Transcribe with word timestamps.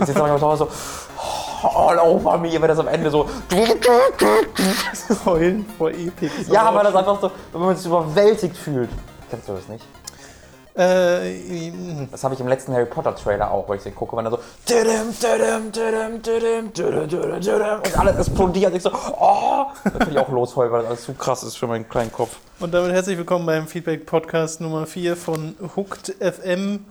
Ich 0.00 0.06
sitze 0.06 0.18
manchmal 0.18 0.58
zu 0.58 0.64
so, 0.64 1.68
all 1.68 1.98
over 1.98 2.38
me, 2.38 2.52
wenn 2.60 2.68
das 2.68 2.78
am 2.78 2.88
Ende 2.88 3.10
so. 3.10 3.28
Heulen 5.24 5.66
vor 5.78 5.90
Epic. 5.90 6.30
ist 6.40 6.50
Ja, 6.50 6.62
aber 6.62 6.78
weil 6.78 6.84
das 6.84 6.94
einfach 6.94 7.20
so, 7.20 7.30
wenn 7.52 7.60
man 7.62 7.76
sich 7.76 7.86
überwältigt 7.86 8.56
fühlt. 8.56 8.90
Kennst 9.30 9.48
du 9.48 9.54
das 9.54 9.68
nicht? 9.68 9.84
Äh, 10.76 11.72
Das 12.10 12.22
habe 12.22 12.34
ich 12.34 12.40
im 12.40 12.48
letzten 12.48 12.74
Harry 12.74 12.84
Potter 12.84 13.14
Trailer 13.14 13.50
auch, 13.50 13.66
weil 13.66 13.78
ich 13.78 13.82
den 13.82 13.94
gucke, 13.94 14.14
wenn 14.16 14.26
er 14.26 14.30
so 14.32 14.38
und 17.78 17.98
alles 17.98 18.16
explodiert. 18.18 18.74
Ich 18.74 18.82
so, 18.82 18.90
oh, 18.92 19.64
da 19.84 19.90
bin 19.90 20.10
ich 20.10 20.18
auch 20.18 20.28
losheulen, 20.28 20.70
weil 20.70 20.80
das 20.82 20.88
alles 20.90 21.04
zu 21.04 21.14
krass 21.14 21.42
ist 21.42 21.56
für 21.56 21.66
meinen 21.66 21.88
kleinen 21.88 22.12
Kopf. 22.12 22.36
Und 22.60 22.74
damit 22.74 22.92
herzlich 22.92 23.16
willkommen 23.16 23.46
beim 23.46 23.66
Feedback 23.66 24.04
Podcast 24.04 24.60
Nummer 24.60 24.86
4 24.86 25.16
von 25.16 25.54
Hooked 25.76 26.14
FM. 26.20 26.84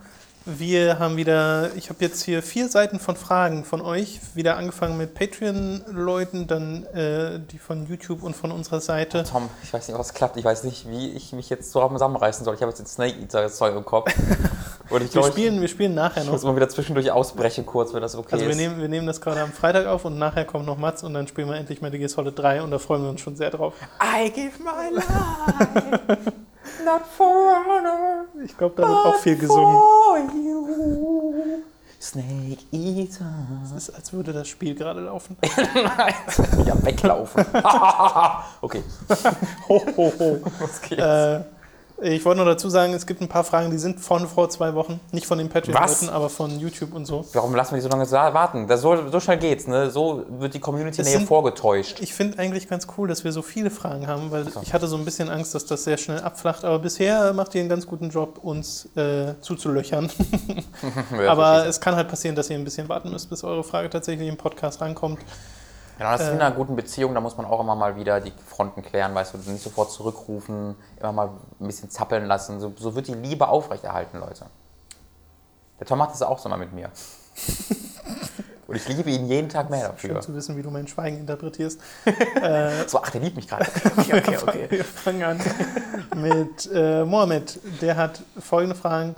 Wir 0.48 1.00
haben 1.00 1.18
wieder, 1.18 1.72
ich 1.76 1.90
habe 1.90 2.06
jetzt 2.06 2.22
hier 2.22 2.44
vier 2.44 2.70
Seiten 2.70 3.00
von 3.00 3.16
Fragen 3.16 3.66
von 3.66 3.82
euch, 3.82 4.20
wieder 4.36 4.58
angefangen 4.58 4.96
mit 4.96 5.16
Patreon-Leuten, 5.16 6.46
dann 6.46 6.86
äh, 6.94 7.40
die 7.52 7.58
von 7.58 7.88
YouTube 7.88 8.22
und 8.22 8.36
von 8.36 8.52
unserer 8.52 8.80
Seite. 8.80 9.24
Tom, 9.24 9.50
ich 9.64 9.74
weiß 9.74 9.88
nicht, 9.88 9.98
was 9.98 10.14
klappt. 10.14 10.38
Ich 10.38 10.46
weiß 10.46 10.64
nicht, 10.64 10.88
wie 10.88 11.10
ich 11.14 11.34
mich 11.34 11.50
jetzt 11.50 11.72
so 11.72 11.88
zusammenreißen 11.90 12.46
soll. 12.46 12.54
Ich 12.54 12.62
habe 12.62 12.70
jetzt 12.70 12.78
den 12.80 12.86
Snake 12.86 13.20
Eater 13.20 13.50
Zeug 13.50 13.76
im 13.76 13.86
Kopf. 13.86 14.14
Und 14.92 15.02
ich 15.02 15.08
Wir 15.16 15.22
glaube, 15.22 15.30
ich, 15.30 15.34
spielen, 15.34 15.62
wir 15.62 15.68
spielen 15.68 15.96
nachher 15.96 16.20
ich 16.22 16.26
noch. 16.28 16.34
muss 16.34 16.44
mal 16.44 16.56
wieder 16.56 16.70
zwischendurch 16.70 17.10
ausbrechen 17.10 17.66
kurz, 17.66 17.92
wenn 17.96 18.04
das 18.04 18.16
okay 18.16 18.34
Also 18.34 18.46
wir 18.46 18.52
ist. 18.52 18.58
nehmen, 18.58 18.80
wir 18.80 18.88
nehmen 18.88 19.08
das 19.08 19.20
gerade 19.20 19.42
am 19.42 19.52
Freitag 19.52 19.88
auf 19.88 20.06
und 20.06 20.20
nachher 20.20 20.46
kommt 20.46 20.68
noch 20.68 20.78
Mats 20.78 21.02
und 21.02 21.16
dann 21.16 21.28
spielen 21.28 21.48
wir 21.50 21.56
endlich 21.56 21.82
Metal 21.82 21.98
Gear 21.98 22.08
Solid 22.08 22.38
3 22.38 22.62
und 22.62 22.70
da 22.70 22.78
freuen 22.78 23.02
wir 23.02 23.10
uns 23.10 23.20
schon 23.22 23.36
sehr 23.36 23.50
drauf. 23.50 23.74
I 24.00 24.30
give 24.30 24.52
my 24.62 24.94
life, 24.94 26.32
not 26.86 27.02
for 27.06 27.64
honor, 27.68 28.26
Ich 28.44 28.56
glaube, 28.58 28.76
da 28.82 28.88
wird 28.88 29.06
auch 29.06 29.16
viel 29.16 29.38
gesungen. 29.38 29.76
you. 30.34 31.64
Snake 32.02 32.60
Eater. 32.72 33.26
Es 33.64 33.72
ist, 33.72 33.96
als 33.96 34.14
würde 34.14 34.32
das 34.32 34.48
Spiel 34.48 34.76
gerade 34.76 35.00
laufen. 35.02 35.38
ja, 36.66 36.86
weglaufen. 36.86 37.44
okay, 38.62 38.84
Ho, 39.70 39.82
ho, 39.98 40.14
ho. 40.20 40.40
was 40.60 40.82
geht's? 40.82 41.02
Äh, 41.02 41.42
ich 42.02 42.26
wollte 42.26 42.40
noch 42.40 42.46
dazu 42.46 42.70
sagen, 42.70 42.94
es 42.94 43.06
gibt 43.06 43.22
ein 43.22 43.28
paar 43.30 43.44
Fragen, 43.44 43.72
die 43.72 43.78
sind 43.78 44.00
von 44.00 44.28
vor 44.28 44.50
zwei 44.50 44.74
Wochen. 44.76 45.00
Nicht 45.12 45.26
von 45.26 45.38
den 45.38 45.48
Patreon-Leuten, 45.50 46.10
aber 46.10 46.30
von 46.30 46.60
YouTube 46.60 46.94
und 46.94 47.06
so. 47.06 47.26
Warum 47.34 47.56
lassen 47.56 47.72
wir 47.72 47.78
die 47.78 47.84
so 47.84 47.90
lange 47.90 48.10
warten? 48.12 48.68
Das 48.68 48.82
so, 48.82 49.10
so 49.10 49.20
schnell 49.20 49.38
geht's, 49.38 49.66
ne? 49.68 49.90
So 49.90 50.24
wird 50.28 50.54
die 50.54 50.60
Community 50.60 51.02
Es 51.02 51.08
näher 51.08 51.18
sind- 51.20 51.28
vorgetäuscht. 51.28 52.00
Ich 52.02 52.14
finde 52.14 52.38
eigentlich 52.40 52.68
ganz 52.68 52.88
cool, 52.98 53.08
dass 53.08 53.24
wir 53.24 53.32
so 53.32 53.42
viele 53.42 53.70
Fragen 53.70 54.08
haben, 54.08 54.30
weil 54.32 54.46
ich 54.62 54.74
hatte 54.74 54.88
so 54.88 54.98
ein 54.98 55.06
bisschen 55.06 55.30
Angst, 55.30 55.56
dass 55.56 55.66
das 55.66 55.84
sehr 55.86 55.98
schnell 55.98 56.20
abflacht. 56.20 56.66
Aber 56.66 56.80
bisher 56.80 57.32
macht 57.34 57.56
ihr 57.56 57.62
einen 57.62 57.70
ganz 57.70 57.88
guten 57.88 58.10
Job, 58.10 58.40
uns 58.44 58.90
äh, 58.96 59.34
zuzulöchern. 59.42 60.10
Aber 61.28 61.66
es 61.66 61.80
kann 61.80 61.96
halt 61.96 62.08
passieren, 62.10 62.36
dass 62.36 62.50
ihr 62.50 62.58
ein 62.58 62.64
bisschen 62.64 62.90
warten 62.90 63.10
müsst, 63.12 63.30
bis 63.30 63.44
eure 63.44 63.64
Frage 63.64 63.90
tatsächlich 63.90 64.28
im 64.28 64.38
Podcast 64.38 64.82
rankommt. 64.82 65.20
Genau, 65.98 66.12
das 66.12 66.22
ist 66.22 66.28
äh, 66.28 66.32
wie 66.32 66.36
in 66.36 66.42
einer 66.42 66.56
guten 66.56 66.76
Beziehung, 66.76 67.14
da 67.14 67.22
muss 67.22 67.38
man 67.38 67.46
auch 67.46 67.60
immer 67.60 67.76
mal 67.76 67.96
wieder 67.96 68.20
die 68.20 68.34
Fronten 68.46 68.82
klären, 68.82 69.16
weißt 69.16 69.34
du, 69.34 69.52
nicht 69.52 69.64
sofort 69.64 69.92
zurückrufen, 69.92 70.76
immer 71.00 71.12
mal 71.12 71.30
ein 71.60 71.68
bisschen 71.68 71.90
zappeln 71.90 72.26
lassen. 72.26 72.60
So, 72.60 72.74
so 72.76 72.96
wird 72.96 73.08
die 73.08 73.14
Liebe 73.14 73.48
aufrechterhalten, 73.48 74.20
Leute. 74.20 74.46
Der 75.80 75.88
Tom 75.88 75.98
macht 75.98 76.12
das 76.12 76.22
auch 76.22 76.40
so 76.40 76.50
mal 76.50 76.58
mit 76.58 76.74
mir. 76.74 76.90
Und 78.68 78.76
ich 78.78 78.88
liebe 78.88 79.12
ihn 79.12 79.28
jeden 79.28 79.48
Tag 79.48 79.70
mehr 79.70 79.94
Schön 79.98 80.10
dafür. 80.10 80.22
zu 80.22 80.34
wissen, 80.34 80.58
wie 80.58 80.64
du 80.64 80.72
mein 80.72 80.88
Schweigen 80.88 81.20
interpretierst. 81.20 81.80
So, 82.88 83.00
ach, 83.02 83.10
der 83.12 83.22
liebt 83.22 83.36
mich 83.36 83.48
gerade. 83.48 83.66
Okay, 83.98 84.18
okay, 84.18 84.38
okay. 84.42 84.68
Wir 84.70 84.84
fangen 84.84 85.24
an 85.24 85.40
mit 86.16 86.70
äh, 86.74 87.04
Mohamed. 87.04 87.60
Der 87.82 87.96
hat 87.96 88.22
folgende 88.40 88.76
Fragen. 88.76 89.16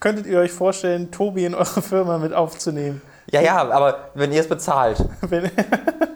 Könntet 0.00 0.26
ihr 0.26 0.38
euch 0.38 0.52
vorstellen, 0.52 1.10
Tobi 1.10 1.44
in 1.44 1.54
eure 1.54 1.82
Firma 1.82 2.18
mit 2.18 2.32
aufzunehmen? 2.32 3.02
Ja, 3.30 3.40
ja, 3.40 3.70
aber 3.70 4.10
wenn 4.14 4.32
ihr 4.32 4.40
es 4.40 4.48
bezahlt. 4.48 5.04
Wenn 5.20 5.50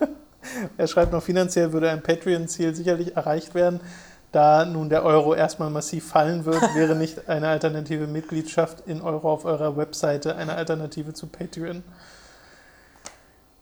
er 0.76 0.86
schreibt 0.86 1.12
noch, 1.12 1.22
finanziell 1.22 1.72
würde 1.72 1.90
ein 1.90 2.02
Patreon-Ziel 2.02 2.74
sicherlich 2.74 3.16
erreicht 3.16 3.54
werden. 3.54 3.80
Da 4.32 4.64
nun 4.64 4.88
der 4.88 5.04
Euro 5.04 5.32
erstmal 5.32 5.70
massiv 5.70 6.08
fallen 6.08 6.44
wird, 6.44 6.60
wäre 6.74 6.96
nicht 6.96 7.28
eine 7.28 7.48
alternative 7.48 8.08
Mitgliedschaft 8.08 8.82
in 8.86 9.00
Euro 9.00 9.32
auf 9.32 9.44
eurer 9.44 9.76
Webseite 9.76 10.34
eine 10.34 10.54
Alternative 10.56 11.12
zu 11.12 11.28
Patreon. 11.28 11.84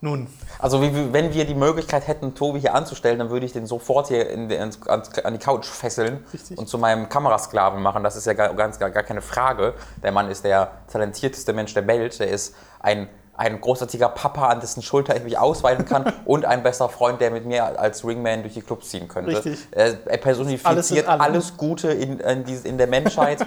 Nun, 0.05 0.27
Also 0.59 0.83
wie, 0.83 1.13
wenn 1.13 1.33
wir 1.33 1.45
die 1.45 1.55
Möglichkeit 1.55 2.09
hätten, 2.09 2.35
Tobi 2.35 2.59
hier 2.59 2.75
anzustellen, 2.75 3.21
dann 3.21 3.31
würde 3.31 3.47
ich 3.47 3.53
den 3.53 3.67
sofort 3.67 4.09
hier 4.09 4.29
in, 4.31 4.51
in, 4.51 4.71
an, 4.89 5.03
an 5.23 5.33
die 5.33 5.39
Couch 5.39 5.67
fesseln 5.67 6.25
Richtig. 6.33 6.59
und 6.59 6.69
zu 6.69 6.77
meinem 6.77 7.09
Kamerasklaven 7.09 7.81
machen. 7.81 8.03
Das 8.03 8.17
ist 8.17 8.27
ja 8.27 8.33
gar, 8.33 8.53
ganz, 8.55 8.81
gar, 8.81 8.91
gar 8.91 9.05
keine 9.05 9.23
Frage. 9.23 9.75
Der 10.03 10.11
Mann 10.11 10.29
ist 10.29 10.45
der 10.45 10.73
talentierteste 10.91 11.53
Mensch 11.53 11.73
der 11.75 11.87
Welt. 11.87 12.19
Der 12.19 12.31
ist 12.31 12.57
ein, 12.81 13.09
ein 13.35 13.61
großartiger 13.61 14.09
Papa, 14.11 14.49
an 14.49 14.61
dessen 14.61 14.83
Schulter 14.83 15.17
ich 15.17 15.25
mich 15.25 15.39
ausweiten 15.39 15.85
kann 15.85 16.13
und 16.25 16.45
ein 16.45 16.63
bester 16.63 16.89
Freund, 16.89 17.21
der 17.21 17.31
mit 17.31 17.47
mir 17.47 17.79
als 17.79 18.05
Ringman 18.05 18.43
durch 18.43 18.55
die 18.55 18.63
Clubs 18.63 18.91
ziehen 18.91 19.09
könnte. 19.09 19.37
Richtig. 19.37 19.59
Er, 19.71 19.97
er 20.07 20.19
personifiziert 20.19 21.09
Alles 21.09 21.21
alles 21.23 21.57
Gute 21.57 21.89
in, 21.89 22.21
in, 22.21 22.45
in 22.65 22.79
der 22.79 22.87
Menschheit. 22.87 23.47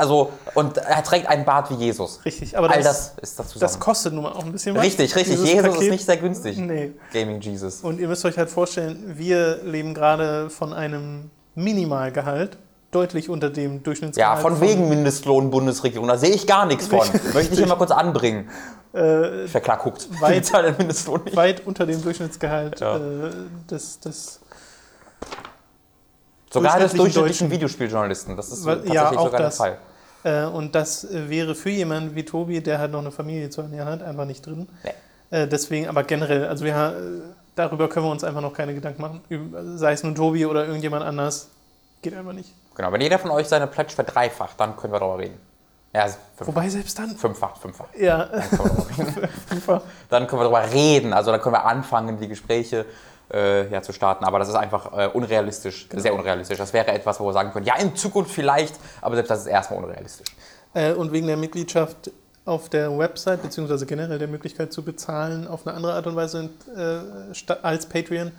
Also, 0.00 0.30
und 0.54 0.78
er 0.78 1.02
trägt 1.02 1.28
einen 1.28 1.44
Bart 1.44 1.70
wie 1.70 1.74
Jesus. 1.74 2.24
richtig, 2.24 2.56
aber 2.56 2.70
All 2.70 2.82
das, 2.82 3.16
das 3.16 3.30
ist 3.30 3.36
zusammen. 3.36 3.60
das 3.60 3.78
kostet 3.78 4.14
nun 4.14 4.22
mal 4.22 4.32
auch 4.32 4.46
ein 4.46 4.52
bisschen 4.52 4.74
was. 4.74 4.82
Richtig, 4.82 5.14
richtig. 5.14 5.34
Dieses 5.34 5.46
Jesus 5.46 5.68
Paket. 5.68 5.82
ist 5.82 5.90
nicht 5.90 6.06
sehr 6.06 6.16
günstig. 6.16 6.56
Nee. 6.56 6.92
Gaming 7.12 7.38
Jesus. 7.38 7.82
Und 7.82 8.00
ihr 8.00 8.08
müsst 8.08 8.24
euch 8.24 8.38
halt 8.38 8.48
vorstellen, 8.48 9.18
wir 9.18 9.56
leben 9.62 9.92
gerade 9.92 10.48
von 10.48 10.72
einem 10.72 11.30
Minimalgehalt, 11.54 12.56
deutlich 12.90 13.28
unter 13.28 13.50
dem 13.50 13.74
Ja, 13.74 13.78
Durchschnittsgehalt. 13.80 14.40
von 14.42 14.60
wegen 14.60 14.88
Mindestlohn 14.88 15.50
Bundesregierung. 15.50 16.08
Da 16.08 16.18
sehe 16.18 16.30
ich 16.34 16.46
gar 16.46 16.66
nichts 16.66 16.86
von. 16.88 17.06
Möchte 17.34 17.52
ich 17.52 17.58
hier 17.58 17.66
mal 17.66 17.76
kurz 17.76 17.90
anbringen. 17.92 18.48
Äh, 18.92 18.98
wäre 18.98 19.60
klar 19.60 19.78
guckt. 19.78 20.08
Weit- 20.20 20.48
Die 20.48 20.62
den 20.62 20.76
Mindestlohn 20.76 21.22
nicht. 21.24 21.36
weit 21.36 21.64
unter 21.66 21.86
dem 21.86 22.02
Durchschnittsgehalt 22.02 22.80
Ja. 22.80 22.96
äh, 22.96 23.00
des, 23.70 24.00
des 24.00 24.40
Sogar 26.52 26.78
des 26.80 26.92
durchschnittlichen 26.92 27.22
Deutschen. 27.46 27.50
Videospieljournalisten. 27.50 28.36
Das 28.36 28.48
ist 28.50 28.64
tatsächlich 28.64 28.94
ja, 28.94 29.10
auch 29.12 29.24
sogar 29.26 29.40
das. 29.40 29.56
der 29.58 29.76
Fall. 29.76 29.78
Äh, 30.22 30.46
und 30.46 30.74
das 30.74 31.04
äh, 31.04 31.30
wäre 31.30 31.54
für 31.54 31.70
jemanden 31.70 32.16
wie 32.16 32.24
Tobi, 32.24 32.60
der 32.60 32.78
halt 32.80 32.90
noch 32.92 32.98
eine 33.00 33.12
Familie 33.12 33.50
zu 33.50 33.60
ernähren 33.62 33.88
hat, 33.88 34.02
einfach 34.02 34.24
nicht 34.24 34.44
drin. 34.44 34.68
Nee. 34.82 34.90
Äh, 35.30 35.46
deswegen, 35.46 35.88
aber 35.88 36.02
generell, 36.02 36.46
also 36.46 36.64
wir, 36.64 37.22
darüber 37.54 37.88
können 37.88 38.06
wir 38.06 38.10
uns 38.10 38.24
einfach 38.24 38.40
noch 38.40 38.52
keine 38.52 38.74
Gedanken 38.74 39.00
machen. 39.00 39.20
Sei 39.78 39.92
es 39.92 40.02
nun 40.02 40.16
Tobi 40.16 40.44
oder 40.44 40.66
irgendjemand 40.66 41.04
anders, 41.04 41.48
geht 42.02 42.14
einfach 42.14 42.32
nicht. 42.32 42.52
Genau, 42.74 42.92
wenn 42.92 43.00
jeder 43.00 43.18
von 43.18 43.30
euch 43.30 43.46
seine 43.48 43.66
Pledge 43.66 43.94
verdreifacht, 43.94 44.58
dann 44.58 44.76
können 44.76 44.92
wir 44.92 45.00
darüber 45.00 45.18
reden. 45.18 45.38
Ja, 45.92 46.02
also 46.02 46.16
fünf, 46.36 46.48
Wobei 46.48 46.68
selbst 46.68 46.98
dann, 46.98 47.16
fünffach, 47.16 47.56
fünffach. 47.56 47.86
ja, 47.98 48.24
Dann 48.26 48.48
können 48.48 48.58
wir 48.60 48.68
darüber 48.68 48.98
reden. 48.98 49.28
einfach, 49.50 49.82
Dann 50.08 50.26
können 50.28 50.40
wir 50.42 50.48
darüber 50.50 50.72
reden. 50.72 51.12
Also 51.12 51.32
dann 51.32 51.40
können 51.40 51.54
wir 51.56 51.64
anfangen, 51.64 52.18
die 52.20 52.28
Gespräche 52.28 52.86
äh, 53.32 53.68
ja, 53.72 53.82
zu 53.82 53.92
starten. 53.92 54.24
Aber 54.24 54.38
das 54.38 54.48
ist 54.48 54.54
einfach 54.54 54.96
äh, 54.96 55.08
unrealistisch, 55.08 55.88
Genau. 55.88 56.00
sehr 56.02 56.14
unrealistisch. 56.14 56.58
Das 56.58 56.72
wäre 56.72 56.88
etwas, 56.92 57.18
wo 57.18 57.26
wir 57.26 57.32
sagen 57.32 57.50
können, 57.52 57.66
ja, 57.66 57.74
in 57.76 57.96
Zukunft 57.96 58.30
vielleicht, 58.30 58.76
aber 59.00 59.16
selbst 59.16 59.30
das 59.30 59.40
ist 59.40 59.46
erstmal 59.46 59.82
unrealistisch. 59.82 60.28
äh, 60.74 60.92
und 60.92 61.10
wegen 61.12 61.26
der 61.26 61.36
Mitgliedschaft 61.36 62.12
auf 62.44 62.68
der 62.68 62.96
Website, 62.96 63.42
beziehungsweise 63.42 63.84
generell 63.84 64.18
der 64.18 64.28
Möglichkeit 64.28 64.72
zu 64.72 64.82
bezahlen 64.84 65.46
auf 65.48 65.66
eine 65.66 65.76
andere 65.76 65.94
Art 65.94 66.06
und 66.06 66.14
Weise 66.16 66.50
äh, 66.76 67.54
als 67.62 67.86
Patreon, 67.86 68.30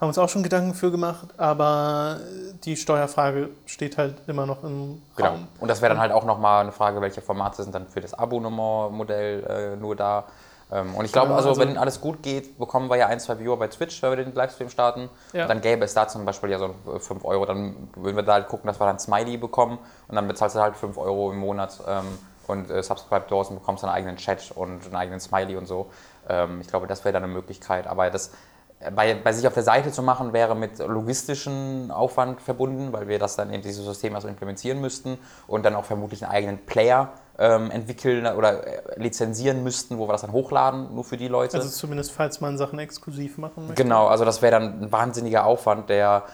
haben 0.00 0.06
wir 0.06 0.08
uns 0.08 0.18
auch 0.18 0.28
schon 0.28 0.42
Gedanken 0.44 0.74
für 0.74 0.90
gemacht, 0.92 1.28
aber 1.38 2.18
die 2.64 2.76
Steuerfrage 2.76 3.50
steht 3.66 3.98
halt 3.98 4.14
immer 4.28 4.46
noch 4.46 4.62
im 4.62 5.02
Genau. 5.16 5.28
Raum. 5.30 5.48
Und 5.58 5.68
das 5.68 5.82
wäre 5.82 5.92
dann 5.92 6.00
halt 6.00 6.12
auch 6.12 6.24
nochmal 6.24 6.62
eine 6.62 6.72
Frage, 6.72 7.00
welche 7.00 7.20
Formate 7.20 7.62
sind 7.62 7.74
dann 7.74 7.86
für 7.88 8.00
das 8.00 8.14
Abo-Nummer-Modell 8.14 9.72
äh, 9.74 9.76
nur 9.76 9.96
da. 9.96 10.24
Ähm, 10.70 10.94
und 10.94 11.04
ich 11.04 11.12
glaube, 11.12 11.28
Genau, 11.28 11.36
also, 11.38 11.48
also- 11.48 11.60
wenn 11.62 11.76
alles 11.78 12.00
gut 12.00 12.22
geht, 12.22 12.58
bekommen 12.58 12.88
wir 12.90 12.96
ja 12.96 13.06
ein, 13.06 13.18
zwei 13.20 13.38
Viewer 13.38 13.56
bei 13.56 13.68
Twitch, 13.68 14.00
wenn 14.02 14.10
wir 14.10 14.16
den 14.24 14.34
Livestream 14.34 14.68
starten. 14.70 15.08
Ja. 15.32 15.46
Dann 15.46 15.60
gäbe 15.62 15.84
es 15.84 15.94
da 15.94 16.06
zum 16.06 16.24
Beispiel 16.24 16.50
ja 16.50 16.58
so 16.58 16.74
5 16.98 17.24
Euro. 17.24 17.46
Dann 17.46 17.88
würden 17.96 18.16
wir 18.16 18.22
da 18.22 18.34
halt 18.34 18.48
gucken, 18.48 18.66
dass 18.68 18.78
wir 18.78 18.86
dann 18.86 18.98
Smiley 18.98 19.36
bekommen. 19.38 19.78
Und 20.08 20.14
dann 20.14 20.28
bezahlst 20.28 20.56
du 20.56 20.60
halt 20.60 20.76
5 20.76 20.96
Euro 20.98 21.32
im 21.32 21.38
Monat 21.38 21.80
ähm, 21.88 22.04
und 22.46 22.70
äh, 22.70 22.82
Subscribe 22.82 23.24
Doors 23.28 23.48
und 23.48 23.56
bekommst 23.60 23.82
dann 23.82 23.90
einen 23.90 23.96
eigenen 23.98 24.16
Chat 24.18 24.52
und 24.54 24.84
einen 24.84 24.94
eigenen 24.96 25.20
Smiley 25.20 25.56
und 25.56 25.66
so. 25.66 25.90
Ähm, 26.28 26.60
ich 26.60 26.68
glaube, 26.68 26.86
das 26.86 27.02
wäre 27.04 27.14
dann 27.14 27.24
eine 27.24 27.32
Möglichkeit. 27.32 27.86
Aber 27.86 28.10
das 28.10 28.30
bei, 28.94 29.14
bei 29.14 29.32
sich 29.32 29.46
auf 29.46 29.54
der 29.54 29.62
Seite 29.62 29.90
zu 29.90 30.02
machen, 30.02 30.32
wäre 30.32 30.54
mit 30.54 30.78
logistischen 30.78 31.90
Aufwand 31.90 32.40
verbunden, 32.40 32.92
weil 32.92 33.08
wir 33.08 33.18
das 33.18 33.34
dann 33.36 33.50
in 33.50 33.60
dieses 33.60 33.84
System 33.84 34.14
erst 34.14 34.26
implementieren 34.26 34.80
müssten 34.80 35.18
und 35.46 35.64
dann 35.64 35.74
auch 35.74 35.84
vermutlich 35.84 36.24
einen 36.24 36.32
eigenen 36.32 36.58
Player 36.64 37.12
ähm, 37.38 37.70
entwickeln 37.70 38.26
oder 38.26 38.66
äh, 38.66 39.00
lizenzieren 39.00 39.62
müssten, 39.64 39.98
wo 39.98 40.06
wir 40.06 40.12
das 40.12 40.22
dann 40.22 40.32
hochladen, 40.32 40.94
nur 40.94 41.04
für 41.04 41.16
die 41.16 41.28
Leute. 41.28 41.56
Also 41.56 41.68
zumindest, 41.68 42.12
falls 42.12 42.40
man 42.40 42.56
Sachen 42.56 42.78
exklusiv 42.78 43.38
machen 43.38 43.66
möchte. 43.66 43.82
Genau, 43.82 44.06
also 44.06 44.24
das 44.24 44.42
wäre 44.42 44.52
dann 44.52 44.82
ein 44.82 44.92
wahnsinniger 44.92 45.44
Aufwand, 45.44 45.88
der 45.88 46.24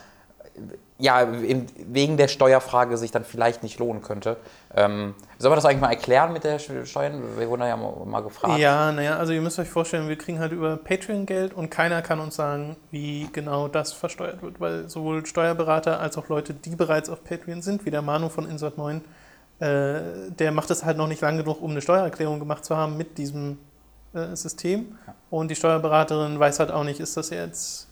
ja 1.04 1.28
wegen 1.30 2.16
der 2.16 2.28
Steuerfrage 2.28 2.96
sich 2.96 3.10
dann 3.10 3.24
vielleicht 3.24 3.62
nicht 3.62 3.78
lohnen 3.78 4.02
könnte. 4.02 4.38
Ähm, 4.74 5.14
soll 5.38 5.50
man 5.50 5.56
das 5.56 5.66
eigentlich 5.66 5.82
mal 5.82 5.90
erklären 5.90 6.32
mit 6.32 6.44
der 6.44 6.58
Steuern? 6.58 7.22
Wir 7.36 7.48
wurden 7.48 7.62
ja 7.62 7.76
mal, 7.76 7.92
mal 8.06 8.22
gefragt. 8.22 8.58
Ja, 8.58 8.90
naja, 8.90 9.18
also 9.18 9.32
ihr 9.34 9.42
müsst 9.42 9.58
euch 9.58 9.68
vorstellen, 9.68 10.08
wir 10.08 10.16
kriegen 10.16 10.38
halt 10.38 10.52
über 10.52 10.76
Patreon 10.78 11.26
Geld 11.26 11.52
und 11.52 11.70
keiner 11.70 12.00
kann 12.00 12.20
uns 12.20 12.36
sagen, 12.36 12.76
wie 12.90 13.28
genau 13.32 13.68
das 13.68 13.92
versteuert 13.92 14.42
wird, 14.42 14.60
weil 14.60 14.88
sowohl 14.88 15.26
Steuerberater 15.26 16.00
als 16.00 16.16
auch 16.16 16.28
Leute, 16.28 16.54
die 16.54 16.74
bereits 16.74 17.10
auf 17.10 17.22
Patreon 17.22 17.60
sind, 17.60 17.84
wie 17.84 17.90
der 17.90 18.02
Manu 18.02 18.30
von 18.30 18.48
Insert 18.48 18.78
9, 18.78 19.02
äh, 19.60 20.00
der 20.30 20.52
macht 20.52 20.70
es 20.70 20.84
halt 20.84 20.96
noch 20.96 21.06
nicht 21.06 21.20
lang 21.20 21.36
genug, 21.36 21.60
um 21.60 21.72
eine 21.72 21.82
Steuererklärung 21.82 22.38
gemacht 22.38 22.64
zu 22.64 22.76
haben 22.76 22.96
mit 22.96 23.18
diesem 23.18 23.58
äh, 24.14 24.34
System. 24.34 24.98
Und 25.28 25.50
die 25.50 25.54
Steuerberaterin 25.54 26.40
weiß 26.40 26.60
halt 26.60 26.70
auch 26.70 26.84
nicht, 26.84 26.98
ist 26.98 27.16
das 27.18 27.28
jetzt 27.28 27.88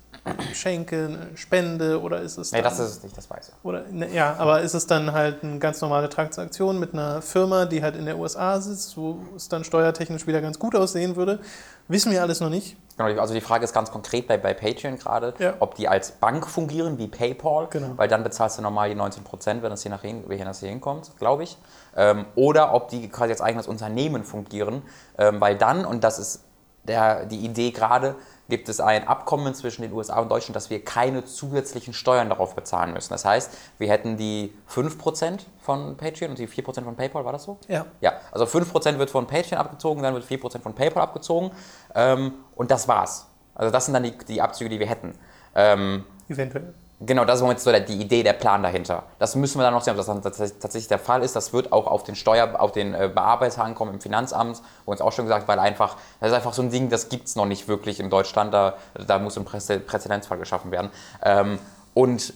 Geschenke, 0.49 1.07
eine 1.07 1.37
Spende 1.37 2.01
oder 2.01 2.21
ist 2.21 2.39
es. 2.39 2.53
Nee, 2.53 2.63
dann- 2.63 2.71
das 2.71 2.79
ist 2.79 2.97
es 2.99 3.03
nicht, 3.03 3.17
das 3.17 3.29
weiß 3.29 3.49
er. 3.51 3.55
Oder, 3.69 3.83
ne, 3.91 4.09
ja, 4.15 4.37
aber 4.39 4.61
ist 4.61 4.75
es 4.75 4.87
dann 4.87 5.13
halt 5.13 5.43
eine 5.43 5.59
ganz 5.59 5.81
normale 5.81 6.09
Transaktion 6.09 6.79
mit 6.79 6.93
einer 6.95 7.21
Firma, 7.23 7.65
die 7.65 7.83
halt 7.83 7.97
in 7.97 8.07
der 8.07 8.17
USA 8.19 8.61
sitzt, 8.61 8.97
wo 8.97 9.19
es 9.35 9.49
dann 9.49 9.65
steuertechnisch 9.65 10.27
wieder 10.29 10.41
ganz 10.41 10.59
gut 10.61 10.77
aussehen 10.77 11.17
würde? 11.17 11.41
Wissen 11.89 12.13
wir 12.13 12.23
alles 12.23 12.39
noch 12.41 12.51
nicht. 12.51 12.77
Genau, 12.97 13.21
also 13.21 13.35
die 13.35 13.41
Frage 13.41 13.65
ist 13.65 13.73
ganz 13.73 13.91
konkret 13.91 14.29
bei, 14.29 14.39
bei 14.39 14.55
Patreon 14.55 14.97
gerade, 14.97 15.35
Ja. 15.39 15.55
ob 15.59 15.75
die 15.75 15.89
als 15.89 16.13
Bank 16.13 16.47
fungieren 16.47 16.99
wie 16.99 17.09
PayPal, 17.09 17.67
Genau. 17.71 17.89
weil 17.97 18.07
dann 18.07 18.23
bezahlst 18.23 18.59
du 18.59 18.63
normal 18.63 18.91
die 18.91 18.95
19 18.95 19.25
Prozent, 19.25 19.63
wenn 19.65 19.71
das 19.71 19.83
hier 19.83 19.91
nach 19.91 20.03
hin, 20.03 20.23
wenn 20.29 20.45
das 20.45 20.61
hier 20.61 20.69
hinkommt, 20.69 21.11
glaube 21.19 21.43
ich. 21.43 21.59
Ähm, 21.97 22.27
oder 22.37 22.73
ob 22.75 22.89
die 22.89 23.09
quasi 23.09 23.33
als 23.33 23.41
eigenes 23.41 23.67
Unternehmen 23.67 24.23
fungieren, 24.23 24.83
ähm, 25.19 25.41
weil 25.41 25.57
dann, 25.57 25.85
und 25.85 26.05
das 26.05 26.21
ist 26.21 26.45
der, 26.85 27.27
die 27.27 27.45
Idee 27.45 27.71
gerade, 27.71 28.15
gibt 28.49 28.69
es 28.69 28.81
ein 28.81 29.07
Abkommen 29.07 29.55
zwischen 29.55 29.83
den 29.83 29.93
USA 29.93 30.21
und 30.21 30.31
Deutschland, 30.31 30.57
dass 30.57 30.71
wir 30.71 30.85
keine 30.85 31.25
zusätzlichen 31.25 31.95
Steuern 31.95 32.29
darauf 32.29 32.55
bezahlen 32.55 32.93
müssen. 32.93 33.13
Das 33.13 33.25
heißt, 33.25 33.51
wir 33.79 33.89
hätten 33.89 34.17
die 34.17 34.53
5% 34.71 35.41
von 35.61 35.97
Patreon 35.97 36.31
und 36.31 36.39
die 36.39 36.49
4% 36.49 36.85
von 36.85 36.97
PayPal, 36.97 37.25
war 37.25 37.33
das 37.33 37.45
so? 37.45 37.59
Ja. 37.69 37.87
Ja, 38.01 38.15
also 38.31 38.45
5% 38.45 38.99
wird 38.99 39.11
von 39.11 39.27
Patreon 39.27 39.59
abgezogen, 39.59 40.03
dann 40.03 40.15
wird 40.15 40.25
4% 40.25 40.61
von 40.61 40.75
PayPal 40.75 41.03
abgezogen 41.03 41.51
ähm, 41.95 42.35
und 42.57 42.71
das 42.71 42.89
war's. 42.89 43.27
Also 43.55 43.71
das 43.71 43.85
sind 43.85 43.95
dann 43.95 44.03
die, 44.03 44.17
die 44.17 44.41
Abzüge, 44.41 44.71
die 44.71 44.79
wir 44.79 44.87
hätten. 44.87 45.15
Ähm, 45.55 46.05
Eventuell. 46.29 46.75
Genau, 47.05 47.25
das 47.25 47.41
ist 47.41 47.47
im 47.47 47.57
so 47.59 47.71
der, 47.71 47.81
die 47.81 48.01
Idee, 48.01 48.23
der 48.23 48.33
Plan 48.33 48.63
dahinter. 48.63 49.05
Das 49.19 49.35
müssen 49.37 49.59
wir 49.59 49.65
dann 49.65 49.75
noch 49.75 49.83
sehen, 49.83 49.99
ob 49.99 50.23
das 50.23 50.35
tatsächlich 50.59 50.89
der 50.89 50.99
Fall 50.99 51.23
ist. 51.23 51.37
Das 51.37 51.53
wird 51.53 51.73
auch 51.73 51.87
auf 51.87 52.03
den 52.03 52.15
Steuer, 52.15 52.61
auf 52.61 52.73
den 52.73 52.95
äh, 52.95 53.11
Bearbeiter 53.13 53.65
ankommen 53.65 53.95
im 53.95 54.01
Finanzamt, 54.01 54.63
wo 54.85 54.93
uns 54.93 55.01
auch 55.01 55.13
schon 55.13 55.25
gesagt, 55.27 55.49
weil 55.49 55.59
einfach, 55.59 55.97
das 56.21 56.31
ist 56.31 56.35
einfach 56.35 56.53
so 56.53 56.63
ein 56.63 56.71
Ding, 56.71 56.89
das 56.89 57.09
gibt 57.09 57.29
es 57.29 57.37
noch 57.37 57.47
nicht 57.47 57.69
wirklich 57.69 58.01
in 58.01 58.11
Deutschland, 58.11 58.53
da, 58.55 58.75
da 59.07 59.19
muss 59.19 59.37
ein 59.37 59.45
Prä- 59.45 59.79
Präzedenzfall 59.81 60.39
geschaffen 60.39 60.71
werden. 60.71 60.91
Ähm, 61.23 61.59
und 61.95 62.35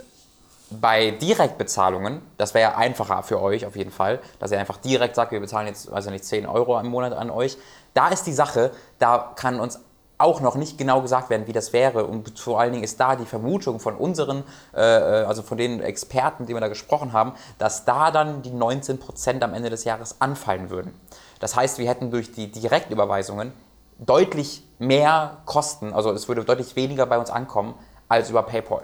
bei 0.71 1.13
Direktbezahlungen, 1.13 2.21
das 2.39 2.53
wäre 2.55 2.73
ja 2.73 2.77
einfacher 2.77 3.23
für 3.23 3.41
euch 3.41 3.67
auf 3.67 3.77
jeden 3.77 3.93
Fall, 3.93 4.21
dass 4.41 4.51
ihr 4.51 4.59
einfach 4.59 4.79
direkt 4.79 5.15
sagt, 5.15 5.31
wir 5.31 5.41
bezahlen 5.41 5.69
jetzt, 5.69 5.91
weiß 5.91 6.07
ich 6.07 6.13
nicht, 6.13 6.25
10 6.25 6.47
Euro 6.47 6.79
im 6.81 6.89
Monat 6.89 7.13
an 7.13 7.31
euch. 7.31 7.57
Da 7.95 8.09
ist 8.09 8.25
die 8.25 8.33
Sache, 8.33 8.73
da 8.99 9.33
kann 9.37 9.61
uns 9.61 9.79
auch 10.19 10.41
noch 10.41 10.55
nicht 10.55 10.79
genau 10.79 11.03
gesagt 11.03 11.31
werden, 11.31 11.47
wie 11.47 11.53
das 11.53 11.73
wäre. 11.73 12.07
Und 12.07 12.39
vor 12.39 12.61
allen 12.61 12.73
Dingen 12.73 12.85
ist 12.85 12.99
da 12.99 13.17
die 13.17 13.27
Vermutung 13.27 13.81
von 13.81 13.97
unseren, 13.97 14.45
äh, 14.73 14.81
also 14.81 15.43
von 15.43 15.59
den 15.59 15.81
Experten, 15.81 16.43
mit 16.43 16.49
denen 16.49 16.57
wir 16.57 16.61
da 16.63 16.69
gesprochen 16.69 17.13
haben, 17.13 17.33
dass 17.59 17.85
da 17.85 18.11
dann 18.11 18.43
die 18.43 18.51
19 18.51 18.99
Prozent 18.99 19.43
am 19.43 19.55
Ende 19.55 19.71
des 19.71 19.85
Jahres 19.85 20.21
anfallen 20.21 20.71
würden. 20.71 20.99
Das 21.41 21.55
heißt, 21.55 21.79
wir 21.79 21.89
hätten 21.89 22.11
durch 22.11 22.33
die 22.33 22.51
Direktüberweisungen 22.51 23.53
deutlich 23.99 24.63
mehr 24.79 25.39
Kosten, 25.45 25.93
also 25.93 26.13
es 26.13 26.29
würde 26.29 26.45
deutlich 26.45 26.77
weniger 26.77 27.07
bei 27.07 27.19
uns 27.19 27.31
ankommen 27.31 27.75
als 28.09 28.31
über 28.31 28.43
PayPal. 28.43 28.83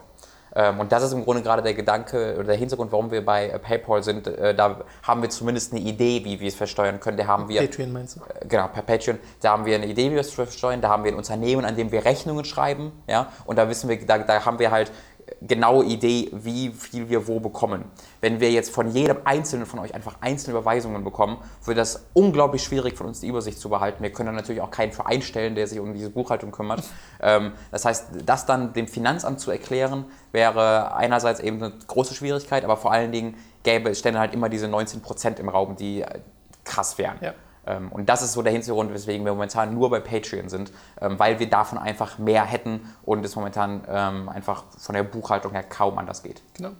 Ähm, 0.54 0.80
Und 0.80 0.92
das 0.92 1.02
ist 1.02 1.12
im 1.12 1.24
Grunde 1.24 1.42
gerade 1.42 1.62
der 1.62 1.74
Gedanke 1.74 2.34
oder 2.34 2.44
der 2.48 2.56
Hintergrund, 2.56 2.92
warum 2.92 3.10
wir 3.10 3.24
bei 3.24 3.48
äh, 3.48 3.58
PayPal 3.58 4.02
sind. 4.02 4.26
Äh, 4.26 4.54
Da 4.54 4.80
haben 5.02 5.22
wir 5.22 5.30
zumindest 5.30 5.72
eine 5.72 5.80
Idee, 5.80 6.24
wie 6.24 6.40
wir 6.40 6.48
es 6.48 6.54
versteuern 6.54 7.00
können. 7.00 7.16
Da 7.16 7.26
haben 7.26 7.48
wir 7.48 7.60
Patreon 7.62 7.92
meinst 7.92 8.16
du? 8.16 8.20
äh, 8.20 8.46
genau, 8.46 8.68
per 8.68 8.82
Patreon, 8.82 9.18
da 9.40 9.52
haben 9.52 9.64
wir 9.64 9.76
eine 9.76 9.86
Idee, 9.86 10.10
wie 10.10 10.14
wir 10.14 10.20
es 10.20 10.32
versteuern, 10.32 10.80
da 10.80 10.88
haben 10.88 11.04
wir 11.04 11.12
ein 11.12 11.16
Unternehmen, 11.16 11.64
an 11.64 11.76
dem 11.76 11.90
wir 11.90 12.04
Rechnungen 12.04 12.44
schreiben, 12.44 12.92
ja, 13.06 13.28
und 13.46 13.56
da 13.58 13.68
wissen 13.68 13.88
wir, 13.88 14.04
da, 14.06 14.18
da 14.18 14.44
haben 14.44 14.58
wir 14.58 14.70
halt 14.70 14.92
genaue 15.40 15.84
Idee, 15.84 16.28
wie 16.32 16.70
viel 16.70 17.08
wir 17.08 17.26
wo 17.26 17.40
bekommen. 17.40 17.84
Wenn 18.20 18.40
wir 18.40 18.50
jetzt 18.50 18.70
von 18.70 18.88
jedem 18.88 19.18
einzelnen 19.24 19.66
von 19.66 19.78
euch 19.78 19.94
einfach 19.94 20.16
einzelne 20.20 20.58
Überweisungen 20.58 21.04
bekommen, 21.04 21.38
wird 21.64 21.78
das 21.78 22.06
unglaublich 22.12 22.62
schwierig 22.62 22.96
von 22.96 23.06
uns 23.06 23.20
die 23.20 23.28
Übersicht 23.28 23.58
zu 23.58 23.68
behalten. 23.68 24.02
Wir 24.02 24.12
können 24.12 24.26
dann 24.26 24.36
natürlich 24.36 24.60
auch 24.60 24.70
keinen 24.70 24.92
Verein 24.92 25.22
stellen, 25.22 25.54
der 25.54 25.66
sich 25.66 25.80
um 25.80 25.94
diese 25.94 26.10
Buchhaltung 26.10 26.50
kümmert. 26.50 26.82
Ähm, 27.20 27.52
das 27.70 27.84
heißt, 27.84 28.08
das 28.26 28.46
dann 28.46 28.72
dem 28.72 28.88
Finanzamt 28.88 29.40
zu 29.40 29.50
erklären, 29.50 30.04
wäre 30.32 30.94
einerseits 30.94 31.40
eben 31.40 31.62
eine 31.62 31.72
große 31.86 32.14
Schwierigkeit, 32.14 32.64
aber 32.64 32.76
vor 32.76 32.92
allen 32.92 33.12
Dingen 33.12 33.36
gäbe 33.62 33.90
es 33.90 33.98
stände 33.98 34.20
halt 34.20 34.34
immer 34.34 34.48
diese 34.48 34.68
19 34.68 35.00
Prozent 35.02 35.38
im 35.38 35.48
Raum, 35.48 35.76
die 35.76 36.02
äh, 36.02 36.20
krass 36.64 36.98
wären. 36.98 37.18
Ja. 37.20 37.34
Ähm, 37.66 37.90
Und 37.92 38.08
das 38.08 38.22
ist 38.22 38.32
so 38.32 38.42
der 38.42 38.52
Hintergrund, 38.52 38.92
weswegen 38.92 39.24
wir 39.24 39.32
momentan 39.32 39.74
nur 39.74 39.90
bei 39.90 40.00
Patreon 40.00 40.48
sind, 40.48 40.72
ähm, 41.00 41.18
weil 41.18 41.38
wir 41.38 41.48
davon 41.48 41.78
einfach 41.78 42.18
mehr 42.18 42.44
hätten 42.44 42.80
und 43.04 43.24
es 43.24 43.36
momentan 43.36 43.84
ähm, 43.88 44.28
einfach 44.28 44.64
von 44.78 44.94
der 44.94 45.04
Buchhaltung 45.04 45.52
her 45.52 45.62
kaum 45.62 45.98
anders 45.98 46.22
geht. 46.22 46.42
Genau. 46.54 46.70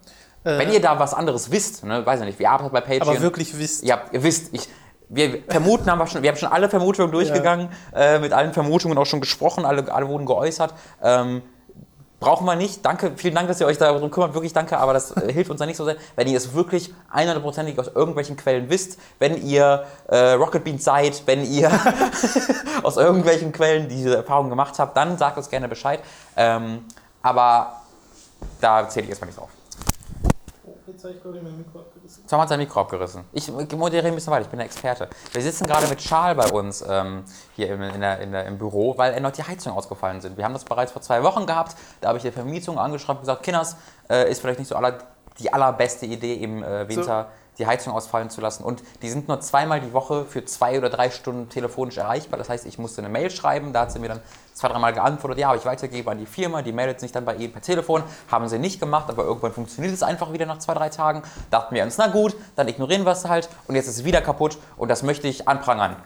Wenn 0.45 0.73
ihr 0.73 0.81
da 0.81 0.99
was 0.99 1.15
anderes 1.15 1.53
wisst, 1.53 1.85
ne, 1.85 2.05
weiß 2.05 2.19
ich 2.21 2.27
nicht, 2.27 2.39
wir 2.41 2.51
arbeiten 2.51 2.73
bei 2.73 2.81
Patreon. 2.81 3.09
Aber 3.09 3.21
wirklich 3.21 3.57
wisst. 3.57 3.85
Ja, 3.85 4.03
ihr 4.11 4.25
wisst, 4.25 4.53
ich, 4.53 4.69
wir 5.09 5.41
vermuten 5.47 5.89
haben 5.89 5.99
wir 5.99 6.09
schon, 6.09 6.23
wir 6.23 6.31
haben 6.31 6.37
schon 6.37 6.51
alle 6.51 6.69
Vermutungen 6.69 7.13
durchgegangen, 7.13 7.69
äh, 7.95 8.19
mit 8.19 8.33
allen 8.33 8.53
Vermutungen 8.53 8.99
auch 8.99 9.07
schon 9.07 9.21
gesprochen, 9.21 9.65
alle, 9.65 9.93
alle 9.93 10.09
wurden 10.09 10.27
geäußert. 10.27 10.75
Ähm, 11.01 11.43
brauchen 12.23 12.47
wir 12.47 12.57
nicht. 12.57 12.85
Danke, 12.85 13.13
vielen 13.17 13.35
Dank, 13.35 13.49
dass 13.49 13.61
ihr 13.61 13.67
euch 13.67 13.77
darum 13.77 14.11
kümmert. 14.11 14.33
Wirklich 14.33 14.55
danke, 14.55 14.79
aber 14.79 14.95
das 14.95 15.15
äh, 15.17 15.33
hilft 15.33 15.51
uns 15.51 15.61
ja 15.61 15.67
nicht 15.67 15.77
so 15.77 15.85
sehr. 15.85 15.97
Wenn 16.17 16.29
ihr 16.29 16.37
es 16.37 16.55
wirklich 16.55 16.95
100%ig 17.15 17.79
aus 17.79 17.89
irgendwelchen 17.89 18.37
Quellen 18.37 18.71
wisst, 18.71 18.99
wenn 19.19 19.45
ihr 19.47 19.85
äh, 20.09 20.33
Rocket 20.33 20.65
Beans 20.65 20.85
seid, 20.85 21.23
wenn 21.27 21.45
ihr 21.45 21.71
aus 22.83 22.97
irgendwelchen 22.97 23.53
Quellen 23.53 23.89
diese 23.89 24.17
Erfahrung 24.17 24.49
gemacht 24.49 24.79
habt, 24.79 24.97
dann 24.97 25.19
sagt 25.19 25.37
uns 25.37 25.51
gerne 25.51 25.69
Bescheid. 25.69 26.01
Ähm, 26.37 26.85
aber 27.23 27.83
da 28.61 28.89
zähle 28.89 29.05
ich 29.05 29.11
erstmal 29.11 29.29
nicht 29.29 29.39
drauf. 29.39 29.51
Jetzt 31.03 31.09
habe 31.09 31.17
ich 31.17 31.23
gerade 31.25 31.43
mein 31.43 31.59
Mikro 31.59 31.81
abgerissen. 31.81 32.27
Tom 32.29 32.41
hat 32.41 32.49
sein 32.49 32.61
Mikro 32.61 32.81
abgerissen. 32.81 33.25
Ich 33.33 33.51
moderiere 33.51 34.07
ein 34.07 34.15
bisschen 34.15 34.33
weiter, 34.33 34.43
ich 34.43 34.49
bin 34.49 34.59
der 34.59 34.67
Experte. 34.67 35.09
Wir 35.33 35.43
sitzen 35.43 35.67
gerade 35.67 35.89
mit 35.89 35.99
Charles 35.99 36.37
bei 36.37 36.57
uns 36.57 36.85
ähm, 36.89 37.25
hier 37.57 37.73
im, 37.73 37.83
in 37.83 38.01
der, 38.01 38.21
in 38.21 38.31
der, 38.31 38.47
im 38.47 38.57
Büro, 38.57 38.97
weil 38.97 39.13
erneut 39.13 39.37
die 39.37 39.43
Heizungen 39.43 39.77
ausgefallen 39.77 40.21
sind. 40.21 40.37
Wir 40.37 40.45
haben 40.45 40.53
das 40.53 40.65
bereits 40.65 40.93
vor 40.93 41.03
zwei 41.03 41.25
Wochen 41.25 41.45
gehabt. 41.45 41.75
Da 42.01 42.09
habe 42.09 42.19
ich 42.19 42.23
die 42.23 42.31
Vermietung 42.31 42.79
angeschrieben 42.79 43.17
und 43.17 43.23
gesagt, 43.23 43.43
Kinders, 43.43 43.75
äh, 44.09 44.31
ist 44.31 44.43
vielleicht 44.43 44.61
nicht 44.61 44.69
so 44.69 44.77
aller, 44.77 44.99
die 45.41 45.53
allerbeste 45.53 46.07
Idee 46.07 46.35
im 46.35 46.63
äh, 46.63 46.89
Winter 46.89 47.31
die 47.59 47.67
Heizung 47.67 47.93
ausfallen 47.95 48.31
zu 48.31 48.41
lassen. 48.41 48.63
Und 48.63 48.85
die 49.03 49.11
sind 49.11 49.27
nur 49.27 49.41
zweimal 49.41 49.81
die 49.81 49.93
Woche 49.93 50.25
für 50.25 50.45
zwei 50.45 50.79
oder 50.79 50.89
drei 50.89 51.11
Stunden 51.11 51.49
telefonisch 51.49 51.99
erreichbar. 51.99 52.39
Das 52.39 52.49
heißt, 52.49 52.65
ich 52.65 52.79
musste 52.79 53.03
eine 53.03 53.09
Mail 53.09 53.31
schreiben, 53.31 53.73
da 53.73 53.83
hat 53.83 53.93
sie 53.93 53.99
mir 53.99 54.09
dann 54.09 54.21
zwei, 54.55 54.69
dreimal 54.69 54.93
geantwortet, 54.93 55.39
ja, 55.39 55.49
habe 55.49 55.59
ich 55.59 55.65
weitergegeben 55.65 56.11
an 56.13 56.19
die 56.19 56.27
Firma, 56.27 56.63
die 56.63 56.73
meldet 56.73 57.01
sich 57.01 57.13
dann 57.13 57.25
bei 57.25 57.35
Ihnen 57.37 57.53
per 57.53 57.63
Telefon. 57.63 58.03
Haben 58.31 58.49
sie 58.49 58.59
nicht 58.59 58.81
gemacht, 58.81 59.09
aber 59.09 59.25
irgendwann 59.25 59.53
funktioniert 59.53 59.95
es 59.95 60.03
einfach 60.03 60.33
wieder 60.33 60.47
nach 60.47 60.59
zwei, 60.59 60.75
drei 60.75 60.89
Tagen. 60.89 61.23
Dachten 61.51 61.75
wir 61.75 61.83
uns, 61.83 61.99
na 61.99 62.09
gut, 62.09 62.37
dann 62.57 62.69
ignorieren 62.69 63.05
wir 63.05 63.13
es 63.13 63.25
halt 63.25 63.49
und 63.69 63.75
jetzt 63.75 63.89
ist 63.89 63.99
es 63.99 64.05
wieder 64.05 64.21
kaputt 64.21 64.59
und 64.77 64.89
das 64.89 65.03
möchte 65.03 65.29
ich 65.29 65.49
anprangern. 65.49 65.97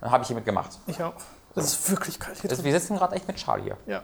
Dann 0.00 0.10
habe 0.10 0.22
ich 0.22 0.28
hiermit 0.28 0.44
gemacht. 0.44 0.78
Ich 0.86 1.02
auch. 1.02 1.14
Das 1.54 1.64
ist 1.66 1.90
wirklich 1.90 2.20
kalt 2.20 2.40
hier 2.40 2.48
Das, 2.48 2.62
wir 2.62 2.72
sitzen 2.72 2.96
gerade 2.96 3.16
echt 3.16 3.26
mit 3.26 3.36
Charlie 3.36 3.64
hier. 3.64 3.76
Ja. 3.86 4.02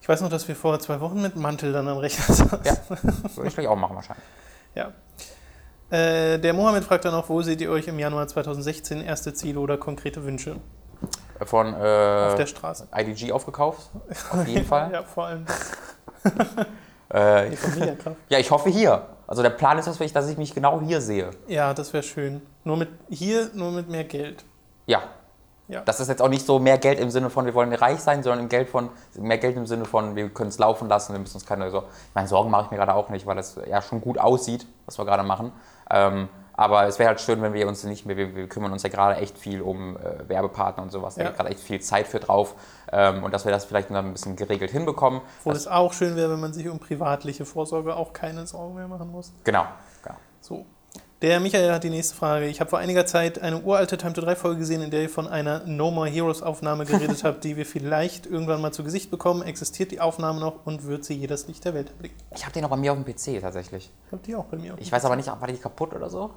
Ich 0.00 0.08
weiß 0.08 0.20
noch, 0.22 0.30
dass 0.30 0.48
wir 0.48 0.56
vor 0.56 0.78
zwei 0.80 1.00
Wochen 1.00 1.20
mit 1.20 1.36
Mantel 1.36 1.72
dann 1.72 1.88
am 1.88 1.98
Rechner 1.98 2.34
saßen. 2.34 2.60
Ja, 2.64 2.76
würde 2.88 3.48
ich 3.48 3.54
gleich 3.54 3.68
auch 3.68 3.76
machen 3.76 3.96
wahrscheinlich. 3.96 4.24
Ja. 4.74 4.92
Äh, 5.90 6.38
der 6.38 6.52
Mohammed 6.52 6.84
fragt 6.84 7.04
dann 7.04 7.14
auch, 7.14 7.28
wo 7.28 7.42
seht 7.42 7.60
ihr 7.60 7.70
euch 7.70 7.88
im 7.88 7.98
Januar 7.98 8.26
2016? 8.28 9.00
Erste 9.00 9.32
Ziele 9.34 9.58
oder 9.60 9.78
konkrete 9.78 10.24
Wünsche? 10.24 10.56
Von 11.44 11.74
Auf 11.74 11.80
der 11.80 12.40
äh, 12.40 12.46
Straße. 12.46 12.88
IDG 12.94 13.32
aufgekauft, 13.32 13.90
auf 14.30 14.46
jeden 14.46 14.66
Fall. 14.66 14.90
Ja, 14.92 15.02
vor 15.02 15.26
allem 15.26 15.46
Äh, 17.12 17.54
ja, 18.28 18.38
ich 18.38 18.50
hoffe 18.50 18.68
hier. 18.68 19.06
Also 19.26 19.42
der 19.42 19.50
Plan 19.50 19.78
ist, 19.78 19.86
dass 19.86 20.00
ich, 20.00 20.12
dass 20.12 20.28
ich 20.28 20.36
mich 20.36 20.54
genau 20.54 20.80
hier 20.80 21.00
sehe. 21.00 21.30
Ja, 21.46 21.74
das 21.74 21.92
wäre 21.92 22.02
schön. 22.02 22.42
Nur 22.64 22.76
mit 22.76 22.88
hier, 23.08 23.50
nur 23.54 23.72
mit 23.72 23.88
mehr 23.88 24.04
Geld. 24.04 24.44
Ja. 24.86 25.02
Ja. 25.68 25.82
Das 25.82 26.00
ist 26.00 26.08
jetzt 26.08 26.22
auch 26.22 26.30
nicht 26.30 26.46
so 26.46 26.58
mehr 26.58 26.78
Geld 26.78 26.98
im 26.98 27.10
Sinne 27.10 27.28
von, 27.28 27.44
wir 27.44 27.52
wollen 27.52 27.72
reich 27.74 28.00
sein, 28.00 28.22
sondern 28.22 28.40
im 28.40 28.48
Geld 28.48 28.70
von, 28.70 28.88
mehr 29.18 29.36
Geld 29.36 29.54
im 29.56 29.66
Sinne 29.66 29.84
von, 29.84 30.16
wir 30.16 30.30
können 30.30 30.48
es 30.48 30.58
laufen 30.58 30.88
lassen, 30.88 31.12
wir 31.12 31.20
müssen 31.20 31.36
uns 31.36 31.44
keine 31.44 31.70
so. 31.70 31.80
Ich 31.80 32.14
meine, 32.14 32.26
Sorgen 32.26 32.50
mache 32.50 32.64
ich 32.64 32.70
mir 32.70 32.78
gerade 32.78 32.94
auch 32.94 33.10
nicht, 33.10 33.26
weil 33.26 33.36
es 33.36 33.60
ja 33.68 33.82
schon 33.82 34.00
gut 34.00 34.18
aussieht, 34.18 34.66
was 34.86 34.98
wir 34.98 35.04
gerade 35.04 35.24
machen. 35.24 35.52
Ähm, 35.90 36.30
aber 36.58 36.86
es 36.88 36.98
wäre 36.98 37.08
halt 37.10 37.20
schön, 37.20 37.40
wenn 37.40 37.52
wir 37.54 37.68
uns 37.68 37.84
nicht 37.84 38.04
mehr, 38.04 38.16
wir, 38.16 38.34
wir 38.34 38.48
kümmern 38.48 38.72
uns 38.72 38.82
ja 38.82 38.88
gerade 38.88 39.14
echt 39.20 39.38
viel 39.38 39.62
um 39.62 39.96
äh, 39.96 40.28
Werbepartner 40.28 40.82
und 40.82 40.90
sowas, 40.90 41.14
da 41.14 41.22
Ja. 41.22 41.28
geht 41.28 41.36
gerade 41.36 41.50
echt 41.50 41.60
viel 41.60 41.80
Zeit 41.80 42.08
für 42.08 42.18
drauf. 42.18 42.56
Ähm, 42.90 43.22
und 43.22 43.32
dass 43.32 43.44
wir 43.44 43.52
das 43.52 43.64
vielleicht 43.64 43.90
noch 43.90 44.00
ein 44.00 44.12
bisschen 44.12 44.34
geregelt 44.34 44.70
hinbekommen. 44.72 45.20
Das- 45.44 45.56
es 45.58 45.68
auch 45.68 45.92
schön 45.92 46.16
wäre, 46.16 46.32
wenn 46.32 46.40
man 46.40 46.52
sich 46.52 46.68
um 46.68 46.80
privatliche 46.80 47.44
Vorsorge 47.44 47.94
auch 47.94 48.12
keine 48.12 48.44
Sorgen 48.46 48.74
mehr 48.74 48.88
machen 48.88 49.10
muss. 49.12 49.32
genau, 49.44 49.64
genau. 50.02 50.16
So. 50.40 50.66
Der 51.20 51.40
Michael 51.40 51.72
hat 51.72 51.82
die 51.82 51.90
nächste 51.90 52.14
Frage. 52.14 52.46
Ich 52.46 52.60
habe 52.60 52.70
vor 52.70 52.78
einiger 52.78 53.04
Zeit 53.04 53.42
eine 53.42 53.60
uralte 53.62 53.98
Time 53.98 54.12
to 54.12 54.20
3 54.20 54.36
Folge 54.36 54.60
gesehen, 54.60 54.82
in 54.82 54.92
der 54.92 55.02
ihr 55.02 55.10
von 55.10 55.26
einer 55.26 55.64
No 55.66 55.90
More 55.90 56.08
Heroes 56.08 56.42
Aufnahme 56.42 56.84
geredet 56.84 57.24
habt, 57.24 57.42
die 57.42 57.56
wir 57.56 57.66
vielleicht 57.66 58.24
irgendwann 58.24 58.60
mal 58.60 58.70
zu 58.70 58.84
Gesicht 58.84 59.10
bekommen. 59.10 59.42
Existiert 59.42 59.90
die 59.90 60.00
Aufnahme 60.00 60.38
noch 60.38 60.64
und 60.64 60.86
wird 60.86 61.04
sie 61.04 61.14
je 61.14 61.26
das 61.26 61.48
Licht 61.48 61.64
der 61.64 61.74
Welt 61.74 61.88
erblicken? 61.88 62.16
Ich 62.36 62.44
habe 62.44 62.52
den 62.52 62.62
noch 62.62 62.70
bei 62.70 62.76
mir 62.76 62.92
auf 62.92 62.98
dem 62.98 63.04
PC 63.04 63.40
tatsächlich. 63.40 63.90
Ich 64.06 64.12
habe 64.12 64.22
die 64.24 64.36
auch 64.36 64.44
bei 64.44 64.58
mir. 64.58 64.76
Ich 64.78 64.92
weiß 64.92 65.04
aber 65.06 65.16
nicht, 65.16 65.26
war 65.26 65.48
die 65.48 65.56
kaputt 65.56 65.92
oder 65.92 66.08
so? 66.08 66.30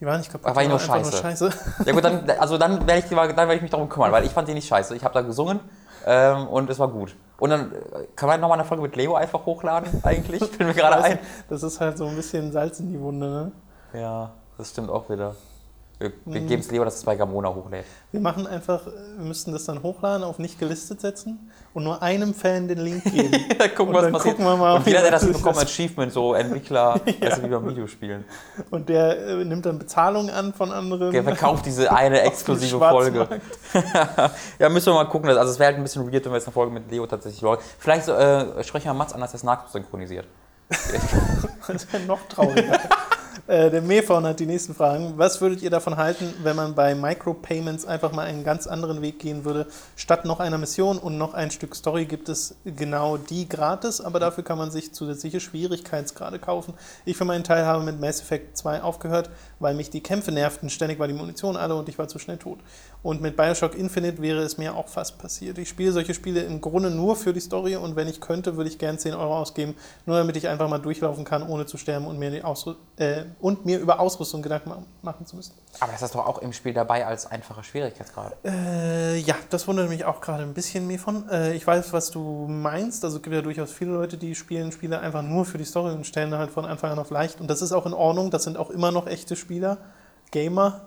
Die 0.00 0.06
war 0.06 0.18
nicht 0.18 0.32
kaputt. 0.32 0.56
War 0.56 0.60
die 0.60 0.68
nur 0.70 0.88
war 0.88 0.96
einfach 0.96 1.12
scheiße? 1.12 1.52
scheiße. 1.52 1.84
Ja 1.84 1.92
gut, 1.92 2.04
dann, 2.04 2.28
also 2.30 2.58
dann 2.58 2.84
werde 2.84 2.98
ich, 2.98 3.04
die 3.04 3.14
dann 3.14 3.36
werde 3.36 3.54
ich 3.54 3.62
mich 3.62 3.70
darum 3.70 3.88
kümmern, 3.88 4.10
weil 4.10 4.24
ich 4.24 4.32
fand 4.32 4.48
die 4.48 4.54
nicht 4.54 4.66
scheiße. 4.66 4.96
Ich 4.96 5.04
habe 5.04 5.14
da 5.14 5.20
gesungen 5.20 5.60
ähm, 6.04 6.48
und 6.48 6.68
es 6.68 6.80
war 6.80 6.88
gut. 6.88 7.14
Und 7.38 7.50
dann 7.50 7.70
äh, 7.70 7.76
kann 8.16 8.28
man 8.28 8.40
nochmal 8.40 8.58
eine 8.58 8.66
Folge 8.66 8.82
mit 8.82 8.96
Leo 8.96 9.14
einfach 9.14 9.46
hochladen, 9.46 10.02
eigentlich. 10.02 10.42
Fällt 10.50 10.66
mir 10.66 10.74
gerade 10.74 11.00
ein. 11.00 11.20
Das 11.48 11.62
ist 11.62 11.78
halt 11.80 11.96
so 11.96 12.06
ein 12.08 12.16
bisschen 12.16 12.50
Salz 12.50 12.80
in 12.80 12.90
die 12.90 13.00
Wunde, 13.00 13.30
ne? 13.30 13.52
Ja. 13.96 14.32
das 14.58 14.70
stimmt 14.70 14.90
auch 14.90 15.08
wieder. 15.10 15.34
Wir, 15.98 16.12
wir 16.26 16.40
geben 16.42 16.60
es 16.60 16.70
lieber, 16.70 16.84
dass 16.84 16.96
es 16.96 17.04
bei 17.04 17.16
Gamona 17.16 17.48
hochlädt. 17.48 17.86
Wir 18.12 18.20
machen 18.20 18.46
einfach, 18.46 18.84
wir 18.84 19.24
müssten 19.24 19.52
das 19.52 19.64
dann 19.64 19.82
hochladen, 19.82 20.24
auf 20.24 20.38
nicht 20.38 20.58
gelistet 20.58 21.00
setzen 21.00 21.50
und 21.72 21.84
nur 21.84 22.02
einem 22.02 22.34
Fan 22.34 22.68
den 22.68 22.80
Link 22.80 23.02
geben. 23.04 23.32
Ja, 23.58 23.68
gucken, 23.68 23.88
Und 23.88 23.94
was 23.94 24.02
dann 24.02 24.12
passiert. 24.12 24.36
gucken 24.36 24.44
wir 24.52 24.56
mal, 24.58 24.76
und 24.76 24.86
jeder, 24.86 25.00
der 25.00 25.12
das 25.12 25.26
bekommt, 25.26 25.56
Achievement, 25.56 26.12
so 26.12 26.34
Entwickler, 26.34 27.00
weißt 27.20 27.38
du, 27.38 27.42
wie 27.44 27.48
beim 27.48 27.66
Videospielen. 27.66 28.26
Und 28.70 28.90
der 28.90 29.26
äh, 29.26 29.44
nimmt 29.46 29.64
dann 29.64 29.78
Bezahlung 29.78 30.28
an 30.28 30.52
von 30.52 30.70
anderen. 30.70 31.12
Der 31.12 31.24
verkauft 31.24 31.64
diese 31.64 31.90
eine 31.90 32.20
exklusive 32.28 32.78
Folge. 32.78 33.26
ja, 34.58 34.68
müssen 34.68 34.88
wir 34.88 34.94
mal 34.94 35.08
gucken. 35.08 35.30
Also 35.30 35.50
es 35.50 35.58
wäre 35.58 35.68
halt 35.68 35.76
ein 35.78 35.82
bisschen 35.82 36.02
weird, 36.12 36.26
wenn 36.26 36.32
wir 36.32 36.36
jetzt 36.36 36.46
eine 36.46 36.52
Folge 36.52 36.72
mit 36.74 36.90
Leo 36.90 37.06
tatsächlich 37.06 37.40
läuft. 37.40 37.62
Vielleicht 37.78 38.06
äh, 38.08 38.62
sprechen 38.64 38.84
wir 38.84 38.92
Mats 38.94 39.14
an, 39.14 39.22
dass 39.22 39.32
er 39.32 39.38
Snark 39.38 39.70
synchronisiert. 39.70 40.26
Das 40.68 41.90
wäre 41.90 42.02
noch 42.04 42.20
trauriger. 42.28 42.78
Äh, 43.46 43.70
der 43.70 43.82
Mephon 43.82 44.26
hat 44.26 44.40
die 44.40 44.46
nächsten 44.46 44.74
Fragen. 44.74 45.14
Was 45.16 45.40
würdet 45.40 45.62
ihr 45.62 45.70
davon 45.70 45.96
halten, 45.96 46.32
wenn 46.42 46.56
man 46.56 46.74
bei 46.74 46.94
Micropayments 46.94 47.84
einfach 47.84 48.12
mal 48.12 48.26
einen 48.26 48.44
ganz 48.44 48.66
anderen 48.66 49.02
Weg 49.02 49.18
gehen 49.18 49.44
würde? 49.44 49.66
Statt 49.94 50.24
noch 50.24 50.40
einer 50.40 50.58
Mission 50.58 50.98
und 50.98 51.16
noch 51.16 51.34
ein 51.34 51.50
Stück 51.50 51.76
Story 51.76 52.06
gibt 52.06 52.28
es 52.28 52.56
genau 52.64 53.16
die 53.16 53.48
gratis, 53.48 54.00
aber 54.00 54.18
dafür 54.20 54.44
kann 54.44 54.58
man 54.58 54.70
sich 54.70 54.92
zusätzliche 54.92 55.40
Schwierigkeitsgrade 55.40 56.38
kaufen. 56.38 56.74
Ich 57.04 57.16
für 57.16 57.24
meinen 57.24 57.44
Teil 57.44 57.64
habe 57.64 57.84
mit 57.84 58.00
Mass 58.00 58.20
Effect 58.20 58.56
2 58.56 58.82
aufgehört, 58.82 59.30
weil 59.58 59.74
mich 59.74 59.90
die 59.90 60.02
Kämpfe 60.02 60.32
nervten. 60.32 60.68
Ständig 60.70 60.98
war 60.98 61.08
die 61.08 61.14
Munition 61.14 61.56
alle 61.56 61.74
und 61.74 61.88
ich 61.88 61.98
war 61.98 62.08
zu 62.08 62.18
schnell 62.18 62.36
tot. 62.38 62.58
Und 63.02 63.20
mit 63.22 63.36
Bioshock 63.36 63.74
Infinite 63.76 64.20
wäre 64.20 64.40
es 64.42 64.58
mir 64.58 64.74
auch 64.74 64.88
fast 64.88 65.18
passiert. 65.18 65.58
Ich 65.58 65.68
spiele 65.68 65.92
solche 65.92 66.14
Spiele 66.14 66.40
im 66.42 66.60
Grunde 66.60 66.90
nur 66.90 67.16
für 67.16 67.32
die 67.32 67.40
Story 67.40 67.76
und 67.76 67.96
wenn 67.96 68.08
ich 68.08 68.20
könnte, 68.20 68.56
würde 68.56 68.68
ich 68.68 68.78
gern 68.78 68.98
10 68.98 69.14
Euro 69.14 69.36
ausgeben, 69.38 69.74
nur 70.06 70.16
damit 70.16 70.36
ich 70.36 70.48
einfach 70.48 70.68
mal 70.68 70.78
durchlaufen 70.78 71.24
kann, 71.24 71.42
ohne 71.48 71.66
zu 71.66 71.76
sterben 71.78 72.06
und 72.06 72.18
mir, 72.18 72.42
äh, 72.98 73.24
und 73.40 73.64
mir 73.64 73.78
über 73.78 74.00
Ausrüstung 74.00 74.42
Gedanken 74.42 74.68
ma- 74.70 74.82
machen 75.02 75.26
zu 75.26 75.36
müssen. 75.36 75.52
Aber 75.80 75.92
das 75.92 76.02
ist 76.02 76.14
doch 76.14 76.26
auch 76.26 76.38
im 76.38 76.52
Spiel 76.52 76.72
dabei 76.74 77.06
als 77.06 77.26
einfacher 77.30 77.62
Schwierigkeitsgrad. 77.62 78.36
Äh, 78.44 79.16
ja, 79.18 79.34
das 79.50 79.66
wundert 79.68 79.88
mich 79.88 80.04
auch 80.04 80.20
gerade 80.20 80.42
ein 80.42 80.54
bisschen 80.54 80.86
mehr 80.86 80.98
von. 80.98 81.28
Äh, 81.28 81.54
ich 81.54 81.66
weiß, 81.66 81.92
was 81.92 82.10
du 82.10 82.46
meinst. 82.48 83.04
Also 83.04 83.18
es 83.18 83.22
gibt 83.22 83.34
ja 83.34 83.42
durchaus 83.42 83.72
viele 83.72 83.92
Leute, 83.92 84.16
die 84.16 84.34
spielen 84.34 84.72
Spiele 84.72 84.98
einfach 85.00 85.22
nur 85.22 85.44
für 85.44 85.58
die 85.58 85.64
Story 85.64 85.92
und 85.94 86.06
stellen 86.06 86.34
halt 86.34 86.50
von 86.50 86.64
Anfang 86.64 86.92
an 86.92 86.98
auf 86.98 87.10
leicht. 87.10 87.40
Und 87.40 87.48
das 87.48 87.62
ist 87.62 87.72
auch 87.72 87.86
in 87.86 87.92
Ordnung. 87.92 88.30
Das 88.30 88.44
sind 88.44 88.56
auch 88.56 88.70
immer 88.70 88.90
noch 88.90 89.06
echte 89.06 89.36
Spieler. 89.46 89.78
Gamer. 90.32 90.80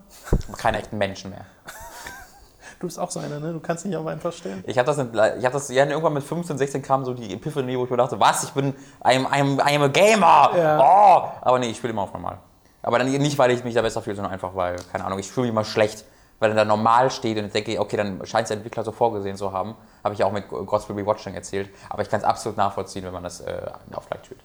Keine 0.58 0.80
echten 0.80 0.98
Menschen 0.98 1.32
mehr. 1.32 1.46
Du 2.82 2.88
bist 2.88 3.00
auch 3.00 3.10
so 3.10 3.22
einer, 3.22 3.40
ne? 3.40 3.54
Du 3.54 3.60
kannst 3.62 3.86
nicht 3.86 3.96
auf 3.96 4.06
einfach 4.06 4.34
stellen. 4.34 4.64
Ich 4.68 4.78
habe 4.78 4.86
das, 4.86 4.98
in- 4.98 5.14
ich 5.40 5.46
hab 5.46 5.54
das 5.54 5.70
ja, 5.70 5.86
irgendwann 5.86 6.14
mit 6.14 6.24
15, 6.24 6.58
16 6.58 6.82
kam 6.82 7.06
so 7.06 7.14
die 7.14 7.34
Epiphanie, 7.34 7.78
wo 7.78 7.86
ich 7.86 7.90
mir 7.90 7.96
dachte, 7.98 8.20
was, 8.20 8.44
ich 8.44 8.52
bin 8.52 8.74
I'm, 9.02 9.26
I'm, 9.28 9.60
I'm 9.62 9.84
a 9.84 9.88
Gamer. 9.88 10.52
Ja. 10.58 10.80
Oh! 10.80 11.30
Aber 11.42 11.60
nee, 11.60 11.70
ich 11.70 11.78
spiele 11.78 11.92
immer 11.94 12.02
auf 12.02 12.12
normal. 12.14 12.38
Aber 12.82 13.00
dann 13.00 13.10
nicht, 13.10 13.38
weil 13.38 13.52
ich 13.52 13.64
mich 13.64 13.76
da 13.76 13.82
besser 13.82 14.02
fühle, 14.02 14.18
sondern 14.18 14.34
einfach, 14.34 14.54
weil, 14.56 14.76
keine 14.92 15.06
Ahnung, 15.06 15.20
ich 15.20 15.32
fühle 15.32 15.46
mich 15.48 15.52
immer 15.52 15.64
schlecht. 15.66 16.04
Weil 16.40 16.50
dann 16.50 16.58
da 16.58 16.66
normal 16.66 17.12
steht 17.12 17.38
und 17.38 17.46
ich 17.46 17.52
denke, 17.54 17.80
okay, 17.80 17.96
dann 17.98 18.26
scheint 18.26 18.44
es 18.44 18.48
der 18.50 18.58
Entwickler 18.58 18.84
so 18.84 18.92
vorgesehen 18.92 19.36
zu 19.38 19.52
haben. 19.54 19.76
Habe 20.04 20.14
ich 20.16 20.24
auch 20.24 20.32
mit 20.34 20.48
God's 20.50 20.88
Will 20.90 20.96
Be 20.98 21.06
Watching 21.06 21.34
erzählt. 21.34 21.70
Aber 21.90 22.02
ich 22.02 22.10
kann 22.10 22.20
es 22.20 22.26
absolut 22.26 22.58
nachvollziehen, 22.58 23.04
wenn 23.06 23.14
man 23.14 23.24
das 23.24 23.40
äh, 23.42 23.62
auf 23.94 24.10
leicht 24.10 24.26
spielt. 24.26 24.42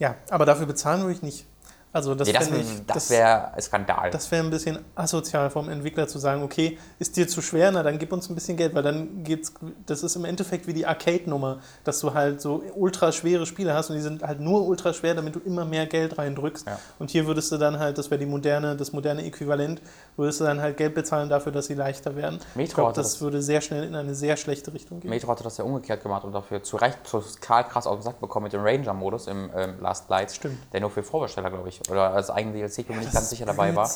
Ja, 0.00 0.14
aber 0.30 0.46
dafür 0.46 0.66
bezahlen 0.66 1.00
würde 1.02 1.12
ich 1.14 1.22
nicht. 1.22 1.44
Also 1.92 2.14
das, 2.14 2.28
Nee, 2.28 2.34
das 2.34 2.48
ich, 2.50 2.86
das 2.86 3.10
wäre 3.10 3.54
ein 3.54 3.62
Skandal. 3.62 4.10
Das 4.10 4.30
wäre 4.30 4.44
ein 4.44 4.50
bisschen 4.50 4.78
asozial 4.94 5.48
vom 5.50 5.68
Entwickler 5.70 6.06
zu 6.06 6.18
sagen, 6.18 6.42
okay, 6.42 6.78
ist 6.98 7.16
dir 7.16 7.26
zu 7.26 7.40
schwer, 7.40 7.70
na 7.72 7.82
dann 7.82 7.98
gib 7.98 8.12
uns 8.12 8.28
ein 8.28 8.34
bisschen 8.34 8.56
Geld, 8.58 8.74
weil 8.74 8.82
dann 8.82 9.24
geht's, 9.24 9.54
das 9.86 10.02
ist 10.02 10.14
im 10.16 10.24
Endeffekt 10.26 10.66
wie 10.66 10.74
die 10.74 10.86
Arcade-Nummer, 10.86 11.60
dass 11.84 12.00
du 12.00 12.12
halt 12.12 12.42
so 12.42 12.62
ultra 12.74 13.10
schwere 13.12 13.46
Spiele 13.46 13.72
hast 13.72 13.88
und 13.90 13.96
die 13.96 14.02
sind 14.02 14.22
halt 14.22 14.38
nur 14.40 14.66
ultra 14.66 14.92
schwer, 14.92 15.14
damit 15.14 15.34
du 15.34 15.40
immer 15.40 15.64
mehr 15.64 15.86
Geld 15.86 16.18
reindrückst. 16.18 16.66
Ja. 16.66 16.78
Und 16.98 17.10
hier 17.10 17.26
würdest 17.26 17.50
du 17.52 17.56
dann 17.56 17.78
halt, 17.78 17.96
das 17.96 18.10
wäre 18.10 18.18
die 18.18 18.26
moderne, 18.26 18.76
das 18.76 18.92
moderne 18.92 19.24
Äquivalent, 19.24 19.80
würdest 20.16 20.40
du 20.40 20.44
dann 20.44 20.60
halt 20.60 20.76
Geld 20.76 20.94
bezahlen 20.94 21.28
dafür, 21.30 21.52
dass 21.52 21.66
sie 21.66 21.74
leichter 21.74 22.14
werden. 22.16 22.38
Metro 22.54 22.82
ich 22.82 22.88
hatte 22.88 23.00
das 23.00 23.12
das- 23.12 23.20
würde 23.22 23.40
sehr 23.40 23.60
schnell 23.62 23.84
in 23.84 23.94
eine 23.94 24.14
sehr 24.14 24.36
schlechte 24.36 24.74
Richtung 24.74 25.00
gehen. 25.00 25.08
Metro 25.10 25.28
hatte 25.28 25.42
das 25.44 25.56
ja 25.56 25.64
umgekehrt 25.64 26.02
gemacht 26.02 26.24
und 26.24 26.32
dafür 26.32 26.62
zu 26.62 26.76
Recht 26.76 26.98
total 27.10 27.64
krass 27.64 27.86
auf 27.86 27.98
den 27.98 28.02
Sack 28.02 28.20
bekommen 28.20 28.44
mit 28.44 28.52
dem 28.52 28.60
Ranger-Modus 28.62 29.26
im 29.26 29.50
ähm, 29.56 29.80
Last 29.80 30.10
Light. 30.10 30.30
Stimmt. 30.32 30.58
Der 30.72 30.80
nur 30.80 30.90
für 30.90 31.02
Vorbesteller, 31.02 31.50
glaube 31.50 31.68
ich, 31.68 31.77
oder 31.90 32.10
als 32.12 32.30
eigene 32.30 32.54
DLC, 32.54 32.78
ich 32.78 32.86
bin 32.86 32.96
mir 32.96 33.02
nicht 33.02 33.12
ganz 33.12 33.30
sicher 33.30 33.46
dabei 33.46 33.74
war. 33.74 33.90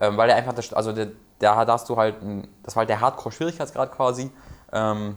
Ähm, 0.00 0.16
weil 0.16 0.28
der 0.28 0.36
einfach, 0.36 0.54
das, 0.54 0.72
also 0.72 0.92
der, 0.92 1.08
da 1.38 1.56
hast 1.56 1.88
du 1.88 1.96
halt, 1.96 2.22
ein, 2.22 2.48
das 2.62 2.76
war 2.76 2.82
halt 2.82 2.90
der 2.90 3.00
Hardcore-Schwierigkeitsgrad 3.00 3.92
quasi, 3.92 4.30
ähm, 4.72 5.16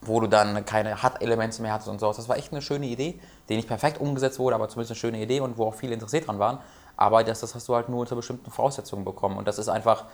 wo 0.00 0.20
du 0.20 0.26
dann 0.26 0.64
keine 0.64 1.02
HUD-Elemente 1.02 1.62
mehr 1.62 1.72
hattest 1.72 1.88
und 1.88 1.98
sowas. 1.98 2.16
Das 2.16 2.28
war 2.28 2.36
echt 2.36 2.52
eine 2.52 2.62
schöne 2.62 2.86
Idee, 2.86 3.18
die 3.48 3.56
nicht 3.56 3.68
perfekt 3.68 4.00
umgesetzt 4.00 4.38
wurde, 4.38 4.54
aber 4.54 4.68
zumindest 4.68 4.92
eine 4.92 4.98
schöne 4.98 5.22
Idee 5.22 5.40
und 5.40 5.56
wo 5.56 5.66
auch 5.66 5.74
viele 5.74 5.94
interessiert 5.94 6.26
dran 6.26 6.38
waren. 6.38 6.58
Aber 6.96 7.24
das, 7.24 7.40
das 7.40 7.54
hast 7.54 7.68
du 7.68 7.74
halt 7.74 7.88
nur 7.88 8.00
unter 8.00 8.16
bestimmten 8.16 8.50
Voraussetzungen 8.50 9.04
bekommen 9.04 9.36
und 9.38 9.48
das 9.48 9.58
ist 9.58 9.68
einfach, 9.68 10.04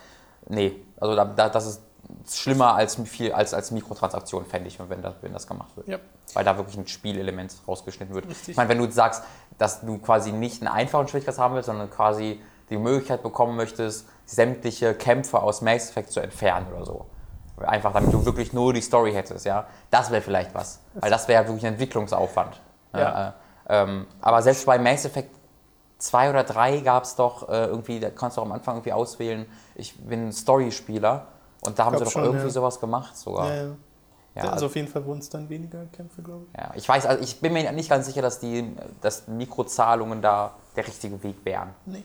nee, 0.47 0.75
also 0.99 1.15
da, 1.15 1.25
da, 1.25 1.49
das 1.49 1.67
ist 1.67 1.81
schlimmer 2.29 2.75
als, 2.75 2.95
viel, 3.05 3.31
als, 3.31 3.53
als 3.53 3.71
Mikrotransaktion, 3.71 4.45
fände 4.45 4.67
ich, 4.67 4.79
wenn 4.79 5.01
das, 5.01 5.15
wenn 5.21 5.33
das 5.33 5.47
gemacht 5.47 5.75
wird. 5.75 5.87
Ja. 5.87 5.99
Weil 6.33 6.43
da 6.43 6.57
wirklich 6.57 6.77
ein 6.77 6.87
Spielelement 6.87 7.53
rausgeschnitten 7.67 8.15
wird. 8.15 8.27
Richtig. 8.27 8.49
Ich 8.49 8.57
meine, 8.57 8.69
wenn 8.69 8.77
du 8.77 8.89
sagst, 8.91 9.23
dass 9.61 9.81
du 9.81 9.99
quasi 9.99 10.31
nicht 10.31 10.63
einen 10.63 10.73
einfachen 10.73 11.07
Schwierigkeitsgrad 11.07 11.45
haben 11.45 11.55
willst, 11.55 11.67
sondern 11.67 11.91
quasi 11.91 12.41
die 12.71 12.77
Möglichkeit 12.77 13.21
bekommen 13.21 13.55
möchtest, 13.55 14.07
sämtliche 14.25 14.95
Kämpfe 14.95 15.39
aus 15.39 15.61
Mass 15.61 15.91
Effect 15.91 16.11
zu 16.11 16.19
entfernen 16.19 16.65
oder 16.73 16.83
so. 16.83 17.05
Einfach 17.57 17.93
damit 17.93 18.11
du 18.11 18.25
wirklich 18.25 18.53
nur 18.53 18.73
die 18.73 18.81
Story 18.81 19.13
hättest, 19.13 19.45
ja. 19.45 19.67
Das 19.91 20.09
wäre 20.09 20.23
vielleicht 20.23 20.55
was. 20.55 20.79
Weil 20.95 21.11
das 21.11 21.27
wäre 21.27 21.45
wirklich 21.45 21.63
ein 21.63 21.73
Entwicklungsaufwand. 21.73 22.59
Ja. 22.95 23.27
Äh, 23.27 23.31
ähm, 23.69 24.07
aber 24.19 24.41
selbst 24.41 24.65
bei 24.65 24.79
Mass 24.79 25.05
Effect 25.05 25.29
2 25.99 26.31
oder 26.31 26.43
3 26.43 26.79
gab 26.79 27.03
es 27.03 27.15
doch 27.15 27.47
äh, 27.47 27.65
irgendwie, 27.65 27.99
da 27.99 28.09
kannst 28.09 28.37
du 28.37 28.41
auch 28.41 28.45
am 28.45 28.53
Anfang 28.53 28.77
irgendwie 28.77 28.93
auswählen, 28.93 29.45
ich 29.75 29.95
bin 30.03 30.31
Story-Spieler. 30.31 31.27
Und 31.63 31.77
da 31.77 31.85
haben 31.85 31.99
sie 31.99 32.03
doch 32.03 32.11
schon, 32.11 32.23
irgendwie 32.23 32.45
ja. 32.45 32.51
sowas 32.51 32.79
gemacht 32.79 33.15
sogar. 33.15 33.47
Ja, 33.47 33.55
ja. 33.63 33.69
Ja, 34.35 34.43
also 34.43 34.53
also, 34.53 34.65
auf 34.67 34.75
jeden 34.75 34.87
Fall 34.87 35.05
wurden 35.05 35.19
es 35.19 35.29
dann 35.29 35.49
weniger 35.49 35.85
Kämpfe, 35.87 36.21
glaube 36.21 36.45
ich. 36.51 36.57
ja, 36.57 36.71
ich 36.75 36.87
weiß, 36.87 37.05
also 37.05 37.21
ich 37.23 37.41
bin 37.41 37.51
mir 37.51 37.69
nicht 37.73 37.89
ganz 37.89 38.05
sicher, 38.05 38.21
dass 38.21 38.39
die 38.39 38.75
dass 39.01 39.27
Mikrozahlungen 39.27 40.21
da 40.21 40.55
der 40.75 40.87
richtige 40.87 41.21
Weg 41.23 41.35
wären. 41.43 41.69
Nee. 41.85 42.03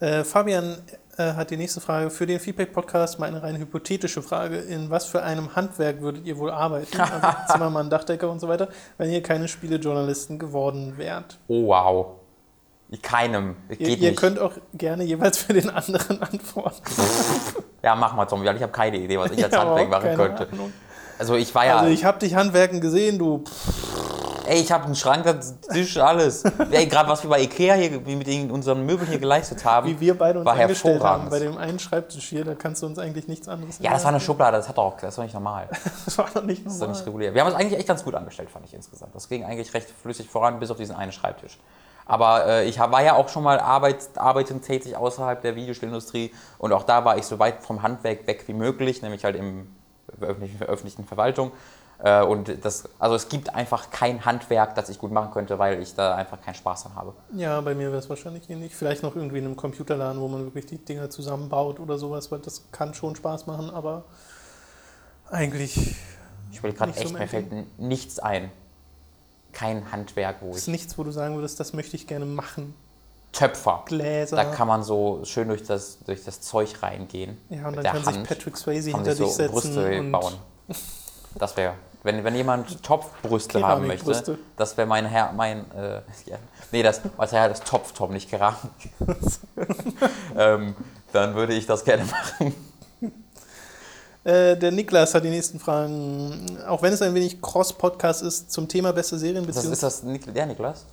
Äh, 0.00 0.24
Fabian 0.24 0.78
äh, 1.18 1.32
hat 1.34 1.50
die 1.50 1.56
nächste 1.56 1.80
Frage. 1.80 2.08
Für 2.10 2.24
den 2.24 2.38
Feedback-Podcast 2.40 3.18
mal 3.18 3.26
eine 3.26 3.42
rein 3.42 3.56
hypothetische 3.58 4.22
Frage. 4.22 4.58
In 4.58 4.90
was 4.90 5.06
für 5.06 5.22
einem 5.22 5.54
Handwerk 5.56 6.00
würdet 6.00 6.24
ihr 6.24 6.38
wohl 6.38 6.50
arbeiten? 6.50 6.96
Also 6.98 7.52
Zimmermann, 7.52 7.90
Dachdecker 7.90 8.30
und 8.30 8.40
so 8.40 8.48
weiter, 8.48 8.68
wenn 8.96 9.10
ihr 9.10 9.22
keine 9.22 9.48
Spielejournalisten 9.48 10.38
geworden 10.38 10.96
wärt. 10.96 11.38
Oh 11.48 11.66
wow. 11.66 12.06
Keinem. 13.02 13.56
Geht 13.68 13.80
Ihr, 13.80 13.88
ihr 13.88 14.10
nicht. 14.10 14.18
könnt 14.20 14.38
auch 14.38 14.52
gerne 14.72 15.04
jeweils 15.04 15.36
für 15.36 15.52
den 15.52 15.68
anderen 15.68 16.22
antworten. 16.22 16.82
ja, 17.82 17.94
mach 17.96 18.14
mal, 18.14 18.26
weil 18.30 18.56
ich 18.56 18.62
habe 18.62 18.72
keine 18.72 18.96
Idee, 18.96 19.18
was 19.18 19.30
ich 19.32 19.44
als 19.44 19.54
habe 19.54 19.70
Handwerk 19.78 19.90
machen 19.90 20.16
könnte. 20.16 20.48
Ahnung. 20.52 20.72
Also 21.18 21.34
ich 21.34 21.54
war 21.54 21.66
ja, 21.66 21.78
Also 21.78 21.90
ich 21.90 22.04
habe 22.04 22.18
dich 22.18 22.34
handwerken 22.34 22.80
gesehen, 22.80 23.18
du. 23.18 23.44
Ey, 24.46 24.60
ich 24.60 24.72
habe 24.72 24.84
einen 24.84 24.94
Schrank, 24.94 25.24
das 25.24 25.60
Tisch, 25.60 25.98
alles. 25.98 26.42
ey, 26.70 26.86
gerade 26.86 27.10
was 27.10 27.22
wir 27.22 27.28
bei 27.28 27.42
Ikea 27.42 27.74
hier, 27.74 28.06
wie 28.06 28.16
mit 28.16 28.50
unseren 28.50 28.86
Möbeln 28.86 29.06
hier 29.10 29.18
geleistet 29.18 29.62
haben. 29.62 29.86
Wie 29.86 30.00
wir 30.00 30.16
beide 30.16 30.38
uns 30.38 30.46
war 30.46 30.54
eingestellt 30.54 31.02
haben. 31.02 31.28
Bei 31.28 31.38
dem 31.38 31.58
einen 31.58 31.78
Schreibtisch 31.78 32.28
hier, 32.30 32.46
da 32.46 32.54
kannst 32.54 32.82
du 32.82 32.86
uns 32.86 32.98
eigentlich 32.98 33.28
nichts 33.28 33.46
anderes 33.46 33.78
ja, 33.78 33.90
das 33.90 34.04
war 34.04 34.10
eine 34.10 34.20
Schublade, 34.20 34.56
das 34.56 34.66
hat 34.66 34.78
doch, 34.78 34.96
das 34.98 35.18
war 35.18 35.24
nicht 35.24 35.34
normal. 35.34 35.68
Das 36.06 36.16
war 36.16 36.30
doch 36.32 36.44
nicht 36.44 36.64
Das 36.64 36.72
ist 36.72 36.80
doch 36.80 36.88
nicht 36.88 36.96
normal. 37.00 37.08
regulär. 37.08 37.34
Wir 37.34 37.42
haben 37.42 37.48
uns 37.48 37.60
eigentlich 37.60 37.78
echt 37.78 37.88
ganz 37.88 38.02
gut 38.02 38.14
angestellt, 38.14 38.48
fand 38.50 38.64
ich 38.64 38.72
insgesamt. 38.72 39.14
Das 39.14 39.28
ging 39.28 39.44
eigentlich 39.44 39.74
recht 39.74 39.90
flüssig 40.00 40.30
voran, 40.30 40.58
bis 40.58 40.70
auf 40.70 40.78
diesen 40.78 40.96
einen 40.96 41.12
Schreibtisch. 41.12 41.58
Aber 42.06 42.46
äh, 42.46 42.64
ich 42.64 42.78
war 42.78 43.02
ja 43.02 43.16
auch 43.16 43.28
schon 43.28 43.42
mal 43.42 43.60
Arbeit, 43.60 43.98
arbeitend 44.16 44.64
tätig 44.64 44.96
außerhalb 44.96 45.42
der 45.42 45.56
Videospielindustrie 45.56 46.32
und 46.56 46.72
auch 46.72 46.84
da 46.84 47.04
war 47.04 47.18
ich 47.18 47.26
so 47.26 47.38
weit 47.38 47.62
vom 47.62 47.82
Handwerk 47.82 48.26
weg 48.26 48.44
wie 48.46 48.54
möglich, 48.54 49.02
nämlich 49.02 49.24
halt 49.24 49.36
im 49.36 49.68
öffentlichen, 50.22 50.62
öffentlichen 50.62 51.04
Verwaltung. 51.04 51.52
Äh, 51.98 52.22
und 52.22 52.64
das, 52.64 52.88
also 52.98 53.16
es 53.16 53.28
gibt 53.28 53.54
einfach 53.54 53.90
kein 53.90 54.24
Handwerk, 54.24 54.74
das 54.74 54.88
ich 54.88 54.98
gut 54.98 55.10
machen 55.10 55.32
könnte, 55.32 55.58
weil 55.58 55.82
ich 55.82 55.94
da 55.94 56.14
einfach 56.14 56.40
keinen 56.40 56.54
Spaß 56.54 56.84
dran 56.84 56.94
habe. 56.94 57.12
Ja, 57.34 57.60
bei 57.60 57.74
mir 57.74 57.88
wäre 57.88 57.98
es 57.98 58.08
wahrscheinlich 58.08 58.48
ähnlich. 58.48 58.74
Vielleicht 58.76 59.02
noch 59.02 59.16
irgendwie 59.16 59.38
in 59.38 59.46
einem 59.46 59.56
Computerladen, 59.56 60.20
wo 60.20 60.28
man 60.28 60.44
wirklich 60.44 60.66
die 60.66 60.78
Dinger 60.78 61.10
zusammenbaut 61.10 61.80
oder 61.80 61.98
sowas, 61.98 62.30
weil 62.30 62.38
das 62.38 62.70
kann 62.70 62.94
schon 62.94 63.16
Spaß 63.16 63.46
machen, 63.46 63.70
aber 63.70 64.04
eigentlich 65.30 65.96
Ich 66.52 66.62
will 66.62 66.72
gerade 66.72 66.92
so 66.92 67.00
echt, 67.00 67.12
mein 67.12 67.22
mir 67.22 67.28
fällt 67.28 67.80
nichts 67.80 68.18
ein. 68.18 68.50
Kein 69.52 69.90
Handwerk, 69.90 70.36
wo 70.40 70.50
ist 70.50 70.62
ich. 70.62 70.68
nichts, 70.68 70.96
wo 70.98 71.04
du 71.04 71.10
sagen 71.10 71.34
würdest, 71.34 71.58
das 71.58 71.72
möchte 71.72 71.96
ich 71.96 72.06
gerne 72.06 72.26
machen. 72.26 72.74
Töpfer. 73.32 73.82
Gläser. 73.86 74.36
Da 74.36 74.44
kann 74.44 74.68
man 74.68 74.82
so 74.82 75.20
schön 75.24 75.48
durch 75.48 75.62
das, 75.62 75.98
durch 76.04 76.24
das 76.24 76.40
Zeug 76.40 76.82
reingehen. 76.82 77.38
ja, 77.50 77.68
und 77.68 77.76
dann 77.76 77.84
kann 77.84 78.04
Hand. 78.04 78.14
sich 78.16 78.24
Patrick 78.24 78.56
Swayze 78.56 78.90
kann 78.90 79.00
hinter 79.00 79.16
sich 79.16 79.26
dich 79.26 79.34
so 79.34 79.36
setzen 79.36 79.52
Brüste 79.52 80.00
und 80.00 80.12
bauen. 80.12 80.34
Das 81.34 81.56
wäre, 81.56 81.74
wenn, 82.02 82.24
wenn 82.24 82.34
jemand 82.34 82.82
Topfbrüste 82.82 83.62
haben 83.62 83.86
möchte, 83.86 84.38
das 84.56 84.76
wäre 84.76 84.86
mein 84.86 85.06
Herr, 85.06 85.32
mein, 85.32 85.70
äh, 85.72 86.00
ja, 86.26 86.36
nee, 86.72 86.82
das, 86.82 87.00
was 87.16 87.32
er 87.32 87.48
das 87.48 87.60
Topftop, 87.60 88.10
nicht 88.10 88.30
Keramik. 88.30 88.58
ähm, 90.36 90.74
dann 91.12 91.34
würde 91.34 91.54
ich 91.54 91.66
das 91.66 91.84
gerne 91.84 92.04
machen. 92.04 92.54
Äh, 94.24 94.56
der 94.56 94.72
Niklas 94.72 95.14
hat 95.14 95.24
die 95.24 95.30
nächsten 95.30 95.58
Fragen. 95.58 96.58
Auch 96.66 96.82
wenn 96.82 96.92
es 96.92 97.00
ein 97.00 97.14
wenig 97.14 97.40
Cross-Podcast 97.40 98.22
ist 98.22 98.52
zum 98.52 98.68
Thema 98.68 98.92
beste 98.92 99.16
Serien, 99.18 99.48
Ist 99.48 99.56
das, 99.56 99.64
ist 99.64 99.82
das 99.82 100.02
der 100.02 100.46
Niklas? 100.46 100.84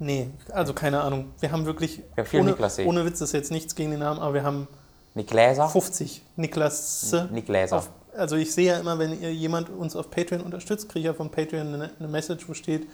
Nee, 0.00 0.30
also 0.50 0.72
keine 0.72 1.02
Ahnung. 1.02 1.30
Wir 1.40 1.52
haben 1.52 1.66
wirklich, 1.66 1.98
Wir 2.14 2.24
haben 2.24 2.26
viel 2.26 2.40
ohne, 2.40 2.50
Niklas 2.50 2.78
ohne 2.80 3.04
Witz, 3.04 3.20
ist 3.20 3.32
jetzt 3.32 3.50
nichts 3.50 3.74
gegen 3.74 3.90
den 3.90 4.00
Namen, 4.00 4.18
aber 4.18 4.32
wir 4.34 4.42
haben 4.42 4.66
Nick 5.14 5.28
Gläser? 5.28 5.68
50 5.68 6.22
Niklas. 6.36 7.14
Nick 7.30 7.46
Gläser. 7.46 7.76
Auf, 7.76 7.90
also 8.16 8.36
ich 8.36 8.52
sehe 8.52 8.68
ja 8.68 8.78
immer, 8.78 8.98
wenn 8.98 9.20
ihr 9.20 9.32
jemand 9.32 9.68
uns 9.68 9.94
auf 9.94 10.10
Patreon 10.10 10.40
unterstützt, 10.40 10.88
kriege 10.88 11.00
ich 11.00 11.04
ja 11.06 11.12
von 11.12 11.30
Patreon 11.30 11.74
eine, 11.74 11.90
eine 11.98 12.08
Message, 12.08 12.48
wo 12.48 12.54
steht, 12.54 12.88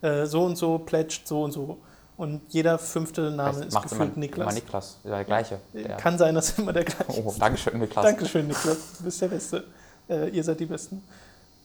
äh, 0.00 0.24
so 0.24 0.44
und 0.44 0.56
so, 0.56 0.78
pledged 0.78 1.28
so 1.28 1.42
und 1.42 1.52
so. 1.52 1.78
Und 2.16 2.40
jeder 2.48 2.78
fünfte 2.78 3.30
Name 3.30 3.66
ist 3.66 3.74
Macht 3.74 3.92
immer, 3.92 4.06
gefühlt 4.06 4.16
Niklas. 4.16 4.46
immer 4.46 4.54
Niklas. 4.54 4.98
Der 5.04 5.24
gleiche. 5.24 5.60
Der, 5.74 5.96
Kann 5.98 6.16
sein, 6.16 6.34
dass 6.34 6.58
immer 6.58 6.72
der 6.72 6.84
gleiche 6.84 7.22
oh, 7.22 7.28
ist. 7.28 7.38
Dankeschön, 7.38 7.78
Niklas. 7.78 8.04
Dankeschön, 8.04 8.46
Niklas. 8.46 8.78
Du 8.96 9.04
bist 9.04 9.20
der 9.20 9.28
Beste. 9.28 9.64
Äh, 10.08 10.30
ihr 10.30 10.42
seid 10.42 10.58
die 10.58 10.66
Besten. 10.66 11.02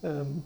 Ähm, 0.04 0.44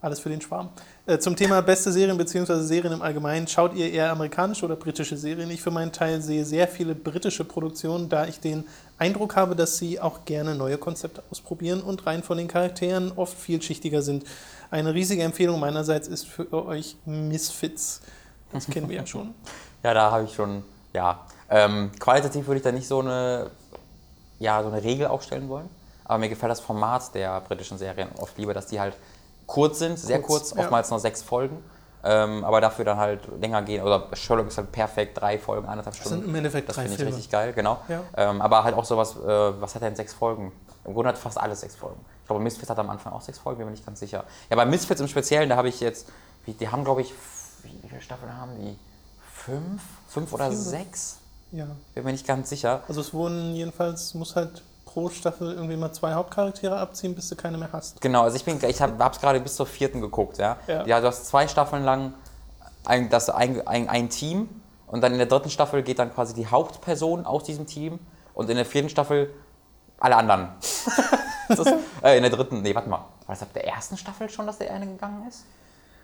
alles 0.00 0.20
für 0.20 0.28
den 0.28 0.40
Schwarm. 0.40 0.70
Äh, 1.06 1.18
zum 1.18 1.36
Thema 1.36 1.62
beste 1.62 1.90
Serien 1.90 2.16
bzw. 2.16 2.60
Serien 2.60 2.92
im 2.92 3.02
Allgemeinen. 3.02 3.46
Schaut 3.48 3.74
ihr 3.74 3.92
eher 3.92 4.10
amerikanische 4.10 4.64
oder 4.64 4.76
britische 4.76 5.16
Serien? 5.16 5.50
Ich 5.50 5.62
für 5.62 5.70
meinen 5.70 5.92
Teil 5.92 6.20
sehe 6.20 6.44
sehr 6.44 6.68
viele 6.68 6.94
britische 6.94 7.44
Produktionen, 7.44 8.08
da 8.08 8.26
ich 8.26 8.40
den 8.40 8.64
Eindruck 8.98 9.36
habe, 9.36 9.56
dass 9.56 9.78
sie 9.78 10.00
auch 10.00 10.24
gerne 10.24 10.54
neue 10.54 10.78
Konzepte 10.78 11.22
ausprobieren 11.30 11.82
und 11.82 12.06
rein 12.06 12.22
von 12.22 12.38
den 12.38 12.48
Charakteren 12.48 13.12
oft 13.16 13.38
vielschichtiger 13.38 14.02
sind. 14.02 14.24
Eine 14.70 14.94
riesige 14.94 15.22
Empfehlung 15.22 15.60
meinerseits 15.60 16.08
ist 16.08 16.26
für 16.26 16.52
euch 16.52 16.96
Misfits. 17.04 18.00
Das 18.52 18.66
kennen 18.66 18.88
wir 18.88 18.96
ja 18.96 19.06
schon. 19.06 19.34
Ja, 19.82 19.94
da 19.94 20.10
habe 20.10 20.24
ich 20.24 20.34
schon, 20.34 20.64
ja. 20.92 21.24
Ähm, 21.48 21.92
qualitativ 22.00 22.44
würde 22.48 22.56
ich 22.56 22.64
da 22.64 22.72
nicht 22.72 22.88
so 22.88 22.98
eine, 22.98 23.52
ja, 24.40 24.60
so 24.60 24.68
eine 24.68 24.82
Regel 24.82 25.06
aufstellen 25.06 25.48
wollen. 25.48 25.68
Aber 26.04 26.18
mir 26.18 26.28
gefällt 26.28 26.50
das 26.50 26.58
Format 26.58 27.14
der 27.14 27.40
britischen 27.42 27.78
Serien 27.78 28.08
oft 28.18 28.36
lieber, 28.36 28.52
dass 28.52 28.66
die 28.66 28.80
halt 28.80 28.94
kurz 29.46 29.78
sind, 29.78 29.98
sehr 29.98 30.20
Kurz, 30.20 30.48
kurz, 30.50 30.54
ja. 30.56 30.62
oftmals 30.62 30.90
nur 30.90 31.00
sechs 31.00 31.22
Folgen. 31.22 31.62
Ähm, 32.04 32.44
aber 32.44 32.60
dafür 32.60 32.84
dann 32.84 32.98
halt 32.98 33.26
länger 33.40 33.62
gehen. 33.62 33.82
Oder 33.82 34.08
Sherlock 34.12 34.46
ist 34.46 34.58
halt 34.58 34.70
perfekt, 34.70 35.20
drei 35.20 35.38
Folgen, 35.40 35.64
eineinhalb 35.66 35.86
Das 35.86 35.96
Stunden. 35.96 36.20
sind 36.20 36.28
im 36.28 36.34
Endeffekt 36.36 36.68
Das 36.68 36.76
drei 36.76 36.82
finde 36.86 37.02
ich 37.02 37.08
richtig 37.08 37.30
geil, 37.30 37.52
genau. 37.52 37.78
Ja. 37.88 38.02
Ähm, 38.16 38.40
aber 38.40 38.62
halt 38.62 38.76
auch 38.76 38.84
sowas, 38.84 39.16
äh, 39.16 39.60
was 39.60 39.74
hat 39.74 39.82
er 39.82 39.88
in 39.88 39.96
sechs 39.96 40.12
Folgen? 40.14 40.52
Im 40.84 40.94
Grunde 40.94 41.08
hat 41.08 41.18
fast 41.18 41.36
alles 41.36 41.62
sechs 41.62 41.74
Folgen. 41.74 41.98
Ich 42.22 42.28
glaube, 42.28 42.40
Misfits 42.42 42.70
hat 42.70 42.78
am 42.78 42.90
Anfang 42.90 43.12
auch 43.12 43.22
sechs 43.22 43.38
Folgen, 43.40 43.58
bin 43.58 43.66
mir 43.66 43.72
nicht 43.72 43.84
ganz 43.84 43.98
sicher. 43.98 44.24
Ja, 44.50 44.56
bei 44.56 44.64
Misfits 44.66 45.00
im 45.00 45.08
Speziellen, 45.08 45.48
da 45.48 45.56
habe 45.56 45.68
ich 45.68 45.80
jetzt, 45.80 46.06
die 46.46 46.68
haben 46.68 46.84
glaube 46.84 47.00
ich, 47.00 47.12
wie, 47.64 47.88
viele 47.88 48.00
Staffeln 48.00 48.36
haben 48.36 48.52
die? 48.60 48.78
Fünf? 49.32 49.82
Fünf 50.08 50.32
oder 50.32 50.48
Vier. 50.48 50.56
sechs? 50.56 51.18
Ja. 51.50 51.66
Bin 51.94 52.04
mir 52.04 52.12
nicht 52.12 52.26
ganz 52.26 52.50
sicher. 52.50 52.82
Also 52.86 53.00
es 53.00 53.12
wurden 53.14 53.54
jedenfalls, 53.56 54.14
muss 54.14 54.36
halt 54.36 54.62
pro 54.96 55.10
Staffel 55.10 55.52
irgendwie 55.52 55.76
mal 55.76 55.92
zwei 55.92 56.14
Hauptcharaktere 56.14 56.78
abziehen, 56.78 57.14
bis 57.14 57.28
du 57.28 57.36
keine 57.36 57.58
mehr 57.58 57.68
hast. 57.70 58.00
Genau, 58.00 58.22
also 58.22 58.34
ich 58.34 58.44
bin, 58.46 58.58
ich 58.66 58.80
habe 58.80 58.94
es 59.12 59.20
gerade 59.20 59.40
bis 59.40 59.54
zur 59.54 59.66
vierten 59.66 60.00
geguckt, 60.00 60.38
ja. 60.38 60.56
Ja. 60.66 60.86
Ja, 60.86 61.00
du 61.02 61.06
hast 61.08 61.26
zwei 61.26 61.46
Staffeln 61.46 61.84
lang 61.84 62.14
ein, 62.86 63.10
das, 63.10 63.28
ein, 63.28 63.66
ein, 63.66 63.90
ein 63.90 64.08
Team 64.08 64.48
und 64.86 65.02
dann 65.02 65.12
in 65.12 65.18
der 65.18 65.26
dritten 65.26 65.50
Staffel 65.50 65.82
geht 65.82 65.98
dann 65.98 66.14
quasi 66.14 66.32
die 66.32 66.46
Hauptperson 66.46 67.26
aus 67.26 67.44
diesem 67.44 67.66
Team 67.66 67.98
und 68.32 68.48
in 68.48 68.56
der 68.56 68.64
vierten 68.64 68.88
Staffel 68.88 69.34
alle 70.00 70.16
anderen. 70.16 70.48
ist, 71.50 71.74
äh, 72.02 72.16
in 72.16 72.22
der 72.22 72.32
dritten, 72.32 72.62
nee, 72.62 72.74
warte 72.74 72.88
mal, 72.88 72.96
war 72.96 73.06
das 73.26 73.42
ab 73.42 73.52
der 73.52 73.66
ersten 73.66 73.98
Staffel 73.98 74.30
schon, 74.30 74.46
dass 74.46 74.56
der 74.56 74.72
eine 74.72 74.86
gegangen 74.86 75.28
ist? 75.28 75.44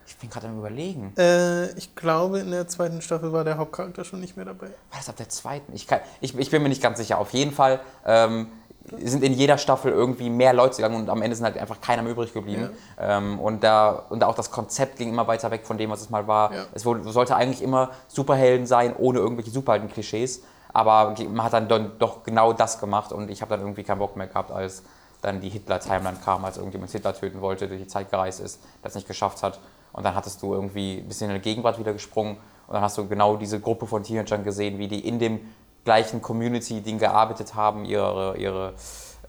Ich 0.06 0.16
bin 0.16 0.30
gerade 0.30 0.48
am 0.48 0.58
überlegen. 0.58 1.14
Äh, 1.16 1.70
ich 1.78 1.94
glaube, 1.94 2.40
in 2.40 2.50
der 2.50 2.66
zweiten 2.68 3.00
Staffel 3.02 3.32
war 3.32 3.44
der 3.44 3.56
Hauptcharakter 3.56 4.04
schon 4.04 4.20
nicht 4.20 4.36
mehr 4.36 4.44
dabei. 4.44 4.66
War 4.66 4.98
das 4.98 5.08
ab 5.08 5.16
der 5.16 5.28
zweiten? 5.28 5.72
Ich, 5.74 5.86
kann, 5.86 6.00
ich, 6.20 6.36
ich 6.36 6.50
bin 6.50 6.62
mir 6.62 6.68
nicht 6.68 6.82
ganz 6.82 6.98
sicher. 6.98 7.18
Auf 7.18 7.30
jeden 7.30 7.52
Fall 7.52 7.80
ähm, 8.04 8.48
sind 8.98 9.22
in 9.22 9.32
jeder 9.32 9.58
Staffel 9.58 9.92
irgendwie 9.92 10.28
mehr 10.28 10.52
Leute 10.52 10.76
gegangen 10.76 10.96
und 10.96 11.10
am 11.10 11.22
Ende 11.22 11.36
sind 11.36 11.44
halt 11.44 11.56
einfach 11.58 11.80
keiner 11.80 12.02
mehr 12.02 12.12
übrig 12.12 12.32
geblieben. 12.32 12.70
Ähm, 12.98 13.38
und, 13.38 13.62
da, 13.62 14.06
und 14.10 14.24
auch 14.24 14.34
das 14.34 14.50
Konzept 14.50 14.96
ging 14.98 15.08
immer 15.08 15.26
weiter 15.26 15.50
weg 15.50 15.64
von 15.64 15.78
dem, 15.78 15.90
was 15.90 16.00
es 16.00 16.10
mal 16.10 16.26
war. 16.26 16.52
Ja. 16.52 16.64
Es 16.74 16.84
wurde, 16.84 17.08
sollte 17.10 17.36
eigentlich 17.36 17.62
immer 17.62 17.90
Superhelden 18.08 18.66
sein, 18.66 18.94
ohne 18.96 19.18
irgendwelche 19.20 19.50
Superhelden-Klischees. 19.50 20.42
Aber 20.72 21.14
man 21.28 21.44
hat 21.44 21.52
dann 21.52 21.68
don- 21.68 21.92
doch 21.98 22.24
genau 22.24 22.52
das 22.52 22.80
gemacht 22.80 23.12
und 23.12 23.30
ich 23.30 23.42
habe 23.42 23.50
dann 23.50 23.60
irgendwie 23.60 23.84
keinen 23.84 23.98
Bock 23.98 24.16
mehr 24.16 24.26
gehabt, 24.26 24.50
als 24.50 24.82
dann 25.20 25.40
die 25.40 25.50
Hitler-Timeline 25.50 26.16
kam, 26.24 26.44
als 26.44 26.56
irgendjemand 26.56 26.90
Hitler 26.90 27.14
töten 27.14 27.40
wollte, 27.40 27.68
durch 27.68 27.80
die 27.80 27.86
Zeit 27.86 28.10
gereist 28.10 28.40
ist, 28.40 28.60
das 28.82 28.94
nicht 28.94 29.06
geschafft 29.06 29.42
hat. 29.42 29.60
Und 29.92 30.04
dann 30.04 30.14
hattest 30.14 30.42
du 30.42 30.54
irgendwie 30.54 30.98
ein 30.98 31.06
bisschen 31.08 31.30
in 31.30 31.36
die 31.36 31.42
Gegenwart 31.42 31.78
wieder 31.78 31.92
gesprungen 31.92 32.38
und 32.66 32.74
dann 32.74 32.82
hast 32.82 32.96
du 32.96 33.06
genau 33.06 33.36
diese 33.36 33.60
Gruppe 33.60 33.86
von 33.86 34.02
Teenagern 34.02 34.42
gesehen, 34.42 34.78
wie 34.78 34.88
die 34.88 35.06
in 35.06 35.18
dem 35.18 35.40
gleichen 35.84 36.22
Community-Ding 36.22 36.98
gearbeitet 36.98 37.54
haben, 37.54 37.84
ihre, 37.84 38.36
ihre, 38.36 38.74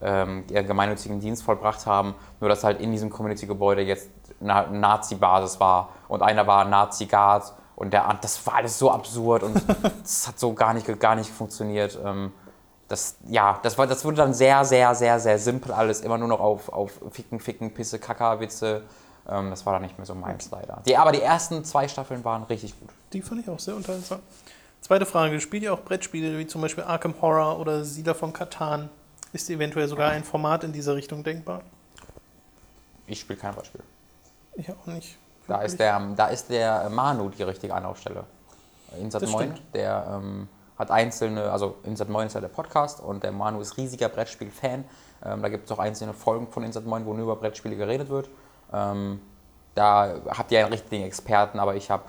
ähm, 0.01 0.43
ihren 0.49 0.67
gemeinnützigen 0.67 1.19
Dienst 1.19 1.43
vollbracht 1.43 1.85
haben, 1.85 2.15
nur 2.39 2.49
dass 2.49 2.63
halt 2.63 2.79
in 2.79 2.91
diesem 2.91 3.09
Community-Gebäude 3.09 3.81
jetzt 3.81 4.09
eine 4.41 4.67
Nazi-Basis 4.69 5.59
war 5.59 5.89
und 6.07 6.21
einer 6.21 6.45
war 6.47 6.65
Nazi-Guard 6.65 7.53
und 7.75 7.91
der, 7.91 8.17
das 8.21 8.45
war 8.45 8.55
alles 8.55 8.77
so 8.77 8.91
absurd 8.91 9.43
und 9.43 9.61
das 10.01 10.27
hat 10.27 10.39
so 10.39 10.53
gar 10.53 10.73
nicht, 10.73 10.99
gar 10.99 11.15
nicht 11.15 11.29
funktioniert. 11.29 11.97
Ähm, 12.03 12.31
das, 12.87 13.17
ja, 13.27 13.59
das, 13.63 13.77
war, 13.77 13.87
das 13.87 14.05
wurde 14.05 14.17
dann 14.17 14.33
sehr, 14.33 14.63
sehr, 14.65 14.93
sehr, 14.93 15.19
sehr 15.19 15.39
simpel 15.39 15.71
alles, 15.71 16.01
immer 16.01 16.17
nur 16.17 16.27
noch 16.27 16.39
auf, 16.39 16.69
auf 16.69 16.91
Ficken, 17.11 17.39
Ficken, 17.39 17.73
Pisse, 17.73 17.97
Kaka, 17.97 18.39
Witze. 18.39 18.83
Ähm, 19.27 19.49
das 19.49 19.65
war 19.65 19.73
dann 19.73 19.81
nicht 19.81 19.97
mehr 19.97 20.05
so 20.05 20.13
meins 20.13 20.51
leider. 20.51 20.81
Die, 20.85 20.95
aber 20.95 21.11
die 21.11 21.21
ersten 21.21 21.63
zwei 21.63 21.87
Staffeln 21.87 22.23
waren 22.23 22.43
richtig 22.43 22.79
gut. 22.79 22.89
Die 23.13 23.21
fand 23.21 23.41
ich 23.41 23.49
auch 23.49 23.59
sehr 23.59 23.75
unterhaltsam. 23.75 24.19
Zweite 24.84 25.06
Frage: 25.06 25.39
Spielt 25.39 25.63
ihr 25.63 25.74
auch 25.74 25.80
Brettspiele 25.80 26.38
wie 26.38 26.46
zum 26.46 26.62
Beispiel 26.62 26.84
Arkham 26.84 27.15
Horror 27.22 27.58
oder 27.58 27.86
Siedler 27.86 28.15
von 28.15 28.34
Katan? 28.34 28.89
Ist 29.32 29.50
eventuell 29.50 29.88
sogar 29.88 30.12
ein 30.12 30.26
Format 30.26 30.65
in 30.65 30.74
dieser 30.74 30.93
Richtung 30.93 31.24
denkbar? 31.24 31.62
Ich 33.08 33.22
spiele 33.22 33.39
kein 33.39 33.56
Beispiel. 33.56 33.82
Ich 34.56 34.69
auch 34.69 34.86
nicht. 34.88 35.17
Da 35.48 35.62
ist, 35.62 35.80
der, 35.80 36.00
da 36.17 36.28
ist 36.28 36.50
der 36.50 36.89
Manu 36.89 37.30
die 37.30 37.43
richtige 37.43 37.74
Anlaufstelle. 37.74 38.26
Insat 39.00 39.22
Das 39.22 39.32
Moin, 39.32 39.54
der 39.74 40.19
ähm, 40.22 40.50
hat 40.78 40.91
einzelne, 40.91 41.50
also 41.50 41.78
Insat 41.84 42.10
Moin 42.10 42.28
ist 42.28 42.34
ja 42.34 42.41
der 42.41 42.50
Podcast 42.50 43.00
und 43.00 43.24
der 43.24 43.32
Manu 43.32 43.62
ist 43.62 43.78
riesiger 43.78 44.10
Brettspiel-Fan. 44.10 44.84
Ähm, 45.26 45.41
da 45.41 45.48
gibt 45.48 45.65
es 45.65 45.72
auch 45.72 45.80
einzelne 45.80 46.13
Folgen 46.13 46.48
von 46.48 46.62
Insat 46.63 46.86
Moin, 46.86 47.06
wo 47.06 47.13
nur 47.13 47.24
über 47.24 47.38
Brettspiele 47.38 47.78
geredet 47.78 48.10
wird. 48.10 48.30
Ähm, 48.74 49.22
da 49.76 50.15
habt 50.28 50.52
ihr 50.52 50.60
einen 50.60 50.74
richtigen 50.74 51.04
Experten, 51.04 51.60
aber 51.60 51.76
ich 51.76 51.89
habe, 51.89 52.04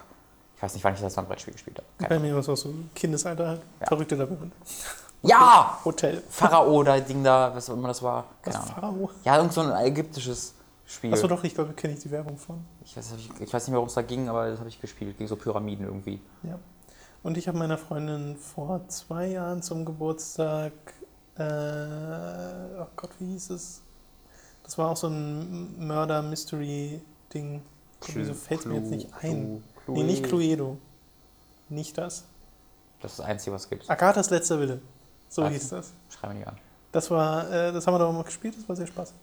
ich 0.56 0.62
weiß 0.62 0.74
nicht, 0.74 0.84
wann 0.84 0.94
ich 0.94 1.00
das 1.00 1.16
mal 1.16 1.22
ein 1.22 1.28
Brettspiel 1.28 1.52
gespielt 1.52 1.78
habe. 1.78 1.86
Keine 1.98 2.08
Bei 2.08 2.26
mir 2.26 2.34
war 2.34 2.40
es 2.40 2.48
auch 2.48 2.56
so 2.56 2.74
Kindesalter 2.94 3.48
halt. 3.48 3.60
Ja. 3.80 3.86
Verrückte 3.86 4.14
Labyrinth. 4.14 4.52
Ja! 5.22 5.78
Hotel. 5.84 6.22
Pharao 6.28 6.70
oder 6.70 7.00
Ding 7.00 7.24
da, 7.24 7.52
was 7.54 7.70
auch 7.70 7.74
immer 7.74 7.88
das 7.88 8.02
war. 8.02 8.26
Was? 8.44 8.54
Keine 8.54 8.64
Ahnung. 8.64 8.74
Pharao? 8.74 9.10
Ja, 9.24 9.36
irgend 9.38 9.52
so 9.52 9.62
ein 9.62 9.86
ägyptisches 9.86 10.54
Spiel. 10.86 11.12
Achso, 11.12 11.26
doch, 11.26 11.42
ich 11.44 11.54
glaube, 11.54 11.70
da 11.70 11.80
kenne 11.80 11.94
ich 11.94 12.00
die 12.00 12.10
Werbung 12.10 12.36
von. 12.36 12.62
Ich, 12.84 12.96
weiß, 12.96 13.14
ich, 13.16 13.30
ich 13.40 13.52
weiß 13.52 13.64
nicht 13.64 13.70
mehr, 13.70 13.76
worum 13.76 13.88
es 13.88 13.94
da 13.94 14.02
ging, 14.02 14.28
aber 14.28 14.50
das 14.50 14.58
habe 14.58 14.68
ich 14.68 14.80
gespielt. 14.80 15.16
Gegen 15.16 15.28
so 15.28 15.36
Pyramiden 15.36 15.86
irgendwie. 15.86 16.20
Ja. 16.42 16.58
Und 17.22 17.38
ich 17.38 17.48
habe 17.48 17.56
meiner 17.56 17.78
Freundin 17.78 18.36
vor 18.36 18.86
zwei 18.88 19.28
Jahren 19.28 19.62
zum 19.62 19.86
Geburtstag, 19.86 20.72
äh, 21.38 21.42
oh 21.42 22.86
Gott, 22.96 23.10
wie 23.18 23.32
hieß 23.32 23.50
es? 23.50 23.80
Das 24.62 24.76
war 24.76 24.90
auch 24.90 24.96
so 24.96 25.08
ein 25.08 25.86
Mörder-Mystery-Ding. 25.86 27.62
Wieso 28.12 28.34
fällt 28.34 28.66
mir 28.66 28.76
jetzt 28.76 28.90
nicht 28.90 29.08
ein? 29.22 29.64
Clu- 29.84 29.94
Nee, 29.94 30.02
nicht 30.04 30.22
Clue- 30.24 30.40
Cluedo. 30.40 30.76
Nicht 31.68 31.96
das. 31.98 32.24
Das 33.00 33.12
ist 33.12 33.18
das 33.20 33.26
Einzige, 33.26 33.54
was 33.54 33.62
es 33.64 33.70
gibt. 33.70 33.88
Agathas 33.90 34.30
letzter 34.30 34.58
Wille. 34.60 34.80
So 35.28 35.42
Ah. 35.42 35.48
hieß 35.48 35.68
das. 35.70 35.92
Schreib 36.10 36.30
mir 36.32 36.38
nicht 36.38 36.48
an. 36.48 36.56
Das 36.92 37.10
war, 37.10 37.50
äh, 37.50 37.72
das 37.72 37.86
haben 37.86 37.94
wir 37.94 37.98
doch 37.98 38.12
mal 38.12 38.22
gespielt, 38.22 38.54
das 38.56 38.68
war 38.68 38.76
sehr 38.76 38.86
spaßig. 38.86 39.16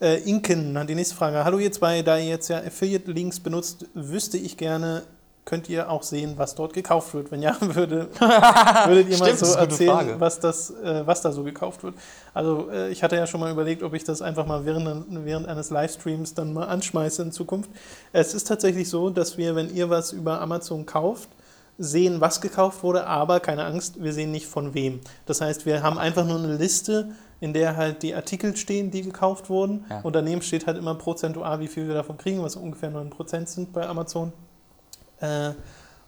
Äh, 0.00 0.20
Inken 0.28 0.76
hat 0.76 0.88
die 0.90 0.94
nächste 0.94 1.14
Frage. 1.14 1.42
Hallo 1.44 1.58
ihr 1.58 1.72
zwei, 1.72 2.02
da 2.02 2.18
ihr 2.18 2.26
jetzt 2.26 2.48
ja 2.48 2.58
Affiliate-Links 2.58 3.40
benutzt, 3.40 3.86
wüsste 3.94 4.36
ich 4.36 4.56
gerne, 4.58 5.04
könnt 5.44 5.68
ihr 5.68 5.90
auch 5.90 6.02
sehen, 6.02 6.34
was 6.36 6.54
dort 6.54 6.72
gekauft 6.72 7.14
wird? 7.14 7.30
Wenn 7.30 7.42
ja, 7.42 7.56
würde, 7.60 8.08
würdet 8.86 9.08
ihr 9.08 9.18
mal 9.18 9.26
Stimmt, 9.26 9.38
so 9.38 9.58
erzählen, 9.58 10.14
was, 10.18 10.40
das, 10.40 10.70
äh, 10.70 11.06
was 11.06 11.22
da 11.22 11.32
so 11.32 11.44
gekauft 11.44 11.82
wird? 11.82 11.94
Also 12.32 12.70
äh, 12.70 12.90
ich 12.90 13.02
hatte 13.02 13.16
ja 13.16 13.26
schon 13.26 13.40
mal 13.40 13.50
überlegt, 13.50 13.82
ob 13.82 13.94
ich 13.94 14.04
das 14.04 14.22
einfach 14.22 14.46
mal 14.46 14.64
während, 14.64 15.06
während 15.24 15.46
eines 15.46 15.70
Livestreams 15.70 16.34
dann 16.34 16.52
mal 16.52 16.66
anschmeiße 16.66 17.22
in 17.22 17.32
Zukunft. 17.32 17.70
Es 18.12 18.34
ist 18.34 18.48
tatsächlich 18.48 18.88
so, 18.88 19.10
dass 19.10 19.36
wir, 19.36 19.54
wenn 19.56 19.74
ihr 19.74 19.90
was 19.90 20.12
über 20.12 20.40
Amazon 20.40 20.86
kauft, 20.86 21.28
sehen, 21.76 22.20
was 22.20 22.40
gekauft 22.40 22.82
wurde, 22.82 23.06
aber 23.06 23.40
keine 23.40 23.64
Angst, 23.64 24.02
wir 24.02 24.12
sehen 24.12 24.30
nicht 24.30 24.46
von 24.46 24.74
wem. 24.74 25.00
Das 25.26 25.40
heißt, 25.40 25.66
wir 25.66 25.82
haben 25.82 25.98
einfach 25.98 26.24
nur 26.24 26.38
eine 26.38 26.56
Liste, 26.56 27.10
in 27.40 27.52
der 27.52 27.76
halt 27.76 28.02
die 28.02 28.14
Artikel 28.14 28.56
stehen, 28.56 28.90
die 28.90 29.02
gekauft 29.02 29.50
wurden. 29.50 29.84
Ja. 29.90 30.00
Und 30.02 30.14
daneben 30.14 30.40
steht 30.40 30.66
halt 30.66 30.78
immer 30.78 30.94
prozentual, 30.94 31.60
wie 31.60 31.68
viel 31.68 31.88
wir 31.88 31.94
davon 31.94 32.16
kriegen, 32.16 32.42
was 32.42 32.56
ungefähr 32.56 32.90
9% 32.90 33.46
sind 33.46 33.72
bei 33.72 33.86
Amazon. 33.86 34.32
Äh, 35.24 35.54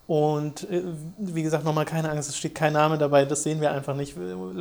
und 0.07 0.71
äh, 0.71 0.83
wie 1.19 1.43
gesagt, 1.43 1.65
nochmal 1.65 1.85
keine 1.85 2.11
Angst, 2.11 2.29
es 2.29 2.37
steht 2.37 2.55
kein 2.55 2.75
Name 2.75 2.97
dabei, 2.97 3.25
das 3.25 3.43
sehen 3.43 3.61
wir 3.61 3.73
einfach 3.73 3.97
nicht. 3.97 4.17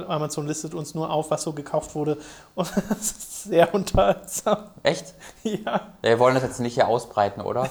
Amazon 0.08 0.48
listet 0.48 0.74
uns 0.74 0.96
nur 0.96 1.12
auf, 1.12 1.30
was 1.30 1.44
so 1.44 1.54
gekauft 1.54 1.94
wurde. 1.94 2.18
Und 2.56 2.68
das 2.90 3.12
ist 3.12 3.44
sehr 3.44 3.72
unterhaltsam. 3.76 4.58
Echt? 4.82 5.14
Ja. 5.44 5.82
Wir 6.02 6.18
wollen 6.18 6.34
das 6.34 6.44
jetzt 6.44 6.60
nicht 6.60 6.74
hier 6.74 6.88
ausbreiten, 6.88 7.42
oder? 7.42 7.70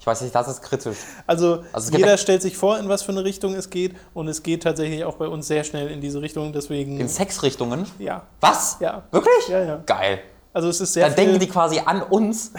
Ich 0.00 0.06
weiß 0.06 0.22
nicht, 0.22 0.34
das 0.34 0.48
ist 0.48 0.62
kritisch. 0.62 0.98
Also, 1.28 1.62
Also 1.72 1.96
jeder 1.96 2.16
stellt 2.18 2.42
sich 2.42 2.56
vor, 2.56 2.76
in 2.80 2.88
was 2.88 3.02
für 3.02 3.12
eine 3.12 3.22
Richtung 3.22 3.54
es 3.54 3.70
geht. 3.70 3.94
Und 4.14 4.26
es 4.26 4.42
geht 4.42 4.64
tatsächlich 4.64 5.04
auch 5.04 5.14
bei 5.14 5.28
uns 5.28 5.46
sehr 5.46 5.62
schnell 5.62 5.92
in 5.92 6.00
diese 6.00 6.20
Richtung. 6.20 6.52
Deswegen. 6.52 6.98
In 6.98 7.08
Sexrichtungen? 7.08 7.86
ja. 8.00 8.22
Was? 8.40 8.78
Ja. 8.80 9.04
Wirklich? 9.12 9.46
Ja, 9.48 9.62
ja. 9.62 9.80
Geil. 9.86 10.18
Also 10.52 10.68
es 10.68 10.80
ist 10.80 10.92
sehr 10.92 11.06
Dann 11.06 11.14
denken 11.14 11.38
die 11.38 11.46
quasi 11.46 11.80
an 11.84 12.02
uns, 12.02 12.50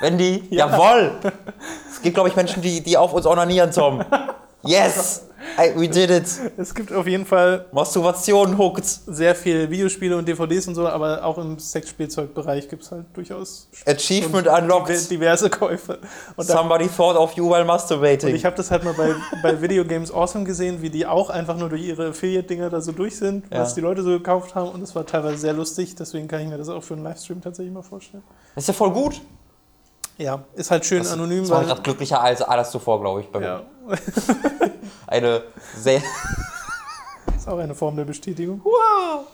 wenn 0.00 0.18
die. 0.18 0.46
Ja. 0.50 0.68
Jawoll! 0.68 1.12
Es 2.04 2.06
gibt, 2.06 2.16
glaube 2.16 2.28
ich, 2.28 2.36
Menschen, 2.36 2.60
die, 2.60 2.82
die 2.82 2.98
auf 2.98 3.14
uns 3.14 3.24
onanieren, 3.24 3.70
Tom. 3.70 4.04
Yes! 4.62 5.22
I, 5.58 5.72
we 5.74 5.88
did 5.88 6.10
it! 6.10 6.26
Es 6.58 6.74
gibt 6.74 6.92
auf 6.92 7.06
jeden 7.06 7.24
Fall 7.24 7.64
Masturbation 7.72 8.58
hooked. 8.58 8.84
sehr 8.84 9.34
viel 9.34 9.70
Videospiele 9.70 10.14
und 10.14 10.28
DVDs 10.28 10.68
und 10.68 10.74
so, 10.74 10.86
aber 10.86 11.24
auch 11.24 11.38
im 11.38 11.58
Sexspielzeugbereich 11.58 12.68
gibt 12.68 12.82
es 12.82 12.90
halt 12.92 13.06
durchaus 13.14 13.68
Achievement 13.86 14.46
unlocked. 14.48 15.10
diverse 15.10 15.48
Käufe. 15.48 15.98
Und, 16.36 16.46
Somebody 16.46 16.88
thought 16.88 17.16
of 17.16 17.32
you 17.32 17.48
while 17.48 17.62
und 17.62 17.68
masturbating. 17.68 18.34
ich 18.34 18.44
habe 18.44 18.56
das 18.56 18.70
halt 18.70 18.84
mal 18.84 18.92
bei, 18.92 19.14
bei 19.42 19.62
Video 19.62 19.82
Games 19.86 20.12
Awesome 20.12 20.44
gesehen, 20.44 20.82
wie 20.82 20.90
die 20.90 21.06
auch 21.06 21.30
einfach 21.30 21.56
nur 21.56 21.70
durch 21.70 21.84
ihre 21.84 22.08
Affiliate-Dinger 22.08 22.68
da 22.68 22.82
so 22.82 22.92
durch 22.92 23.16
sind, 23.16 23.46
Ja. 23.50 23.60
was 23.60 23.74
die 23.74 23.80
Leute 23.80 24.02
so 24.02 24.10
gekauft 24.10 24.54
haben 24.54 24.68
und 24.68 24.82
es 24.82 24.94
war 24.94 25.06
teilweise 25.06 25.38
sehr 25.38 25.54
lustig, 25.54 25.94
deswegen 25.94 26.28
kann 26.28 26.42
ich 26.42 26.48
mir 26.48 26.58
das 26.58 26.68
auch 26.68 26.82
für 26.84 26.92
einen 26.94 27.02
Livestream 27.04 27.40
tatsächlich 27.40 27.72
mal 27.72 27.82
vorstellen. 27.82 28.22
Das 28.54 28.64
ist 28.64 28.68
ja 28.68 28.74
voll 28.74 28.90
gut. 28.92 29.20
Ja, 30.16 30.44
ist 30.54 30.70
halt 30.70 30.84
schön 30.84 31.06
anonym, 31.06 31.40
Das 31.40 31.50
war 31.50 31.58
weil... 31.58 31.66
gerade 31.66 31.82
glücklicher 31.82 32.20
als 32.20 32.40
alles 32.42 32.70
zuvor, 32.70 33.00
glaube 33.00 33.20
ich. 33.22 33.28
Bei 33.30 33.40
mir. 33.40 33.46
Ja, 33.46 33.62
Eine 35.06 35.42
sehr. 35.76 36.00
ist 37.36 37.48
auch 37.48 37.58
eine 37.58 37.74
Form 37.74 37.96
der 37.96 38.04
Bestätigung. 38.04 38.60
Wow! 38.64 39.26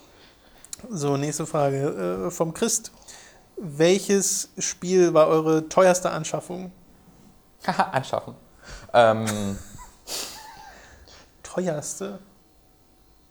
So, 0.88 1.16
nächste 1.16 1.46
Frage 1.46 2.26
äh, 2.26 2.30
vom 2.30 2.54
Christ. 2.54 2.90
Welches 3.56 4.48
Spiel 4.58 5.12
war 5.12 5.26
eure 5.28 5.68
teuerste 5.68 6.10
Anschaffung? 6.10 6.72
Haha, 7.66 7.82
anschaffen. 7.92 8.34
Ähm, 8.94 9.58
Teuerste? 11.42 12.18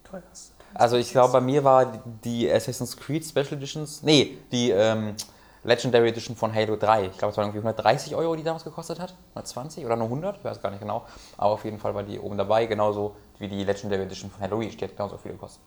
Teuerste. 0.04 0.54
also 0.74 0.98
ich 0.98 1.12
glaube, 1.12 1.34
bei 1.34 1.42
mir 1.42 1.64
war 1.64 2.04
die 2.24 2.52
Assassin's 2.52 2.96
Creed 2.96 3.26
Special 3.26 3.54
Editions. 3.54 4.04
Nee, 4.04 4.38
die 4.52 4.70
ähm, 4.72 5.16
Legendary 5.64 6.10
Edition 6.10 6.36
von 6.36 6.54
Halo 6.54 6.76
3. 6.78 7.08
Ich 7.08 7.18
glaube, 7.18 7.32
es 7.32 7.38
waren 7.38 7.48
irgendwie 7.48 7.60
130 7.60 8.16
Euro, 8.16 8.36
die 8.36 8.44
damals 8.44 8.64
gekostet 8.64 9.00
hat. 9.00 9.14
120 9.32 9.86
oder 9.86 9.96
nur 9.96 10.06
100? 10.06 10.38
Ich 10.38 10.44
weiß 10.44 10.62
gar 10.62 10.70
nicht 10.72 10.80
genau. 10.80 11.06
Aber 11.38 11.54
auf 11.54 11.66
jeden 11.66 11.80
Fall 11.80 11.94
war 11.96 12.04
die 12.04 12.20
oben 12.20 12.38
dabei. 12.38 12.66
Genauso 12.66 13.16
wie 13.40 13.48
die 13.48 13.64
Legendary 13.64 14.04
Edition 14.04 14.32
von 14.32 14.42
Halo 14.42 14.58
Reach. 14.58 14.78
Die 14.78 14.86
hat 14.86 14.96
genauso 14.96 15.18
viel 15.18 15.34
gekostet. 15.34 15.62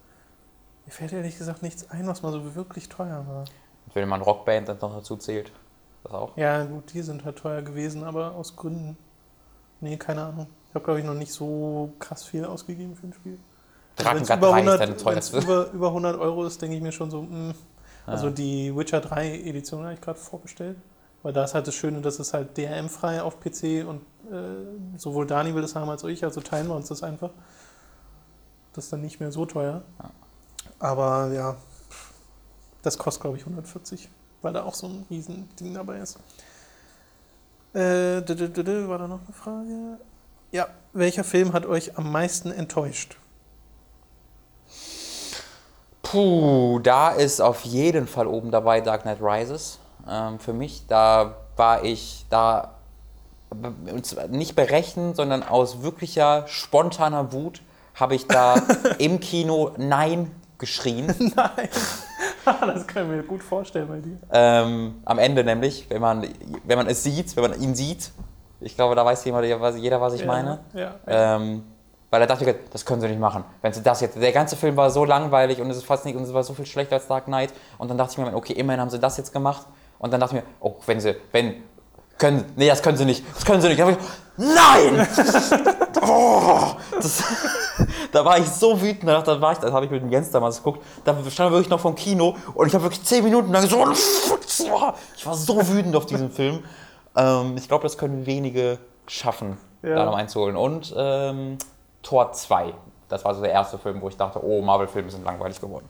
Mir 0.86 0.92
fällt 0.92 1.12
ehrlich 1.12 1.36
gesagt 1.36 1.62
nichts 1.62 1.88
ein, 1.90 2.06
was 2.06 2.22
mal 2.22 2.32
so 2.32 2.54
wirklich 2.54 2.88
teuer 2.88 3.24
war. 3.28 3.44
Und 3.86 3.94
wenn 3.94 4.08
man 4.08 4.22
Rockband 4.22 4.68
dann 4.68 4.78
noch 4.80 4.94
dazu 4.94 5.16
zählt, 5.16 5.52
das 6.04 6.12
auch. 6.12 6.36
Ja, 6.36 6.64
gut, 6.64 6.92
die 6.92 7.02
sind 7.02 7.24
halt 7.24 7.38
teuer 7.38 7.62
gewesen, 7.62 8.02
aber 8.02 8.34
aus 8.34 8.56
Gründen. 8.56 8.96
Nee, 9.80 9.96
keine 9.96 10.24
Ahnung. 10.24 10.46
Ich 10.68 10.74
habe, 10.74 10.84
glaube 10.84 11.00
ich, 11.00 11.06
noch 11.06 11.14
nicht 11.14 11.32
so 11.32 11.92
krass 11.98 12.24
viel 12.24 12.44
ausgegeben 12.44 12.96
für 12.96 13.08
ein 13.08 13.12
Spiel. 13.12 13.38
Wenn's 13.96 14.26
Drakengard 14.28 14.42
3 14.42 14.60
ist 14.60 14.80
deine 14.80 14.96
teuerste. 14.96 15.38
über, 15.38 15.70
über 15.70 15.88
100 15.88 16.18
Euro 16.18 16.44
ist, 16.44 16.62
denke 16.62 16.76
ich 16.76 16.82
mir 16.82 16.92
schon 16.92 17.10
so, 17.10 17.22
mh. 17.22 17.54
Also 18.06 18.26
Ja. 18.26 18.32
die 18.32 18.76
Witcher 18.76 19.00
3 19.00 19.40
Edition 19.42 19.84
habe 19.84 19.94
ich 19.94 20.00
gerade 20.00 20.18
vorbestellt. 20.18 20.76
Weil 21.22 21.32
da 21.32 21.44
ist 21.44 21.54
halt 21.54 21.66
das 21.68 21.74
Schöne, 21.76 22.00
dass 22.00 22.18
es 22.18 22.34
halt 22.34 22.56
DRM-frei 22.58 23.22
auf 23.22 23.38
PC 23.38 23.86
und 23.86 24.00
äh, 24.32 24.98
sowohl 24.98 25.26
Dani 25.26 25.54
will 25.54 25.62
das 25.62 25.76
haben 25.76 25.88
als 25.88 26.02
auch 26.04 26.08
ich, 26.08 26.24
also 26.24 26.40
teilen 26.40 26.66
wir 26.66 26.74
uns 26.74 26.88
das 26.88 27.04
einfach. 27.04 27.30
Das 28.72 28.84
ist 28.84 28.92
dann 28.92 29.02
nicht 29.02 29.20
mehr 29.20 29.30
so 29.30 29.46
teuer. 29.46 29.82
Ja. 30.02 30.10
Aber 30.80 31.32
ja, 31.32 31.56
das 32.82 32.98
kostet 32.98 33.22
glaube 33.22 33.36
ich 33.36 33.44
140, 33.44 34.08
weil 34.42 34.52
da 34.52 34.64
auch 34.64 34.74
so 34.74 34.88
ein 34.88 35.06
riesen 35.10 35.48
Ding 35.60 35.74
dabei 35.74 35.98
ist. 35.98 36.18
Äh, 37.72 37.78
war 38.88 38.98
da 38.98 39.06
noch 39.08 39.20
eine 39.24 39.32
Frage? 39.32 39.98
Ja, 40.50 40.66
welcher 40.92 41.24
Film 41.24 41.52
hat 41.52 41.66
euch 41.66 41.96
am 41.96 42.10
meisten 42.10 42.50
enttäuscht? 42.50 43.16
Puh, 46.12 46.78
da 46.82 47.08
ist 47.08 47.40
auf 47.40 47.62
jeden 47.62 48.06
Fall 48.06 48.26
oben 48.26 48.50
dabei 48.50 48.82
Dark 48.82 49.02
Knight 49.02 49.16
Rises. 49.22 49.78
Ähm, 50.06 50.38
für 50.38 50.52
mich, 50.52 50.86
da 50.86 51.36
war 51.56 51.84
ich 51.84 52.26
da 52.28 52.72
nicht 54.28 54.54
berechnen, 54.54 55.14
sondern 55.14 55.42
aus 55.42 55.82
wirklicher 55.82 56.44
spontaner 56.48 57.32
Wut 57.32 57.62
habe 57.94 58.14
ich 58.14 58.26
da 58.26 58.56
im 58.98 59.20
Kino 59.20 59.72
Nein 59.78 60.30
geschrien. 60.58 61.06
Nein, 61.34 61.68
das 62.44 62.86
kann 62.86 63.04
ich 63.04 63.08
mir 63.08 63.22
gut 63.22 63.42
vorstellen 63.42 63.88
bei 63.88 64.00
dir. 64.00 64.18
Ähm, 64.30 64.96
am 65.06 65.18
Ende 65.18 65.44
nämlich, 65.44 65.86
wenn 65.88 66.02
man, 66.02 66.26
wenn 66.64 66.76
man 66.76 66.88
es 66.88 67.02
sieht, 67.02 67.34
wenn 67.36 67.50
man 67.50 67.58
ihn 67.58 67.74
sieht. 67.74 68.10
Ich 68.60 68.76
glaube, 68.76 68.94
da 68.94 69.04
weiß 69.04 69.24
jeder, 69.24 69.42
jeder 69.76 70.00
was 70.00 70.14
ich 70.14 70.26
meine. 70.26 70.60
Ja, 70.74 70.94
Ähm, 71.06 71.64
weil 72.12 72.20
er 72.20 72.26
dachte, 72.26 72.54
das 72.70 72.84
können 72.84 73.00
sie 73.00 73.08
nicht 73.08 73.18
machen. 73.18 73.42
Wenn 73.62 73.72
sie 73.72 73.82
das 73.82 74.02
jetzt, 74.02 74.20
der 74.20 74.32
ganze 74.32 74.54
Film 74.54 74.76
war 74.76 74.90
so 74.90 75.06
langweilig 75.06 75.62
und 75.62 75.70
es 75.70 75.78
ist 75.78 75.86
fast 75.86 76.04
nicht, 76.04 76.14
und 76.14 76.24
es 76.24 76.34
war 76.34 76.44
so 76.44 76.52
viel 76.52 76.66
schlechter 76.66 76.96
als 76.96 77.06
Dark 77.06 77.24
Knight. 77.24 77.54
Und 77.78 77.88
dann 77.88 77.96
dachte 77.96 78.12
ich 78.12 78.18
mir, 78.18 78.36
okay, 78.36 78.52
immerhin 78.52 78.82
haben 78.82 78.90
sie 78.90 78.98
das 78.98 79.16
jetzt 79.16 79.32
gemacht. 79.32 79.66
Und 79.98 80.12
dann 80.12 80.20
dachte 80.20 80.36
ich 80.36 80.42
mir, 80.42 80.48
oh, 80.60 80.74
wenn 80.84 81.00
sie, 81.00 81.16
wenn, 81.32 81.62
können, 82.18 82.44
nee, 82.54 82.68
das 82.68 82.82
können 82.82 82.98
sie 82.98 83.06
nicht, 83.06 83.24
das 83.34 83.46
können 83.46 83.62
sie 83.62 83.68
nicht. 83.68 83.78
Ich, 83.80 83.96
Nein! 84.36 85.08
oh, 86.06 86.72
das, 86.92 87.22
da 88.12 88.24
war 88.26 88.36
ich 88.38 88.46
so 88.46 88.78
wütend, 88.82 89.08
da, 89.08 89.22
da 89.22 89.40
war 89.40 89.52
ich, 89.52 89.58
das 89.58 89.72
habe 89.72 89.86
ich 89.86 89.90
mit 89.90 90.02
dem 90.02 90.10
Jens 90.10 90.30
damals 90.30 90.58
geguckt, 90.58 90.84
da 91.04 91.16
stand 91.30 91.50
wirklich 91.50 91.70
noch 91.70 91.80
vom 91.80 91.94
Kino 91.94 92.36
und 92.52 92.66
ich 92.66 92.74
habe 92.74 92.84
wirklich 92.84 93.04
zehn 93.04 93.24
Minuten 93.24 93.50
lang 93.50 93.66
so, 93.66 93.90
ich 93.90 95.26
war 95.26 95.34
so 95.34 95.66
wütend 95.68 95.96
auf 95.96 96.04
diesen 96.04 96.30
Film. 96.30 96.62
Ähm, 97.16 97.56
ich 97.56 97.68
glaube, 97.68 97.84
das 97.84 97.96
können 97.96 98.26
wenige 98.26 98.78
schaffen, 99.06 99.56
Ja. 99.82 99.96
da 99.96 100.04
noch 100.04 100.16
einzuholen. 100.16 100.56
Und 100.56 100.94
ähm, 100.96 101.56
Tor 102.02 102.32
2. 102.32 102.74
Das 103.08 103.24
war 103.24 103.34
so 103.34 103.42
der 103.42 103.52
erste 103.52 103.78
Film, 103.78 104.00
wo 104.00 104.08
ich 104.08 104.16
dachte, 104.16 104.42
oh, 104.44 104.62
Marvel-Filme 104.62 105.10
sind 105.10 105.24
langweilig 105.24 105.60
geworden. 105.60 105.86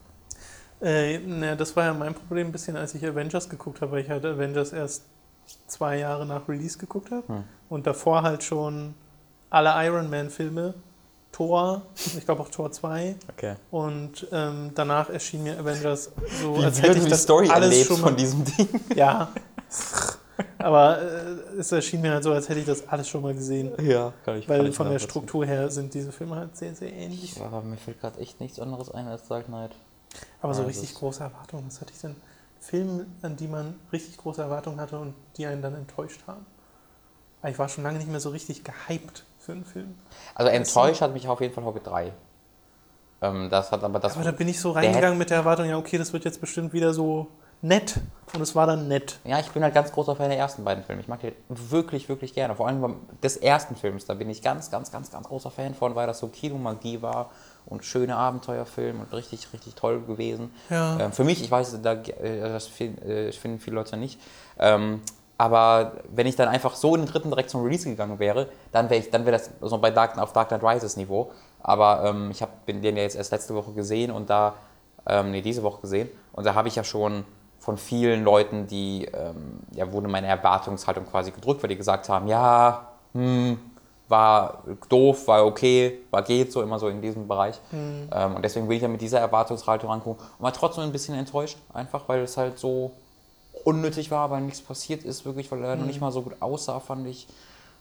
Äh, 0.81 1.19
ne, 1.19 1.57
das 1.57 1.77
war 1.77 1.85
ja 1.85 1.95
mein 1.95 2.15
Problem 2.15 2.49
ein 2.49 2.53
bisschen, 2.53 2.77
als 2.77 2.95
ich 2.95 3.07
Avengers 3.07 3.49
geguckt 3.49 3.81
habe, 3.81 3.93
weil 3.93 4.03
ich 4.03 4.11
halt 4.11 4.25
Avengers 4.25 4.73
erst 4.73 5.05
zwei 5.67 5.99
Jahre 5.99 6.27
nach 6.27 6.49
Release 6.49 6.79
geguckt 6.79 7.11
habe. 7.11 7.27
Hm. 7.29 7.45
Und 7.69 7.87
davor 7.87 8.23
halt 8.23 8.43
schon 8.43 8.95
alle 9.51 9.71
Iron 9.87 10.11
Man-Filme, 10.11 10.75
Thor, 11.31 11.83
ich 11.95 12.25
glaube 12.25 12.43
auch 12.43 12.51
Tor 12.51 12.73
2. 12.73 13.17
Okay. 13.37 13.55
Und 13.71 14.27
ähm, 14.33 14.73
danach 14.75 15.09
erschien 15.09 15.43
mir 15.45 15.59
Avengers 15.59 16.11
so, 16.41 16.59
Wie 16.59 16.65
als 16.65 16.83
hätte 16.83 16.99
ich 16.99 17.05
die 17.05 17.11
das 17.11 17.23
Story 17.23 17.49
alles 17.49 17.71
erlebt 17.71 17.89
schon 17.89 18.01
mal 18.01 18.09
von 18.09 18.17
diesem 18.17 18.45
Ding? 18.45 18.69
Ja. 18.95 19.29
Aber 20.59 21.01
äh, 21.01 21.59
es 21.59 21.73
erschien 21.73 22.01
mir 22.01 22.13
halt 22.13 22.25
so, 22.25 22.33
als 22.33 22.49
hätte 22.49 22.61
ich 22.61 22.67
das 22.67 22.89
alles 22.89 23.09
schon 23.09 23.23
mal 23.23 23.35
gesehen. 23.35 23.73
Ja, 23.83 24.13
kann 24.25 24.37
ich 24.39 24.49
Weil 24.49 24.59
kann 24.59 24.67
ich 24.69 24.77
von 24.77 24.87
der 24.87 24.95
nachvollziehen. 24.95 25.11
Struktur 25.11 25.47
her 25.47 25.71
sind 25.71 25.95
diese 25.95 26.13
Filme 26.13 26.37
halt 26.37 26.57
sehr, 26.57 26.75
sehr 26.75 26.93
ähnlich. 26.93 27.37
Ja, 27.37 27.47
aber 27.47 27.63
mir 27.63 27.77
fällt 27.77 28.01
gerade 28.01 28.21
echt 28.21 28.41
nichts 28.41 28.59
anderes 28.61 28.91
ein 28.91 29.07
als 29.07 29.27
Dark 29.29 29.47
Knight. 29.47 29.73
Aber 30.41 30.55
so 30.55 30.63
Ja, 30.63 30.69
richtig 30.69 30.95
große 30.95 31.23
Erwartungen, 31.23 31.65
was 31.67 31.81
hatte 31.81 31.93
ich 31.95 32.01
denn? 32.01 32.17
Filme, 32.61 33.07
an 33.23 33.37
die 33.37 33.49
man 33.49 33.75
richtig 33.93 34.17
große 34.19 34.41
Erwartungen 34.41 34.81
hatte 34.81 34.99
und 34.99 35.15
die 35.37 35.47
einen 35.47 35.63
dann 35.63 35.75
enttäuscht 35.75 36.21
haben. 36.27 36.47
Aber 37.41 37.51
ich 37.51 37.59
war 37.59 37.69
schon 37.69 37.83
lange 37.83 37.99
nicht 37.99 38.11
mehr 38.11 38.21
so 38.21 38.31
richtig 38.31 38.63
gehypt 38.63 39.25
für 39.41 39.53
einen 39.53 39.65
Film. 39.65 39.95
Also 40.35 40.51
enttäuscht 40.51 41.01
hat 41.01 41.13
mich 41.13 41.27
auf 41.27 41.41
jeden 41.41 41.53
Fall 41.53 41.65
Hobbit 41.65 41.87
3. 41.87 42.13
Ähm, 43.21 43.49
das 43.51 43.73
hat 43.73 43.83
aber 43.83 43.99
das. 43.99 44.15
Aber 44.15 44.25
da 44.25 44.31
bin 44.33 44.49
ich 44.49 44.61
so 44.61 44.73
Der 44.73 44.83
reingegangen 44.83 45.19
mit 45.19 45.31
der 45.31 45.39
Erwartung, 45.39 45.67
ja 45.67 45.77
okay, 45.77 45.99
das 45.99 46.13
wird 46.13 46.25
jetzt 46.25 46.41
bestimmt 46.41 46.73
wieder 46.73 46.95
so 46.95 47.29
nett. 47.63 48.01
Und 48.35 48.41
es 48.41 48.55
war 48.55 48.67
dann 48.67 48.89
nett. 48.89 49.19
ja, 49.25 49.39
ich 49.41 49.51
bin 49.51 49.63
halt 49.63 49.75
ganz 49.75 49.93
großer 49.93 50.17
Fan 50.17 50.31
der 50.31 50.39
ersten 50.39 50.65
beiden 50.65 50.85
Filme. 50.85 51.03
Ich 51.03 51.09
mag 51.09 51.21
die 51.21 51.33
wirklich, 51.49 52.09
wirklich 52.09 52.35
gerne. 52.35 52.55
Vor 52.57 52.67
allem 52.67 52.97
des 53.23 53.37
ersten 53.37 53.77
Films, 53.77 54.07
da 54.07 54.15
bin 54.15 54.31
ich 54.31 54.43
ganz, 54.43 54.71
ganz, 54.71 54.91
ganz, 54.91 55.11
ganz 55.11 55.29
großer 55.29 55.51
Fan 55.51 55.75
von, 55.75 55.95
weil 55.95 56.07
das 56.07 56.19
so 56.19 56.29
Kinomagie 56.29 57.03
war 57.03 57.31
und 57.67 57.85
schöne 57.85 58.17
Abenteuerfilm 58.17 59.01
und 59.01 59.13
richtig, 59.13 59.53
richtig 59.53 59.75
toll 59.75 60.01
gewesen. 60.01 60.51
Ja. 60.71 60.99
Ähm, 60.99 61.13
für 61.13 61.25
mich, 61.25 61.43
ich 61.43 61.51
weiß, 61.51 61.79
da, 61.83 61.93
äh, 61.93 62.41
das 62.41 62.69
äh, 62.81 63.33
finden 63.33 63.61
viele 63.61 63.77
Leute 63.77 63.97
nicht. 63.97 64.19
Ähm, 64.59 65.03
aber 65.37 65.93
wenn 66.09 66.27
ich 66.27 66.37
dann 66.37 66.49
einfach 66.49 66.75
so 66.75 66.95
in 66.95 67.03
den 67.03 67.11
dritten 67.11 67.29
direkt 67.29 67.51
zum 67.51 67.63
Release 67.63 67.89
gegangen 67.89 68.19
wäre, 68.19 68.49
dann 68.71 68.89
wäre 68.91 69.03
dann 69.11 69.25
wär 69.25 69.33
das 69.33 69.51
so 69.61 69.77
bei 69.79 69.91
Dark, 69.91 70.17
auf 70.19 70.33
Dark 70.33 70.49
Knight 70.49 70.63
Rises 70.63 70.97
Niveau. 70.97 71.33
Aber 71.63 72.05
ähm, 72.05 72.31
ich 72.31 72.43
hab, 72.43 72.65
bin 72.65 72.81
den 72.81 72.97
ja 72.97 73.03
jetzt 73.03 73.17
erst 73.17 73.33
letzte 73.33 73.55
Woche 73.55 73.73
gesehen 73.73 74.11
und 74.11 74.31
da, 74.31 74.55
ähm, 75.07 75.33
nee, 75.33 75.43
diese 75.43 75.63
Woche 75.63 75.83
gesehen. 75.83 76.09
Und 76.33 76.45
da 76.45 76.55
habe 76.55 76.69
ich 76.69 76.77
ja 76.77 76.85
schon 76.85 77.25
von 77.63 77.79
vielen 77.79 78.25
Leuten, 78.25 78.67
die, 78.67 79.05
ähm, 79.05 79.61
ja, 79.73 79.93
wurde 79.93 80.09
meine 80.09 80.27
Erwartungshaltung 80.27 81.07
quasi 81.07 81.31
gedrückt, 81.31 81.63
weil 81.63 81.69
die 81.69 81.77
gesagt 81.77 82.09
haben, 82.09 82.27
ja, 82.27 82.89
hm, 83.13 83.57
war 84.09 84.65
doof, 84.89 85.29
war 85.29 85.47
okay, 85.47 86.01
war 86.11 86.23
geht, 86.23 86.51
so 86.51 86.61
immer 86.61 86.81
so 86.81 86.89
in 86.89 87.01
diesem 87.01 87.29
Bereich. 87.29 87.61
Ähm, 87.73 88.35
und 88.35 88.43
deswegen 88.43 88.69
will 88.69 88.77
ich 88.77 88.83
ja 88.83 88.89
mit 88.89 89.01
dieser 89.01 89.21
Erwartungshaltung 89.21 89.89
rangucken 89.91 90.27
und 90.39 90.43
war 90.43 90.53
trotzdem 90.53 90.83
ein 90.83 90.91
bisschen 90.91 91.15
enttäuscht, 91.15 91.57
einfach 91.73 92.09
weil 92.09 92.23
es 92.23 92.37
halt 92.37 92.59
so 92.59 92.91
unnötig 93.65 94.11
war, 94.11 94.29
weil 94.33 94.41
nichts 94.41 94.61
passiert 94.61 95.05
ist, 95.05 95.25
wirklich, 95.25 95.53
weil 95.53 95.63
er 95.63 95.77
noch 95.77 95.87
nicht 95.87 96.01
mal 96.01 96.11
so 96.11 96.23
gut 96.23 96.35
aussah, 96.41 96.81
fand 96.81 97.07
ich. 97.07 97.29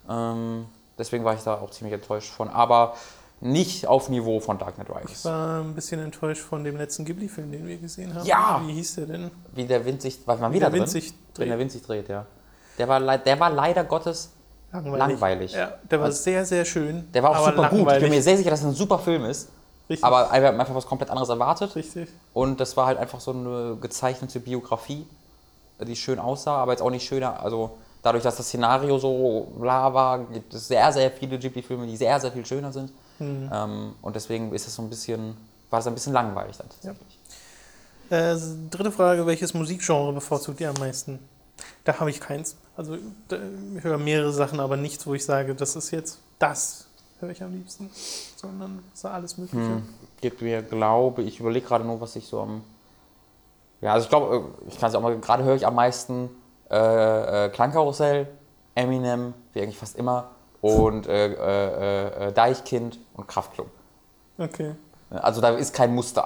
Ähm, 0.07 0.65
deswegen 0.99 1.25
war 1.25 1.33
ich 1.33 1.41
da 1.41 1.55
auch 1.55 1.71
ziemlich 1.71 1.95
enttäuscht 1.95 2.29
von, 2.29 2.49
aber 2.49 2.93
nicht 3.41 3.87
auf 3.87 4.09
Niveau 4.09 4.39
von 4.39 4.57
Dark 4.59 4.75
Knight 4.75 4.87
Ich 4.89 5.09
Rises. 5.09 5.25
war 5.25 5.61
ein 5.61 5.73
bisschen 5.73 5.99
enttäuscht 6.01 6.41
von 6.41 6.63
dem 6.63 6.77
letzten 6.77 7.05
Ghibli-Film, 7.05 7.51
den 7.51 7.67
wir 7.67 7.77
gesehen 7.77 8.13
haben. 8.13 8.25
Ja! 8.25 8.61
Wie 8.65 8.73
hieß 8.73 8.95
der 8.95 9.05
denn? 9.07 9.31
Wie 9.53 9.65
der 9.65 9.83
Wind 9.85 10.01
sich, 10.01 10.19
war 10.27 10.37
man 10.37 10.51
Wie 10.51 10.55
wieder 10.57 10.69
der 10.69 10.73
Wind 10.79 10.85
drin? 10.93 11.01
sich 11.01 11.13
Wenn 11.35 11.47
der 11.47 11.55
dreht. 11.57 11.59
Wind 11.59 11.71
sich 11.71 11.81
dreht, 11.81 12.09
ja. 12.09 12.25
Der 12.77 12.87
war, 12.87 13.17
der 13.17 13.39
war 13.39 13.49
leider 13.49 13.83
Gottes, 13.83 14.31
Langweilig. 14.73 15.51
Ja, 15.53 15.73
der 15.89 15.99
war 15.99 16.05
Also- 16.05 16.21
sehr, 16.23 16.45
sehr 16.45 16.63
schön. 16.63 17.11
der 17.13 17.23
war 17.23 17.31
auch 17.31 17.45
super 17.45 17.63
gut. 17.63 17.63
Ich 17.63 17.69
bin 17.71 17.77
langweilig. 17.87 18.09
mir 18.09 18.21
sehr 18.21 18.37
sicher, 18.37 18.49
dass 18.51 18.59
es 18.61 18.65
ein 18.65 18.73
super 18.73 18.99
Film 18.99 19.25
ist. 19.25 19.49
Richtig, 19.89 20.05
Aber 20.05 20.31
wir 20.31 20.47
haben 20.47 20.57
einfach 20.59 20.73
was 20.73 20.85
komplett 20.85 21.09
anderes 21.09 21.27
erwartet. 21.27 21.75
richtig. 21.75 22.07
Und 22.33 22.59
das 22.61 22.77
war 22.77 22.85
halt 22.85 22.97
einfach 22.97 23.19
so 23.19 23.31
eine 23.31 23.75
gezeichnete 23.81 24.39
Biografie, 24.39 25.05
die 25.81 25.95
schön 25.97 26.19
aussah, 26.19 26.55
aber 26.55 26.71
jetzt 26.71 26.81
auch 26.81 26.89
nicht 26.89 27.05
schöner. 27.05 27.43
Also 27.43 27.71
dadurch, 28.01 28.23
dass 28.23 28.37
das 28.37 28.47
Szenario 28.47 28.97
so 28.97 29.51
bla 29.59 29.93
war, 29.93 30.19
gibt 30.19 30.53
es 30.53 30.69
sehr, 30.69 30.89
sehr 30.93 31.11
viele 31.11 31.37
Ghibli-Filme, 31.37 31.85
die 31.87 31.97
sehr, 31.97 32.17
sehr 32.21 32.31
viel 32.31 32.45
schöner 32.45 32.71
sind. 32.71 32.93
Ähm, 33.21 33.95
und 34.01 34.15
deswegen 34.15 34.53
ist 34.53 34.67
es 34.67 34.75
so 34.75 34.81
ein 34.81 34.89
bisschen, 34.89 35.35
war 35.69 35.79
es 35.79 35.87
ein 35.87 35.93
bisschen 35.93 36.13
langweilig 36.13 36.57
dann 36.57 36.69
tatsächlich. 36.69 37.19
Äh, 38.09 38.35
dritte 38.69 38.91
Frage, 38.91 39.25
welches 39.25 39.53
Musikgenre 39.53 40.11
bevorzugt 40.13 40.59
ihr 40.59 40.69
am 40.69 40.75
meisten? 40.79 41.19
Da 41.83 41.99
habe 41.99 42.09
ich 42.09 42.19
keins. 42.19 42.57
Also 42.75 42.95
ich 42.95 43.83
höre 43.83 43.97
mehrere 43.97 44.33
Sachen, 44.33 44.59
aber 44.59 44.77
nichts, 44.77 45.05
wo 45.07 45.13
ich 45.13 45.23
sage, 45.23 45.55
das 45.55 45.75
ist 45.75 45.91
jetzt 45.91 46.19
das, 46.39 46.87
höre 47.19 47.29
ich 47.29 47.41
am 47.41 47.53
liebsten. 47.53 47.89
Sondern 48.35 48.83
ist 48.93 49.05
alles 49.05 49.37
Mögliche. 49.37 49.63
Hm. 49.63 49.83
Gibt 50.19 50.41
mir, 50.41 50.61
glaube 50.61 51.23
ich, 51.23 51.39
überlege 51.39 51.65
gerade 51.65 51.85
nur, 51.85 52.01
was 52.01 52.15
ich 52.15 52.27
so 52.27 52.41
am. 52.41 52.63
Ja, 53.81 53.93
also 53.93 54.03
ich 54.03 54.09
glaube, 54.09 54.45
ich 54.67 54.79
kann 54.79 54.89
es 54.89 54.95
auch 54.95 55.01
mal, 55.01 55.17
gerade 55.19 55.43
höre 55.43 55.55
ich 55.55 55.65
am 55.65 55.75
meisten 55.75 56.29
äh, 56.69 57.45
äh, 57.45 57.49
Klangkarussell, 57.49 58.27
Eminem, 58.75 59.33
wie 59.53 59.61
eigentlich 59.61 59.77
fast 59.77 59.95
immer, 59.95 60.29
und 60.61 61.07
äh, 61.07 61.27
äh, 61.27 62.27
äh, 62.27 62.31
Deichkind 62.33 62.99
und 63.13 63.27
Kraftklub. 63.27 63.69
Okay. 64.37 64.75
Also 65.09 65.41
da 65.41 65.49
ist 65.57 65.73
kein 65.73 65.93
Muster. 65.93 66.25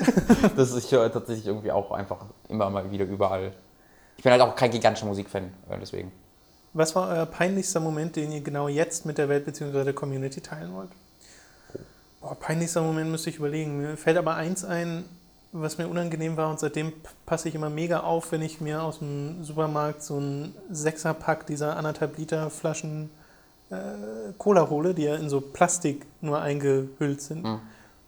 das 0.56 0.72
ist 0.72 0.90
höre 0.90 1.12
tatsächlich 1.12 1.46
irgendwie 1.46 1.70
auch 1.70 1.92
einfach 1.92 2.24
immer 2.48 2.68
mal 2.70 2.90
wieder 2.90 3.04
überall. 3.04 3.52
Ich 4.16 4.24
bin 4.24 4.32
halt 4.32 4.42
auch 4.42 4.56
kein 4.56 4.70
gigantischer 4.70 5.06
Musikfan, 5.06 5.44
äh, 5.68 5.78
deswegen. 5.80 6.10
Was 6.72 6.94
war 6.96 7.08
euer 7.08 7.26
peinlichster 7.26 7.80
Moment, 7.80 8.16
den 8.16 8.32
ihr 8.32 8.40
genau 8.40 8.68
jetzt 8.68 9.06
mit 9.06 9.18
der 9.18 9.28
Welt 9.28 9.44
bzw. 9.44 9.84
der 9.84 9.92
Community 9.92 10.40
teilen 10.40 10.74
wollt? 10.74 10.90
Boah, 12.20 12.34
peinlichster 12.34 12.82
Moment 12.82 13.10
müsste 13.10 13.30
ich 13.30 13.36
überlegen. 13.36 13.78
Mir 13.78 13.96
fällt 13.96 14.16
aber 14.16 14.34
eins 14.34 14.64
ein, 14.64 15.04
was 15.52 15.78
mir 15.78 15.88
unangenehm 15.88 16.36
war 16.36 16.50
und 16.50 16.58
seitdem 16.58 16.92
passe 17.24 17.48
ich 17.48 17.54
immer 17.54 17.70
mega 17.70 18.00
auf, 18.00 18.32
wenn 18.32 18.42
ich 18.42 18.60
mir 18.60 18.82
aus 18.82 18.98
dem 18.98 19.44
Supermarkt 19.44 20.02
so 20.02 20.16
einen 20.16 20.54
Sechserpack 20.70 21.46
dieser 21.46 21.76
anderthalb 21.76 22.18
Liter 22.18 22.50
Flaschen 22.50 23.10
äh, 23.70 24.32
Cola 24.38 24.68
hole, 24.70 24.94
die 24.94 25.02
ja 25.04 25.16
in 25.16 25.28
so 25.28 25.40
Plastik 25.40 26.06
nur 26.20 26.40
eingehüllt 26.40 27.20
sind. 27.20 27.44
Mhm. 27.44 27.60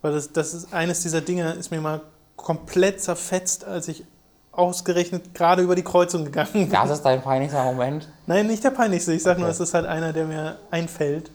Weil 0.02 0.12
das, 0.12 0.32
das 0.32 0.54
ist 0.54 0.72
eines 0.72 1.02
dieser 1.02 1.20
Dinge, 1.20 1.52
ist 1.52 1.70
mir 1.70 1.80
mal 1.80 2.00
komplett 2.36 3.00
zerfetzt, 3.00 3.64
als 3.64 3.88
ich 3.88 4.04
ausgerechnet 4.52 5.34
gerade 5.34 5.62
über 5.62 5.74
die 5.74 5.82
Kreuzung 5.82 6.24
gegangen 6.24 6.50
bin. 6.52 6.70
Das 6.70 6.90
ist 6.90 7.02
dein 7.02 7.22
peinlichster 7.22 7.64
Moment. 7.64 8.08
Nein, 8.26 8.46
nicht 8.46 8.62
der 8.64 8.70
peinlichste. 8.70 9.12
Ich 9.12 9.22
sage 9.22 9.40
nur, 9.40 9.48
Okay. 9.48 9.54
es 9.54 9.60
ist 9.60 9.74
halt 9.74 9.86
einer, 9.86 10.12
der 10.12 10.24
mir 10.26 10.58
einfällt. 10.70 11.30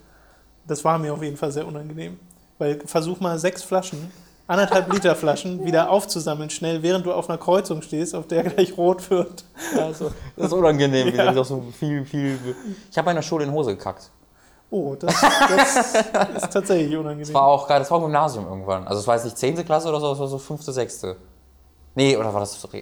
Das 0.68 0.84
war 0.84 0.98
mir 0.98 1.14
auf 1.14 1.22
jeden 1.24 1.38
Fall 1.38 1.52
sehr 1.52 1.66
unangenehm. 1.68 2.20
Weil 2.58 2.80
versuch 2.86 3.20
mal 3.20 3.38
sechs 3.40 3.64
Flaschen, 3.64 4.12
anderthalb 4.48 4.92
Liter 4.92 5.16
Flaschen 5.16 5.66
wieder 5.66 5.90
aufzusammeln, 5.90 6.50
schnell, 6.50 6.84
während 6.84 7.06
du 7.06 7.14
auf 7.14 7.30
einer 7.30 7.38
Kreuzung 7.38 7.82
stehst, 7.82 8.16
auf 8.16 8.28
der 8.28 8.44
gleich 8.44 8.78
rot 8.78 9.10
wird. 9.10 9.46
Also, 9.78 10.12
das 10.36 10.48
ist 10.48 10.54
unangenehm. 10.54 11.14
Ja. 11.16 11.32
Auch 11.36 11.46
so 11.46 11.64
viel, 11.78 12.06
viel. 12.06 12.56
Ich 12.92 12.98
habe 12.98 13.10
in 13.12 13.16
der 13.16 13.24
Schule 13.24 13.46
in 13.46 13.52
Hose 13.52 13.76
gekackt. 13.76 14.10
Oh, 14.70 14.96
das, 14.96 15.14
das 15.22 16.44
ist 16.44 16.52
tatsächlich 16.52 16.98
unangenehm. 16.98 17.26
Das 17.26 17.34
war 17.34 17.44
auch 17.44 17.68
geil, 17.68 17.80
das 17.80 17.92
war 17.92 18.00
im 18.00 18.06
Gymnasium 18.06 18.48
irgendwann. 18.48 18.88
Also 18.88 19.02
es 19.02 19.08
war 19.08 19.16
jetzt 19.16 19.26
nicht 19.26 19.38
10. 19.38 19.64
Klasse 19.66 19.88
oder 19.90 20.00
so, 20.00 20.10
das 20.10 20.20
war 20.20 20.28
so 20.28 20.40
5., 20.40 20.64
6. 20.64 21.06
Nee, 21.94 22.18
oder 22.18 22.34
war 22.34 22.40
das 22.40 22.60
so 22.60 22.68
Re 22.70 22.82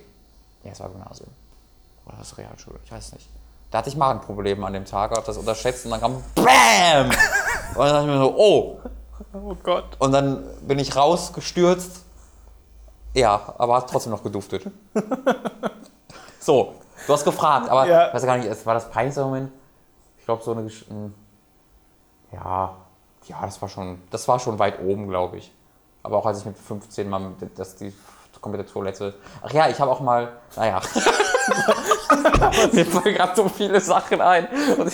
Ja, 0.63 0.71
es 0.71 0.79
war 0.79 0.89
Gymnasium. 0.89 1.29
Oder 2.05 2.13
war 2.13 2.19
das 2.19 2.37
Realschule? 2.37 2.79
Ich 2.85 2.91
weiß 2.91 3.11
nicht. 3.11 3.27
Da 3.71 3.79
hatte 3.79 3.89
ich 3.89 3.97
Magenprobleme 3.97 4.65
an 4.65 4.71
dem 4.71 4.85
Tag, 4.85 5.11
hab 5.11 5.25
das 5.25 5.37
unterschätzt 5.37 5.83
und 5.85 5.91
dann 5.91 5.99
kam 5.99 6.23
BAM! 6.35 7.07
Und 7.07 7.77
dann 7.77 7.87
dachte 7.87 8.01
ich 8.01 8.07
mir 8.07 8.19
so, 8.19 8.35
oh! 8.37 8.79
Oh 9.33 9.55
Gott. 9.63 9.97
Und 9.99 10.11
dann 10.11 10.43
bin 10.67 10.79
ich 10.79 10.95
rausgestürzt. 10.95 12.03
Ja, 13.13 13.53
aber 13.57 13.75
hat 13.77 13.89
trotzdem 13.89 14.11
noch 14.11 14.23
geduftet. 14.23 14.65
So, 16.43 16.73
du 17.05 17.13
hast 17.13 17.23
gefragt, 17.23 17.69
aber 17.69 17.85
Ja. 17.85 18.07
ich 18.07 18.15
weiß 18.15 18.25
gar 18.25 18.35
nicht, 18.35 18.65
war 18.65 18.73
das 18.73 18.89
peinlichste 18.89 19.23
Moment. 19.23 19.51
Ich 20.17 20.25
glaube, 20.25 20.41
so 20.43 20.53
eine 20.53 20.63
Gesch 20.63 20.85
m, 20.89 21.13
Ja, 22.31 22.75
ja, 23.27 23.41
das 23.43 23.61
war 23.61 23.69
schon, 23.69 24.01
das 24.09 24.27
war 24.27 24.39
schon 24.39 24.57
weit 24.57 24.79
oben, 24.81 25.07
glaube 25.07 25.37
ich. 25.37 25.51
Aber 26.01 26.17
auch 26.17 26.25
als 26.25 26.39
ich 26.39 26.45
mit 26.45 26.57
15 26.57 27.07
mal 27.07 27.21
das 27.55 27.75
die 27.75 27.93
komplette 28.41 28.71
Toilette. 28.71 29.13
Ach 29.43 29.51
ja, 29.51 29.69
ich 29.69 29.79
habe 29.79 29.91
auch 29.91 29.99
mal, 29.99 30.29
naja. 30.55 30.81
Mir 32.71 32.85
fallen 32.87 33.13
gerade 33.15 33.35
so 33.35 33.47
viele 33.47 33.79
Sachen 33.79 34.19
ein. 34.19 34.47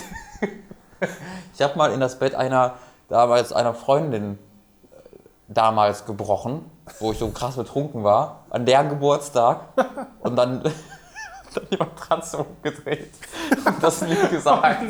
Ich 1.53 1.61
habe 1.61 1.77
mal 1.77 1.91
in 1.93 1.99
das 1.99 2.17
Bett 2.17 2.33
einer, 2.35 2.73
damals 3.09 3.53
einer 3.53 3.73
Freundin 3.73 4.37
äh, 4.91 4.95
damals 5.47 6.05
gebrochen, 6.05 6.69
wo 6.99 7.11
ich 7.11 7.19
so 7.19 7.29
krass 7.29 7.55
betrunken 7.55 8.03
war, 8.03 8.43
an 8.49 8.65
deren 8.65 8.89
Geburtstag 8.89 9.61
und 10.19 10.35
dann, 10.35 10.61
dann 11.53 11.63
die 11.71 11.77
Matratze 11.77 12.37
umgedreht 12.37 13.13
und 13.65 13.83
das 13.83 14.01
nie 14.01 14.15
gesagt. 14.29 14.83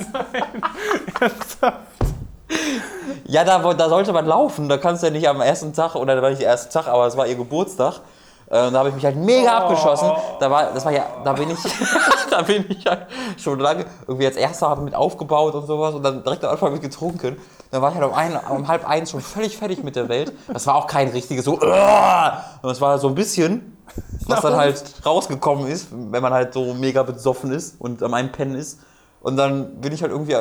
Ja, 3.26 3.44
da, 3.44 3.74
da 3.74 3.90
sollte 3.90 4.14
man 4.14 4.26
laufen, 4.26 4.70
da 4.70 4.78
kannst 4.78 5.04
du 5.04 5.08
ja 5.08 5.14
nicht 5.14 5.28
am 5.28 5.42
ersten 5.42 5.74
Tag, 5.74 5.96
oder 5.96 6.16
da 6.16 6.22
war 6.22 6.30
nicht 6.30 6.42
der 6.42 6.50
erste 6.50 6.70
Tag, 6.70 6.88
aber 6.88 7.06
es 7.08 7.18
war 7.18 7.28
ihr 7.28 7.36
Geburtstag. 7.36 8.02
Und 8.50 8.74
da 8.74 8.80
habe 8.80 8.90
ich 8.90 8.96
mich 8.96 9.04
halt 9.04 9.18
mega 9.18 9.58
abgeschossen. 9.58 10.10
Da 10.40 10.50
war, 10.50 10.72
das 10.72 10.86
war 10.86 10.94
ja, 10.94 11.06
da 11.26 11.34
bin 11.34 11.50
ich, 11.50 11.58
da 12.30 12.42
bin 12.44 12.64
ich 12.70 12.86
halt 12.86 13.08
schon 13.38 13.60
lange 13.60 13.86
irgendwie 14.08 14.26
als 14.26 14.38
erster 14.38 14.74
mit 14.78 14.96
aufgebaut 14.96 15.54
und 15.54 15.68
sowas 15.68 15.94
und 15.94 16.04
dann 16.04 16.24
direkt 16.24 16.46
am 16.46 16.52
Anfang 16.52 16.72
mit 16.72 16.82
getrunken. 16.82 17.36
Dann 17.72 17.82
war 17.82 17.92
ich 17.92 17.98
halt 17.98 18.08
um, 18.08 18.14
ein, 18.14 18.40
um 18.50 18.68
halb 18.68 18.88
eins 18.88 19.12
schon 19.12 19.22
völlig 19.22 19.58
fertig 19.58 19.84
mit 19.84 19.96
der 19.96 20.10
Welt. 20.10 20.34
Das 20.52 20.68
war 20.68 20.76
auch 20.76 20.88
kein 20.88 21.10
richtiges 21.10 21.46
so, 21.46 21.56
es 21.60 22.82
war 22.82 22.98
so 23.00 23.08
ein 23.08 23.16
bisschen, 23.16 23.78
was 24.26 24.42
dann 24.42 24.56
halt 24.56 24.84
rausgekommen 25.06 25.68
ist, 25.68 25.88
wenn 25.92 26.22
man 26.22 26.34
halt 26.34 26.54
so 26.54 26.74
mega 26.74 27.04
besoffen 27.04 27.52
ist 27.52 27.76
und 27.80 28.02
am 28.04 28.14
Einpennen 28.14 28.56
ist. 28.56 28.80
Und 29.22 29.36
dann 29.36 29.82
bin 29.82 29.92
ich 29.92 30.02
halt 30.02 30.12
irgendwie, 30.12 30.36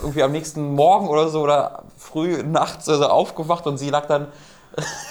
irgendwie 0.00 0.22
am 0.22 0.32
nächsten 0.32 0.74
Morgen 0.74 1.08
oder 1.08 1.28
so 1.28 1.40
oder 1.40 1.84
früh 1.96 2.42
nachts 2.42 2.88
also 2.88 3.06
aufgewacht 3.06 3.66
und 3.66 3.78
sie 3.78 3.90
lag 3.90 4.06
dann 4.06 4.28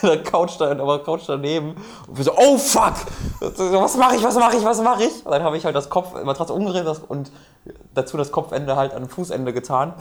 in 0.02 0.08
der 0.08 0.24
Couch, 0.24 0.52
da, 0.60 0.74
der 0.74 1.00
Couch 1.00 1.24
daneben 1.28 1.76
und 2.08 2.18
wir 2.18 2.24
so, 2.24 2.32
oh 2.38 2.58
fuck! 2.58 2.94
Was 3.42 3.98
mache 3.98 4.16
ich, 4.16 4.24
was 4.24 4.36
mache 4.36 4.56
ich, 4.56 4.64
was 4.64 4.82
mache 4.82 5.04
ich? 5.04 5.26
Und 5.26 5.32
dann 5.32 5.44
habe 5.44 5.58
ich 5.58 5.66
halt 5.66 5.76
das 5.76 5.90
Kopf, 5.90 6.14
Matratze 6.24 6.54
das- 6.84 7.00
und 7.00 7.32
dazu 7.94 8.18
das 8.18 8.32
Kopfende 8.32 8.76
halt 8.76 8.94
an 8.94 9.10
Fußende 9.10 9.52
getan. 9.52 9.94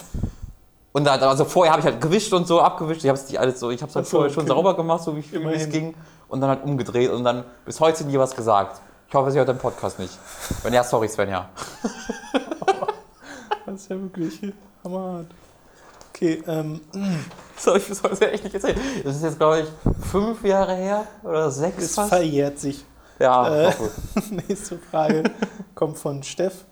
Und 0.97 1.05
dann, 1.05 1.23
also 1.23 1.45
vorher 1.45 1.73
habe 1.73 1.81
ich 1.81 1.87
halt 1.87 2.01
gewischt 2.01 2.33
und 2.33 2.47
so, 2.47 2.59
abgewischt. 2.63 3.05
Ich 3.05 3.09
habe 3.11 3.19
es 3.19 3.29
nicht 3.29 3.39
alles 3.39 3.61
so, 3.61 3.71
ich 3.71 3.83
habe 3.83 3.91
es 3.91 3.97
halt 3.97 4.07
so, 4.07 4.17
vorher 4.17 4.33
schon 4.33 4.45
okay. 4.45 4.55
sauber 4.55 4.75
gemacht, 4.75 5.03
so 5.03 5.15
wie 5.15 5.21
es 5.21 5.69
ging. 5.69 5.95
Und 6.27 6.41
dann 6.41 6.49
halt 6.49 6.65
umgedreht 6.65 7.11
und 7.11 7.23
dann 7.23 7.45
bis 7.67 7.81
heute 7.81 8.05
nie 8.05 8.19
was 8.19 8.35
gesagt. 8.35 8.81
Ich 9.07 9.15
hoffe, 9.15 9.31
sie 9.31 9.37
hört 9.37 9.51
den 9.51 9.59
Podcast 9.59 9.99
nicht. 9.99 10.19
Wenn 10.63 10.73
ja, 10.73 10.83
sorry 10.83 11.09
Svenja. 11.09 11.51
Das 13.67 13.75
ist 13.83 13.91
ja 13.91 14.01
wirklich 14.01 14.41
hammerhart. 14.85 15.27
Okay, 16.15 16.43
ähm, 16.47 16.81
So, 17.59 17.75
ich 17.75 17.85
soll 17.85 18.13
es 18.13 18.21
ja 18.21 18.29
echt 18.29 18.45
nicht 18.45 18.55
erzählen. 18.55 18.81
Das 19.05 19.17
ist 19.17 19.23
jetzt, 19.23 19.37
glaube 19.39 19.61
ich, 19.61 20.07
fünf 20.11 20.43
Jahre 20.45 20.77
her 20.77 21.07
oder 21.25 21.51
sechs 21.51 21.83
es 21.83 21.95
fast. 21.95 22.09
verjährt 22.09 22.59
sich. 22.59 22.87
Ja, 23.19 23.69
Äh. 23.69 23.75
Nächste 24.49 24.79
Frage 24.79 25.25
kommt 25.75 25.99
von 25.99 26.23
Steff. 26.23 26.65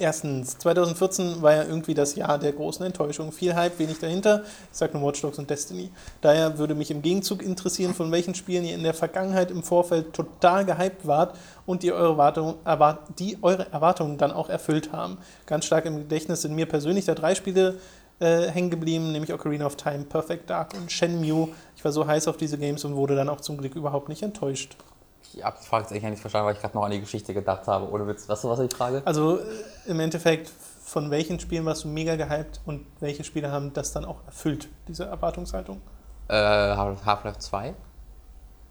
Erstens, 0.00 0.56
2014 0.56 1.42
war 1.42 1.54
ja 1.54 1.64
irgendwie 1.64 1.92
das 1.92 2.14
Jahr 2.14 2.38
der 2.38 2.52
großen 2.52 2.86
Enttäuschung. 2.86 3.32
Viel 3.32 3.54
Hype, 3.54 3.78
wenig 3.78 3.98
dahinter. 3.98 4.44
Ich 4.72 4.78
sag 4.78 4.94
nur 4.94 5.06
Watch 5.06 5.20
Dogs 5.20 5.38
und 5.38 5.50
Destiny. 5.50 5.90
Daher 6.22 6.56
würde 6.56 6.74
mich 6.74 6.90
im 6.90 7.02
Gegenzug 7.02 7.42
interessieren, 7.42 7.92
von 7.92 8.10
welchen 8.10 8.34
Spielen 8.34 8.64
ihr 8.64 8.74
in 8.74 8.82
der 8.82 8.94
Vergangenheit 8.94 9.50
im 9.50 9.62
Vorfeld 9.62 10.14
total 10.14 10.64
gehypt 10.64 11.06
wart 11.06 11.36
und 11.66 11.82
die 11.82 11.92
eure, 11.92 12.12
Erwartung, 12.12 12.54
erwart, 12.64 13.00
die 13.18 13.36
eure 13.42 13.70
Erwartungen 13.72 14.16
dann 14.16 14.32
auch 14.32 14.48
erfüllt 14.48 14.90
haben. 14.90 15.18
Ganz 15.44 15.66
stark 15.66 15.84
im 15.84 15.98
Gedächtnis 15.98 16.40
sind 16.40 16.54
mir 16.54 16.64
persönlich 16.64 17.04
da 17.04 17.14
drei 17.14 17.34
Spiele 17.34 17.76
äh, 18.20 18.48
hängen 18.48 18.70
geblieben, 18.70 19.12
nämlich 19.12 19.34
Ocarina 19.34 19.66
of 19.66 19.76
Time, 19.76 20.04
Perfect 20.04 20.48
Dark 20.48 20.72
und 20.80 20.90
Shenmue. 20.90 21.50
Ich 21.76 21.84
war 21.84 21.92
so 21.92 22.06
heiß 22.06 22.26
auf 22.26 22.38
diese 22.38 22.56
Games 22.56 22.86
und 22.86 22.96
wurde 22.96 23.16
dann 23.16 23.28
auch 23.28 23.42
zum 23.42 23.58
Glück 23.58 23.74
überhaupt 23.74 24.08
nicht 24.08 24.22
enttäuscht. 24.22 24.78
Ich 25.22 25.44
habe 25.44 25.56
die 25.60 25.66
Frage 25.66 25.82
jetzt 25.84 25.92
eigentlich 25.92 26.10
nicht 26.10 26.20
verstanden, 26.20 26.46
weil 26.46 26.54
ich 26.54 26.60
gerade 26.60 26.76
noch 26.76 26.84
an 26.84 26.90
die 26.90 27.00
Geschichte 27.00 27.32
gedacht 27.34 27.66
habe. 27.66 27.90
Ohne 27.90 28.06
Witz. 28.06 28.28
Weißt 28.28 28.44
du, 28.44 28.48
was 28.48 28.58
ich 28.60 28.72
frage? 28.74 29.02
Also 29.04 29.38
im 29.86 30.00
Endeffekt, 30.00 30.48
von 30.48 31.10
welchen 31.10 31.38
Spielen 31.38 31.64
warst 31.64 31.84
du 31.84 31.88
mega 31.88 32.16
gehypt 32.16 32.60
und 32.66 32.86
welche 33.00 33.22
Spiele 33.24 33.50
haben 33.52 33.72
das 33.72 33.92
dann 33.92 34.04
auch 34.04 34.24
erfüllt, 34.26 34.68
diese 34.88 35.04
Erwartungshaltung? 35.04 35.80
Äh, 36.28 36.34
Half-Life 36.34 37.38
2. 37.38 37.74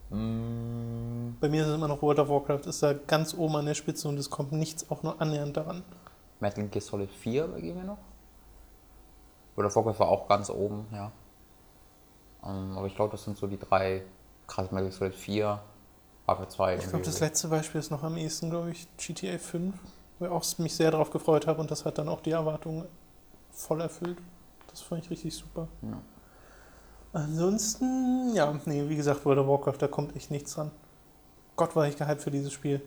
Mm, 0.10 1.36
Bei 1.40 1.50
mir 1.50 1.62
ist 1.62 1.68
es 1.70 1.76
immer 1.76 1.88
noch 1.88 2.02
World 2.02 2.20
of 2.20 2.30
Warcraft, 2.30 2.66
ist 2.68 2.82
da 2.82 2.94
ganz 2.94 3.34
oben 3.36 3.56
an 3.58 3.66
der 3.66 3.76
Spitze 3.76 4.08
und 4.08 4.18
es 4.18 4.30
kommt 4.30 4.52
nichts 4.52 4.90
auch 4.90 5.04
nur 5.04 5.22
annähernd 5.22 5.56
daran. 5.56 5.84
Metal 6.40 6.66
Gear 6.68 6.82
Solid 6.82 7.12
4 7.12 7.48
gehen 7.60 7.76
wir 7.76 7.84
noch. 7.84 7.98
Oder 9.56 9.74
Warcraft 9.76 10.00
war 10.00 10.08
auch 10.10 10.28
ganz 10.28 10.50
oben, 10.50 10.88
ja. 10.92 11.12
Ähm, 12.46 12.78
aber 12.78 12.88
ich 12.88 12.96
glaube, 12.96 13.12
das 13.12 13.24
sind 13.24 13.38
so 13.38 13.46
die 13.48 13.60
drei. 13.60 14.04
Krass, 14.48 14.72
Metal 14.72 14.90
Gear 14.90 14.98
Solid 14.98 15.16
4, 15.16 15.60
Half-Life 16.30 16.52
2. 16.52 16.76
Ich 16.78 16.90
glaube, 16.90 17.06
das 17.06 17.20
letzte 17.20 17.48
Beispiel 17.48 17.80
ist 17.80 17.92
noch 17.92 18.04
am 18.04 18.18
ehesten, 18.18 18.50
glaube 18.50 18.72
ich, 18.72 18.88
GTA 18.98 19.38
5, 19.38 19.76
wo 20.20 20.26
ich 20.26 20.32
auch 20.32 20.46
mich 20.60 20.76
sehr 20.76 20.92
darauf 20.92 21.10
gefreut 21.10 21.48
habe 21.48 21.62
und 21.62 21.72
das 21.72 21.86
hat 21.86 21.98
dann 21.98 22.10
auch 22.10 22.22
die 22.22 22.32
Erwartungen 22.32 22.86
voll 23.52 23.82
erfüllt. 23.82 24.18
Das 24.70 24.82
fand 24.82 25.04
ich 25.04 25.10
richtig 25.10 25.36
super. 25.36 25.68
Ja. 25.82 25.98
Ansonsten, 27.12 28.34
ja, 28.36 28.54
nee, 28.66 28.88
wie 28.88 28.96
gesagt, 28.96 29.26
World 29.26 29.40
of 29.40 29.48
Warcraft, 29.48 29.78
da 29.80 29.88
kommt 29.88 30.16
echt 30.16 30.30
nichts 30.30 30.54
dran. 30.54 30.72
Gott, 31.56 31.76
war 31.76 31.88
ich 31.88 31.98
gehypt 31.98 32.22
für 32.22 32.32
dieses 32.32 32.54
Spiel. 32.54 32.82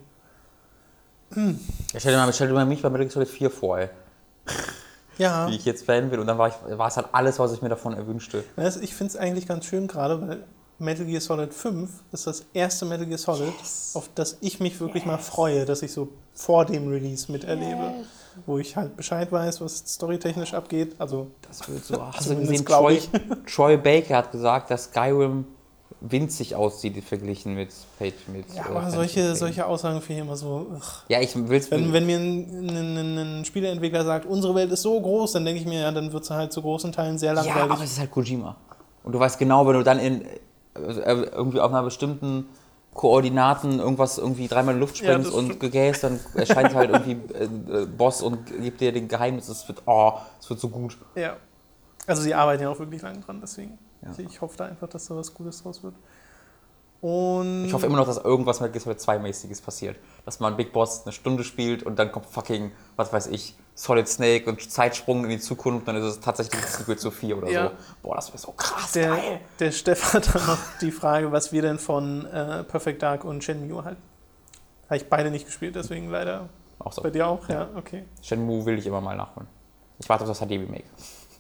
Ja, 1.34 2.00
stell, 2.00 2.12
dir 2.12 2.18
mal, 2.18 2.32
stell 2.32 2.48
dir 2.48 2.54
mal 2.54 2.66
mich 2.66 2.82
bei 2.82 2.90
Metal 2.90 3.06
Gear 3.06 3.12
Solid 3.12 3.28
4 3.28 3.50
vor, 3.50 3.78
ey. 3.78 3.88
Ja, 5.18 5.46
Wie 5.50 5.56
ich 5.56 5.64
jetzt 5.64 5.86
Fan 5.86 6.10
bin 6.10 6.20
und 6.20 6.26
dann 6.26 6.38
war, 6.38 6.48
ich, 6.48 6.78
war 6.78 6.88
es 6.88 6.96
halt 6.96 7.08
alles, 7.12 7.38
was 7.38 7.52
ich 7.52 7.62
mir 7.62 7.68
davon 7.68 7.94
erwünschte. 7.94 8.44
ich 8.80 8.94
finde 8.94 9.12
es 9.12 9.16
eigentlich 9.16 9.46
ganz 9.46 9.64
schön 9.64 9.88
gerade, 9.88 10.20
weil 10.20 10.44
Metal 10.82 11.06
Gear 11.06 11.20
Solid 11.20 11.54
5 11.54 11.90
ist 12.12 12.26
das 12.26 12.44
erste 12.52 12.84
Metal 12.84 13.06
Gear 13.06 13.18
Solid, 13.18 13.54
auf 13.94 14.10
das 14.14 14.36
ich 14.40 14.60
mich 14.60 14.80
wirklich 14.80 15.06
mal 15.06 15.18
freue, 15.18 15.64
dass 15.64 15.82
ich 15.82 15.92
so 15.92 16.08
vor 16.34 16.64
dem 16.64 16.88
Release 16.88 17.30
miterlebe. 17.30 17.94
Wo 18.46 18.58
ich 18.58 18.76
halt 18.76 18.96
Bescheid 18.96 19.30
weiß, 19.30 19.60
was 19.60 19.84
storytechnisch 19.86 20.54
abgeht. 20.54 20.96
Also, 20.98 21.28
Das 21.46 21.68
wird 21.68 21.84
so. 21.84 22.02
Hast 22.02 22.30
du 22.30 22.36
gesehen, 22.36 22.64
Troy. 22.64 22.98
Troy 23.46 23.76
Baker 23.76 24.16
hat 24.16 24.32
gesagt, 24.32 24.70
dass 24.70 24.84
Skyrim 24.84 25.44
winzig 26.00 26.56
aussieht 26.56 27.04
verglichen 27.04 27.54
mit 27.54 27.68
Page 27.98 28.14
mit. 28.32 28.46
ja, 28.54 28.62
äh, 28.62 28.68
aber 28.70 28.90
solche, 28.90 29.36
solche 29.36 29.66
Aussagen 29.66 30.00
finde 30.00 30.22
ich 30.22 30.26
immer 30.26 30.36
so. 30.36 30.66
ugh. 30.74 30.82
Ja, 31.08 31.20
ich 31.20 31.30
will's. 31.36 31.70
Wenn, 31.70 31.92
wenn 31.92 32.06
mir 32.06 32.16
ein, 32.18 32.68
ein, 32.68 32.96
ein, 32.96 33.18
ein 33.18 33.44
Spieleentwickler 33.44 34.04
sagt, 34.04 34.26
unsere 34.26 34.54
Welt 34.54 34.72
ist 34.72 34.82
so 34.82 35.00
groß, 35.00 35.32
dann 35.32 35.44
denke 35.44 35.60
ich 35.60 35.66
mir, 35.66 35.80
ja, 35.80 35.92
dann 35.92 36.12
wird 36.12 36.24
sie 36.24 36.34
halt 36.34 36.52
zu 36.52 36.62
großen 36.62 36.90
Teilen 36.90 37.18
sehr 37.18 37.34
ja, 37.34 37.42
langweilig. 37.42 37.70
aber 37.70 37.84
es 37.84 37.92
ist 37.92 38.00
halt 38.00 38.10
Kojima. 38.10 38.56
Und 39.04 39.12
du 39.12 39.18
weißt 39.18 39.38
genau, 39.38 39.66
wenn 39.66 39.74
du 39.74 39.82
dann 39.82 39.98
in 39.98 40.24
irgendwie 40.74 41.60
auf 41.60 41.70
einer 41.70 41.82
bestimmten 41.82 42.46
Koordinaten 42.94 43.78
irgendwas 43.78 44.18
irgendwie 44.18 44.48
dreimal 44.48 44.74
in 44.74 44.80
die 44.80 44.86
Luft 44.86 45.00
Ja, 45.00 45.12
springst 45.12 45.30
das 45.30 45.34
und 45.34 45.60
gegäst, 45.60 46.04
dann 46.04 46.20
erscheint 46.34 46.74
halt 46.74 46.90
irgendwie 46.90 47.34
äh, 47.34 47.82
äh, 47.82 47.86
Boss 47.86 48.22
und 48.22 48.46
gibt 48.60 48.80
dir 48.80 48.92
den 48.92 49.08
Geheimnis. 49.08 49.48
Es 49.48 49.66
wird, 49.66 49.82
oh, 49.86 50.12
es 50.38 50.48
wird 50.50 50.60
so 50.60 50.68
gut. 50.68 50.98
Ja. 51.14 51.36
Also 52.06 52.22
sie 52.22 52.34
arbeiten 52.34 52.62
ja 52.62 52.68
auch 52.68 52.78
wirklich 52.78 53.00
lange 53.00 53.20
dran, 53.20 53.40
deswegen. 53.40 53.78
Ja. 54.02 54.10
Ich, 54.12 54.18
ich 54.18 54.40
hoffe 54.40 54.56
da 54.58 54.66
einfach, 54.66 54.88
dass 54.88 55.06
da 55.06 55.16
was 55.16 55.32
Gutes 55.32 55.62
draus 55.62 55.82
wird. 55.82 55.94
Und 57.02 57.64
Ich 57.66 57.72
hoffe 57.74 57.86
immer 57.86 57.96
noch, 57.96 58.06
dass 58.06 58.18
irgendwas 58.18 58.60
mit 58.60 58.72
Gear 58.72 58.80
Solid 58.80 59.00
2 59.00 59.18
mäßiges 59.18 59.60
passiert. 59.60 59.96
Dass 60.24 60.38
man 60.38 60.56
Big 60.56 60.72
Boss 60.72 61.02
eine 61.04 61.12
Stunde 61.12 61.42
spielt 61.42 61.82
und 61.82 61.98
dann 61.98 62.12
kommt 62.12 62.26
fucking, 62.26 62.70
was 62.94 63.12
weiß 63.12 63.26
ich, 63.26 63.56
Solid 63.74 64.06
Snake 64.06 64.48
und 64.48 64.70
Zeitsprung 64.70 65.24
in 65.24 65.30
die 65.30 65.40
Zukunft, 65.40 65.88
dann 65.88 65.96
ist 65.96 66.04
es 66.04 66.20
tatsächlich 66.20 66.60
Sequel 66.64 66.96
zu 66.96 67.10
4 67.10 67.38
oder 67.38 67.50
Ja. 67.50 67.64
so. 67.68 67.70
Boah, 68.02 68.14
das 68.14 68.28
wäre 68.28 68.38
so 68.38 68.52
krass 68.52 68.92
der, 68.92 69.08
geil. 69.08 69.40
der 69.58 69.72
Steff 69.72 70.14
hat 70.14 70.32
dann 70.32 70.46
noch 70.46 70.58
die 70.80 70.92
Frage, 70.92 71.32
was 71.32 71.52
wir 71.52 71.62
denn 71.62 71.80
von 71.80 72.24
äh, 72.26 72.62
Perfect 72.62 73.02
Dark 73.02 73.24
und 73.24 73.42
Shenmue 73.42 73.84
halten. 73.84 74.02
Habe 74.86 74.96
ich 74.98 75.08
beide 75.08 75.32
nicht 75.32 75.46
gespielt, 75.46 75.74
deswegen 75.74 76.08
leider. 76.08 76.50
Auch 76.78 76.92
so. 76.92 77.02
Bei 77.02 77.10
dir 77.10 77.26
auch? 77.26 77.48
Ja, 77.48 77.68
okay. 77.74 78.04
Shenmue 78.22 78.64
will 78.64 78.78
ich 78.78 78.86
immer 78.86 79.00
mal 79.00 79.16
nachholen. 79.16 79.48
Ich 79.98 80.08
warte 80.08 80.22
auf 80.22 80.28
das 80.30 80.38
HD-Remake. 80.38 80.84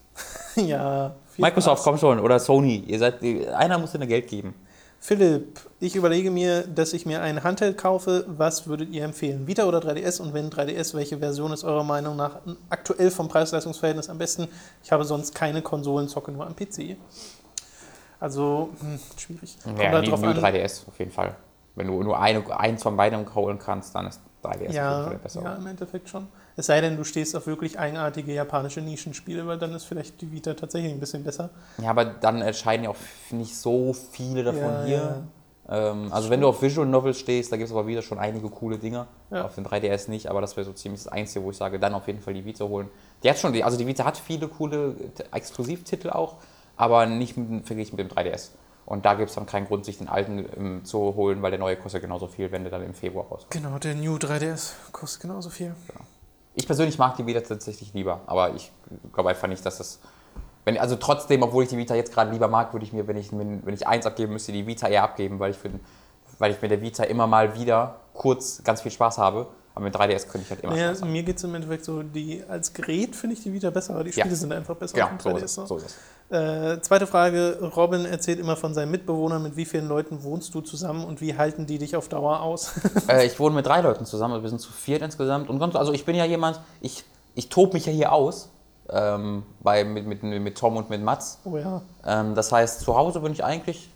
ja. 0.56 1.14
viel 1.30 1.44
Microsoft, 1.44 1.82
Spaß. 1.82 1.84
komm 1.84 1.98
schon, 1.98 2.18
oder 2.18 2.40
Sony. 2.40 2.78
Ihr 2.78 2.98
seid, 2.98 3.22
einer 3.22 3.78
muss 3.78 3.92
dir 3.92 4.04
Geld 4.06 4.26
geben. 4.26 4.54
Philipp, 5.04 5.58
ich 5.80 5.96
überlege 5.96 6.30
mir, 6.30 6.62
dass 6.64 6.92
ich 6.92 7.06
mir 7.06 7.22
ein 7.22 7.42
Handheld 7.42 7.76
kaufe. 7.76 8.24
Was 8.28 8.68
würdet 8.68 8.90
ihr 8.90 9.02
empfehlen? 9.02 9.48
Vita 9.48 9.64
oder 9.64 9.80
3DS? 9.80 10.22
Und 10.22 10.32
wenn 10.32 10.48
3DS, 10.48 10.94
welche 10.94 11.18
Version 11.18 11.52
ist 11.52 11.64
eurer 11.64 11.82
Meinung 11.82 12.14
nach 12.14 12.36
aktuell 12.70 13.10
vom 13.10 13.26
Preis-Leistungs-Verhältnis 13.26 14.08
am 14.08 14.18
besten? 14.18 14.46
Ich 14.84 14.92
habe 14.92 15.04
sonst 15.04 15.34
keine 15.34 15.60
Konsolen, 15.60 16.06
zocke 16.06 16.30
nur 16.30 16.46
am 16.46 16.54
PC. 16.54 16.96
Also, 18.20 18.70
hm, 18.78 19.00
schwierig. 19.16 19.56
Kommt 19.64 19.80
Ja, 19.80 19.90
halt 19.90 20.02
nie, 20.04 20.10
drauf 20.10 20.20
nur 20.20 20.30
an. 20.30 20.36
3DS 20.38 20.86
auf 20.86 20.96
jeden 21.00 21.10
Fall. 21.10 21.34
Wenn 21.74 21.88
du 21.88 22.00
nur 22.04 22.20
eine, 22.20 22.60
eins 22.60 22.84
von 22.84 22.96
beiden 22.96 23.34
holen 23.34 23.58
kannst, 23.58 23.96
dann 23.96 24.06
ist 24.06 24.20
3DS 24.44 24.52
auf 24.52 24.60
jeden 24.62 24.74
Ja, 24.76 25.02
Fall 25.02 25.18
besser. 25.18 25.42
ja, 25.42 25.54
im 25.56 25.66
Endeffekt 25.66 26.08
schon. 26.10 26.28
Es 26.56 26.66
sei 26.66 26.80
denn, 26.80 26.96
du 26.96 27.04
stehst 27.04 27.34
auf 27.36 27.46
wirklich 27.46 27.78
eigenartige 27.78 28.32
japanische 28.32 28.80
Nischenspiele, 28.80 29.46
weil 29.46 29.58
dann 29.58 29.72
ist 29.74 29.84
vielleicht 29.84 30.20
die 30.20 30.30
Vita 30.32 30.54
tatsächlich 30.54 30.92
ein 30.92 31.00
bisschen 31.00 31.24
besser. 31.24 31.50
Ja, 31.78 31.90
aber 31.90 32.04
dann 32.04 32.42
erscheinen 32.42 32.84
ja 32.84 32.90
auch 32.90 32.96
nicht 33.30 33.56
so 33.56 33.92
viele 33.92 34.44
davon 34.44 34.62
Ja, 34.62 34.84
hier. 34.84 35.22
Ähm, 35.68 36.12
also 36.12 36.28
wenn 36.28 36.40
du 36.40 36.48
auf 36.48 36.60
Visual 36.60 36.86
Novels 36.86 37.18
stehst, 37.18 37.52
da 37.52 37.56
gibt 37.56 37.68
es 37.68 37.72
aber 37.74 37.86
wieder 37.86 38.02
schon 38.02 38.18
einige 38.18 38.48
coole 38.50 38.76
Dinger. 38.78 39.06
Ja. 39.30 39.44
Auf 39.44 39.54
dem 39.54 39.64
3DS 39.64 40.10
nicht, 40.10 40.26
aber 40.28 40.40
das 40.40 40.56
wäre 40.56 40.64
so 40.66 40.72
ziemlich 40.72 41.02
das 41.04 41.12
Einzige, 41.12 41.44
wo 41.44 41.50
ich 41.50 41.56
sage, 41.56 41.78
dann 41.78 41.94
auf 41.94 42.06
jeden 42.06 42.20
Fall 42.20 42.34
die 42.34 42.44
Vita 42.44 42.64
holen. 42.64 42.88
Die 43.22 43.30
hat 43.30 43.38
schon, 43.38 43.60
also 43.62 43.78
die 43.78 43.86
Vita 43.86 44.04
hat 44.04 44.18
viele 44.18 44.48
coole 44.48 44.94
T- 45.14 45.24
Exklusivtitel 45.32 46.10
auch, 46.10 46.34
aber 46.76 47.06
nicht 47.06 47.36
mit, 47.36 47.64
verglichen 47.66 47.96
mit 47.96 48.10
dem 48.10 48.14
3DS. 48.16 48.50
Und 48.84 49.04
da 49.06 49.14
gibt 49.14 49.28
es 49.30 49.36
dann 49.36 49.46
keinen 49.46 49.66
Grund, 49.68 49.84
sich 49.84 49.98
den 49.98 50.08
alten 50.08 50.44
ähm, 50.56 50.84
zu 50.84 50.98
holen, 51.14 51.40
weil 51.40 51.52
der 51.52 51.60
neue 51.60 51.76
kostet 51.76 52.02
genauso 52.02 52.26
viel, 52.26 52.50
wenn 52.50 52.64
der 52.64 52.72
dann 52.72 52.82
im 52.84 52.94
Februar 52.94 53.24
rauskommt. 53.26 53.52
Genau, 53.52 53.78
der 53.78 53.94
New 53.94 54.16
3DS 54.16 54.72
kostet 54.90 55.22
genauso 55.22 55.48
viel. 55.50 55.74
Ich 56.54 56.66
persönlich 56.66 56.98
mag 56.98 57.16
die 57.16 57.26
Vita 57.26 57.40
tatsächlich 57.40 57.94
lieber, 57.94 58.20
aber 58.26 58.54
ich 58.54 58.70
glaube 59.12 59.30
einfach 59.30 59.48
nicht, 59.48 59.64
dass 59.64 59.78
das. 59.78 59.98
Wenn, 60.64 60.78
also 60.78 60.96
trotzdem, 60.96 61.42
obwohl 61.42 61.64
ich 61.64 61.70
die 61.70 61.76
Vita 61.76 61.94
jetzt 61.94 62.12
gerade 62.12 62.30
lieber 62.30 62.46
mag, 62.46 62.72
würde 62.72 62.84
ich 62.84 62.92
mir, 62.92 63.06
wenn 63.08 63.16
ich, 63.16 63.32
wenn 63.32 63.74
ich 63.74 63.86
eins 63.86 64.06
abgeben 64.06 64.32
müsste, 64.32 64.52
die 64.52 64.66
Vita 64.66 64.86
eher 64.86 65.02
abgeben, 65.02 65.40
weil 65.40 65.50
ich, 65.50 65.56
find, 65.56 65.80
weil 66.38 66.52
ich 66.52 66.62
mit 66.62 66.70
der 66.70 66.80
Vita 66.80 67.02
immer 67.04 67.26
mal 67.26 67.58
wieder 67.58 67.96
kurz 68.14 68.62
ganz 68.62 68.80
viel 68.82 68.92
Spaß 68.92 69.18
habe. 69.18 69.48
Aber 69.74 69.84
mit 69.86 69.96
3DS 69.96 70.24
könnte 70.28 70.40
ich 70.44 70.50
halt 70.50 70.60
immer 70.60 70.72
Naja, 70.74 70.88
Spaß 70.90 71.02
haben. 71.02 71.12
mir 71.12 71.22
geht 71.22 71.38
es 71.38 71.44
im 71.44 71.54
Endeffekt 71.54 71.84
so, 71.86 72.02
die, 72.02 72.44
als 72.46 72.72
Gerät 72.74 73.16
finde 73.16 73.34
ich 73.34 73.42
die 73.42 73.52
Vita 73.54 73.70
besser, 73.70 73.94
aber 73.94 74.04
die 74.04 74.10
Ja. 74.10 74.24
Spiele 74.24 74.36
sind 74.36 74.52
einfach 74.52 74.76
besser 74.76 74.98
Ja, 74.98 75.06
auf 75.06 75.12
so 75.20 75.30
dem 75.30 75.38
ist, 75.38 75.58
3DS. 75.58 75.62
es, 75.62 75.68
so 75.68 75.76
ist 75.78 75.86
es. 75.86 75.96
Äh, 76.32 76.80
zweite 76.80 77.06
Frage, 77.06 77.58
Robin 77.76 78.06
erzählt 78.06 78.38
immer 78.38 78.56
von 78.56 78.72
seinen 78.72 78.90
Mitbewohnern, 78.90 79.42
mit 79.42 79.56
wie 79.56 79.66
vielen 79.66 79.86
Leuten 79.86 80.22
wohnst 80.22 80.54
du 80.54 80.62
zusammen 80.62 81.04
und 81.04 81.20
wie 81.20 81.36
halten 81.36 81.66
die 81.66 81.76
dich 81.76 81.94
auf 81.94 82.08
Dauer 82.08 82.40
aus? 82.40 82.72
äh, 83.08 83.26
ich 83.26 83.38
wohne 83.38 83.54
mit 83.54 83.66
drei 83.66 83.82
Leuten 83.82 84.06
zusammen, 84.06 84.32
also 84.32 84.42
wir 84.42 84.48
sind 84.48 84.60
zu 84.60 84.72
viert 84.72 85.02
insgesamt. 85.02 85.50
Und 85.50 85.58
sonst, 85.58 85.76
also 85.76 85.92
ich 85.92 86.06
bin 86.06 86.16
ja 86.16 86.24
jemand, 86.24 86.58
ich, 86.80 87.04
ich 87.34 87.50
tobe 87.50 87.74
mich 87.74 87.84
ja 87.84 87.92
hier 87.92 88.12
aus. 88.12 88.48
Ähm, 88.88 89.42
bei, 89.60 89.84
mit, 89.84 90.06
mit, 90.06 90.22
mit 90.22 90.58
Tom 90.58 90.76
und 90.76 90.90
mit 90.90 91.02
Mats. 91.02 91.38
oh 91.44 91.56
ja. 91.56 91.82
Ähm, 92.04 92.34
das 92.34 92.50
heißt, 92.50 92.80
zu 92.80 92.96
Hause 92.96 93.20
bin 93.20 93.32
ich 93.32 93.44
eigentlich 93.44 93.90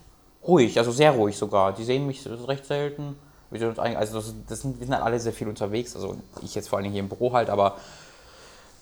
ruhig, 0.46 0.79
also 0.79 0.92
sehr 0.92 1.12
ruhig 1.12 1.38
sogar. 1.38 1.72
Die 1.72 1.85
sehen 1.85 2.07
mich 2.07 2.29
recht 2.46 2.66
selten. 2.66 3.16
Wir 3.51 3.61
sind 3.61 3.79
Also 3.79 4.18
das, 4.18 4.35
das 4.49 4.61
sind, 4.61 4.79
wir 4.79 4.87
sind 4.87 4.94
halt 4.94 5.05
alle 5.05 5.18
sehr 5.18 5.33
viel 5.33 5.49
unterwegs. 5.49 5.96
Also 5.96 6.16
ich 6.42 6.55
jetzt 6.55 6.68
vor 6.68 6.79
allem 6.79 6.90
hier 6.90 7.01
im 7.01 7.09
Büro 7.09 7.33
halt, 7.33 7.49
aber 7.49 7.77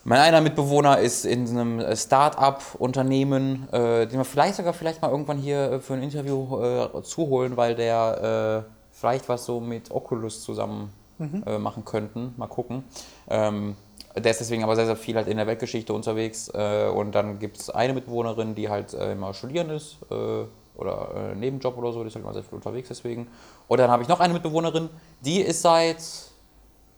mein 0.04 0.20
einer 0.20 0.40
Mitbewohner 0.40 0.98
ist 0.98 1.24
in 1.24 1.48
einem 1.48 1.96
Start-up-Unternehmen, 1.96 3.68
äh, 3.72 4.06
den 4.06 4.18
wir 4.18 4.24
vielleicht 4.24 4.56
sogar 4.56 4.74
vielleicht 4.74 5.02
mal 5.02 5.10
irgendwann 5.10 5.38
hier 5.38 5.72
äh, 5.72 5.80
für 5.80 5.94
ein 5.94 6.02
Interview 6.02 6.60
äh, 6.62 7.02
zuholen, 7.02 7.56
weil 7.56 7.74
der 7.74 8.64
äh, 8.66 8.70
vielleicht 8.92 9.28
was 9.28 9.46
so 9.46 9.60
mit 9.60 9.90
Oculus 9.90 10.42
zusammen 10.42 10.92
äh, 11.18 11.58
machen 11.58 11.84
könnten. 11.84 12.34
Mal 12.36 12.48
gucken. 12.48 12.84
Ähm, 13.28 13.76
der 14.16 14.30
ist 14.30 14.40
deswegen 14.40 14.62
aber 14.62 14.76
sehr, 14.76 14.86
sehr 14.86 14.96
viel 14.96 15.16
halt 15.16 15.26
in 15.26 15.36
der 15.36 15.46
Weltgeschichte 15.46 15.92
unterwegs. 15.92 16.48
Äh, 16.52 16.88
und 16.88 17.12
dann 17.12 17.38
gibt 17.38 17.58
es 17.58 17.70
eine 17.70 17.94
Mitbewohnerin, 17.94 18.54
die 18.54 18.68
halt 18.68 18.94
äh, 18.94 19.12
immer 19.12 19.32
studieren 19.34 19.70
ist 19.70 19.98
äh, 20.10 20.44
oder 20.76 21.32
äh, 21.32 21.34
Nebenjob 21.34 21.76
oder 21.78 21.92
so, 21.92 22.02
die 22.02 22.08
ist 22.08 22.14
halt 22.14 22.24
immer 22.24 22.34
sehr 22.34 22.42
viel 22.42 22.56
unterwegs 22.56 22.88
deswegen. 22.88 23.26
Und 23.68 23.78
dann 23.78 23.90
habe 23.90 24.02
ich 24.02 24.08
noch 24.08 24.20
eine 24.20 24.34
Mitbewohnerin, 24.34 24.90
die 25.24 25.40
ist 25.40 25.62
seit, 25.62 25.98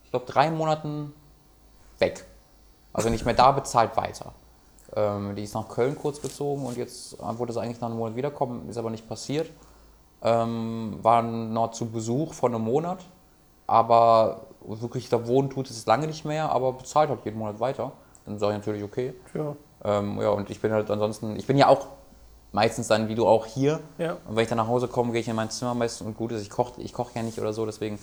ich 0.04 0.10
glaube, 0.10 0.26
drei 0.26 0.50
Monaten 0.50 1.12
weg. 1.98 2.24
Also 2.96 3.11
nicht 3.11 3.26
mehr 3.26 3.35
da, 3.35 3.52
bezahlt 3.52 3.94
weiter. 3.98 4.32
Ähm, 4.96 5.37
die 5.37 5.44
ist 5.44 5.52
nach 5.52 5.68
Köln 5.68 5.98
kurz 6.00 6.22
gezogen 6.22 6.64
und 6.64 6.78
jetzt 6.78 7.18
wollte 7.20 7.52
sie 7.52 7.61
eigentlich 7.61 7.78
nach 7.78 7.88
einem 7.88 7.98
Monat 7.98 8.16
wiederkommen, 8.16 8.70
ist 8.70 8.78
aber 8.78 8.88
nicht 8.88 9.06
passiert. 9.06 9.50
Ähm, 10.22 10.98
war 11.02 11.20
noch 11.20 11.72
zu 11.72 11.90
Besuch 11.90 12.32
vor 12.32 12.48
einem 12.48 12.62
Monat, 12.62 13.00
aber 13.66 14.46
wirklich 14.62 15.11
da 15.11 15.26
wohnen 15.26 15.50
tut 15.50 15.68
es 15.68 15.85
lange 15.85 16.06
nicht 16.06 16.24
mehr, 16.24 16.50
aber 16.50 16.72
bezahlt 16.72 17.11
halt 17.11 17.20
jeden 17.26 17.38
Monat 17.38 17.61
weiter. 17.61 17.92
Dann 18.24 18.38
sage 18.38 18.54
ich 18.54 18.61
natürlich 18.61 18.82
okay. 18.82 19.12
Ja. 19.35 19.54
Ähm, 19.85 20.18
ja, 20.18 20.30
und 20.30 20.48
ich 20.48 20.62
bin 20.62 20.72
halt 20.72 20.90
ansonsten, 20.90 21.37
ich 21.37 21.46
bin 21.46 21.59
ja 21.59 21.68
auch 21.68 21.88
meistens 22.52 22.88
dann, 22.88 23.09
wie 23.09 23.14
du 23.14 23.26
auch 23.26 23.44
hier. 23.44 23.80
Ja. 23.98 24.16
Und 24.26 24.37
wenn 24.37 24.42
ich 24.42 24.48
dann 24.48 24.56
nach 24.56 24.68
Hause 24.68 24.88
komme, 24.88 25.12
gehe 25.12 25.20
ich 25.20 25.28
in 25.28 25.37
mein 25.37 25.50
Zimmer 25.50 25.74
meistens 25.74 26.07
und 26.07 26.16
gut 26.16 26.32
ist, 26.32 26.40
ich 26.40 26.49
koche 26.49 26.80
ich 26.80 26.94
koch 26.94 27.11
ja 27.14 27.22
nicht 27.22 27.38
oder 27.38 27.53
so, 27.53 27.66
deswegen 27.66 27.99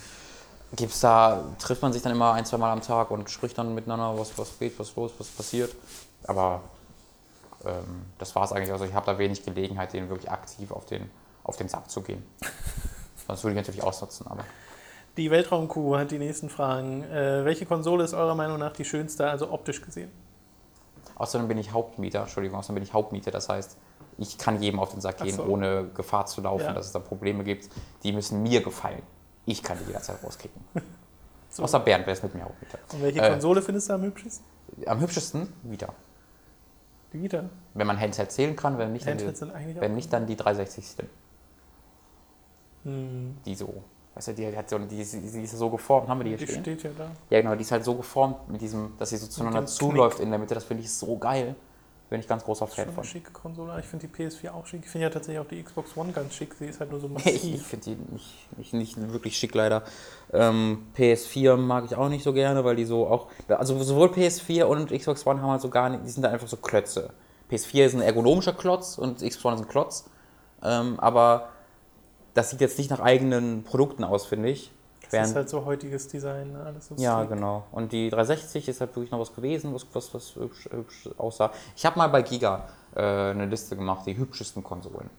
gibt's 0.75 0.99
da, 0.99 1.43
trifft 1.59 1.81
man 1.81 1.93
sich 1.93 2.01
dann 2.01 2.11
immer 2.11 2.33
ein, 2.33 2.45
zwei 2.45 2.57
Mal 2.57 2.71
am 2.71 2.81
Tag 2.81 3.11
und 3.11 3.29
spricht 3.29 3.57
dann 3.57 3.73
miteinander, 3.75 4.17
was, 4.17 4.37
was 4.37 4.57
geht, 4.57 4.77
was 4.79 4.95
los, 4.95 5.11
was 5.17 5.27
passiert. 5.27 5.75
Aber 6.25 6.61
ähm, 7.65 8.05
das 8.17 8.35
war 8.35 8.43
es 8.43 8.51
eigentlich. 8.51 8.71
Also 8.71 8.85
ich 8.85 8.93
habe 8.93 9.05
da 9.05 9.17
wenig 9.17 9.43
Gelegenheit, 9.43 9.93
denen 9.93 10.09
wirklich 10.09 10.31
aktiv 10.31 10.71
auf 10.71 10.85
den, 10.85 11.09
auf 11.43 11.57
den 11.57 11.69
Sack 11.69 11.89
zu 11.89 12.01
gehen. 12.01 12.23
Sonst 13.27 13.43
würde 13.43 13.53
ich 13.53 13.61
natürlich 13.61 13.83
ausnutzen, 13.83 14.27
aber. 14.27 14.43
Die 15.15 15.29
Weltraumkuh 15.29 15.97
hat 15.97 16.11
die 16.11 16.17
nächsten 16.17 16.49
Fragen. 16.49 17.03
Äh, 17.03 17.45
welche 17.45 17.65
Konsole 17.65 18.03
ist 18.03 18.13
eurer 18.13 18.35
Meinung 18.35 18.57
nach 18.57 18.73
die 18.73 18.85
schönste, 18.85 19.29
also 19.29 19.51
optisch 19.51 19.81
gesehen? 19.81 20.11
Außerdem 21.15 21.47
bin 21.47 21.59
ich 21.59 21.71
Hauptmieter, 21.71 22.21
Entschuldigung, 22.21 22.57
außerdem 22.57 22.75
bin 22.75 22.83
ich 22.83 22.93
Hauptmieter, 22.93 23.29
das 23.29 23.47
heißt, 23.47 23.77
ich 24.17 24.39
kann 24.39 24.61
jedem 24.61 24.79
auf 24.79 24.91
den 24.91 25.01
Sack 25.01 25.17
gehen, 25.17 25.35
so. 25.35 25.43
ohne 25.43 25.85
Gefahr 25.93 26.25
zu 26.25 26.41
laufen, 26.41 26.65
Ja. 26.65 26.73
dass 26.73 26.87
es 26.87 26.91
da 26.91 26.99
Probleme 26.99 27.43
gibt. 27.43 27.69
Die 28.03 28.11
müssen 28.11 28.41
mir 28.41 28.63
gefallen. 28.63 29.03
Ich 29.45 29.61
kann 29.63 29.77
die 29.79 29.85
jederzeit 29.85 30.23
rauskicken. 30.23 30.61
So. 31.49 31.61
Außer 31.61 31.79
Bernd, 31.81 32.07
wer 32.07 32.13
ist 32.13 32.23
mit 32.23 32.33
mir 32.33 32.45
Hauptmieter. 32.45 32.79
Und 32.93 33.03
welche 33.03 33.21
Äh. 33.21 33.29
Konsole 33.29 33.61
findest 33.61 33.87
du 33.87 33.93
am 33.93 34.01
hübschesten? 34.01 34.43
Am 34.87 34.99
hübschesten 34.99 35.53
wieder. 35.61 35.93
Die 37.13 37.21
Vita. 37.21 37.43
Wenn 37.75 37.85
man 37.85 37.99
Handheld 37.99 38.31
zählen 38.31 38.55
kann, 38.55 38.79
wenn 38.79 38.91
nicht, 38.91 39.05
dann 39.05 39.19
die, 39.19 39.25
Handsets 39.27 39.53
wenn 39.53 39.91
auch. 39.91 39.95
nicht, 39.95 40.11
dann 40.11 40.25
die 40.25 40.35
360 40.35 40.87
Slim. 40.87 41.09
Hm, 42.85 43.37
Die 43.45 43.53
so. 43.55 43.83
Weißt 44.15 44.29
du, 44.29 44.33
die, 44.33 44.55
hat 44.57 44.67
so, 44.69 44.79
die, 44.79 44.99
ist- 45.01 45.13
die 45.13 45.43
ist 45.43 45.51
so 45.57 45.69
geformt, 45.69 46.07
haben 46.07 46.19
wir 46.19 46.23
die 46.23 46.29
hier 46.31 46.37
die 46.39 46.47
stehen? 46.47 46.61
steht 46.63 46.83
ja 46.83 46.89
da. 46.97 47.11
Ja, 47.29 47.41
genau, 47.41 47.53
die 47.55 47.61
ist 47.61 47.71
halt 47.71 47.83
so 47.83 47.93
geformt, 47.95 48.49
mit 48.49 48.59
diesem, 48.61 48.93
dass 48.97 49.09
sie 49.11 49.17
so 49.17 49.27
zueinander 49.27 49.65
zuläuft 49.67 50.19
in 50.19 50.29
der 50.31 50.39
Mitte. 50.39 50.55
Das 50.55 50.63
finde 50.63 50.81
ich 50.83 50.91
so 50.91 51.17
geil. 51.17 51.55
Bin 52.09 52.19
ich 52.19 52.27
ganz 52.27 52.43
großer 52.43 52.67
Fan 52.67 52.91
von. 52.91 53.03
schicke 53.03 53.31
Konsole. 53.31 53.79
Ich 53.79 53.85
finde 53.85 54.07
die 54.07 54.13
PS4 54.23 54.51
auch 54.51 54.67
schick. 54.67 54.81
Ich 54.83 54.89
finde 54.89 55.07
ja 55.07 55.09
tatsächlich 55.09 55.39
auch 55.39 55.47
die 55.47 55.63
Xbox 55.63 55.97
One 55.97 56.11
ganz 56.11 56.35
schick. 56.35 56.53
Sie 56.53 56.65
ist 56.65 56.79
halt 56.79 56.91
nur 56.91 56.99
so 56.99 57.07
Ich, 57.17 57.25
ich 57.25 57.43
massiv. 57.43 57.67
finde 57.67 57.85
die 57.85 58.13
nicht, 58.13 58.73
nicht, 58.73 58.97
nicht 58.97 59.13
wirklich 59.13 59.35
schick 59.37 59.55
leider. 59.55 59.83
Ähm, 60.31 60.85
PS4 60.95 61.55
mag 61.57 61.85
ich 61.85 61.95
auch 61.95 62.09
nicht 62.09 62.23
so 62.23 62.33
gerne, 62.33 62.63
weil 62.63 62.75
die 62.75 62.85
so 62.85 63.07
auch. 63.07 63.29
Also 63.47 63.81
sowohl 63.81 64.09
PS4 64.09 64.65
und 64.65 64.91
Xbox 64.91 65.25
One 65.25 65.41
haben 65.41 65.49
halt 65.51 65.61
so 65.61 65.69
gar 65.69 65.89
nicht, 65.89 66.05
die 66.05 66.09
sind 66.09 66.21
da 66.23 66.29
einfach 66.29 66.47
so 66.47 66.57
Klötze. 66.57 67.11
PS4 67.49 67.85
ist 67.85 67.93
ein 67.95 68.01
ergonomischer 68.01 68.53
Klotz 68.53 68.97
und 68.97 69.17
Xbox 69.17 69.45
One 69.45 69.55
ist 69.55 69.61
ein 69.61 69.67
Klotz. 69.67 70.05
Ähm, 70.61 70.99
aber 70.99 71.49
das 72.33 72.49
sieht 72.49 72.61
jetzt 72.61 72.77
nicht 72.77 72.89
nach 72.89 72.99
eigenen 72.99 73.63
Produkten 73.63 74.03
aus, 74.03 74.25
finde 74.25 74.49
ich. 74.49 74.71
Das 75.21 75.29
ist 75.29 75.35
Während- 75.35 75.35
halt 75.35 75.49
so 75.49 75.65
heutiges 75.65 76.07
Design. 76.07 76.51
ne? 76.53 76.63
Alles 76.65 76.87
so 76.87 76.95
ja, 76.95 77.17
sleek. 77.19 77.29
genau. 77.29 77.63
Und 77.71 77.91
die 77.91 78.09
360 78.09 78.67
ist 78.69 78.81
halt 78.81 78.95
wirklich 78.95 79.11
noch 79.11 79.19
was 79.19 79.33
gewesen, 79.33 79.73
was, 79.73 79.85
was, 79.93 80.13
was 80.13 80.35
hübsch, 80.35 80.67
hübsch 80.71 81.09
aussah. 81.17 81.51
Ich 81.75 81.85
habe 81.85 81.97
mal 81.97 82.07
bei 82.07 82.21
Giga 82.21 82.67
äh, 82.95 83.01
eine 83.31 83.45
Liste 83.45 83.75
gemacht, 83.75 84.05
die 84.05 84.15
hübschesten 84.17 84.63
Konsolen. 84.63 85.09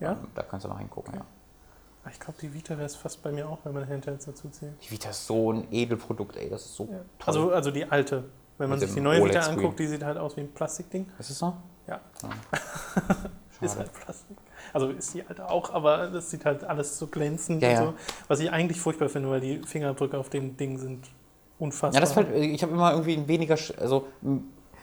Ja? 0.00 0.12
Ähm, 0.12 0.28
Da 0.34 0.42
kannst 0.42 0.64
du 0.64 0.68
noch 0.68 0.78
hingucken, 0.78 1.14
ja. 1.14 1.20
Ah, 2.04 2.10
Ich 2.12 2.20
glaube, 2.20 2.38
die 2.42 2.52
Vita 2.52 2.74
wäre 2.76 2.84
es 2.86 2.96
fast 2.96 3.22
bei 3.22 3.32
mir 3.32 3.48
auch, 3.48 3.58
wenn 3.64 3.72
man 3.72 3.88
Handhelds 3.88 4.26
dazu 4.26 4.48
zählt. 4.50 4.74
Die 4.82 4.90
Vita 4.90 5.08
ist 5.10 5.26
so 5.26 5.52
ein 5.52 5.66
Edelprodukt, 5.70 6.36
ey. 6.36 6.50
Das 6.50 6.64
ist 6.66 6.74
so 6.76 6.84
Ja. 6.84 6.98
toll. 6.98 7.26
Also, 7.26 7.50
also 7.52 7.70
die 7.70 7.84
alte. 7.90 8.24
Wenn 8.58 8.68
man 8.68 8.78
Mit 8.78 8.86
sich 8.88 8.94
die 8.94 9.00
neue 9.00 9.24
Vita 9.24 9.40
anguckt, 9.40 9.78
die 9.78 9.86
sieht 9.86 10.04
halt 10.04 10.16
aus 10.18 10.36
wie 10.36 10.42
ein 10.42 10.52
Plastikding. 10.52 11.06
ist 11.18 11.30
es 11.30 11.38
so? 11.38 11.54
Ja. 11.86 12.00
Ja. 12.22 12.30
Ist 13.60 13.78
halt 13.78 13.92
Plastik. 13.94 14.36
Also 14.74 14.88
ist 14.88 15.14
die 15.14 15.22
alte 15.26 15.48
auch, 15.48 15.72
aber 15.72 16.08
das 16.08 16.30
sieht 16.30 16.44
halt 16.44 16.64
alles 16.64 16.98
so 16.98 17.06
glänzend 17.06 17.62
Ja, 17.62 17.80
und 17.80 17.86
so. 17.86 17.94
Was 18.28 18.40
ich 18.40 18.50
eigentlich 18.50 18.80
furchtbar 18.80 19.08
finde, 19.08 19.30
weil 19.30 19.40
die 19.40 19.58
Fingerabdrücke 19.64 20.18
auf 20.18 20.28
dem 20.28 20.56
Ding 20.56 20.76
sind 20.78 21.08
unfassbar. 21.58 21.94
Ja, 21.94 22.00
das 22.00 22.12
fällt, 22.12 22.34
ich 22.34 22.62
habe 22.62 22.72
immer 22.72 22.90
irgendwie 22.90 23.14
ein 23.16 23.26
weniger, 23.28 23.56
also 23.80 24.06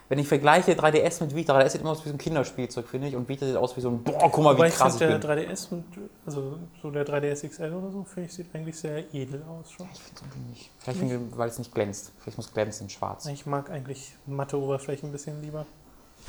wenn 0.08 0.20
ich 0.20 0.28
vergleiche 0.28 0.74
3DS 0.74 1.24
mit 1.24 1.36
Vita, 1.36 1.58
3DS 1.58 1.70
sieht 1.70 1.82
immer 1.82 1.92
aus 1.92 2.04
wie 2.04 2.10
so 2.10 2.16
ein 2.16 2.18
Kinderspielzeug, 2.18 2.86
finde 2.88 3.08
ich, 3.08 3.16
und 3.16 3.30
Vita 3.30 3.46
sieht 3.46 3.56
aus 3.56 3.78
wie 3.78 3.82
so 3.82 3.89
ein, 3.89 4.04
boah, 4.04 4.30
guck 4.32 4.44
mal, 4.44 4.54
Wobei 4.56 4.66
wie 4.66 4.70
ich 4.70 4.76
krass 4.76 4.94
ich 4.96 5.00
finde, 5.00 5.20
bin. 5.20 5.28
der 5.28 5.50
3DS 5.50 5.72
und 5.72 5.86
also 6.26 6.58
so 6.82 6.92
der 6.92 7.06
3DS 7.06 7.48
XL 7.48 7.74
oder 7.74 7.92
so, 7.92 8.04
finde 8.04 8.28
ich, 8.30 8.34
sieht 8.36 8.54
eigentlich 8.54 8.78
sehr 8.78 9.14
edel 9.14 9.42
aus 9.44 9.72
schon. 9.72 9.88
Ich 9.94 10.00
finde 10.02 10.22
es 10.30 10.50
nicht. 10.50 10.70
Vielleicht, 10.80 11.02
wegen- 11.02 11.38
weil 11.38 11.48
es 11.50 11.60
nicht 11.60 11.74
glänzt. 11.74 12.12
Vielleicht 12.20 12.38
muss 12.38 12.54
glänzen 12.54 12.86
in 12.88 12.89
schwarz. 12.89 13.26
Ich 13.28 13.46
mag 13.46 13.70
eigentlich 13.70 14.14
matte 14.26 14.58
Oberflächen 14.58 15.10
ein 15.10 15.12
bisschen 15.14 15.42
lieber, 15.42 15.66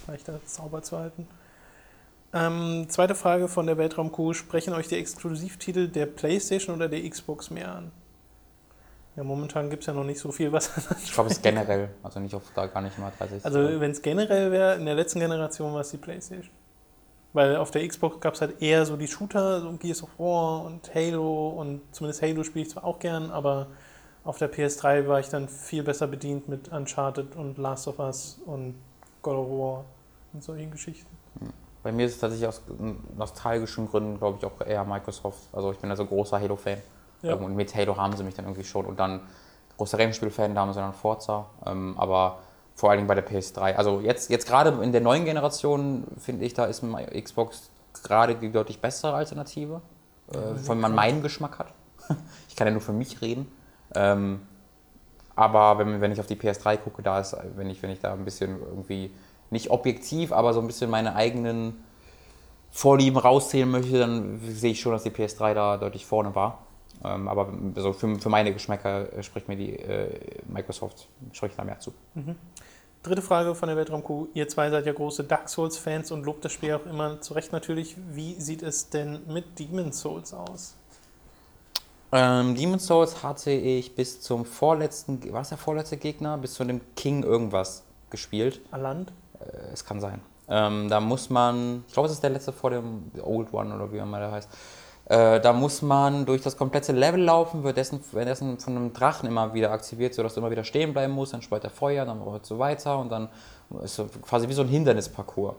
leichter 0.06 0.38
sauber 0.46 0.82
zu 0.82 0.98
halten. 0.98 1.26
Ähm, 2.34 2.86
zweite 2.88 3.14
Frage 3.14 3.46
von 3.48 3.66
der 3.66 3.76
Weltraumkuh. 3.76 4.32
Sprechen 4.32 4.72
euch 4.72 4.88
die 4.88 4.96
Exklusivtitel 4.96 5.88
der 5.88 6.06
PlayStation 6.06 6.76
oder 6.76 6.88
der 6.88 7.08
Xbox 7.08 7.50
mehr 7.50 7.74
an? 7.74 7.92
Ja, 9.16 9.24
momentan 9.24 9.68
gibt 9.68 9.82
es 9.82 9.86
ja 9.86 9.92
noch 9.92 10.04
nicht 10.04 10.18
so 10.18 10.32
viel, 10.32 10.50
was. 10.52 10.70
Ich 11.04 11.12
glaube, 11.12 11.28
es 11.28 11.36
ist 11.36 11.42
generell, 11.42 11.90
also 12.02 12.18
nicht 12.20 12.34
auf 12.34 12.44
da 12.54 12.66
gar 12.66 12.80
nicht 12.80 12.98
mal 12.98 13.12
30. 13.18 13.44
Also, 13.44 13.80
wenn 13.80 13.90
es 13.90 14.00
generell 14.00 14.50
wäre, 14.50 14.76
in 14.76 14.86
der 14.86 14.94
letzten 14.94 15.20
Generation 15.20 15.74
war 15.74 15.82
es 15.82 15.90
die 15.90 15.98
PlayStation. 15.98 16.50
Weil 17.34 17.56
auf 17.56 17.70
der 17.70 17.86
Xbox 17.86 18.20
gab 18.20 18.34
es 18.34 18.40
halt 18.40 18.62
eher 18.62 18.86
so 18.86 18.96
die 18.96 19.08
Shooter, 19.08 19.60
so 19.60 19.72
Gears 19.72 20.02
of 20.02 20.10
War 20.18 20.64
und 20.64 20.94
Halo 20.94 21.50
und 21.50 21.80
zumindest 21.92 22.22
Halo 22.22 22.44
spiele 22.44 22.64
ich 22.64 22.70
zwar 22.70 22.84
auch 22.84 22.98
gern, 22.98 23.30
aber 23.30 23.68
auf 24.24 24.38
der 24.38 24.52
PS3 24.52 25.06
war 25.08 25.18
ich 25.18 25.28
dann 25.28 25.48
viel 25.48 25.82
besser 25.82 26.06
bedient 26.06 26.48
mit 26.48 26.68
Uncharted 26.68 27.34
und 27.34 27.58
Last 27.58 27.88
of 27.88 27.98
Us 27.98 28.38
und 28.44 28.74
God 29.22 29.34
of 29.34 29.48
War 29.48 29.84
und 30.32 30.44
solchen 30.44 30.70
Geschichten. 30.70 31.08
Bei 31.82 31.92
mir 31.92 32.06
ist 32.06 32.14
es 32.14 32.20
tatsächlich 32.20 32.48
aus 32.48 32.62
nostalgischen 33.16 33.88
Gründen, 33.88 34.18
glaube 34.18 34.38
ich, 34.38 34.46
auch 34.46 34.64
eher 34.64 34.84
Microsoft. 34.84 35.42
Also 35.52 35.72
ich 35.72 35.78
bin 35.78 35.90
also 35.90 36.06
großer 36.06 36.40
Halo-Fan. 36.40 36.78
Ja. 37.22 37.32
Ähm, 37.32 37.44
Und 37.44 37.56
mit 37.56 37.74
Halo 37.74 37.96
haben 37.96 38.16
sie 38.16 38.22
mich 38.22 38.34
dann 38.34 38.44
irgendwie 38.44 38.64
schon. 38.64 38.86
Und 38.86 39.00
dann 39.00 39.20
großer 39.76 39.98
Rennspiel-Fan, 39.98 40.54
da 40.54 40.60
haben 40.60 40.72
sie 40.72 40.80
dann 40.80 40.94
Forza. 40.94 41.46
Ähm, 41.66 41.94
aber 41.98 42.38
vor 42.74 42.90
allen 42.90 42.98
Dingen 42.98 43.08
bei 43.08 43.14
der 43.14 43.26
PS3. 43.26 43.74
Also 43.74 44.00
jetzt, 44.00 44.30
jetzt 44.30 44.46
gerade 44.46 44.70
in 44.82 44.92
der 44.92 45.00
neuen 45.00 45.24
Generation, 45.24 46.04
finde 46.18 46.44
ich, 46.44 46.54
da 46.54 46.66
ist 46.66 46.84
Xbox 47.12 47.70
gerade 48.02 48.34
die 48.36 48.50
deutlich 48.50 48.80
bessere 48.80 49.14
Alternative. 49.14 49.82
Äh, 50.32 50.56
von 50.56 50.80
man 50.80 50.94
meinen 50.94 51.22
Geschmack 51.22 51.58
hat. 51.58 51.72
ich 52.48 52.56
kann 52.56 52.66
ja 52.66 52.72
nur 52.72 52.80
für 52.80 52.92
mich 52.92 53.20
reden. 53.20 53.50
Ähm, 53.94 54.40
aber 55.34 55.78
wenn, 55.78 56.00
wenn 56.00 56.12
ich 56.12 56.20
auf 56.20 56.26
die 56.26 56.36
PS3 56.36 56.76
gucke, 56.76 57.02
da 57.02 57.20
ist, 57.20 57.36
wenn 57.56 57.70
ich, 57.70 57.82
wenn 57.82 57.90
ich 57.90 58.00
da 58.00 58.12
ein 58.12 58.24
bisschen 58.24 58.60
irgendwie 58.60 59.10
nicht 59.52 59.70
objektiv, 59.70 60.32
aber 60.32 60.52
so 60.54 60.60
ein 60.60 60.66
bisschen 60.66 60.90
meine 60.90 61.14
eigenen 61.14 61.84
Vorlieben 62.70 63.18
rauszählen 63.18 63.70
möchte, 63.70 63.98
dann 63.98 64.40
sehe 64.48 64.72
ich 64.72 64.80
schon, 64.80 64.92
dass 64.92 65.02
die 65.02 65.10
PS3 65.10 65.54
da 65.54 65.76
deutlich 65.76 66.06
vorne 66.06 66.34
war. 66.34 66.66
Ähm, 67.04 67.28
aber 67.28 67.52
so 67.76 67.92
für, 67.92 68.18
für 68.18 68.28
meine 68.28 68.52
Geschmäcker 68.52 69.12
äh, 69.12 69.22
spricht 69.22 69.48
mir 69.48 69.56
die 69.56 69.76
äh, 69.76 70.08
Microsoft 70.46 71.08
spricht 71.32 71.58
da 71.58 71.64
mehr 71.64 71.78
zu. 71.80 71.92
Dritte 73.02 73.22
Frage 73.22 73.54
von 73.54 73.66
der 73.68 73.76
Weltraumkuh. 73.76 74.28
Ihr 74.32 74.48
zwei 74.48 74.70
seid 74.70 74.86
ja 74.86 74.92
große 74.92 75.24
Dark 75.24 75.48
Souls-Fans 75.48 76.12
und 76.12 76.24
lobt 76.24 76.44
das 76.44 76.52
Spiel 76.52 76.72
auch 76.72 76.86
immer 76.86 77.20
zu 77.20 77.34
Recht 77.34 77.52
natürlich. 77.52 77.96
Wie 78.10 78.34
sieht 78.40 78.62
es 78.62 78.88
denn 78.88 79.20
mit 79.26 79.58
Demon's 79.58 80.00
Souls 80.00 80.32
aus? 80.32 80.76
Ähm, 82.12 82.54
Demon's 82.54 82.86
Souls 82.86 83.22
hatte 83.22 83.50
ich 83.50 83.94
bis 83.94 84.20
zum 84.20 84.44
vorletzten, 84.44 85.32
war 85.32 85.40
es 85.40 85.48
der 85.48 85.58
vorletzte 85.58 85.96
Gegner, 85.96 86.38
bis 86.38 86.54
zu 86.54 86.64
dem 86.64 86.80
King 86.94 87.24
irgendwas 87.24 87.82
gespielt. 88.10 88.60
Aland? 88.70 89.12
Äh, 89.46 89.72
Es 89.72 89.84
kann 89.84 90.00
sein. 90.00 90.20
Ähm, 90.48 90.88
da 90.88 91.00
muss 91.00 91.30
man, 91.30 91.84
ich 91.86 91.92
glaube, 91.94 92.08
es 92.08 92.14
ist 92.14 92.22
der 92.22 92.30
letzte 92.30 92.52
vor 92.52 92.70
dem 92.70 93.10
Old 93.22 93.52
One 93.54 93.74
oder 93.74 93.92
wie 93.92 93.98
immer 93.98 94.18
der 94.18 94.32
heißt. 94.32 94.48
Äh, 95.06 95.40
da 95.40 95.52
muss 95.52 95.82
man 95.82 96.26
durch 96.26 96.42
das 96.42 96.56
komplette 96.56 96.92
Level 96.92 97.20
laufen, 97.22 97.64
wird 97.64 97.76
dessen, 97.76 98.00
wird 98.12 98.28
dessen 98.28 98.58
von 98.58 98.76
einem 98.76 98.92
Drachen 98.92 99.28
immer 99.28 99.52
wieder 99.54 99.70
aktiviert, 99.72 100.14
sodass 100.14 100.34
du 100.34 100.40
immer 100.40 100.50
wieder 100.50 100.64
stehen 100.64 100.92
bleiben 100.92 101.12
musst, 101.12 101.32
dann 101.32 101.42
speut 101.42 101.64
er 101.64 101.70
Feuer, 101.70 102.04
dann 102.04 102.20
rollt 102.20 102.46
so 102.46 102.58
weiter 102.58 102.98
und 102.98 103.10
dann 103.10 103.28
ist 103.82 103.96
so 103.96 104.06
quasi 104.22 104.48
wie 104.48 104.52
so 104.52 104.62
ein 104.62 104.68
Hindernisparcours. 104.68 105.54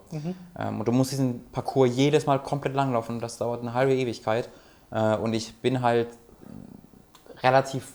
Ähm, 0.59 0.79
und 0.79 0.87
du 0.87 0.91
musst 0.91 1.11
diesen 1.11 1.45
Parcours 1.51 1.89
jedes 1.93 2.25
Mal 2.25 2.39
komplett 2.39 2.73
langlaufen 2.75 3.15
und 3.15 3.21
das 3.21 3.37
dauert 3.37 3.61
eine 3.61 3.73
halbe 3.73 3.93
Ewigkeit. 3.93 4.49
Äh, 4.91 5.17
und 5.17 5.33
ich 5.33 5.55
bin 5.61 5.81
halt 5.81 6.09
relativ, 7.41 7.91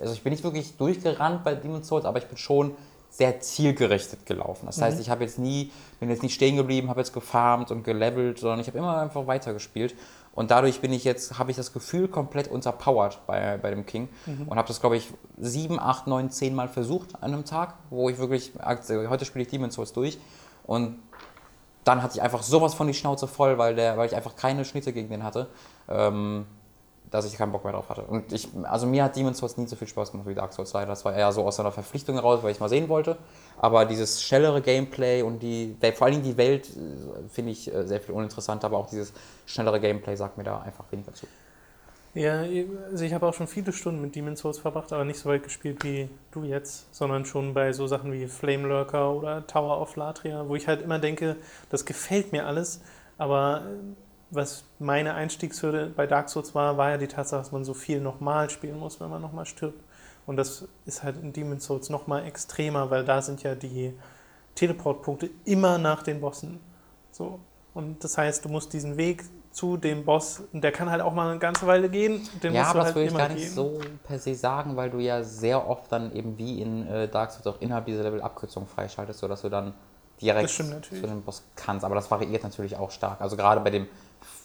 also 0.00 0.12
ich 0.12 0.22
bin 0.22 0.32
nicht 0.32 0.44
wirklich 0.44 0.76
durchgerannt 0.76 1.42
bei 1.44 1.54
Demon's 1.54 1.88
Souls, 1.88 2.04
aber 2.04 2.18
ich 2.18 2.26
bin 2.26 2.36
schon 2.36 2.72
sehr 3.12 3.40
zielgerichtet 3.40 4.24
gelaufen. 4.24 4.64
Das 4.64 4.80
heißt, 4.80 4.98
ich 4.98 5.10
habe 5.10 5.22
jetzt 5.22 5.38
nie, 5.38 5.70
bin 6.00 6.08
jetzt 6.08 6.22
nicht 6.22 6.34
stehen 6.34 6.56
geblieben, 6.56 6.88
habe 6.88 7.00
jetzt 7.00 7.12
gefarmt 7.12 7.70
und 7.70 7.84
gelevelt, 7.84 8.38
sondern 8.38 8.58
ich 8.60 8.68
habe 8.68 8.78
immer 8.78 8.96
einfach 8.96 9.26
weitergespielt. 9.26 9.94
Und 10.34 10.50
dadurch 10.50 10.80
bin 10.80 10.94
ich 10.94 11.04
jetzt, 11.04 11.38
habe 11.38 11.50
ich 11.50 11.58
das 11.58 11.74
Gefühl 11.74 12.08
komplett 12.08 12.48
unterpowered 12.48 13.18
bei, 13.26 13.58
bei 13.58 13.68
dem 13.68 13.84
King 13.84 14.08
und 14.46 14.56
habe 14.56 14.66
das, 14.66 14.80
glaube 14.80 14.96
ich, 14.96 15.12
sieben, 15.36 15.78
acht, 15.78 16.06
neun, 16.06 16.30
zehn 16.30 16.54
Mal 16.54 16.68
versucht 16.68 17.14
an 17.16 17.34
einem 17.34 17.44
Tag, 17.44 17.74
wo 17.90 18.08
ich 18.08 18.16
wirklich, 18.16 18.52
heute 18.64 19.26
spiele 19.26 19.44
ich 19.44 19.50
Demon's 19.50 19.74
Souls 19.74 19.92
durch 19.92 20.18
und 20.64 20.98
dann 21.84 22.02
hatte 22.02 22.16
ich 22.16 22.22
einfach 22.22 22.42
sowas 22.42 22.72
von 22.72 22.86
die 22.86 22.94
Schnauze 22.94 23.28
voll, 23.28 23.58
weil, 23.58 23.74
der, 23.74 23.98
weil 23.98 24.06
ich 24.06 24.16
einfach 24.16 24.36
keine 24.36 24.64
Schnitte 24.64 24.94
gegen 24.94 25.10
den 25.10 25.22
hatte. 25.22 25.48
Ähm, 25.88 26.46
dass 27.12 27.26
ich 27.26 27.36
keinen 27.36 27.52
Bock 27.52 27.62
mehr 27.62 27.74
drauf 27.74 27.88
hatte. 27.90 28.02
Und 28.02 28.32
ich, 28.32 28.48
also 28.64 28.86
mir 28.86 29.04
hat 29.04 29.14
Demon's 29.14 29.38
Souls 29.38 29.58
nie 29.58 29.66
so 29.66 29.76
viel 29.76 29.86
Spaß 29.86 30.12
gemacht 30.12 30.26
wie 30.26 30.34
Dark 30.34 30.52
Souls 30.54 30.70
2. 30.70 30.86
Das 30.86 31.04
war 31.04 31.14
eher 31.14 31.30
so 31.30 31.44
aus 31.44 31.60
einer 31.60 31.70
Verpflichtung 31.70 32.14
heraus, 32.16 32.42
weil 32.42 32.50
ich 32.50 32.56
es 32.56 32.60
mal 32.60 32.70
sehen 32.70 32.88
wollte. 32.88 33.18
Aber 33.58 33.84
dieses 33.84 34.22
schnellere 34.22 34.62
Gameplay 34.62 35.20
und 35.20 35.40
die, 35.40 35.76
vor 35.94 36.10
Dingen 36.10 36.22
die 36.22 36.38
Welt 36.38 36.70
äh, 36.70 37.28
finde 37.30 37.52
ich 37.52 37.72
äh, 37.72 37.86
sehr 37.86 38.00
viel 38.00 38.14
uninteressanter, 38.14 38.66
aber 38.66 38.78
auch 38.78 38.88
dieses 38.88 39.12
schnellere 39.44 39.78
Gameplay 39.78 40.16
sagt 40.16 40.38
mir 40.38 40.44
da 40.44 40.62
einfach 40.62 40.84
weniger 40.90 41.12
zu. 41.12 41.26
Ja, 42.14 42.44
also 42.90 43.04
ich 43.04 43.12
habe 43.12 43.26
auch 43.26 43.34
schon 43.34 43.46
viele 43.46 43.72
Stunden 43.72 44.00
mit 44.00 44.14
Demon's 44.14 44.40
Souls 44.40 44.58
verbracht, 44.58 44.92
aber 44.92 45.04
nicht 45.04 45.18
so 45.18 45.28
weit 45.28 45.42
gespielt 45.42 45.84
wie 45.84 46.08
du 46.30 46.44
jetzt, 46.44 46.94
sondern 46.94 47.26
schon 47.26 47.52
bei 47.52 47.72
so 47.74 47.86
Sachen 47.86 48.12
wie 48.12 48.26
Flame 48.26 48.68
Lurker 48.68 49.12
oder 49.12 49.46
Tower 49.46 49.80
of 49.80 49.96
Latria, 49.96 50.48
wo 50.48 50.56
ich 50.56 50.66
halt 50.66 50.80
immer 50.80 50.98
denke, 50.98 51.36
das 51.68 51.84
gefällt 51.84 52.32
mir 52.32 52.46
alles, 52.46 52.80
aber 53.18 53.62
äh, 53.66 53.94
was 54.32 54.64
meine 54.78 55.14
Einstiegshürde 55.14 55.92
bei 55.94 56.06
Dark 56.06 56.28
Souls 56.28 56.54
war, 56.54 56.76
war 56.76 56.90
ja 56.90 56.96
die 56.96 57.06
Tatsache, 57.06 57.40
dass 57.40 57.52
man 57.52 57.64
so 57.64 57.74
viel 57.74 58.00
nochmal 58.00 58.50
spielen 58.50 58.78
muss, 58.78 59.00
wenn 59.00 59.10
man 59.10 59.20
nochmal 59.20 59.46
stirbt. 59.46 59.80
Und 60.26 60.36
das 60.36 60.66
ist 60.86 61.02
halt 61.02 61.16
in 61.22 61.32
Demon's 61.32 61.64
Souls 61.64 61.90
nochmal 61.90 62.26
extremer, 62.26 62.90
weil 62.90 63.04
da 63.04 63.20
sind 63.22 63.42
ja 63.42 63.54
die 63.54 63.94
Teleportpunkte 64.54 65.30
immer 65.44 65.78
nach 65.78 66.02
den 66.02 66.20
Bossen. 66.20 66.60
So. 67.10 67.40
Und 67.74 68.02
das 68.04 68.16
heißt, 68.16 68.44
du 68.44 68.48
musst 68.48 68.72
diesen 68.72 68.96
Weg 68.96 69.24
zu 69.50 69.76
dem 69.76 70.04
Boss, 70.06 70.42
und 70.52 70.64
der 70.64 70.72
kann 70.72 70.90
halt 70.90 71.02
auch 71.02 71.12
mal 71.12 71.30
eine 71.30 71.38
ganze 71.38 71.66
Weile 71.66 71.90
gehen, 71.90 72.26
den 72.42 72.54
ja, 72.54 72.64
aber 72.64 72.78
das 72.78 72.86
halt 72.86 72.94
würde 72.96 73.08
ich 73.08 73.16
gar 73.16 73.28
nicht 73.28 73.42
gehen. 73.42 73.52
so 73.52 73.80
per 74.04 74.18
se 74.18 74.34
sagen, 74.34 74.76
weil 74.76 74.88
du 74.88 74.98
ja 74.98 75.22
sehr 75.22 75.68
oft 75.68 75.92
dann 75.92 76.14
eben 76.14 76.38
wie 76.38 76.62
in 76.62 76.86
äh, 76.86 77.06
Dark 77.06 77.32
Souls 77.32 77.46
auch 77.46 77.60
innerhalb 77.60 77.84
dieser 77.84 78.02
Level 78.02 78.22
Abkürzungen 78.22 78.66
freischaltest, 78.66 79.20
sodass 79.20 79.42
du 79.42 79.50
dann 79.50 79.74
direkt 80.22 80.48
zu 80.50 80.62
dem 80.62 81.22
Boss 81.22 81.42
kannst. 81.56 81.84
Aber 81.84 81.94
das 81.94 82.10
variiert 82.10 82.42
natürlich 82.42 82.76
auch 82.76 82.90
stark. 82.90 83.20
Also 83.20 83.36
gerade 83.36 83.60
bei 83.60 83.70
dem, 83.70 83.88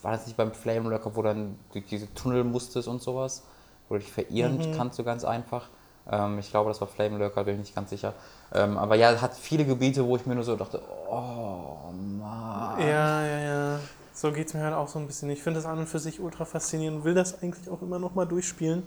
war 0.04 0.12
das 0.12 0.26
nicht 0.28 0.38
beim 0.38 0.54
Flame 0.54 0.90
Lurker, 0.90 1.16
wo 1.16 1.22
dann 1.22 1.58
durch 1.72 1.86
diese 1.86 2.14
Tunnel 2.14 2.44
musstest 2.44 2.88
und 2.88 3.02
sowas, 3.02 3.44
wo 3.90 3.96
du 3.96 4.00
dich 4.02 4.12
verirren 4.12 4.58
Mhm. 4.58 4.72
kannst 4.72 5.00
du 5.00 5.04
ganz 5.04 5.24
einfach. 5.24 5.70
Ähm, 6.10 6.40
ich 6.40 6.50
glaube, 6.50 6.70
das 6.70 6.80
war 6.82 6.88
Flame 6.88 7.18
Lurker, 7.18 7.44
bin 7.44 7.56
ich 7.56 7.60
nicht 7.62 7.76
ganz 7.76 7.90
sicher. 7.90 8.14
Ähm, 8.54 8.78
aber 8.78 8.96
ja, 8.96 9.12
es 9.12 9.22
hat 9.22 9.36
viele 9.36 9.66
Gebiete, 9.66 10.06
wo 10.06 10.16
ich 10.16 10.26
mir 10.26 10.36
nur 10.36 10.44
so 10.44 10.56
dachte, 10.56 10.82
oh 11.10 11.92
Mann. 11.92 12.80
Ja, 12.80 13.26
ja, 13.26 13.40
ja. 13.40 13.80
So 14.14 14.32
geht 14.32 14.48
es 14.48 14.54
mir 14.54 14.64
halt 14.64 14.74
auch 14.74 14.88
so 14.88 15.00
ein 15.00 15.08
bisschen. 15.08 15.30
Ich 15.30 15.44
finde 15.44 15.60
das 15.60 15.66
an 15.70 15.78
und 15.80 15.88
für 15.88 16.00
sich 16.00 16.20
ultra 16.20 16.46
faszinierend 16.46 17.00
und 17.00 17.04
will 17.06 17.14
das 17.14 17.42
eigentlich 17.42 17.70
auch 17.70 17.82
immer 17.82 18.00
noch 18.00 18.16
mal 18.16 18.26
durchspielen. 18.26 18.84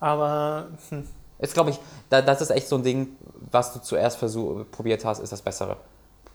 Aber 0.00 0.68
hm, 0.90 1.06
Ist, 1.38 1.54
glaube 1.54 1.70
ich, 1.70 1.80
da, 2.08 2.22
das 2.22 2.40
ist 2.40 2.50
echt 2.50 2.68
so 2.68 2.76
ein 2.76 2.82
Ding, 2.82 3.16
was 3.50 3.72
du 3.72 3.80
zuerst 3.80 4.16
versuch, 4.18 4.64
probiert 4.70 5.04
hast, 5.04 5.18
ist 5.20 5.32
das 5.32 5.42
Bessere. 5.42 5.76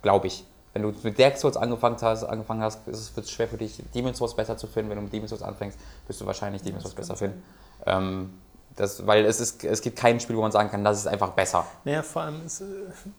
Glaube 0.02 0.28
ich. 0.28 0.46
Wenn 0.84 0.94
du 0.94 1.00
mit 1.04 1.20
Dark 1.20 1.38
Souls 1.38 1.58
angefangen 1.58 1.98
hast, 2.02 2.24
angefangen 2.24 2.62
hast 2.62 2.86
wird 2.86 3.26
es 3.26 3.32
schwer 3.32 3.48
für 3.48 3.58
dich, 3.58 3.82
Demon's 3.94 4.18
Souls 4.18 4.36
besser 4.36 4.58
zu 4.58 4.68
finden. 4.68 4.90
Wenn 4.90 4.98
du 4.98 5.04
mit 5.04 5.14
Demon's 5.14 5.30
Souls 5.30 5.42
anfängst, 5.42 5.78
wirst 6.08 6.22
du 6.22 6.26
wahrscheinlich 6.26 6.62
Demon's 6.62 6.84
Souls 6.84 6.96
besser 6.96 7.16
finden. 7.16 7.44
Ähm, 7.86 8.30
das, 8.76 9.08
weil 9.08 9.26
es, 9.26 9.40
ist, 9.40 9.64
es 9.64 9.82
gibt 9.82 9.98
kein 9.98 10.20
Spiel, 10.20 10.38
wo 10.38 10.42
man 10.42 10.52
sagen 10.52 10.70
kann, 10.70 10.84
das 10.84 11.00
ist 11.00 11.08
einfach 11.08 11.32
besser. 11.32 11.66
Naja, 11.84 12.04
vor 12.04 12.22
allem, 12.22 12.46
ist, 12.46 12.64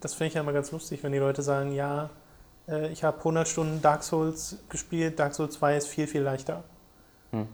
das 0.00 0.14
finde 0.14 0.28
ich 0.28 0.34
ja 0.34 0.40
immer 0.42 0.52
ganz 0.52 0.70
lustig, 0.70 1.02
wenn 1.02 1.10
die 1.10 1.18
Leute 1.18 1.42
sagen, 1.42 1.72
ja, 1.72 2.10
äh, 2.68 2.88
ich 2.88 3.02
habe 3.02 3.18
100 3.18 3.48
Stunden 3.48 3.82
Dark 3.82 4.04
Souls 4.04 4.58
gespielt, 4.68 5.18
Dark 5.18 5.34
Souls 5.34 5.54
2 5.54 5.76
ist 5.76 5.88
viel, 5.88 6.06
viel 6.06 6.22
leichter. 6.22 6.62
Hm. 7.32 7.48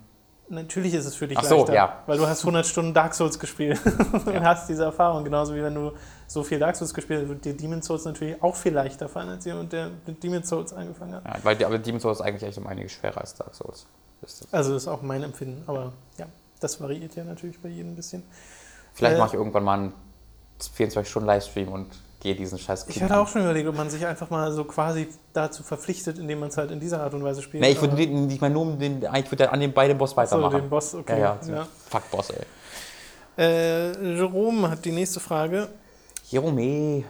Natürlich 0.48 0.92
ist 0.92 1.06
es 1.06 1.14
für 1.14 1.26
dich 1.26 1.38
Ach 1.38 1.44
so, 1.44 1.56
leichter, 1.58 1.74
ja. 1.74 2.02
weil 2.06 2.18
du 2.18 2.26
hast 2.26 2.40
100 2.40 2.66
Stunden 2.66 2.92
Dark 2.92 3.14
Souls 3.14 3.38
gespielt 3.38 3.80
und 4.12 4.34
ja. 4.34 4.42
hast 4.42 4.68
diese 4.68 4.84
Erfahrung. 4.84 5.24
Genauso 5.24 5.54
wie 5.54 5.62
wenn 5.62 5.74
du 5.74 5.92
so 6.26 6.42
viel 6.42 6.58
Dark 6.58 6.76
Souls 6.76 6.92
gespielt 6.92 7.22
hast, 7.22 7.28
wird 7.28 7.44
dir 7.44 7.56
Demon's 7.56 7.86
Souls 7.86 8.04
natürlich 8.04 8.42
auch 8.42 8.54
viel 8.54 8.74
leichter 8.74 9.08
fallen, 9.08 9.30
als 9.30 9.44
jemand, 9.46 9.72
der 9.72 9.90
mit 10.06 10.22
Demon's 10.22 10.48
Souls 10.48 10.72
angefangen 10.74 11.14
hat. 11.14 11.24
Ja, 11.24 11.36
weil 11.42 11.64
aber 11.64 11.78
Demon's 11.78 12.02
Souls 12.02 12.20
ist 12.20 12.26
eigentlich 12.26 12.42
echt 12.42 12.58
um 12.58 12.66
einiges 12.66 12.92
schwerer 12.92 13.22
als 13.22 13.34
Dark 13.34 13.54
Souls. 13.54 13.86
Das 14.20 14.46
also 14.52 14.74
das 14.74 14.82
ist 14.82 14.88
auch 14.88 15.02
mein 15.02 15.22
Empfinden, 15.22 15.62
aber 15.66 15.92
ja, 16.18 16.26
das 16.60 16.80
variiert 16.80 17.14
ja 17.16 17.24
natürlich 17.24 17.60
bei 17.60 17.68
jedem 17.68 17.92
ein 17.92 17.96
bisschen. 17.96 18.22
Vielleicht 18.92 19.16
äh, 19.16 19.18
mache 19.18 19.30
ich 19.30 19.34
irgendwann 19.34 19.64
mal 19.64 19.78
einen 19.78 19.92
24 20.60 21.10
Stunden 21.10 21.26
Livestream 21.26 21.68
und 21.68 21.88
gehe 22.24 22.34
diesen 22.34 22.58
Scheiß 22.58 22.86
Ich 22.88 23.02
hatte 23.02 23.18
auch 23.18 23.28
schon 23.28 23.42
überlegt, 23.42 23.68
ob 23.68 23.76
man 23.76 23.90
sich 23.90 24.04
einfach 24.04 24.30
mal 24.30 24.50
so 24.50 24.64
quasi 24.64 25.08
dazu 25.34 25.62
verpflichtet, 25.62 26.18
indem 26.18 26.40
man 26.40 26.48
es 26.48 26.56
halt 26.56 26.70
in 26.70 26.80
dieser 26.80 27.02
Art 27.02 27.12
und 27.12 27.22
Weise 27.22 27.42
spielt. 27.42 27.62
Nee, 27.62 27.72
ich 27.72 27.80
würde 27.80 28.02
ich 28.02 28.40
meine 28.40 28.54
nur 28.54 28.76
den, 28.76 29.06
ich 29.14 29.30
würde 29.30 29.52
an 29.52 29.60
dem 29.60 29.72
beiden 29.72 29.96
Boss 29.98 30.16
weitermachen. 30.16 30.52
So, 30.52 30.58
den 30.58 30.70
Boss, 30.70 30.94
okay. 30.94 31.20
Ja, 31.20 31.38
ja, 31.46 31.54
ja. 31.54 31.68
Fuck 31.90 32.10
Boss, 32.10 32.30
ey. 32.30 32.46
Äh, 33.36 34.16
Jerome 34.16 34.70
hat 34.70 34.84
die 34.84 34.92
nächste 34.92 35.20
Frage. 35.20 35.68
Jerome. 36.30 37.04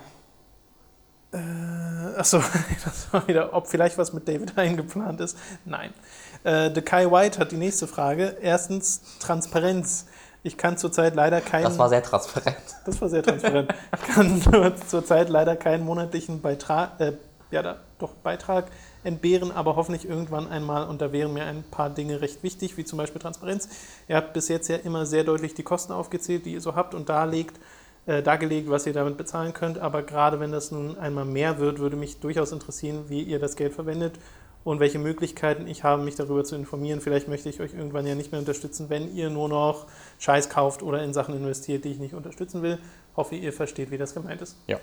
Äh, 1.33 1.37
achso, 2.17 2.43
das 2.85 3.13
war 3.13 3.27
wieder, 3.29 3.55
ob 3.55 3.69
vielleicht 3.69 3.97
was 3.97 4.13
mit 4.13 4.27
David 4.27 4.59
eingeplant 4.59 5.21
ist. 5.21 5.39
Nein. 5.65 5.95
Äh, 6.43 6.71
The 6.75 6.83
Kai 6.83 7.09
White 7.09 7.39
hat 7.39 7.53
die 7.53 7.57
nächste 7.57 7.87
Frage. 7.87 8.37
Erstens 8.43 9.01
Transparenz. 9.21 10.07
Ich 10.47 10.59
kann 10.59 10.77
zurzeit 10.77 11.15
leider 11.15 11.41
keinen. 11.41 11.65
Das 11.65 11.79
war 11.79 11.89
sehr 11.89 12.03
transparent. 12.03 12.57
Das 12.85 13.01
war 13.01 13.09
sehr 13.09 13.23
transparent. 13.23 13.75
ich 13.97 14.15
kann 14.15 14.43
zurzeit 14.87 15.31
leider 15.31 15.57
keinen 15.57 15.87
monatlichen 15.87 16.43
Beitrag, 16.43 17.01
äh, 17.01 17.15
ja, 17.51 17.63
da, 17.63 17.79
doch 17.99 18.13
Beitrag 18.13 18.67
entbehren, 19.05 19.51
aber 19.51 19.75
hoffentlich 19.75 20.07
irgendwann 20.07 20.47
einmal. 20.51 20.87
Und 20.87 21.01
da 21.01 21.13
wären 21.13 21.33
mir 21.33 21.45
ein 21.45 21.65
paar 21.71 21.89
Dinge 21.89 22.21
recht 22.21 22.43
wichtig, 22.43 22.77
wie 22.77 22.85
zum 22.85 22.99
Beispiel 22.99 23.23
Transparenz. 23.23 23.71
Ihr 24.07 24.17
habt 24.17 24.35
bis 24.35 24.49
jetzt 24.49 24.69
ja 24.69 24.77
immer 24.77 25.07
sehr 25.07 25.25
deutlich 25.25 25.55
die 25.55 25.63
Kosten 25.63 25.95
aufgezählt, 25.95 26.45
die 26.45 26.53
ihr 26.53 26.61
so 26.61 26.75
habt 26.75 26.95
und 26.95 27.09
darlegt, 27.09 27.59
äh, 28.05 28.23
dargelegt, 28.23 28.69
was 28.69 28.87
ihr 28.87 28.93
damit 28.93 29.17
bezahlen 29.17 29.55
könnt. 29.55 29.79
Aber 29.79 30.03
gerade 30.03 30.41
wenn 30.41 30.53
das 30.53 30.71
nun 30.71 30.99
einmal 30.99 31.25
mehr 31.25 31.59
wird, 31.59 31.79
würde 31.79 31.97
mich 31.97 32.21
durchaus 32.21 32.53
interessieren, 32.53 33.05
wie 33.09 33.23
ihr 33.23 33.39
das 33.39 33.57
Geld 33.57 33.73
verwendet 33.73 34.19
und 34.65 34.81
welche 34.81 34.99
Möglichkeiten 34.99 35.67
ich 35.67 35.85
habe, 35.85 36.03
mich 36.03 36.17
darüber 36.17 36.43
zu 36.43 36.57
informieren. 36.57 37.01
Vielleicht 37.01 37.29
möchte 37.29 37.49
ich 37.49 37.61
euch 37.61 37.75
irgendwann 37.75 38.07
ja 38.07 38.15
nicht 38.15 38.33
mehr 38.33 38.41
unterstützen, 38.41 38.89
wenn 38.89 39.15
ihr 39.15 39.31
nur 39.31 39.49
noch 39.49 39.87
Scheiß 40.19 40.49
kauft 40.49 40.83
oder 40.83 41.03
in 41.05 41.13
Sachen 41.13 41.37
investiert, 41.37 41.85
die 41.85 41.91
ich 41.91 41.99
nicht 41.99 42.15
unterstützen 42.15 42.63
will. 42.63 42.79
Hoffe, 43.17 43.37
ihr 43.37 43.53
versteht, 43.53 43.91
wie 43.91 43.99
das 43.99 44.15
gemeint 44.15 44.43
ist. 44.43 44.57
Ja. 44.67 44.79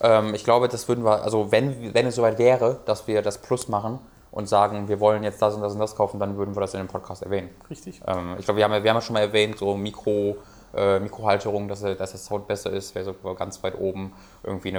Ähm, 0.00 0.34
ich 0.34 0.44
glaube, 0.44 0.68
das 0.68 0.88
würden 0.88 1.04
wir, 1.04 1.22
also 1.22 1.50
wenn, 1.50 1.92
wenn 1.92 2.06
es 2.06 2.14
soweit 2.14 2.38
wäre, 2.38 2.80
dass 2.86 3.06
wir 3.06 3.20
das 3.20 3.38
Plus 3.38 3.68
machen 3.68 3.98
und 4.30 4.48
sagen, 4.48 4.88
wir 4.88 5.00
wollen 5.00 5.24
jetzt 5.24 5.42
das 5.42 5.54
und 5.54 5.62
das 5.62 5.72
und 5.72 5.80
das 5.80 5.96
kaufen, 5.96 6.20
dann 6.20 6.36
würden 6.36 6.54
wir 6.54 6.60
das 6.60 6.74
in 6.74 6.80
dem 6.80 6.88
Podcast 6.88 7.22
erwähnen. 7.22 7.50
Richtig. 7.68 8.00
Ähm, 8.06 8.36
ich 8.38 8.44
glaube, 8.44 8.58
wir 8.58 8.64
haben, 8.64 8.82
wir 8.82 8.90
haben 8.90 8.96
ja 8.96 9.00
schon 9.02 9.14
mal 9.14 9.20
erwähnt, 9.20 9.58
so 9.58 9.74
Mikro- 9.74 10.36
äh, 10.76 11.00
Mikrohalterung, 11.00 11.68
dass, 11.68 11.80
dass 11.80 11.96
der 11.96 12.20
Sound 12.20 12.46
besser 12.46 12.70
ist, 12.70 12.94
wäre 12.94 13.04
so 13.04 13.34
ganz 13.34 13.62
weit 13.62 13.78
oben. 13.78 14.12
Irgendwie 14.42 14.68
eine, 14.68 14.78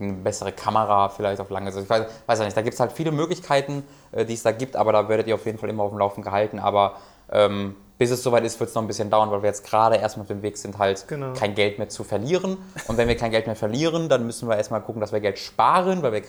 eine, 0.00 0.12
bessere 0.14 0.52
Kamera 0.52 1.08
vielleicht 1.08 1.40
auf 1.40 1.50
lange 1.50 1.72
Sicht. 1.72 1.84
Ich 1.84 1.90
weiß, 1.90 2.06
weiß 2.26 2.38
ja 2.38 2.44
nicht, 2.44 2.56
da 2.56 2.62
gibt 2.62 2.74
es 2.74 2.80
halt 2.80 2.92
viele 2.92 3.12
Möglichkeiten, 3.12 3.84
äh, 4.12 4.24
die 4.24 4.34
es 4.34 4.42
da 4.42 4.52
gibt, 4.52 4.76
aber 4.76 4.92
da 4.92 5.08
werdet 5.08 5.26
ihr 5.26 5.34
auf 5.34 5.46
jeden 5.46 5.58
Fall 5.58 5.68
immer 5.68 5.82
auf 5.82 5.90
dem 5.90 5.98
Laufen 5.98 6.22
gehalten. 6.22 6.58
Aber 6.58 6.96
ähm, 7.30 7.76
bis 7.98 8.10
es 8.10 8.22
soweit 8.22 8.44
ist, 8.44 8.60
wird 8.60 8.68
es 8.68 8.74
noch 8.74 8.82
ein 8.82 8.88
bisschen 8.88 9.08
dauern, 9.08 9.30
weil 9.30 9.42
wir 9.42 9.48
jetzt 9.48 9.64
gerade 9.64 9.96
erstmal 9.96 10.22
auf 10.22 10.28
dem 10.28 10.42
Weg 10.42 10.58
sind, 10.58 10.78
halt 10.78 11.08
genau. 11.08 11.32
kein 11.32 11.54
Geld 11.54 11.78
mehr 11.78 11.88
zu 11.88 12.04
verlieren. 12.04 12.58
Und 12.88 12.96
wenn 12.98 13.08
wir 13.08 13.16
kein 13.16 13.30
Geld 13.30 13.46
mehr 13.46 13.56
verlieren, 13.56 14.08
dann 14.08 14.26
müssen 14.26 14.48
wir 14.48 14.56
erstmal 14.56 14.82
gucken, 14.82 15.00
dass 15.00 15.12
wir 15.12 15.20
Geld 15.20 15.38
sparen, 15.38 16.02
weil 16.02 16.12
wir 16.12 16.22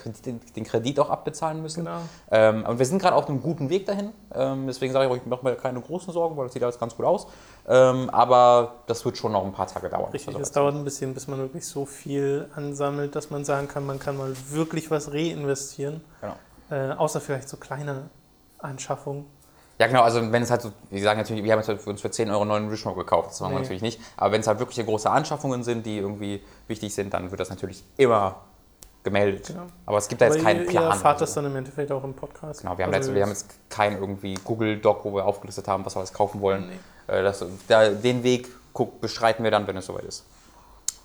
den 0.56 0.64
Kredit 0.64 1.00
auch 1.00 1.10
abbezahlen 1.10 1.62
müssen. 1.62 1.84
Genau. 1.84 2.00
Ähm, 2.32 2.66
und 2.66 2.80
wir 2.80 2.86
sind 2.86 3.02
gerade 3.02 3.16
auf 3.16 3.28
einem 3.28 3.42
guten 3.42 3.70
Weg 3.70 3.86
dahin. 3.86 4.12
Ähm, 4.34 4.68
deswegen 4.68 4.94
sage 4.94 5.06
ich 5.06 5.12
euch, 5.12 5.22
ich 5.22 5.26
mache 5.26 5.44
mir 5.44 5.56
keine 5.56 5.82
großen 5.82 6.14
Sorgen, 6.14 6.38
weil 6.38 6.46
das 6.46 6.54
sieht 6.54 6.64
alles 6.64 6.80
ganz 6.80 6.96
gut 6.96 7.06
aus. 7.06 7.28
Ähm, 7.68 8.10
aber 8.12 8.76
das 8.88 9.04
wird 9.04 9.18
schon 9.18 9.34
noch 9.34 9.44
ein 9.44 9.52
paar 9.52 9.68
Tage 9.68 9.90
dauern. 9.90 10.12
Richtig, 10.12 10.36
es 10.40 10.52
dauert 10.52 10.76
ein 10.76 10.86
bisschen, 10.86 11.14
bis 11.14 11.28
man 11.28 11.40
wirklich 11.40 11.68
so 11.68 11.86
viel 11.86 12.48
ansammelt, 12.56 13.16
dass 13.16 13.30
man 13.30 13.44
sagen 13.44 13.68
kann, 13.68 13.86
man 13.86 14.00
kann 14.00 14.16
mal 14.16 14.34
wirklich 14.50 14.90
was 14.90 15.12
reinvestieren. 15.12 16.02
Genau. 16.22 16.36
Äh, 16.70 16.94
außer 16.94 17.20
vielleicht 17.20 17.50
so 17.50 17.58
kleine 17.58 18.10
Anschaffungen 18.60 19.26
ja, 19.80 19.88
genau, 19.88 20.02
also 20.02 20.32
wenn 20.32 20.42
es 20.42 20.50
halt 20.50 20.62
so, 20.62 20.72
wir 20.90 21.02
sagen 21.04 21.20
natürlich, 21.20 21.44
wir 21.44 21.52
haben 21.52 21.62
jetzt 21.62 21.88
uns 21.88 22.02
für 22.02 22.10
10 22.10 22.32
Euro 22.32 22.42
einen 22.42 22.50
neuen 22.50 22.70
Rishmo 22.70 22.94
gekauft, 22.96 23.32
das 23.32 23.42
machen 23.42 23.52
nee. 23.52 23.58
wir 23.58 23.62
natürlich 23.62 23.82
nicht. 23.84 24.02
Aber 24.16 24.32
wenn 24.32 24.42
es 24.42 24.48
halt 24.48 24.60
wirklich 24.60 24.84
große 24.84 25.10
Anschaffungen 25.10 25.64
sind, 25.64 25.86
die 25.86 25.98
irgendwie 25.98 26.42
wichtig 26.68 26.94
sind, 26.96 27.14
dann 27.14 27.30
wird 27.30 27.40
das 27.40 27.50
natürlich 27.50 27.84
immer 27.98 28.42
gemeldet. 29.04 29.48
Genau. 29.48 29.68
Aber 29.86 29.98
es 30.00 30.08
gibt 30.08 30.22
da 30.22 30.26
jetzt 30.26 30.42
keinen 30.42 30.62
ihr, 30.62 30.68
Plan. 30.68 30.84
Ihr 30.84 30.90
erfahrt 30.90 31.22
das 31.22 31.34
dann 31.34 31.46
im 31.46 31.56
Endeffekt 31.56 31.92
auch 31.92 32.04
im 32.04 32.14
Podcast. 32.14 32.62
Genau, 32.62 32.78
wir 32.78 32.86
haben, 32.86 32.94
also 32.94 33.10
jetzt, 33.10 33.16
wir 33.16 33.22
haben 33.22 33.30
jetzt 33.30 33.70
keinen 33.70 34.00
irgendwie 34.00 34.34
Google-Doc, 34.44 35.06
wo 35.06 35.14
wir 35.14 35.26
aufgelistet 35.26 35.68
haben, 35.68 35.86
was 35.86 35.96
wir 35.96 36.00
alles 36.00 36.14
kaufen 36.14 36.42
wollen. 36.42 36.70
Nee. 37.08 37.16
Äh, 37.16 37.24
das, 37.24 37.46
da, 37.68 37.90
den 37.90 38.24
Weg 38.24 38.50
guck, 38.74 39.00
beschreiten 39.00 39.44
wir 39.44 39.52
dann, 39.52 39.68
wenn 39.68 39.78
es 39.78 39.86
soweit 39.86 40.06
ist. 40.06 40.26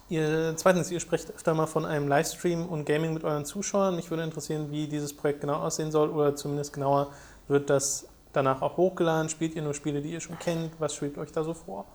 Ihr, 0.08 0.54
zweitens, 0.56 0.90
ihr 0.90 1.00
sprecht 1.00 1.30
öfter 1.30 1.54
mal 1.54 1.66
von 1.66 1.86
einem 1.86 2.08
Livestream 2.08 2.66
und 2.66 2.84
Gaming 2.86 3.14
mit 3.14 3.24
euren 3.24 3.44
Zuschauern. 3.44 3.96
Mich 3.96 4.10
würde 4.10 4.24
interessieren, 4.24 4.70
wie 4.70 4.88
dieses 4.88 5.14
Projekt 5.16 5.42
genau 5.42 5.56
aussehen 5.56 5.90
soll 5.90 6.10
oder 6.10 6.34
zumindest 6.34 6.72
genauer 6.72 7.12
wird 7.48 7.70
das 7.70 8.06
danach 8.32 8.62
auch 8.62 8.76
hochgeladen? 8.76 9.28
Spielt 9.28 9.54
ihr 9.54 9.62
nur 9.62 9.74
Spiele, 9.74 10.00
die 10.00 10.12
ihr 10.12 10.20
schon 10.20 10.38
kennt? 10.38 10.72
Was 10.78 10.94
schwebt 10.94 11.18
euch 11.18 11.32
da 11.32 11.44
so 11.44 11.54
vor? 11.54 11.86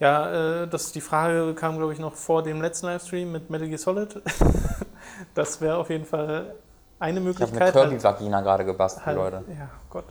Ja, 0.00 0.62
äh, 0.62 0.68
das, 0.68 0.92
die 0.92 1.00
Frage 1.00 1.54
kam, 1.54 1.76
glaube 1.76 1.92
ich, 1.92 1.98
noch 1.98 2.14
vor 2.14 2.42
dem 2.42 2.62
letzten 2.62 2.86
Livestream 2.86 3.32
mit 3.32 3.50
Metal 3.50 3.66
Gear 3.66 3.78
Solid. 3.78 4.22
das 5.34 5.60
wäre 5.60 5.76
auf 5.76 5.90
jeden 5.90 6.04
Fall 6.04 6.54
eine 7.00 7.20
Möglichkeit. 7.20 7.50
Ich 7.50 7.60
habe 7.60 7.80
eine 7.80 7.98
Kirby-Vagina 7.98 8.40
gerade 8.40 8.64
gebastelt, 8.64 9.06
halt, 9.06 9.16
Leute. 9.16 9.44
Ja, 9.48 9.68
Gott. 9.90 10.04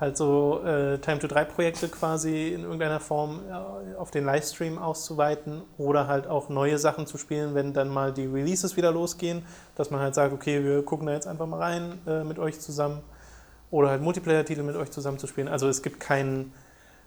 Halt 0.00 0.16
so 0.16 0.62
äh, 0.64 0.98
Time-to-3-Projekte 0.98 1.88
quasi 1.88 2.48
in 2.48 2.62
irgendeiner 2.62 3.00
Form 3.00 3.40
äh, 3.48 3.96
auf 3.96 4.12
den 4.12 4.24
Livestream 4.24 4.78
auszuweiten 4.78 5.62
oder 5.76 6.06
halt 6.06 6.28
auch 6.28 6.48
neue 6.48 6.78
Sachen 6.78 7.06
zu 7.06 7.18
spielen, 7.18 7.56
wenn 7.56 7.72
dann 7.72 7.88
mal 7.88 8.12
die 8.12 8.26
Releases 8.26 8.76
wieder 8.76 8.92
losgehen, 8.92 9.44
dass 9.74 9.90
man 9.90 10.00
halt 10.00 10.14
sagt, 10.14 10.32
okay, 10.32 10.62
wir 10.62 10.84
gucken 10.84 11.08
da 11.08 11.14
jetzt 11.14 11.26
einfach 11.26 11.46
mal 11.46 11.58
rein 11.58 11.98
äh, 12.06 12.22
mit 12.22 12.38
euch 12.38 12.60
zusammen 12.60 13.02
oder 13.70 13.90
halt 13.90 14.02
Multiplayer-Titel 14.02 14.62
mit 14.62 14.76
euch 14.76 14.90
zusammenzuspielen. 14.90 15.48
Also 15.48 15.68
es 15.68 15.82
gibt 15.82 16.00
keinen 16.00 16.52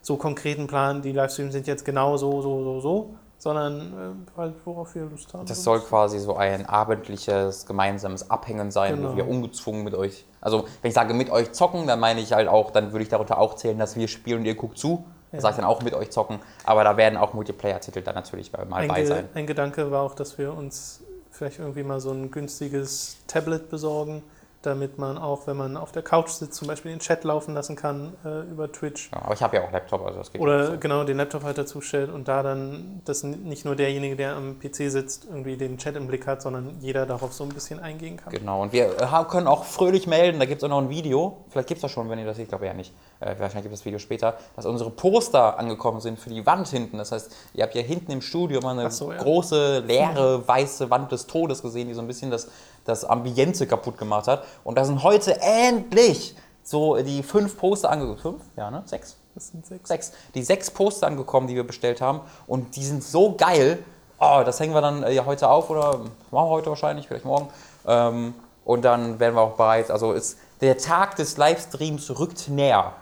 so 0.02 0.18
konkreten 0.18 0.68
Plan, 0.68 1.02
die 1.02 1.12
Livestreams 1.12 1.54
sind 1.54 1.68
jetzt 1.68 1.86
genau 1.86 2.18
so, 2.18 2.42
so, 2.42 2.64
so, 2.64 2.80
so, 2.80 3.16
sondern 3.38 4.26
äh, 4.36 4.38
halt 4.38 4.54
worauf 4.66 4.94
wir 4.96 5.04
Lust 5.06 5.34
haben. 5.34 5.46
Das 5.46 5.64
soll 5.64 5.80
quasi 5.80 6.20
so 6.20 6.36
ein 6.36 6.66
abendliches, 6.66 7.66
gemeinsames 7.66 8.30
Abhängen 8.30 8.72
sein, 8.72 8.98
genau. 8.98 9.12
wo 9.12 9.16
wir 9.16 9.28
ungezwungen 9.28 9.84
mit 9.84 9.96
euch, 9.96 10.26
also 10.42 10.66
wenn 10.82 10.90
ich 10.90 10.96
sage 10.96 11.14
mit 11.14 11.30
euch 11.30 11.52
zocken, 11.52 11.88
dann 11.88 12.00
meine 12.00 12.20
ich 12.20 12.34
halt 12.34 12.48
auch, 12.48 12.72
dann 12.72 12.92
würde 12.92 13.04
ich 13.04 13.10
darunter 13.10 13.38
auch 13.40 13.56
zählen, 13.56 13.78
dass 13.78 13.96
wir 13.96 14.08
spielen 14.08 14.40
und 14.40 14.46
ihr 14.46 14.56
guckt 14.56 14.78
zu. 14.78 15.04
Ja. 15.32 15.38
Das 15.38 15.44
sage 15.44 15.54
ich 15.54 15.56
dann 15.58 15.66
auch 15.66 15.82
mit 15.82 15.94
euch 15.94 16.12
zocken, 16.12 16.40
aber 16.66 16.84
da 16.84 16.98
werden 16.98 17.18
auch 17.18 17.34
Multiplayer-Titel 17.34 18.02
dann 18.02 18.16
natürlich 18.16 18.52
mal 18.52 18.66
ein 18.74 18.88
bei 18.88 19.06
sein. 19.06 19.30
Ein 19.34 19.48
Gedanke 19.48 19.90
war 19.90 20.02
auch, 20.02 20.14
dass 20.14 20.38
wir 20.38 20.54
uns 20.54 21.02
vielleicht 21.32 21.60
irgendwie 21.60 21.84
mal 21.84 22.00
so 22.00 22.12
ein 22.12 22.30
günstiges 22.30 23.18
Tablet 23.28 23.70
besorgen, 23.70 24.24
damit 24.62 24.98
man 24.98 25.18
auch, 25.18 25.48
wenn 25.48 25.58
man 25.58 25.78
auf 25.78 25.92
der 25.92 26.04
Couch 26.04 26.30
sitzt, 26.30 26.56
zum 26.56 26.68
Beispiel 26.68 26.92
den 26.92 27.00
Chat 27.00 27.24
laufen 27.24 27.54
lassen 27.54 27.76
kann 27.76 28.14
äh, 28.24 28.42
über 28.42 28.72
Twitch. 28.72 29.12
Ja, 29.12 29.24
aber 29.24 29.34
ich 29.34 29.42
habe 29.42 29.58
ja 29.58 29.64
auch 29.64 29.72
Laptop, 29.72 30.06
also 30.06 30.20
das 30.20 30.32
geht. 30.32 30.42
Oder 30.42 30.78
genau, 30.78 31.04
den 31.04 31.18
Laptop 31.18 31.44
halt 31.44 31.58
dazu 31.58 31.82
stellt 31.82 32.10
und 32.12 32.28
da 32.28 32.44
dann, 32.44 33.02
dass 33.06 33.24
nicht 33.24 33.66
nur 33.66 33.76
derjenige, 33.76 34.16
der 34.16 34.36
am 34.36 34.60
PC 34.60 34.92
sitzt, 34.92 35.26
irgendwie 35.26 35.58
den 35.58 35.78
Chat 35.78 35.96
im 35.96 36.08
Blick 36.08 36.28
hat, 36.28 36.42
sondern 36.42 36.78
jeder 36.80 37.06
darauf 37.06 37.34
so 37.34 37.44
ein 37.44 37.50
bisschen 37.50 37.80
eingehen 37.80 38.18
kann. 38.18 38.32
Genau, 38.32 38.62
und 38.62 38.74
wir 38.74 39.02
äh, 39.02 39.24
können 39.30 39.48
auch 39.48 39.66
fröhlich 39.66 40.08
melden, 40.08 40.40
da 40.40 40.46
gibt 40.46 40.62
es 40.62 40.64
auch 40.64 40.70
noch 40.70 40.82
ein 40.82 40.90
Video, 40.90 41.46
vielleicht 41.50 41.68
gibt 41.68 41.80
es 41.80 41.82
das 41.82 41.92
schon, 41.92 42.10
wenn 42.10 42.20
ihr 42.20 42.26
das 42.26 42.38
seht, 42.38 42.50
glaube 42.50 42.66
ich 42.66 42.70
ja 42.70 42.76
nicht, 42.76 42.94
äh, 43.22 43.36
wahrscheinlich 43.40 43.64
gibt 43.64 43.74
es 43.74 43.80
das 43.80 43.86
Video 43.86 44.00
später, 44.00 44.36
dass 44.56 44.66
unsere 44.66 44.90
Poster 44.90 45.58
angekommen 45.58 46.02
sind 46.02 46.20
für 46.20 46.30
die 46.30 46.46
Wand 46.46 46.68
hinten. 46.68 46.98
Das 46.98 47.12
heißt, 47.12 47.32
ihr 47.54 47.64
habt 47.64 47.74
hier 47.74 47.84
hinten 47.84 48.12
im 48.12 48.22
Studio 48.22 48.60
mal 48.62 48.78
eine 48.78 48.92
so, 48.92 49.12
ja. 49.12 49.18
große, 49.18 49.80
leere, 49.80 50.48
weiße 50.48 50.90
Wand 50.90 51.12
des 51.12 51.28
Todes 51.28 51.62
gesehen, 51.62 51.88
die 51.88 51.94
so 51.94 52.02
ein 52.02 52.08
bisschen 52.08 52.30
das 52.32 52.50
das 52.86 53.06
Ambiente 53.06 53.68
kaputt 53.68 53.98
gemacht 53.98 54.28
hat. 54.28 54.44
Und 54.64 54.78
da 54.78 54.86
sind 54.86 55.04
heute 55.04 55.40
endlich 55.42 56.36
so 56.64 56.98
die 56.98 57.24
fünf 57.24 57.58
Poster 57.58 57.90
angekommen. 57.90 58.18
Fünf? 58.18 58.42
Ja, 58.56 58.72
ne? 58.72 58.84
Sechs? 58.86 59.18
Das 59.36 59.50
sind 59.50 59.66
sechs. 59.66 59.88
Sechs. 59.88 60.12
Die 60.36 60.44
sechs 60.44 60.72
Poster 60.72 61.08
angekommen, 61.08 61.48
die 61.48 61.56
wir 61.56 61.66
bestellt 61.66 62.02
haben. 62.02 62.22
Und 62.48 62.76
die 62.76 62.84
sind 62.84 63.04
so 63.04 63.36
geil. 63.36 63.80
Oh, 64.20 64.42
das 64.46 64.60
hängen 64.60 64.74
wir 64.74 64.82
dann 64.82 65.04
äh, 65.04 65.12
ja 65.12 65.26
heute 65.26 65.50
auf 65.50 65.70
oder 65.70 66.00
machen 66.32 66.48
wir 66.48 66.50
heute 66.50 66.70
wahrscheinlich, 66.70 67.08
vielleicht 67.08 67.26
morgen. 67.26 67.50
Ähm, 67.88 68.34
und 68.66 68.84
dann 68.84 69.20
werden 69.20 69.36
wir 69.36 69.42
auch 69.42 69.56
bereit. 69.56 69.90
Also 69.90 70.14
ist, 70.14 70.38
der 70.62 70.78
Tag 70.78 71.16
des 71.16 71.38
Livestreams 71.38 72.20
rückt 72.20 72.50
näher. 72.50 72.94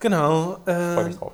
Genau. 0.00 0.58
Äh, 0.66 0.94
Freue 0.94 1.04
mich 1.04 1.18
drauf. 1.18 1.32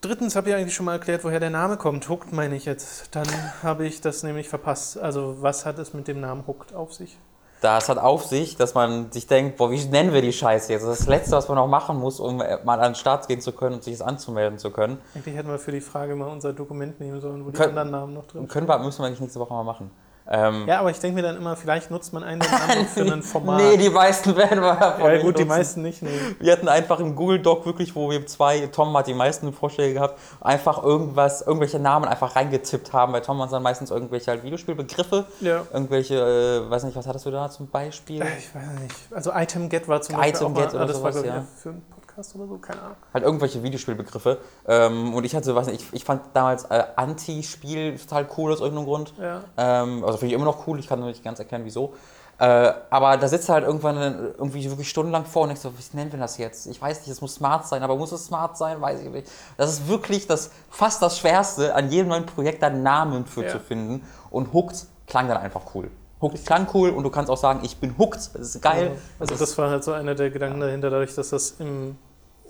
Drittens 0.00 0.34
habe 0.34 0.48
ich 0.48 0.54
eigentlich 0.56 0.74
schon 0.74 0.86
mal 0.86 0.94
erklärt, 0.94 1.24
woher 1.24 1.40
der 1.40 1.50
Name 1.50 1.76
kommt. 1.76 2.08
Hooked 2.08 2.32
meine 2.32 2.56
ich 2.56 2.64
jetzt. 2.64 3.14
Dann 3.14 3.26
habe 3.62 3.86
ich 3.86 4.00
das 4.00 4.22
nämlich 4.22 4.48
verpasst. 4.48 4.98
Also 4.98 5.36
was 5.40 5.66
hat 5.66 5.78
es 5.78 5.92
mit 5.92 6.08
dem 6.08 6.20
Namen 6.20 6.46
Hooked 6.46 6.74
auf 6.74 6.94
sich? 6.94 7.18
Das 7.60 7.90
hat 7.90 7.98
auf 7.98 8.24
sich, 8.24 8.56
dass 8.56 8.72
man 8.72 9.12
sich 9.12 9.26
denkt, 9.26 9.58
boah, 9.58 9.70
wie 9.70 9.84
nennen 9.84 10.14
wir 10.14 10.22
die 10.22 10.32
Scheiße 10.32 10.72
jetzt? 10.72 10.82
Das 10.82 10.92
ist 10.92 11.00
das 11.00 11.08
Letzte, 11.08 11.32
was 11.32 11.46
man 11.48 11.56
noch 11.56 11.66
machen 11.66 11.98
muss, 11.98 12.18
um 12.18 12.40
äh, 12.40 12.56
mal 12.64 12.80
an 12.80 12.92
den 12.92 12.94
Start 12.94 13.28
gehen 13.28 13.42
zu 13.42 13.52
können 13.52 13.74
und 13.74 13.84
sich 13.84 13.98
das 13.98 14.06
anzumelden 14.06 14.58
zu 14.58 14.70
können. 14.70 14.96
Eigentlich 15.14 15.36
hätten 15.36 15.50
wir 15.50 15.58
für 15.58 15.72
die 15.72 15.82
Frage 15.82 16.16
mal 16.16 16.28
unser 16.28 16.54
Dokument 16.54 16.98
nehmen 17.00 17.20
sollen, 17.20 17.44
wo 17.44 17.50
die 17.50 17.58
Können- 17.58 17.76
anderen 17.76 17.90
Namen 17.90 18.14
noch 18.14 18.26
drin 18.26 18.48
Können 18.48 18.66
wir, 18.66 18.78
müssen 18.78 19.02
wir 19.02 19.08
eigentlich 19.08 19.20
nächste 19.20 19.38
Woche 19.40 19.52
mal 19.52 19.62
machen. 19.64 19.90
Ähm, 20.32 20.64
Ja, 20.68 20.78
aber 20.78 20.90
ich 20.90 21.00
denke 21.00 21.16
mir 21.16 21.22
dann 21.22 21.36
immer, 21.36 21.56
vielleicht 21.56 21.90
nutzt 21.90 22.12
man 22.12 22.22
einen 22.22 22.38
Namen 22.68 22.86
für 22.86 23.02
ein 23.12 23.22
Format. 23.22 23.60
Nee, 23.60 23.76
die 23.76 23.90
meisten 23.90 24.36
werden 24.36 24.60
wir 24.60 24.74
davon 24.74 25.04
ja, 25.06 25.12
nicht 25.14 25.22
gut, 25.22 25.36
die 25.38 25.42
nutzen. 25.44 25.48
meisten 25.48 25.82
nicht, 25.82 26.02
nee. 26.02 26.08
Wir 26.38 26.52
hatten 26.52 26.68
einfach 26.68 27.00
im 27.00 27.16
Google 27.16 27.40
Doc 27.40 27.66
wirklich, 27.66 27.94
wo 27.96 28.10
wir 28.10 28.24
zwei, 28.26 28.66
Tom 28.68 28.96
hat 28.96 29.08
die 29.08 29.14
meisten 29.14 29.52
Vorschläge 29.52 29.94
gehabt, 29.94 30.18
einfach 30.40 30.82
irgendwas, 30.82 31.42
irgendwelche 31.42 31.80
Namen 31.80 32.06
einfach 32.06 32.36
reingetippt 32.36 32.92
haben. 32.92 33.12
Bei 33.12 33.20
Tom 33.20 33.38
waren 33.38 33.46
es 33.46 33.52
dann 33.52 33.62
meistens 33.62 33.90
irgendwelche 33.90 34.30
halt 34.30 34.44
Videospielbegriffe, 34.44 35.24
Ja. 35.40 35.62
irgendwelche, 35.72 36.14
äh, 36.14 36.70
weiß 36.70 36.84
nicht, 36.84 36.96
was 36.96 37.06
hattest 37.08 37.26
du 37.26 37.30
da 37.32 37.50
zum 37.50 37.68
Beispiel? 37.68 38.22
Ich 38.38 38.54
weiß 38.54 38.80
nicht. 38.80 38.94
Also 39.10 39.32
Item 39.34 39.68
Get 39.68 39.88
war 39.88 40.00
zum 40.00 40.14
Item 40.14 40.22
Beispiel 40.30 40.46
auch 40.46 40.54
Get 40.54 40.72
mal, 40.72 40.74
oder 40.74 40.80
ah, 40.84 40.86
das 40.86 41.02
war 41.02 41.12
sowas, 41.12 41.24
ich 41.24 41.28
ja. 41.28 41.36
ja. 41.38 41.46
für 41.60 41.74
Podcast 42.20 42.34
oder 42.36 42.46
so, 42.46 42.58
keine 42.58 42.82
Ahnung. 42.82 42.96
Halt 43.12 43.24
irgendwelche 43.24 43.62
Videospielbegriffe. 43.62 44.38
Ähm, 44.68 45.14
und 45.14 45.24
ich 45.24 45.34
hatte, 45.34 45.54
weiß 45.54 45.66
nicht, 45.66 45.82
ich, 45.82 45.92
ich 45.92 46.04
fand 46.04 46.22
damals 46.34 46.64
äh, 46.64 46.84
Anti-Spiel 46.96 47.98
total 47.98 48.26
cool 48.36 48.52
aus 48.52 48.60
irgendeinem 48.60 48.86
Grund. 48.86 49.14
Ja. 49.18 49.42
Ähm, 49.56 50.04
also 50.04 50.18
finde 50.18 50.28
ich 50.28 50.32
immer 50.34 50.44
noch 50.44 50.66
cool, 50.66 50.78
ich 50.78 50.88
kann 50.88 50.98
nur 50.98 51.08
nicht 51.08 51.24
ganz 51.24 51.38
erklären, 51.38 51.62
wieso. 51.64 51.94
Äh, 52.38 52.72
aber 52.88 53.18
da 53.18 53.28
sitzt 53.28 53.50
er 53.50 53.56
halt 53.56 53.66
irgendwann 53.66 53.96
irgendwie 53.98 54.68
wirklich 54.70 54.88
stundenlang 54.88 55.26
vor 55.26 55.42
und 55.42 55.48
denkst 55.48 55.60
so, 55.62 55.72
wie 55.76 55.96
nennen 55.96 56.10
wir 56.10 56.18
das 56.18 56.38
jetzt? 56.38 56.66
Ich 56.66 56.80
weiß 56.80 57.00
nicht, 57.00 57.08
es 57.10 57.20
muss 57.20 57.34
smart 57.34 57.66
sein, 57.66 57.82
aber 57.82 57.96
muss 57.96 58.12
es 58.12 58.24
smart 58.26 58.56
sein? 58.56 58.80
Weiß 58.80 59.00
ich 59.02 59.10
nicht. 59.10 59.30
Das 59.58 59.70
ist 59.70 59.88
wirklich 59.88 60.26
das, 60.26 60.50
fast 60.70 61.02
das 61.02 61.18
Schwerste, 61.18 61.74
an 61.74 61.90
jedem 61.90 62.08
neuen 62.08 62.24
Projekt 62.26 62.62
da 62.62 62.68
einen 62.68 62.82
Namen 62.82 63.26
für 63.26 63.44
Ja. 63.44 63.50
zu 63.50 63.60
finden. 63.60 64.06
Und 64.30 64.54
Hooked 64.54 64.86
klang 65.06 65.28
dann 65.28 65.36
einfach 65.36 65.62
cool. 65.74 65.90
Hooked 66.22 66.46
klang 66.46 66.66
cool 66.72 66.90
und 66.90 67.02
du 67.04 67.10
kannst 67.10 67.30
auch 67.30 67.36
sagen, 67.36 67.60
ich 67.62 67.76
bin 67.78 67.96
Hooked, 67.98 68.16
das 68.34 68.54
ist 68.54 68.62
geil. 68.62 68.92
Also 69.18 69.32
das 69.32 69.40
das 69.40 69.58
war 69.58 69.70
halt 69.70 69.84
so 69.84 69.92
einer 69.92 70.14
der 70.14 70.30
Gedanken 70.30 70.60
dahinter, 70.60 70.88
dadurch, 70.90 71.14
dass 71.14 71.30
das 71.30 71.52
im, 71.58 71.96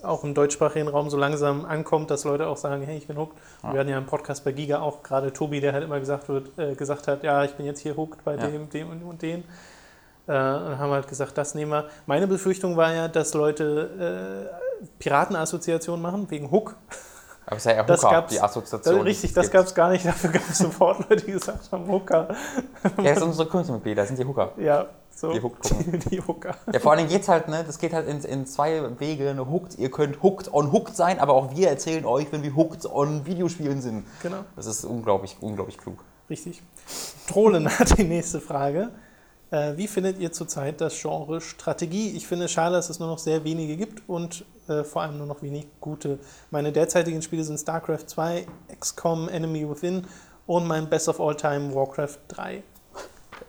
auch 0.03 0.25
im 0.25 0.35
deutschsprachigen 0.35 0.89
Raum 0.89 1.11
so 1.11 1.17
langsam 1.17 1.65
ankommt, 1.65 2.11
dass 2.11 2.25
Leute 2.25 2.47
auch 2.47 2.57
sagen, 2.57 2.83
hey, 2.83 2.97
ich 2.99 3.07
bin 3.07 3.17
hooked. 3.19 3.37
Und 3.63 3.73
Wir 3.73 3.81
hatten 3.81 3.91
ja 3.91 3.99
im 3.99 4.07
Podcast 4.07 4.45
bei 4.45 4.53
Giga 4.53 4.81
auch 4.81 5.03
gerade 5.03 5.33
Tobi, 5.33 5.61
der 5.61 5.73
halt 5.73 5.85
immer 5.85 6.01
gesagt, 6.01 6.29
wird, 6.29 6.59
äh, 6.59 6.75
gesagt 6.75 7.09
hat, 7.09 7.23
ja, 7.23 7.45
ich 7.45 7.53
bin 7.55 7.67
jetzt 7.67 7.81
hier 7.81 7.97
hooked 7.97 8.25
bei 8.25 8.37
Ja. 8.37 8.47
dem, 8.47 8.69
dem 8.71 8.91
und, 8.91 9.03
und 9.03 9.23
den. 9.23 9.45
Äh, 10.27 10.33
und 10.33 10.79
haben 10.79 10.91
halt 10.93 11.09
gesagt, 11.09 11.37
das 11.39 11.55
nehmen 11.55 11.73
wir. 11.73 11.87
Meine 12.07 12.27
Befürchtung 12.27 12.77
war 12.77 12.93
ja, 12.93 13.09
dass 13.09 13.35
Leute 13.35 14.49
äh, 14.81 14.85
Piratenassoziationen 14.99 16.01
machen, 16.03 16.31
wegen 16.31 16.51
Hook. 16.51 16.77
Aber 17.51 17.57
es 17.59 17.67
ist 17.67 17.73
ja 17.77 17.83
Das 17.83 18.03
Hooker, 18.03 18.11
gab's- 18.13 18.31
die 18.33 18.37
Das, 18.39 18.45
Assoziation. 18.45 19.01
richtig, 19.03 19.33
das 19.35 19.51
gab 19.51 19.67
es 19.67 19.75
gar 19.75 19.91
nicht. 19.91 20.07
Dafür 20.07 20.31
gab 20.31 20.49
es 20.49 20.59
sofort 20.59 21.09
Leute, 21.11 21.27
die 21.27 21.33
gesagt 21.33 21.71
haben, 21.73 21.87
Hooker. 21.91 22.29
Ja, 22.97 23.03
das 23.05 23.19
sind 23.19 23.29
unsere 23.29 23.49
Kunstmitglieder, 23.49 24.03
das 24.03 24.09
sind 24.09 24.19
die 24.19 24.25
Hooker. 24.25 24.53
Ja, 24.57 24.87
so. 25.15 25.33
Die 25.33 25.41
gucken. 25.41 25.61
Die, 25.91 25.99
die 26.11 26.21
Hooker. 26.27 26.55
Ja, 26.73 26.81
vor 26.81 26.93
allen 26.93 26.99
Dingen 27.01 27.11
geht's 27.11 27.29
halt, 27.29 27.49
ne, 27.49 27.63
das 27.67 27.79
geht 27.79 27.93
halt 27.93 28.09
in, 28.09 28.23
in 28.25 28.47
zwei 28.47 28.83
Wege. 28.99 29.35
Ne, 29.35 29.47
hooked, 29.51 29.79
ihr 29.79 29.91
könnt 29.91 30.23
hooked 30.23 30.53
on 30.55 30.73
hooked 30.73 30.97
sein, 30.97 31.19
aber 31.19 31.35
auch 31.35 31.55
wir 31.55 31.69
erzählen 31.69 32.05
euch, 32.07 32.31
wenn 32.33 32.43
wir 32.43 32.55
hooked 32.57 32.87
on 32.87 33.27
Videospielen 33.27 33.83
sind. 33.83 34.05
Genau. 34.23 34.45
Das 34.57 34.67
ist 34.67 34.85
unglaublich, 34.85 35.37
unglaublich 35.41 35.77
klug. 35.77 36.03
Richtig. 36.31 36.63
Trohlen 37.29 37.69
hat 37.79 37.99
die 37.99 38.05
nächste 38.05 38.41
Frage. 38.41 38.91
Äh, 39.51 39.77
wie 39.77 39.89
findet 39.89 40.19
ihr 40.19 40.31
zurzeit 40.33 40.81
das 40.81 41.01
Genre 41.01 41.41
Strategie? 41.41 42.11
Ich 42.17 42.27
finde 42.27 42.45
es 42.45 42.53
schade, 42.53 42.77
dass 42.77 42.89
es 42.91 42.99
nur 43.01 43.09
noch 43.09 43.19
sehr 43.19 43.43
wenige 43.45 43.77
gibt 43.77 44.09
und 44.09 44.45
äh, 44.69 44.85
vor 44.85 45.03
allem 45.03 45.19
nur 45.19 45.27
noch 45.27 45.43
wenig 45.43 45.67
gute. 45.81 46.19
Meine 46.51 46.71
derzeitigen 46.73 47.21
Spiele 47.23 47.43
sind 47.43 47.59
StarCraft 47.59 48.07
2, 48.07 48.47
XCOM, 48.79 49.29
Enemy 49.29 49.69
Within 49.69 50.07
und 50.47 50.67
mein 50.67 50.89
Best 50.89 51.09
of 51.09 51.21
All 51.21 51.37
Time 51.37 51.75
Warcraft 51.75 52.19
3. 52.29 52.63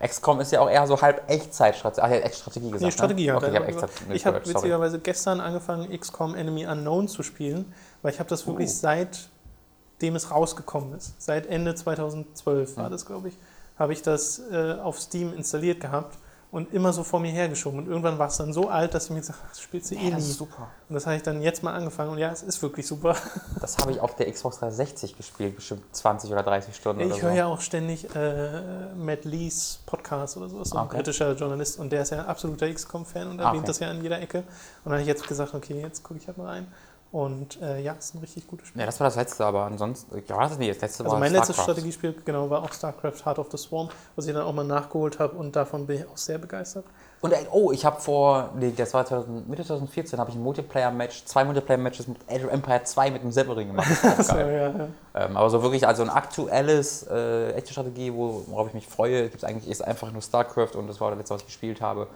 XCOM 0.03 0.39
ist 0.39 0.51
ja 0.51 0.61
auch 0.61 0.69
eher 0.69 0.87
so 0.87 0.99
halb 0.99 1.29
Echtzeitstrategie. 1.29 2.01
Ach, 2.03 2.09
er 2.09 2.17
hat 2.17 2.25
echt 2.25 2.35
Strategie 2.39 2.65
gesagt. 2.71 2.83
Nee, 2.83 2.91
Strategie 2.91 3.27
ne? 3.27 3.33
hat 3.35 3.43
Okay, 3.43 3.51
ich 3.51 3.55
habe. 3.55 3.67
Echtzeit 3.67 3.91
Ich 4.15 4.23
sorry. 4.23 4.39
witzigerweise 4.55 4.99
gestern 4.99 5.39
angefangen, 5.39 5.95
XCOM 5.99 6.33
Enemy 6.33 6.65
Unknown 6.65 7.07
zu 7.07 7.21
spielen, 7.21 7.71
weil 8.01 8.11
ich 8.13 8.19
habe 8.19 8.29
das 8.29 8.47
wirklich 8.47 8.69
Uh. 8.69 8.73
seitdem 8.73 10.15
es 10.15 10.31
rausgekommen 10.31 10.93
ist, 10.97 11.21
seit 11.21 11.45
Ende 11.45 11.75
2012 11.75 12.77
war 12.77 12.85
Ja. 12.85 12.89
das, 12.89 13.05
glaube 13.05 13.27
ich, 13.27 13.37
habe 13.81 13.93
ich 13.93 14.01
das 14.01 14.39
äh, 14.51 14.75
auf 14.81 14.99
Steam 14.99 15.33
installiert 15.33 15.79
gehabt 15.81 16.17
und 16.51 16.73
immer 16.73 16.91
so 16.91 17.03
vor 17.05 17.21
mir 17.21 17.31
hergeschoben. 17.31 17.79
Und 17.79 17.87
irgendwann 17.87 18.19
war 18.19 18.27
es 18.27 18.35
dann 18.35 18.51
so 18.51 18.67
alt, 18.67 18.93
dass 18.93 19.05
ich 19.05 19.11
mir 19.11 19.21
gesagt 19.21 19.39
habe, 19.39 19.47
das 19.49 19.61
spielst 19.61 19.89
du 19.91 19.95
eh 19.95 20.09
Ja, 20.09 20.15
das 20.15 20.25
nie. 20.25 20.31
ist 20.31 20.37
super. 20.37 20.67
Und 20.89 20.95
das 20.95 21.05
habe 21.05 21.15
ich 21.15 21.23
dann 21.23 21.41
jetzt 21.41 21.63
mal 21.63 21.73
angefangen 21.73 22.11
und 22.11 22.17
ja, 22.17 22.29
es 22.29 22.43
ist 22.43 22.61
wirklich 22.61 22.85
super. 22.85 23.15
Das 23.61 23.77
habe 23.77 23.91
ich 23.91 23.99
auf 24.01 24.15
der 24.17 24.29
Xbox 24.31 24.57
360 24.59 25.15
gespielt, 25.15 25.55
bestimmt 25.55 25.83
20 25.95 26.29
oder 26.31 26.43
30 26.43 26.75
Stunden 26.75 27.01
Ich 27.03 27.13
so. 27.15 27.21
höre 27.21 27.31
ja 27.33 27.45
auch 27.45 27.61
ständig 27.61 28.13
äh, 28.15 28.61
Matt 28.97 29.23
Lees 29.23 29.79
Podcast 29.85 30.35
oder 30.35 30.49
so, 30.49 30.61
ist 30.61 30.69
so 30.71 30.77
ein 30.77 30.85
Okay. 30.87 30.97
britischer 30.97 31.31
Journalist 31.35 31.79
und 31.79 31.89
der 31.91 32.01
ist 32.01 32.09
ja 32.11 32.19
ein 32.19 32.25
absoluter 32.25 32.69
XCOM-Fan 32.73 33.29
und 33.29 33.39
Ah, 33.39 33.45
erwähnt 33.45 33.59
okay. 33.59 33.67
das 33.67 33.79
ja 33.79 33.89
an 33.89 34.01
jeder 34.03 34.19
Ecke. 34.19 34.39
Und 34.39 34.45
dann 34.85 34.93
habe 34.93 35.01
ich 35.03 35.07
jetzt 35.07 35.25
gesagt, 35.27 35.53
okay, 35.53 35.79
jetzt 35.81 36.03
gucke 36.03 36.19
ich 36.19 36.27
halt 36.27 36.37
mal 36.37 36.47
rein. 36.47 36.67
Und 37.11 37.61
äh, 37.61 37.81
ja, 37.81 37.91
ist 37.91 38.15
ein 38.15 38.19
richtig 38.19 38.47
gutes 38.47 38.69
Spiel. 38.69 38.79
Ja, 38.79 38.85
das 38.85 38.97
war 39.01 39.07
das 39.07 39.17
letzte, 39.17 39.45
aber 39.45 39.65
ansonsten, 39.65 40.23
ja, 40.29 40.39
das 40.43 40.53
ist 40.53 40.59
nicht, 40.59 40.69
das 40.71 40.81
letzte 40.81 41.03
also 41.03 41.13
war 41.13 41.19
mein 41.19 41.33
letztes. 41.33 41.57
Strategiespiel, 41.57 42.15
genau, 42.23 42.49
war 42.49 42.63
auch 42.63 42.71
StarCraft 42.71 43.25
Heart 43.25 43.39
of 43.39 43.47
the 43.51 43.57
Swarm, 43.57 43.89
was 44.15 44.27
ich 44.27 44.33
dann 44.33 44.43
auch 44.43 44.53
mal 44.53 44.63
nachgeholt 44.63 45.19
habe 45.19 45.35
und 45.35 45.53
davon 45.53 45.85
bin 45.87 45.97
ich 45.97 46.07
auch 46.07 46.15
sehr 46.15 46.37
begeistert. 46.37 46.85
Und 47.19 47.33
äh, 47.33 47.45
oh, 47.51 47.73
ich 47.73 47.83
habe 47.83 47.99
vor, 47.99 48.51
nee, 48.55 48.71
das 48.75 48.93
war 48.93 49.05
2000, 49.05 49.49
Mitte 49.49 49.63
2014, 49.65 50.19
habe 50.19 50.29
ich 50.29 50.37
ein 50.37 50.41
Multiplayer-Match, 50.41 51.25
zwei 51.25 51.43
Multiplayer-Matches 51.43 52.07
mit 52.07 52.17
Age 52.29 52.45
of 52.45 52.51
Empire 52.51 52.81
2 52.85 53.11
mit 53.11 53.23
dem 53.23 53.31
Severin 53.33 53.67
gemacht. 53.67 53.89
So, 54.23 54.37
ja, 54.37 54.49
ja. 54.69 54.87
Ähm, 55.13 55.35
aber 55.35 55.49
so 55.49 55.61
wirklich, 55.61 55.85
also 55.85 56.03
ein 56.03 56.09
aktuelles, 56.09 57.03
äh, 57.11 57.51
echte 57.55 57.73
Strategie, 57.73 58.13
wo- 58.13 58.43
worauf 58.47 58.67
ich 58.69 58.73
mich 58.73 58.87
freue, 58.87 59.23
gibt 59.23 59.35
es 59.35 59.43
eigentlich 59.43 59.69
ist 59.69 59.81
einfach 59.85 60.11
nur 60.13 60.21
StarCraft 60.21 60.75
und 60.75 60.87
das 60.87 61.01
war 61.01 61.09
das 61.11 61.17
letzte, 61.19 61.33
was 61.35 61.41
ich 61.41 61.47
gespielt 61.47 61.81
habe. 61.81 62.07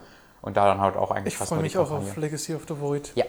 Und 0.41 0.55
da 0.55 0.65
dann 0.67 0.79
halt 0.79 0.95
auch 0.95 1.11
eigentlich 1.11 1.33
Ich 1.33 1.37
fast 1.37 1.49
freue 1.49 1.57
nur 1.59 1.63
die 1.63 1.75
mich 1.75 1.77
auch 1.77 1.91
auf 1.91 2.15
Legacy 2.15 2.55
of 2.55 2.61
the 2.67 2.79
Void. 2.79 3.11
Ja, 3.15 3.25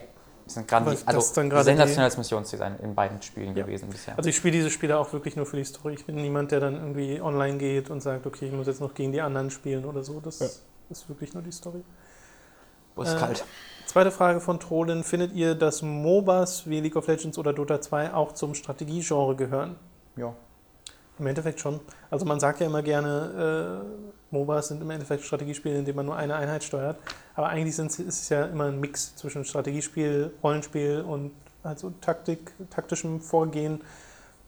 sind 0.46 0.70
das 0.70 1.06
also 1.06 1.18
ist 1.18 1.36
dann 1.36 1.50
gerade 1.50 1.64
sensationelles 1.64 2.16
Missionsdesign 2.18 2.78
in 2.80 2.94
beiden 2.94 3.20
Spielen 3.20 3.56
Ja. 3.56 3.64
gewesen 3.64 3.88
bisher. 3.90 4.16
Also 4.16 4.30
ich 4.30 4.36
spiele 4.36 4.52
diese 4.52 4.70
Spiele 4.70 4.96
auch 4.98 5.12
wirklich 5.12 5.34
nur 5.36 5.44
für 5.46 5.56
die 5.56 5.64
Story. 5.64 5.94
Ich 5.94 6.06
bin 6.06 6.14
niemand, 6.16 6.52
der 6.52 6.60
dann 6.60 6.74
irgendwie 6.76 7.20
online 7.20 7.58
geht 7.58 7.90
und 7.90 8.00
sagt, 8.00 8.26
okay, 8.26 8.46
ich 8.46 8.52
muss 8.52 8.66
jetzt 8.68 8.80
noch 8.80 8.94
gegen 8.94 9.12
die 9.12 9.20
anderen 9.20 9.50
spielen 9.50 9.84
oder 9.84 10.04
so. 10.04 10.20
Das 10.20 10.38
Ja. 10.38 10.46
ist 10.90 11.08
wirklich 11.08 11.34
nur 11.34 11.42
die 11.42 11.50
Story. 11.52 11.82
Wo 12.94 13.02
ist 13.02 13.14
äh, 13.14 13.18
kalt? 13.18 13.44
Zweite 13.86 14.10
Frage 14.10 14.40
von 14.40 14.60
Trollen. 14.60 15.04
Findet 15.04 15.32
ihr, 15.32 15.54
dass 15.54 15.82
MOBAs 15.82 16.68
wie 16.68 16.80
League 16.80 16.96
of 16.96 17.06
Legends 17.08 17.38
oder 17.38 17.52
Dota 17.52 17.80
2 17.80 18.14
auch 18.14 18.32
zum 18.32 18.54
Strategiegenre 18.54 19.34
gehören? 19.36 19.76
Ja. 20.16 20.32
Im 21.18 21.26
Endeffekt 21.26 21.60
schon. 21.60 21.80
Also 22.10 22.24
man 22.26 22.40
sagt 22.40 22.60
ja 22.60 22.66
immer 22.66 22.82
gerne, 22.82 23.82
äh, 23.82 24.14
MOBAs 24.30 24.68
sind 24.68 24.82
im 24.82 24.90
Endeffekt 24.90 25.24
Strategiespiele, 25.24 25.78
in 25.78 25.84
denen 25.84 25.96
man 25.96 26.06
nur 26.06 26.16
eine 26.16 26.34
Einheit 26.34 26.64
steuert. 26.64 26.98
Aber 27.34 27.48
eigentlich 27.48 27.78
ist 27.78 28.00
es 28.00 28.28
ja 28.28 28.44
immer 28.46 28.64
ein 28.64 28.80
Mix 28.80 29.14
zwischen 29.16 29.44
Strategiespiel, 29.44 30.32
Rollenspiel 30.42 31.02
und 31.02 31.32
also 31.62 31.92
Taktik, 32.00 32.52
taktischem 32.70 33.20
Vorgehen 33.20 33.82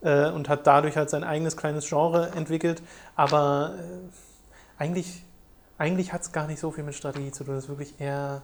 äh, 0.02 0.30
und 0.30 0.48
hat 0.48 0.66
dadurch 0.66 0.96
halt 0.96 1.10
sein 1.10 1.24
eigenes 1.24 1.56
kleines 1.56 1.88
Genre 1.88 2.30
entwickelt. 2.34 2.82
Aber 3.16 3.74
äh, 3.78 4.82
eigentlich, 4.82 5.24
eigentlich 5.78 6.12
hat 6.12 6.22
es 6.22 6.32
gar 6.32 6.46
nicht 6.46 6.60
so 6.60 6.70
viel 6.70 6.84
mit 6.84 6.94
Strategie 6.94 7.32
zu 7.32 7.44
tun. 7.44 7.54
Es 7.56 7.64
ist 7.64 7.68
wirklich 7.68 8.00
eher 8.00 8.42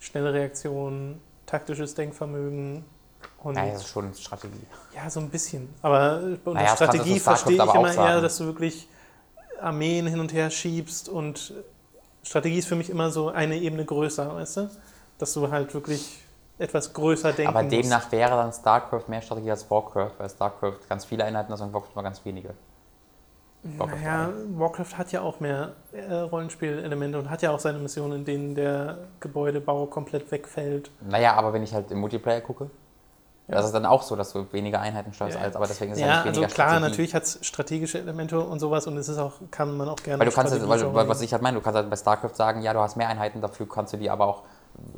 schnelle 0.00 0.32
Reaktion, 0.32 1.20
taktisches 1.46 1.94
Denkvermögen 1.94 2.84
und 3.42 3.54
Naja, 3.54 3.72
das 3.72 3.82
ist 3.82 3.88
schon 3.88 4.14
Strategie. 4.14 4.66
ja, 4.94 5.08
so 5.08 5.20
ein 5.20 5.30
bisschen. 5.30 5.68
Aber 5.82 6.20
Naja, 6.20 6.36
das 6.70 6.78
kannst 6.78 6.80
du 6.80 6.84
Strategie 6.84 7.20
verstehe 7.20 7.64
ich 7.64 7.74
immer 7.74 7.94
eher, 7.94 8.20
dass 8.20 8.38
du 8.38 8.44
wirklich 8.46 8.88
Armeen 9.60 10.06
hin 10.06 10.20
und 10.20 10.32
her 10.32 10.50
schiebst 10.50 11.08
und 11.08 11.54
Strategie 12.22 12.58
ist 12.58 12.68
für 12.68 12.76
mich 12.76 12.90
immer 12.90 13.10
so 13.10 13.28
eine 13.28 13.56
Ebene 13.56 13.84
größer, 13.84 14.34
weißt 14.34 14.56
du? 14.56 14.70
Dass 15.18 15.34
du 15.34 15.50
halt 15.50 15.72
wirklich 15.74 16.20
etwas 16.58 16.92
größer 16.92 17.32
denken 17.32 17.50
Aber 17.50 17.62
musst. 17.62 17.76
demnach 17.76 18.10
wäre 18.12 18.30
dann 18.30 18.52
StarCraft 18.52 19.04
mehr 19.08 19.22
Strategie 19.22 19.50
als 19.50 19.70
Warcraft, 19.70 20.12
weil 20.18 20.28
StarCraft 20.30 20.78
ganz 20.88 21.04
viele 21.04 21.24
Einheiten 21.24 21.52
hat 21.52 21.60
und 21.60 21.72
Warcraft 21.72 21.94
nur 21.94 22.04
ganz 22.04 22.24
wenige. 22.24 22.50
Warcraft 23.64 24.00
Naja, 24.00 24.30
Warcraft 24.56 24.98
hat 24.98 25.12
ja 25.12 25.22
auch 25.22 25.40
mehr 25.40 25.72
äh, 25.92 26.12
Rollenspielelemente 26.12 27.18
und 27.18 27.30
hat 27.30 27.40
ja 27.42 27.50
auch 27.50 27.58
seine 27.58 27.78
Missionen, 27.78 28.20
in 28.20 28.24
denen 28.24 28.54
der 28.54 28.98
Gebäudebau 29.20 29.86
komplett 29.86 30.30
wegfällt. 30.30 30.90
Naja, 31.00 31.34
aber 31.34 31.52
wenn 31.54 31.62
ich 31.62 31.72
halt 31.72 31.90
im 31.90 31.98
Multiplayer 31.98 32.42
gucke, 32.42 32.70
Ja. 33.46 33.56
das 33.56 33.66
ist 33.66 33.72
dann 33.74 33.84
auch 33.84 34.02
so, 34.02 34.16
dass 34.16 34.32
du 34.32 34.46
weniger 34.52 34.80
Einheiten 34.80 35.12
steuerst, 35.12 35.36
Ja. 35.36 35.42
als, 35.42 35.54
aber 35.56 35.66
deswegen 35.66 35.92
ist 35.92 35.98
es 35.98 36.02
ja 36.02 36.06
Ja, 36.08 36.12
nicht 36.16 36.26
also 36.28 36.40
weniger 36.40 36.54
klar, 36.54 36.68
Strategie. 36.68 36.90
natürlich 36.90 37.14
hat 37.14 37.22
es 37.24 37.38
strategische 37.42 37.98
Elemente 37.98 38.40
und 38.40 38.58
sowas 38.58 38.86
und 38.86 38.96
es 38.96 39.08
ist 39.08 39.18
auch, 39.18 39.32
kann 39.50 39.76
man 39.76 39.88
auch 39.88 39.96
gerne 39.96 40.18
Weil 40.20 40.28
du 40.28 40.32
kannst, 40.34 40.54
Strategie 40.54 40.70
weil, 40.82 40.94
weil, 40.94 41.08
was 41.08 41.20
ich 41.20 41.30
halt 41.32 41.42
meine, 41.42 41.56
du 41.58 41.62
kannst 41.62 41.76
halt 41.76 41.90
bei 41.90 41.96
StarCraft 41.96 42.34
sagen, 42.34 42.62
ja, 42.62 42.72
du 42.72 42.80
hast 42.80 42.96
mehr 42.96 43.08
Einheiten, 43.08 43.42
dafür 43.42 43.68
kannst 43.68 43.92
du 43.92 43.98
die 43.98 44.08
aber 44.08 44.26
auch, 44.26 44.42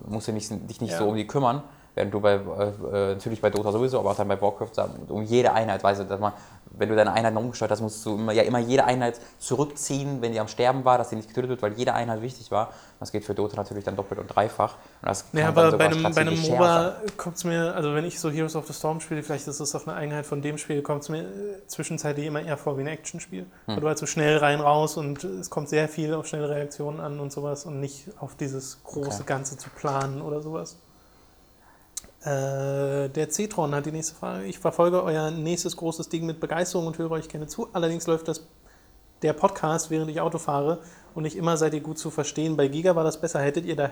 musst 0.06 0.28
du 0.28 0.32
nicht, 0.32 0.48
dich 0.70 0.80
nicht 0.80 0.92
Ja. 0.92 0.98
so 0.98 1.08
um 1.08 1.16
die 1.16 1.26
kümmern, 1.26 1.62
während 1.96 2.14
du 2.14 2.20
bei, 2.20 2.34
äh, 2.34 2.38
äh, 2.38 3.14
natürlich 3.14 3.40
bei 3.40 3.50
Dota 3.50 3.72
sowieso, 3.72 3.98
aber 3.98 4.12
auch 4.12 4.16
dann 4.16 4.28
bei 4.28 4.40
Warcraft 4.40 4.74
sagen, 4.74 4.92
um 5.08 5.22
jede 5.22 5.52
Einheit, 5.52 5.82
weißt 5.82 6.02
du, 6.02 6.04
dass 6.04 6.20
man, 6.20 6.32
wenn 6.70 6.88
du 6.88 6.96
deine 6.96 7.12
Einheiten 7.12 7.36
umgesteuert 7.36 7.70
hast, 7.70 7.80
musst 7.80 8.04
du 8.04 8.14
immer, 8.14 8.32
ja 8.32 8.42
immer 8.42 8.58
jede 8.58 8.84
Einheit 8.84 9.20
zurückziehen, 9.38 10.20
wenn 10.20 10.32
die 10.32 10.40
am 10.40 10.48
Sterben 10.48 10.84
war, 10.84 10.98
dass 10.98 11.10
sie 11.10 11.16
nicht 11.16 11.28
getötet 11.28 11.50
wird, 11.50 11.62
weil 11.62 11.72
jede 11.72 11.94
Einheit 11.94 12.22
wichtig 12.22 12.50
war. 12.50 12.72
Das 13.00 13.12
geht 13.12 13.24
für 13.24 13.34
Dota 13.34 13.56
natürlich 13.56 13.84
dann 13.84 13.96
doppelt 13.96 14.20
und 14.20 14.28
dreifach. 14.28 14.74
Und 15.02 15.08
das 15.08 15.24
Ja, 15.32 15.48
aber 15.48 15.72
bei 15.72 15.86
einem, 15.86 16.02
bei 16.02 16.20
einem 16.20 16.40
MOBA 16.40 16.96
kommt 17.16 17.36
es 17.36 17.44
mir, 17.44 17.74
also 17.74 17.94
wenn 17.94 18.04
ich 18.04 18.18
so 18.18 18.30
Heroes 18.30 18.56
of 18.56 18.66
the 18.66 18.72
Storm 18.72 19.00
spiele, 19.00 19.22
vielleicht 19.22 19.46
ist 19.48 19.60
das 19.60 19.74
auch 19.74 19.86
eine 19.86 19.96
Einheit 19.96 20.26
von 20.26 20.42
dem 20.42 20.58
Spiel, 20.58 20.82
kommt 20.82 21.02
es 21.02 21.08
mir 21.08 21.22
äh, 21.22 21.66
zwischenzeitlich 21.66 22.26
immer 22.26 22.42
eher 22.42 22.56
vor 22.56 22.76
wie 22.76 22.82
ein 22.82 22.88
Actionspiel. 22.88 23.42
Hm. 23.42 23.48
Weil 23.66 23.80
du 23.80 23.88
halt 23.88 23.98
so 23.98 24.06
schnell 24.06 24.38
rein, 24.38 24.60
raus 24.60 24.96
und 24.96 25.24
es 25.24 25.50
kommt 25.50 25.68
sehr 25.68 25.88
viel 25.88 26.14
auf 26.14 26.26
schnelle 26.26 26.48
Reaktionen 26.48 27.00
an 27.00 27.20
und 27.20 27.32
sowas 27.32 27.66
und 27.66 27.80
nicht 27.80 28.08
auf 28.18 28.34
dieses 28.34 28.82
große 28.84 29.06
Okay. 29.06 29.24
Ganze 29.26 29.56
zu 29.56 29.70
planen 29.70 30.22
oder 30.22 30.40
sowas. 30.40 30.78
Äh, 32.26 33.08
der 33.08 33.30
Cetron 33.30 33.72
hat 33.72 33.86
die 33.86 33.92
nächste 33.92 34.16
Frage. 34.16 34.46
Ich 34.46 34.58
verfolge 34.58 35.02
euer 35.04 35.30
nächstes 35.30 35.76
großes 35.76 36.08
Ding 36.08 36.26
mit 36.26 36.40
Begeisterung 36.40 36.88
und 36.88 36.98
höre 36.98 37.12
euch 37.12 37.28
gerne 37.28 37.46
zu. 37.46 37.68
Allerdings 37.72 38.08
läuft 38.08 38.26
das 38.26 38.46
der 39.22 39.32
Podcast, 39.32 39.90
während 39.90 40.10
ich 40.10 40.20
Auto 40.20 40.38
fahre 40.38 40.80
und 41.14 41.22
nicht 41.22 41.36
immer 41.36 41.56
seid 41.56 41.72
ihr 41.72 41.80
gut 41.80 41.98
zu 41.98 42.10
verstehen. 42.10 42.56
Bei 42.56 42.66
Giga 42.66 42.96
war 42.96 43.04
das 43.04 43.20
besser. 43.20 43.40
Hättet 43.40 43.64
ihr 43.64 43.76
da, 43.76 43.90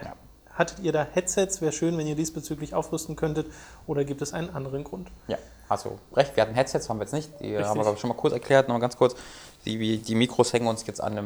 hattet 0.53 0.81
ihr 0.81 0.91
da 0.91 1.07
Headsets? 1.13 1.63
Wäre 1.63 1.71
schön, 1.71 1.97
wenn 1.97 2.09
ihr 2.09 2.17
diesbezüglich 2.17 2.75
aufrüsten 2.75 3.15
könntet. 3.15 3.47
Oder 3.87 4.05
gibt 4.05 4.21
es 4.21 4.35
einen 4.35 4.51
anderen 4.51 4.83
Grund? 4.83 5.13
Ja, 5.29 5.39
hast 5.69 5.85
du 5.85 5.99
recht. 6.15 6.35
Wir 6.35 6.43
hatten 6.43 6.55
Headsets, 6.55 6.91
haben 6.91 6.99
wir 6.99 7.05
jetzt 7.05 7.15
nicht. 7.15 7.31
Die 7.41 7.55
Richtig. 7.55 7.67
haben 7.67 7.79
wir, 7.79 7.83
glaube 7.83 7.95
ich, 7.95 8.01
schon 8.01 8.09
mal 8.09 8.17
kurz 8.17 8.35
erklärt. 8.35 8.67
Nochmal 8.67 8.81
ganz 8.81 8.97
kurz. 8.97 9.15
Die, 9.65 9.99
die 9.99 10.15
Mikros 10.17 10.53
hängen 10.53 10.67
uns 10.67 10.85
jetzt 10.87 11.01
an 11.01 11.15
ja, 11.15 11.23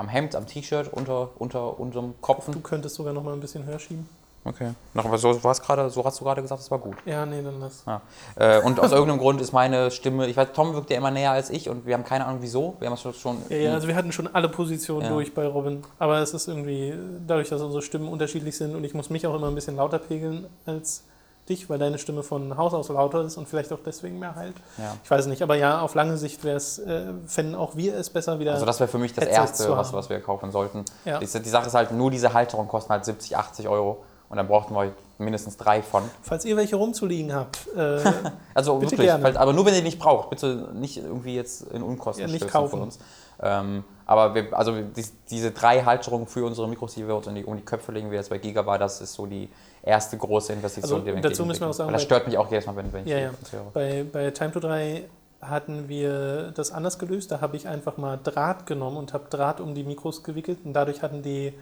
am 0.00 0.08
Hemd, 0.08 0.36
am 0.36 0.46
T-Shirt, 0.46 0.92
unter, 0.92 1.30
unter 1.38 1.80
unserem 1.80 2.14
Kopfen. 2.20 2.54
Du 2.54 2.60
könntest 2.60 2.94
sogar 2.94 3.12
noch 3.12 3.24
mal 3.24 3.32
ein 3.32 3.40
bisschen 3.40 3.66
höher 3.66 3.80
schieben. 3.80 4.08
Okay. 4.44 4.72
Noch, 4.94 5.04
aber 5.04 5.18
so, 5.18 5.42
war's 5.44 5.62
gerade, 5.62 5.88
so 5.88 6.04
hast 6.04 6.18
du 6.20 6.24
gerade 6.24 6.42
gesagt, 6.42 6.60
das 6.60 6.70
war 6.70 6.78
gut. 6.78 6.96
Ja, 7.04 7.24
nee, 7.24 7.42
dann 7.42 7.60
das. 7.60 7.84
Ja. 7.86 8.00
Äh, 8.34 8.60
und 8.62 8.80
aus 8.80 8.90
irgendeinem 8.90 9.20
Grund 9.20 9.40
ist 9.40 9.52
meine 9.52 9.90
Stimme, 9.92 10.26
ich 10.26 10.36
weiß, 10.36 10.48
Tom 10.52 10.74
wirkt 10.74 10.90
ja 10.90 10.96
immer 10.96 11.12
näher 11.12 11.30
als 11.30 11.48
ich 11.50 11.68
und 11.68 11.86
wir 11.86 11.94
haben 11.94 12.04
keine 12.04 12.26
Ahnung 12.26 12.38
wieso. 12.42 12.74
Wir 12.80 12.88
haben 12.88 12.94
es 12.94 13.16
schon. 13.18 13.38
Ja, 13.48 13.56
ja, 13.56 13.74
also 13.74 13.86
wir 13.86 13.94
hatten 13.94 14.10
schon 14.10 14.26
alle 14.34 14.48
Positionen 14.48 15.02
Ja. 15.02 15.08
durch 15.10 15.32
bei 15.32 15.46
Robin. 15.46 15.84
Aber 16.00 16.18
es 16.18 16.34
ist 16.34 16.48
irgendwie, 16.48 16.92
dadurch, 17.26 17.50
dass 17.50 17.62
unsere 17.62 17.82
Stimmen 17.82 18.08
unterschiedlich 18.08 18.56
sind 18.56 18.74
und 18.74 18.82
ich 18.82 18.94
muss 18.94 19.10
mich 19.10 19.26
auch 19.28 19.34
immer 19.34 19.46
ein 19.46 19.54
bisschen 19.54 19.76
lauter 19.76 19.98
pegeln 20.00 20.46
als 20.66 21.04
dich, 21.48 21.68
weil 21.70 21.78
deine 21.78 21.98
Stimme 21.98 22.22
von 22.22 22.56
Haus 22.56 22.72
aus 22.74 22.88
lauter 22.88 23.22
ist 23.22 23.36
und 23.36 23.48
vielleicht 23.48 23.72
auch 23.72 23.80
deswegen 23.84 24.18
mehr 24.18 24.34
halt. 24.34 24.54
ja. 24.78 24.96
Ich 25.04 25.10
weiß 25.10 25.26
nicht, 25.26 25.42
aber 25.42 25.56
ja, 25.56 25.80
auf 25.80 25.94
lange 25.94 26.16
Sicht 26.16 26.42
wäre 26.44 26.56
es, 26.56 26.78
äh, 26.78 27.12
fänden 27.26 27.54
auch 27.54 27.76
wir 27.76 27.96
es 27.96 28.10
besser 28.10 28.38
wieder. 28.38 28.52
Also 28.52 28.66
das 28.66 28.78
wäre 28.80 28.88
für 28.88 28.98
mich 28.98 29.12
das 29.12 29.24
Headsets 29.24 29.60
Erste, 29.60 29.76
was, 29.76 29.92
was 29.92 30.08
wir 30.08 30.20
kaufen 30.20 30.50
sollten. 30.52 30.84
Ja. 31.04 31.18
Die, 31.18 31.26
die 31.26 31.48
Sache 31.48 31.66
ist 31.66 31.74
halt, 31.74 31.92
nur 31.92 32.10
diese 32.10 32.32
Halterung 32.32 32.68
kosten 32.68 32.90
halt 32.90 33.04
70, 33.04 33.36
80 33.36 33.68
Euro. 33.68 34.04
Und 34.32 34.38
dann 34.38 34.48
brauchten 34.48 34.74
wir 34.74 34.92
mindestens 35.18 35.58
drei 35.58 35.82
von. 35.82 36.02
Falls 36.22 36.46
ihr 36.46 36.56
welche 36.56 36.76
rumzuliegen 36.76 37.34
habt, 37.34 37.68
äh, 37.76 38.00
Also 38.54 38.78
Bitte 38.78 38.92
wirklich, 38.92 39.12
halt, 39.12 39.36
aber 39.36 39.52
nur 39.52 39.66
wenn 39.66 39.74
ihr 39.74 39.82
nicht 39.82 39.98
braucht. 39.98 40.30
Bitte 40.30 40.70
nicht 40.72 40.96
irgendwie 40.96 41.36
jetzt 41.36 41.70
in 41.70 41.82
Unkosten 41.82 42.26
Ja, 42.26 42.32
nicht 42.32 42.48
kaufen. 42.48 42.70
von 42.70 42.80
uns. 42.80 42.98
Ähm, 43.42 43.84
aber 44.06 44.34
wir, 44.34 44.56
also 44.56 44.72
die, 44.80 45.04
diese 45.30 45.50
drei 45.50 45.82
Halterungen 45.82 46.26
für 46.26 46.46
unsere 46.46 46.66
Mikros, 46.66 46.94
die 46.94 47.06
wir 47.06 47.14
uns 47.14 47.26
um 47.26 47.34
die, 47.34 47.44
um 47.44 47.56
die 47.56 47.62
Köpfe 47.62 47.92
legen, 47.92 48.10
wie 48.10 48.16
das 48.16 48.30
bei 48.30 48.38
Giga 48.38 48.64
war, 48.64 48.78
das 48.78 49.02
ist 49.02 49.12
so 49.12 49.26
die 49.26 49.50
erste 49.82 50.16
große 50.16 50.54
Investition, 50.54 51.00
Also 51.00 51.04
die 51.10 51.14
wir 51.14 51.20
dazu 51.22 51.44
müssen 51.44 51.60
wir 51.60 51.68
auch 51.68 51.72
sagen, 51.74 51.88
Weil 51.88 51.94
das 51.94 52.02
stört 52.04 52.26
mich 52.26 52.38
auch 52.38 52.50
jedes 52.50 52.64
Mal, 52.66 52.74
wenn, 52.76 52.90
wenn 52.92 53.06
Ja, 53.06 53.16
ich 53.18 53.22
ja. 53.24 53.30
das 53.38 53.52
höre. 53.52 53.64
bei, 53.74 54.06
bei 54.10 54.30
Time 54.30 54.52
to 54.52 54.60
3 54.60 55.04
hatten 55.42 55.88
wir 55.88 56.52
das 56.52 56.70
anders 56.72 56.98
gelöst. 56.98 57.32
Da 57.32 57.40
habe 57.42 57.56
ich 57.56 57.68
einfach 57.68 57.96
mal 57.98 58.18
Draht 58.22 58.64
genommen 58.64 58.96
und 58.96 59.12
habe 59.12 59.24
Draht 59.28 59.60
um 59.60 59.74
die 59.74 59.82
Mikros 59.84 60.22
gewickelt 60.22 60.60
und 60.64 60.72
dadurch 60.72 61.02
hatten 61.02 61.22
die, 61.22 61.52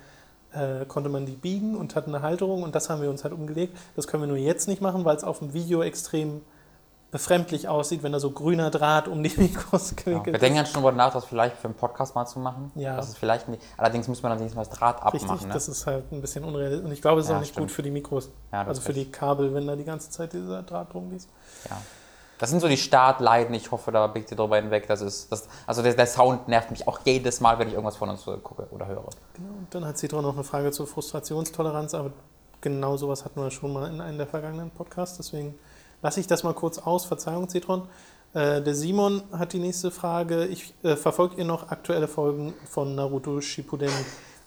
äh, 0.53 0.85
konnte 0.87 1.09
man 1.09 1.27
die 1.27 1.33
biegen 1.37 1.77
und 1.77 1.95
hatten 1.97 2.15
eine 2.15 2.23
Halterung 2.25 2.63
und 2.63 2.75
das 2.75 2.91
haben 2.91 3.03
wir 3.03 3.11
uns 3.11 3.25
halt 3.25 3.33
umgelegt. 3.35 3.77
Das 3.97 4.07
können 4.07 4.23
wir 4.23 4.29
nur 4.29 4.37
jetzt 4.37 4.69
nicht 4.69 4.81
machen, 4.83 5.05
weil 5.05 5.17
es 5.17 5.25
auf 5.25 5.39
dem 5.41 5.53
Video 5.55 5.83
extrem 5.83 6.41
befremdlich 7.13 7.67
aussieht, 7.67 8.05
wenn 8.05 8.13
da 8.13 8.21
so 8.21 8.31
grüner 8.31 8.71
Draht 8.71 9.09
um 9.09 9.21
die 9.23 9.33
Mikros 9.37 9.91
Ja. 9.91 9.97
gewickelt 9.97 10.27
Wir 10.27 10.35
ist. 10.35 10.43
denken 10.43 10.59
jetzt 10.59 10.73
schon 10.73 10.83
darüber 10.83 10.97
nach, 10.97 11.13
das 11.13 11.25
vielleicht 11.25 11.57
für 11.57 11.65
einen 11.65 11.75
Podcast 11.75 12.15
mal 12.15 12.25
zu 12.27 12.39
machen. 12.39 12.71
Ja. 12.77 12.95
Das 12.95 13.09
ist 13.09 13.19
vielleicht 13.19 13.49
nicht, 13.49 13.61
allerdings 13.77 14.07
muss 14.07 14.23
man 14.23 14.31
dann 14.31 14.39
wenigstens 14.39 14.57
mal 14.57 14.65
das 14.65 14.79
Draht 14.79 15.05
Richtig, 15.13 15.23
abmachen. 15.29 15.49
Ne? 15.49 15.55
das 15.55 15.67
ist 15.69 15.87
halt 15.87 16.13
ein 16.13 16.21
bisschen 16.21 16.45
unrealistisch. 16.45 16.87
Und 16.87 16.93
ich 16.93 17.03
glaube, 17.03 17.21
es 17.21 17.27
ist 17.27 17.31
Ja, 17.31 17.37
auch 17.37 17.41
nicht 17.41 17.51
stimmt. 17.51 17.67
gut 17.67 17.73
für 17.75 17.83
die 17.83 17.91
Mikros. 17.91 18.31
Ja, 18.53 18.63
also 18.63 18.81
für 18.81 18.93
die. 18.93 19.07
Kabel, 19.11 19.53
wenn 19.55 19.67
da 19.67 19.75
die 19.75 19.85
ganze 19.85 20.09
Zeit 20.11 20.33
dieser 20.33 20.63
Draht 20.63 20.93
drum 20.95 21.13
ist. 21.17 21.29
Ja. 21.69 21.79
Das 22.41 22.49
sind 22.49 22.61
so 22.61 22.69
die 22.69 22.79
Startleiden, 22.79 23.55
ich 23.55 23.71
hoffe, 23.71 23.93
da 23.93 24.07
blickt 24.07 24.31
ihr 24.31 24.37
drüber 24.37 24.57
hinweg. 24.57 24.87
Das 24.89 25.03
ist, 25.03 25.31
das, 25.31 25.47
also 25.67 25.83
der, 25.83 25.93
der 25.93 26.07
Sound 26.07 26.49
nervt 26.49 26.71
mich 26.71 26.89
auch 26.89 27.01
jedes 27.05 27.41
Mal, 27.41 27.59
wenn 27.59 27.69
ich 27.69 27.75
irgendwas 27.75 27.97
von 27.97 28.09
uns 28.09 28.25
gucke 28.25 28.67
oder 28.71 28.87
höre. 28.87 29.05
Genau. 29.35 29.51
Und 29.59 29.67
dann 29.71 29.85
hat 29.85 29.99
Citron 29.99 30.23
noch 30.23 30.35
eine 30.35 30.43
Frage 30.43 30.71
zur 30.73 30.87
Frustrationstoleranz, 30.87 31.93
aber 31.93 32.13
genau 32.63 32.97
sowas 32.97 33.27
hatten 33.27 33.43
wir 33.43 33.51
schon 33.51 33.75
mal 33.75 33.91
in 33.91 34.01
einem 34.01 34.17
der 34.17 34.27
vergangenen 34.27 34.71
Podcasts. 34.71 35.19
Deswegen 35.19 35.55
lasse 36.01 36.21
ich 36.21 36.27
das 36.27 36.43
mal 36.43 36.55
kurz 36.55 36.79
aus. 36.79 37.05
Verzeihung, 37.05 37.47
Citron. 37.51 37.83
Äh, 38.33 38.63
der 38.63 38.75
Simon 38.75 39.23
hat 39.33 39.53
die 39.53 39.59
nächste 39.59 39.91
Frage. 39.91 40.47
Ich 40.47 40.73
äh, 40.83 40.97
verfolgt 40.97 41.37
ihr 41.37 41.45
noch 41.45 41.71
aktuelle 41.71 42.09
Folgen 42.09 42.55
von 42.65 42.95
Naruto 42.95 43.43
Shippuden? 43.43 43.91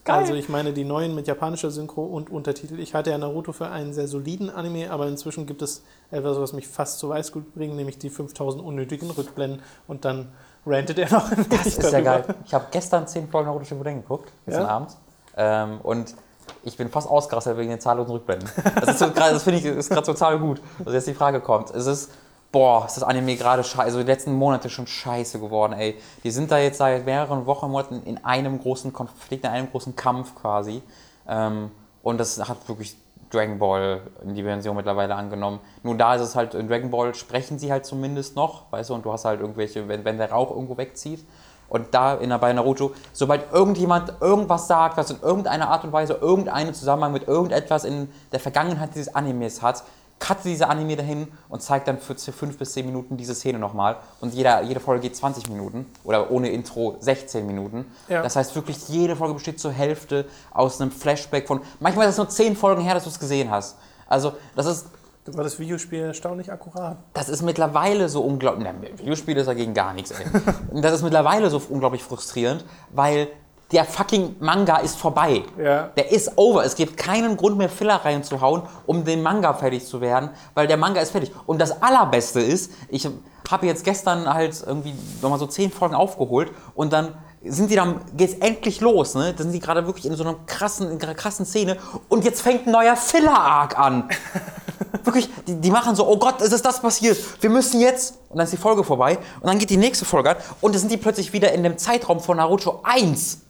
Geil. 0.05 0.17
Also 0.17 0.33
ich 0.33 0.49
meine 0.49 0.73
die 0.73 0.83
neuen 0.83 1.15
mit 1.15 1.27
japanischer 1.27 1.71
Synchro 1.71 2.03
und 2.03 2.29
Untertitel. 2.29 2.79
Ich 2.79 2.93
halte 2.93 3.11
ja 3.11 3.17
Naruto 3.17 3.53
für 3.53 3.69
einen 3.69 3.93
sehr 3.93 4.07
soliden 4.07 4.49
Anime, 4.49 4.91
aber 4.91 5.07
inzwischen 5.07 5.45
gibt 5.45 5.61
es 5.61 5.83
etwas, 6.11 6.37
was 6.39 6.51
mich 6.51 6.67
fast 6.67 6.99
zu 6.99 7.09
Weißglut 7.09 7.53
bringt, 7.55 7.75
nämlich 7.75 7.97
die 7.99 8.09
5000 8.09 8.63
unnötigen 8.63 9.09
Rückblenden 9.09 9.61
und 9.87 10.03
dann 10.03 10.29
rantet 10.65 10.99
er 10.99 11.09
noch 11.11 11.31
ein 11.31 11.45
Das 11.49 11.65
ist 11.67 11.91
ja 11.91 12.01
geil. 12.01 12.25
Ich 12.45 12.53
habe 12.53 12.65
gestern 12.71 13.07
10 13.07 13.29
Folgen 13.29 13.47
Naruto 13.47 13.63
Shippuden 13.63 14.01
geguckt, 14.01 14.31
gestern 14.45 14.63
Ja? 14.63 14.69
Abend. 14.69 14.97
Ähm, 15.37 15.79
und 15.83 16.15
ich 16.63 16.75
bin 16.75 16.89
fast 16.89 17.09
ausgerastet 17.09 17.57
wegen 17.57 17.69
den 17.69 17.79
zahllosen 17.79 18.11
Rückblenden. 18.11 18.49
Das, 18.85 18.99
so, 18.99 19.07
das 19.07 19.43
finde 19.43 19.59
ich 19.59 19.65
ist 19.65 19.89
gerade 19.89 20.05
total 20.05 20.37
gut, 20.39 20.61
dass 20.83 20.93
jetzt 20.93 21.07
die 21.07 21.13
Frage 21.13 21.39
kommt. 21.39 21.71
Es 21.71 21.85
ist, 21.85 22.11
boah, 22.53 22.85
ist 22.85 22.95
das 22.95 23.03
Anime 23.03 23.35
gerade 23.35 23.63
scheiße, 23.63 23.81
also 23.81 23.99
die 23.99 24.05
letzten 24.05 24.33
Monate 24.33 24.69
schon 24.69 24.87
scheiße 24.87 25.39
geworden, 25.39 25.73
ey. 25.73 25.99
Die 26.23 26.31
sind 26.31 26.51
da 26.51 26.59
jetzt 26.59 26.77
seit 26.77 27.05
mehreren 27.05 27.45
Wochen, 27.47 27.69
Monaten 27.69 28.03
in 28.05 28.23
einem 28.23 28.59
großen 28.59 28.93
Konflikt, 28.93 29.43
in 29.43 29.49
einem 29.49 29.71
großen 29.71 29.95
Kampf 29.95 30.35
quasi. 30.35 30.83
Ähm, 31.27 31.71
und 32.03 32.19
das 32.19 32.47
hat 32.47 32.69
wirklich 32.69 32.95
Dragon 33.31 33.57
Ball 33.57 34.01
in 34.23 34.35
die 34.35 34.43
mittlerweile 34.43 35.15
angenommen. 35.15 35.59
Nur 35.81 35.97
da 35.97 36.13
ist 36.13 36.21
es 36.21 36.35
halt, 36.35 36.53
in 36.53 36.67
Dragon 36.67 36.91
Ball 36.91 37.15
sprechen 37.15 37.57
sie 37.57 37.71
halt 37.71 37.87
zumindest 37.87 38.35
noch, 38.35 38.71
weißt 38.71 38.91
du, 38.91 38.93
und 38.93 39.03
du 39.03 39.11
hast 39.11 39.25
halt 39.25 39.41
irgendwelche, 39.41 39.87
wenn, 39.87 40.05
wenn 40.05 40.19
der 40.19 40.31
Rauch 40.31 40.51
irgendwo 40.51 40.77
wegzieht. 40.77 41.25
Und 41.69 41.95
da 41.95 42.13
in 42.13 42.29
bei 42.39 42.53
Naruto, 42.53 42.91
sobald 43.13 43.51
irgendjemand 43.51 44.13
irgendwas 44.21 44.67
sagt, 44.67 44.95
was 44.95 45.09
in 45.09 45.19
irgendeiner 45.23 45.69
Art 45.69 45.83
und 45.83 45.91
Weise 45.91 46.13
irgendeinen 46.13 46.75
Zusammenhang 46.75 47.13
mit 47.13 47.27
irgendetwas 47.27 47.83
in 47.83 48.09
der 48.31 48.39
Vergangenheit 48.39 48.93
dieses 48.93 49.15
Animes 49.15 49.63
hat, 49.63 49.83
cutte 50.23 50.43
dieser 50.47 50.69
Anime 50.69 50.95
dahin 50.95 51.27
und 51.49 51.61
zeigt 51.61 51.87
dann 51.87 51.97
für 51.99 52.15
5 52.15 52.57
bis 52.57 52.73
10 52.73 52.85
Minuten 52.85 53.17
diese 53.17 53.35
Szene 53.35 53.59
nochmal. 53.59 53.97
Und 54.21 54.33
jeder, 54.33 54.61
jede 54.61 54.79
Folge 54.79 55.01
geht 55.01 55.15
20 55.15 55.49
Minuten 55.49 55.85
oder 56.03 56.31
ohne 56.31 56.49
Intro 56.49 56.95
16 56.99 57.45
Minuten. 57.45 57.85
Ja. 58.07 58.23
Das 58.23 58.35
heißt 58.35 58.55
wirklich, 58.55 58.87
jede 58.87 59.15
Folge 59.15 59.33
besteht 59.33 59.59
zur 59.59 59.71
Hälfte 59.71 60.25
aus 60.51 60.79
einem 60.79 60.91
Flashback 60.91 61.47
von, 61.47 61.61
manchmal 61.79 62.05
ist 62.07 62.13
es 62.13 62.17
nur 62.17 62.29
10 62.29 62.55
Folgen 62.55 62.81
her, 62.81 62.93
dass 62.93 63.03
du 63.03 63.09
es 63.09 63.19
gesehen 63.19 63.51
hast. 63.51 63.77
Also 64.07 64.33
das 64.55 64.65
ist, 64.65 64.87
War 65.27 65.43
das 65.43 65.59
Videospiel 65.59 65.99
erstaunlich 65.99 66.51
akkurat? 66.51 66.97
das 67.13 67.27
ist 67.27 67.41
mittlerweile 67.41 68.07
so 68.07 68.21
unglaublich. 68.21 68.67
Videospiel 68.97 69.35
ist 69.37 69.47
dagegen 69.47 69.73
gar 69.73 69.93
nichts, 69.93 70.11
ey. 70.11 70.25
Das 70.81 70.93
ist 70.93 71.01
mittlerweile 71.01 71.49
so 71.49 71.61
unglaublich 71.69 72.03
frustrierend, 72.03 72.63
weil 72.91 73.27
der 73.73 73.85
fucking 73.85 74.35
Manga 74.39 74.77
ist 74.77 74.97
vorbei. 74.97 75.43
Ja. 75.57 75.89
Der 75.95 76.11
ist 76.11 76.37
over. 76.37 76.63
Es 76.63 76.75
gibt 76.75 76.95
keinen 76.95 77.35
Grund 77.35 77.57
mehr, 77.57 77.69
Filler 77.69 77.95
reinzuhauen, 77.95 78.61
um 78.85 79.03
den 79.03 79.21
Manga 79.23 79.53
fertig 79.53 79.85
zu 79.85 79.99
werden, 79.99 80.29
weil 80.53 80.67
der 80.67 80.77
Manga 80.77 81.01
ist 81.01 81.11
fertig. 81.11 81.31
Und 81.45 81.59
das 81.59 81.81
Allerbeste 81.81 82.39
ist, 82.39 82.71
ich 82.89 83.07
habe 83.49 83.65
jetzt 83.65 83.83
gestern 83.83 84.31
halt 84.31 84.63
irgendwie 84.65 84.93
nochmal 85.21 85.39
so 85.39 85.47
zehn 85.47 85.71
Folgen 85.71 85.95
aufgeholt 85.95 86.51
und 86.75 86.93
dann 86.93 87.15
sind 87.45 87.69
die 87.71 87.75
dann, 87.75 87.99
geht's 88.15 88.35
endlich 88.35 88.79
los, 88.79 89.15
ne? 89.15 89.33
Da 89.35 89.43
sind 89.43 89.51
die 89.51 89.59
gerade 89.59 89.85
wirklich 89.85 90.05
in 90.05 90.15
so 90.15 90.23
einer 90.23 90.35
krassen, 90.45 90.89
in 90.89 91.01
einer 91.01 91.13
krassen 91.13 91.45
Szene 91.45 91.77
und 92.07 92.23
jetzt 92.23 92.41
fängt 92.41 92.67
ein 92.67 92.71
neuer 92.71 92.95
Filler-Arc 92.95 93.77
an. 93.77 94.09
Wirklich, 95.03 95.29
die, 95.47 95.55
die 95.55 95.71
machen 95.71 95.95
so, 95.95 96.07
oh 96.07 96.17
Gott, 96.17 96.41
ist 96.41 96.63
das 96.63 96.81
passiert? 96.81 97.17
Wir 97.41 97.49
müssen 97.49 97.81
jetzt. 97.81 98.19
Und 98.29 98.37
dann 98.37 98.45
ist 98.45 98.53
die 98.53 98.57
Folge 98.57 98.83
vorbei. 98.83 99.17
Und 99.41 99.47
dann 99.47 99.59
geht 99.59 99.69
die 99.69 99.77
nächste 99.77 100.05
Folge 100.05 100.29
an. 100.29 100.37
Und 100.61 100.73
dann 100.73 100.79
sind 100.79 100.91
die 100.91 100.97
plötzlich 100.97 101.33
wieder 101.33 101.51
in 101.51 101.63
dem 101.63 101.77
Zeitraum 101.77 102.19
von 102.21 102.37
Naruto 102.37 102.79
1. 102.83 103.42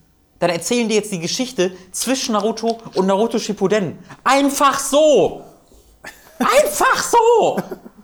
Dann 0.44 0.50
erzählen 0.50 0.89
die 0.89 0.96
jetzt 0.96 1.10
die 1.10 1.22
Geschichte 1.22 1.72
zwischen 1.94 2.34
Naruto 2.34 2.78
und 2.96 3.08
Naruto 3.08 3.39
Shippuden. 3.39 3.98
Einfach 4.26 4.78
so! 4.78 5.41
Einfach 6.38 7.02
so! 7.02 7.62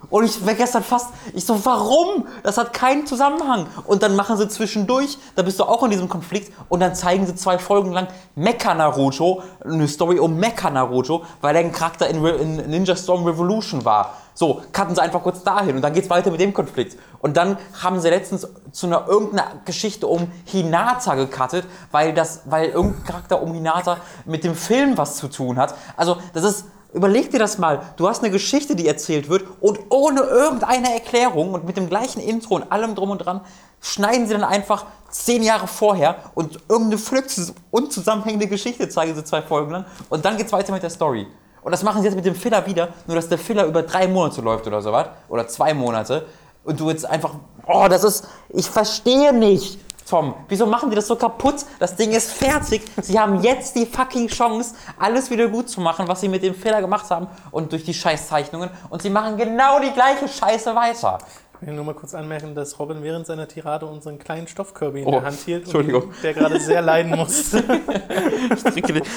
Und 0.10 0.24
ich 0.24 0.46
war 0.46 0.54
gestern 0.54 0.82
fast, 0.82 1.10
ich 1.34 1.44
so, 1.46 1.60
warum? 1.66 2.30
Das 2.44 2.58
hat 2.58 2.72
keinen 2.72 3.06
Zusammenhang. 3.06 3.68
Und 3.88 4.04
dann 4.04 4.16
machen 4.16 4.38
sie 4.38 4.48
zwischendurch, 4.48 5.18
da 5.36 5.42
bist 5.42 5.60
du 5.60 5.66
auch 5.66 5.84
in 5.84 5.92
diesem 5.92 6.08
Konflikt, 6.08 6.54
und 6.70 6.80
dann 6.80 6.96
zeigen 6.96 7.28
sie 7.28 7.36
zwei 7.36 7.60
Folgen 7.60 7.92
lang 7.92 8.08
Mecha 8.36 8.74
Naruto, 8.74 9.44
eine 9.62 9.90
Story 9.90 10.18
um 10.18 10.38
Mecha 10.38 10.70
Naruto, 10.70 11.26
weil 11.42 11.58
er 11.58 11.62
ein 11.62 11.74
Charakter 11.74 12.08
in, 12.08 12.24
Re 12.24 12.38
in 12.38 12.56
Ninja 12.70 12.96
Storm 12.96 13.26
Revolution 13.26 13.84
war. 13.84 14.14
So, 14.40 14.62
cutten 14.72 14.96
sie 14.96 15.02
einfach 15.02 15.22
kurz 15.22 15.44
dahin 15.44 15.76
und 15.76 15.82
dann 15.82 15.92
geht's 15.92 16.10
weiter 16.10 16.32
mit 16.32 16.40
dem 16.40 16.54
Konflikt. 16.54 16.98
Und 17.20 17.36
dann 17.36 17.58
haben 17.84 18.00
sie 18.00 18.08
letztens 18.08 18.48
zu 18.72 18.88
einer 18.88 19.06
irgendeiner 19.06 19.52
Geschichte 19.66 20.08
um 20.08 20.32
Hinata 20.46 21.16
gecuttet, 21.16 21.66
weil 21.92 22.14
das, 22.14 22.44
weil 22.46 22.70
irgendein 22.70 23.04
Charakter 23.04 23.42
um 23.42 23.54
Hinata 23.54 23.98
mit 24.24 24.46
dem 24.46 24.56
Film 24.56 24.98
was 24.98 25.18
zu 25.18 25.28
tun 25.28 25.60
hat. 25.60 25.76
Also, 25.98 26.16
das 26.32 26.46
ist 26.46 26.66
Überleg 26.92 27.30
dir 27.30 27.38
das 27.38 27.60
mal. 27.60 27.82
Du 27.98 28.08
hast 28.08 28.24
eine 28.24 28.32
Geschichte, 28.32 28.76
die 28.76 28.88
erzählt 28.88 29.30
wird 29.30 29.44
und 29.60 29.78
ohne 29.90 30.22
irgendeine 30.22 30.92
Erklärung 30.92 31.54
und 31.54 31.66
mit 31.66 31.78
dem 31.78 31.88
gleichen 31.88 32.20
Intro 32.20 32.56
und 32.56 32.72
allem 32.72 32.96
drum 32.96 33.12
und 33.12 33.20
dran 33.20 33.42
schneiden 33.80 34.26
sie 34.26 34.34
dann 34.34 34.44
einfach 34.44 34.86
zehn 35.12 35.44
Jahre 35.44 35.68
vorher 35.68 36.16
und 36.34 36.62
irgendeine 36.68 36.98
völlig 36.98 37.26
unzusammenhängende 37.70 38.48
Geschichte 38.48 38.90
zeigen 38.90 39.14
sie 39.14 39.24
zwei 39.24 39.44
Folgen 39.44 39.70
lang 39.70 39.86
und 40.10 40.26
dann 40.26 40.38
geht's 40.38 40.52
weiter 40.52 40.72
mit 40.72 40.82
der 40.82 40.90
Story. 40.90 41.28
Und 41.62 41.72
das 41.72 41.84
machen 41.84 42.02
sie 42.02 42.08
jetzt 42.08 42.16
mit 42.16 42.26
dem 42.26 42.36
Filler 42.36 42.66
wieder, 42.66 42.90
nur 43.08 43.16
dass 43.16 43.30
der 43.30 43.38
Filler 43.38 43.66
über 43.66 43.84
drei 43.84 44.08
Monate 44.08 44.42
läuft 44.42 44.68
oder 44.68 44.82
sowas. 44.82 45.08
Oder 45.28 45.48
zwei 45.48 45.74
Monate. 45.74 46.26
Und 46.64 46.80
du 46.80 46.90
jetzt 46.90 47.06
einfach, 47.06 47.36
oh, 47.66 47.88
das 47.90 48.04
ist, 48.04 48.28
ich 48.50 48.70
verstehe 48.70 49.34
nicht. 49.34 49.80
Tom, 50.10 50.34
wieso 50.48 50.66
machen 50.66 50.90
die 50.90 50.96
das 50.96 51.06
so 51.06 51.16
kaputt? 51.16 51.66
Das 51.78 51.96
Ding 51.96 52.12
ist 52.12 52.32
fertig. 52.32 52.82
Sie 53.02 53.20
haben 53.20 53.44
jetzt 53.44 53.76
die 53.76 53.86
fucking 53.86 54.28
Chance, 54.28 54.74
alles 54.98 55.30
wieder 55.30 55.48
gut 55.48 55.70
zu 55.70 55.82
machen, 55.82 56.08
was 56.08 56.22
sie 56.22 56.28
mit 56.28 56.42
dem 56.42 56.56
Fehler 56.56 56.82
gemacht 56.82 57.08
haben 57.12 57.28
und 57.52 57.72
durch 57.72 57.84
die 57.84 57.94
Scheißzeichnungen. 57.94 58.72
Und 58.90 59.04
sie 59.04 59.12
machen 59.12 59.38
genau 59.38 59.80
die 59.80 59.92
gleiche 59.92 60.28
Scheiße 60.28 60.74
weiter. 60.74 61.20
Ich 61.62 61.68
will 61.68 61.74
nur 61.76 61.84
mal 61.84 61.94
kurz 61.94 62.16
anmerken, 62.16 62.56
dass 62.56 62.80
Robin 62.80 63.04
während 63.04 63.28
seiner 63.28 63.46
Tirade 63.48 63.86
unseren 63.86 64.18
kleinen 64.18 64.48
Stoffkirby 64.48 65.02
in 65.02 65.08
Oh, 65.08 65.12
der 65.12 65.24
Hand 65.24 65.40
hielt, 65.40 65.64
Entschuldigung. 65.64 66.04
und 66.04 66.24
der 66.24 66.34
gerade 66.34 66.58
sehr 66.60 66.82
leiden 66.82 67.16
musste. 67.18 67.64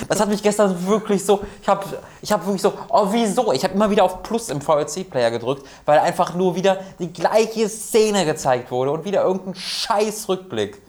Das 0.08 0.20
hat 0.20 0.28
mich 0.28 0.42
gestern 0.42 0.86
wirklich 0.86 1.24
so, 1.24 1.40
ich 1.62 1.68
habe 1.68 1.84
ich 2.20 2.30
hab 2.32 2.44
wirklich 2.44 2.60
so, 2.60 2.72
oh 2.90 3.08
wieso? 3.12 3.52
Ich 3.52 3.64
habe 3.64 3.74
immer 3.74 3.88
wieder 3.90 4.04
auf 4.04 4.22
Plus 4.22 4.50
im 4.50 4.60
VLC-Player 4.60 5.30
gedrückt, 5.30 5.66
weil 5.86 5.98
einfach 6.00 6.34
nur 6.34 6.54
wieder 6.54 6.80
die 6.98 7.12
gleiche 7.12 7.68
Szene 7.68 8.24
gezeigt 8.26 8.70
wurde 8.70 8.90
und 8.90 9.04
wieder 9.04 9.22
irgendein 9.24 9.54
scheiß 9.54 10.28
Rückblick. 10.28 10.82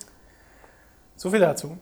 so 1.15 1.29
viel 1.29 1.39
dazu. 1.39 1.77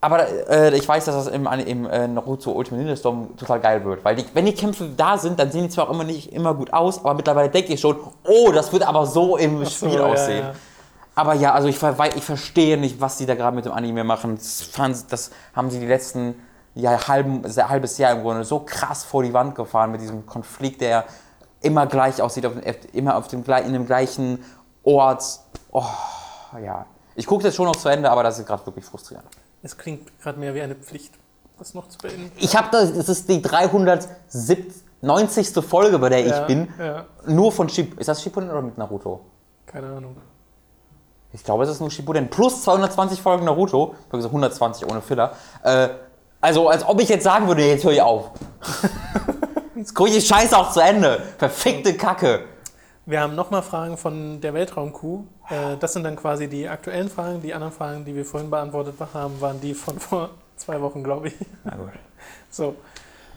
Aber 0.00 0.28
äh, 0.48 0.76
ich 0.76 0.86
weiß, 0.86 1.06
dass 1.06 1.24
das 1.24 1.26
im, 1.34 1.46
im 1.46 1.86
äh, 1.86 2.06
Naruto 2.06 2.52
Ultimate 2.52 2.80
Ninja 2.82 2.96
Storm 2.96 3.36
total 3.36 3.58
geil 3.58 3.84
wird. 3.84 4.04
Weil 4.04 4.14
die, 4.14 4.24
wenn 4.32 4.46
die 4.46 4.54
Kämpfe 4.54 4.88
da 4.96 5.18
sind, 5.18 5.40
dann 5.40 5.50
sehen 5.50 5.64
die 5.64 5.70
zwar 5.70 5.88
auch 5.88 5.92
immer 5.92 6.04
nicht 6.04 6.32
immer 6.32 6.54
gut 6.54 6.72
aus, 6.72 7.00
aber 7.00 7.14
mittlerweile 7.14 7.48
denke 7.50 7.72
ich 7.72 7.80
schon, 7.80 7.96
oh, 8.24 8.52
das 8.52 8.72
wird 8.72 8.86
aber 8.86 9.06
so 9.06 9.36
im 9.36 9.64
so, 9.64 9.70
Spiel 9.70 9.94
ja, 9.98 10.06
aussehen. 10.06 10.44
ja. 10.46 10.54
Aber 11.16 11.34
ja, 11.34 11.52
also 11.52 11.66
ich, 11.66 11.82
ich 12.14 12.22
verstehe 12.24 12.78
nicht, 12.78 13.00
was 13.00 13.16
die 13.16 13.26
da 13.26 13.34
gerade 13.34 13.56
mit 13.56 13.64
dem 13.64 13.72
Anime 13.72 14.04
machen. 14.04 14.36
Das, 14.36 15.06
das 15.08 15.30
haben 15.52 15.68
sie 15.68 15.80
die 15.80 15.86
letzten 15.86 16.36
ja, 16.76 17.08
halben, 17.08 17.42
halbes 17.44 17.98
Jahr 17.98 18.12
im 18.12 18.22
Grunde 18.22 18.44
so 18.44 18.60
krass 18.60 19.02
vor 19.02 19.24
die 19.24 19.32
Wand 19.32 19.56
gefahren 19.56 19.90
mit 19.90 20.00
diesem 20.00 20.26
Konflikt, 20.26 20.80
der 20.80 21.06
immer 21.60 21.86
gleich 21.86 22.22
aussieht, 22.22 22.46
auf, 22.46 22.52
dem- 22.52 22.62
immer 22.92 23.16
auf 23.16 23.26
dem, 23.26 23.42
in 23.42 23.72
dem 23.72 23.84
gleichen 23.84 24.44
Ort. 24.84 25.24
Oh, 25.72 25.82
ja. 26.64 26.86
Ich 27.16 27.26
gucke 27.26 27.42
das 27.42 27.56
schon 27.56 27.66
noch 27.66 27.74
zu 27.74 27.88
Ende, 27.88 28.08
aber 28.08 28.22
das 28.22 28.38
ist 28.38 28.46
gerade 28.46 28.64
wirklich 28.64 28.84
frustrierend. 28.84 29.26
Es 29.62 29.76
klingt 29.76 30.18
gerade 30.20 30.38
mehr 30.38 30.54
wie 30.54 30.62
eine 30.62 30.74
Pflicht, 30.74 31.14
das 31.58 31.74
noch 31.74 31.88
zu 31.88 31.98
beenden. 31.98 32.30
Ich 32.36 32.56
habe 32.56 32.68
das, 32.70 32.94
das 32.94 33.08
ist 33.08 33.28
die 33.28 33.42
390. 33.42 35.64
Folge, 35.64 35.98
bei 35.98 36.08
der 36.08 36.20
ich 36.24 36.30
Ja, 36.30 36.40
bin. 36.44 36.68
Ja, 36.78 37.04
Nur 37.26 37.52
von 37.52 37.68
Shippuden. 37.68 37.98
Ist 37.98 38.08
das 38.08 38.22
Shippuden 38.22 38.50
oder 38.50 38.62
mit 38.62 38.78
Naruto? 38.78 39.20
keine 39.66 39.88
Ahnung. 39.88 40.16
Ich 41.32 41.44
glaube, 41.44 41.64
es 41.64 41.68
ist 41.68 41.80
nur 41.80 41.90
Shippuden. 41.90 42.30
Plus 42.30 42.62
220 42.62 43.20
Folgen 43.20 43.44
Naruto. 43.44 43.94
Also 44.10 44.28
120 44.28 44.90
ohne 44.90 45.02
Filler. 45.02 45.32
Äh, 45.62 45.88
also, 46.40 46.68
als 46.68 46.86
ob 46.86 46.98
ich 47.02 47.08
jetzt 47.10 47.24
sagen 47.24 47.46
würde, 47.48 47.66
jetzt 47.66 47.84
höre 47.84 47.92
ich 47.92 48.00
auf. 48.00 48.30
jetzt 49.74 49.94
gucke 49.94 50.08
ich 50.08 50.14
die 50.16 50.22
Scheiße 50.22 50.56
auch 50.56 50.72
zu 50.72 50.80
Ende. 50.80 51.20
Verfickte 51.36 51.94
Kacke. 51.98 52.44
Wir 53.08 53.22
haben 53.22 53.34
nochmal 53.34 53.62
Fragen 53.62 53.96
von 53.96 54.38
der 54.42 54.52
Weltraumkuh. 54.52 55.24
Äh, 55.48 55.78
Das 55.78 55.94
sind 55.94 56.02
dann 56.04 56.14
quasi 56.14 56.46
die 56.46 56.68
aktuellen 56.68 57.08
Fragen. 57.08 57.40
Die 57.40 57.54
anderen 57.54 57.72
Fragen, 57.72 58.04
die 58.04 58.14
wir 58.14 58.26
vorhin 58.26 58.50
beantwortet 58.50 58.96
haben, 59.14 59.40
waren 59.40 59.58
die 59.62 59.72
von 59.72 59.98
vor 59.98 60.28
zwei 60.56 60.78
Wochen, 60.82 61.02
glaube 61.02 61.28
ich. 61.28 61.34
Na 61.64 61.76
gut. 61.76 61.92
So. 62.50 62.76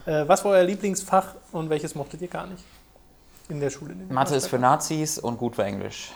Äh, 0.04 0.28
Was 0.28 0.44
war 0.44 0.52
euer 0.52 0.64
Lieblingsfach 0.64 1.34
und 1.52 1.70
welches 1.70 1.94
mochtet 1.94 2.20
ihr 2.20 2.28
gar 2.28 2.46
nicht? 2.46 2.62
In 3.48 3.60
der 3.60 3.70
Schule. 3.70 3.92
in 3.92 4.12
Mathe 4.12 4.34
ist 4.34 4.46
für 4.48 4.58
Nazis 4.58 5.18
und 5.18 5.38
gut 5.38 5.56
für 5.56 5.64
Englisch. 5.64 6.12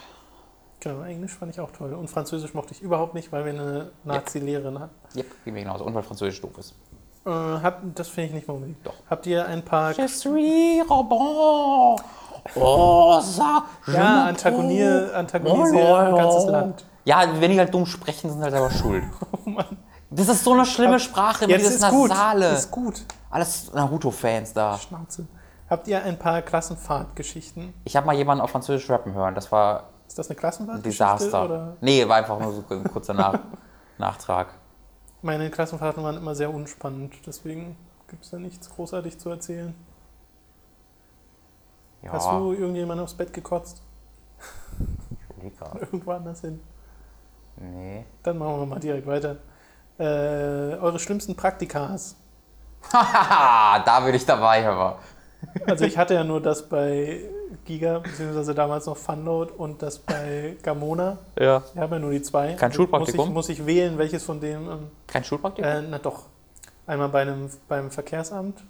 Genau, 0.81 1.03
Englisch 1.03 1.33
fand 1.33 1.53
ich 1.53 1.61
auch 1.61 1.71
toll. 1.71 1.95
Und 1.95 2.09
Französisch 2.09 2.53
mochte 2.53 2.75
ich 2.75 2.83
überhaupt 2.83 3.15
nicht, 3.15 3.33
weil 3.33 3.47
wir 3.47 3.53
eine 3.53 3.91
Nazi-Lehrerin 4.05 4.79
hatten. 4.81 4.95
Yep, 5.17 5.27
geht 5.47 5.55
mir 5.55 5.63
genauso. 5.63 5.85
Und 5.85 5.95
weil 5.95 6.03
Französisch 6.03 6.43
doof 6.43 6.59
ist. 6.59 6.75
Äh, 7.25 7.31
hab, 7.31 7.81
das 7.95 8.09
finde 8.09 8.29
ich 8.29 8.35
nicht 8.35 8.49
mal 8.49 8.55
unbedingt. 8.55 8.87
Doch. 8.87 8.95
Habt 9.09 9.27
ihr 9.27 9.47
ein 9.47 9.65
paar 9.65 9.93
Je 9.93 10.07
suis 10.09 10.83
Robin. 10.91 11.97
Oh. 12.55 13.21
Ja, 13.87 14.25
antagonisieren, 14.27 15.11
antagonisieren 15.15 16.07
ein 16.07 16.15
ganzes 16.15 16.45
Land. 16.47 16.85
Ja, 17.05 17.25
wenn 17.41 17.51
die 17.53 17.59
halt 17.59 17.73
dumm 17.73 17.87
sprechen, 17.87 18.31
sind 18.31 18.43
halt 18.43 18.53
selber 18.53 18.71
schuld. 18.71 19.05
Oh 19.47 19.51
Mann. 19.51 19.77
Das 20.11 20.29
ist 20.29 20.45
so 20.45 20.53
eine 20.53 20.65
schlimme 20.65 20.99
Sprache, 21.01 21.47
Jetzt 21.47 21.67
dieses 21.67 21.77
ist 21.83 21.89
gut. 21.91 22.09
Nasale. 22.11 22.49
Ist 22.51 22.71
gut. 22.71 23.05
Alles 23.31 23.73
Naruto-Fans 23.73 24.53
da. 24.53 24.79
Schnauze. 24.79 25.27
Habt 25.69 25.89
ihr 25.89 26.03
ein 26.03 26.19
paar 26.19 26.43
Klassenfahrtgeschichten? 26.43 27.75
Ich 27.85 27.97
habe 27.97 28.07
mal 28.07 28.15
jemanden 28.15 28.43
auf 28.43 28.51
Französisch 28.51 28.89
rappen 28.89 29.15
hören. 29.15 29.35
Das 29.35 29.51
war 29.51 29.85
Ist 30.07 30.19
das 30.19 30.29
eine 30.29 30.37
ein 30.37 30.41
Klassenfahrtgeschichte? 30.41 31.05
Desaster. 31.05 31.45
Oder? 31.45 31.77
Nee, 31.81 32.07
war 32.09 32.17
einfach 32.17 32.39
nur 32.39 32.53
so 32.53 32.65
ein 32.71 32.85
kurzer 32.85 33.15
Nach 33.15 33.39
Nachtrag. 33.99 34.49
Meine 35.23 35.51
Klassenfahrten 35.51 36.03
waren 36.05 36.17
immer 36.17 36.35
sehr 36.35 36.53
unspannend, 36.55 37.15
deswegen 37.27 37.77
gibt 38.09 38.25
es 38.25 38.31
da 38.31 38.39
nichts 38.39 38.71
großartig 38.71 39.19
zu 39.19 39.29
erzählen. 39.31 39.75
Ja, 42.03 42.13
Hast 42.13 42.31
du 42.31 42.53
irgendjemand 42.53 43.01
aufs 43.01 43.15
Bett 43.15 43.33
gekotzt? 43.33 43.83
überleg 45.47 45.59
grad. 45.59 45.75
Irgendwo 45.83 46.11
anders 46.13 46.41
hin? 46.41 46.61
Nee. 47.57 48.05
Dann 48.23 48.39
machen 48.39 48.61
wir 48.61 48.67
mal 48.67 48.81
direkt 48.81 49.07
weiter. 49.07 49.37
Äh, 49.99 50.77
eure 50.77 50.99
schlimmsten 50.99 51.35
Praktikas. 51.35 52.17
Haha, 52.93 53.79
da 53.85 54.01
bin 54.01 54.15
ich 54.15 54.25
dabei, 54.27 54.67
aber. 54.69 54.99
Also 55.67 55.85
ich 55.85 55.97
hatte 55.97 56.15
ja 56.15 56.25
nur 56.25 56.41
das 56.41 56.67
bei 56.69 57.21
Giga, 57.67 57.99
beziehungsweise 58.01 58.55
damals 58.55 58.87
noch 58.87 58.97
Funload 58.97 59.53
und 59.57 59.81
das 59.81 59.99
bei 59.99 60.57
Gamona. 60.63 61.19
Ja. 61.39 61.63
Ich 61.75 61.81
habe 61.81 61.97
ja 61.97 61.99
nur 62.01 62.11
die 62.11 62.23
zwei. 62.23 62.55
Kein 62.55 62.71
Also 62.71 62.77
Schulpraktikum? 62.77 63.33
Muss 63.33 63.49
ich, 63.51 63.59
muss 63.59 63.61
ich 63.61 63.67
wählen, 63.67 63.97
welches 63.99 64.25
von 64.25 64.41
dem? 64.41 64.69
Ähm, 64.69 64.91
Kein 65.07 65.23
Schulpraktikum? 65.23 65.71
äh, 65.71 65.83
na 65.83 65.99
doch. 65.99 66.25
Einmal 66.87 67.11
bei 67.11 67.23
einem, 67.23 67.49
beim 67.69 67.91
Verkehrsamt 67.91 68.65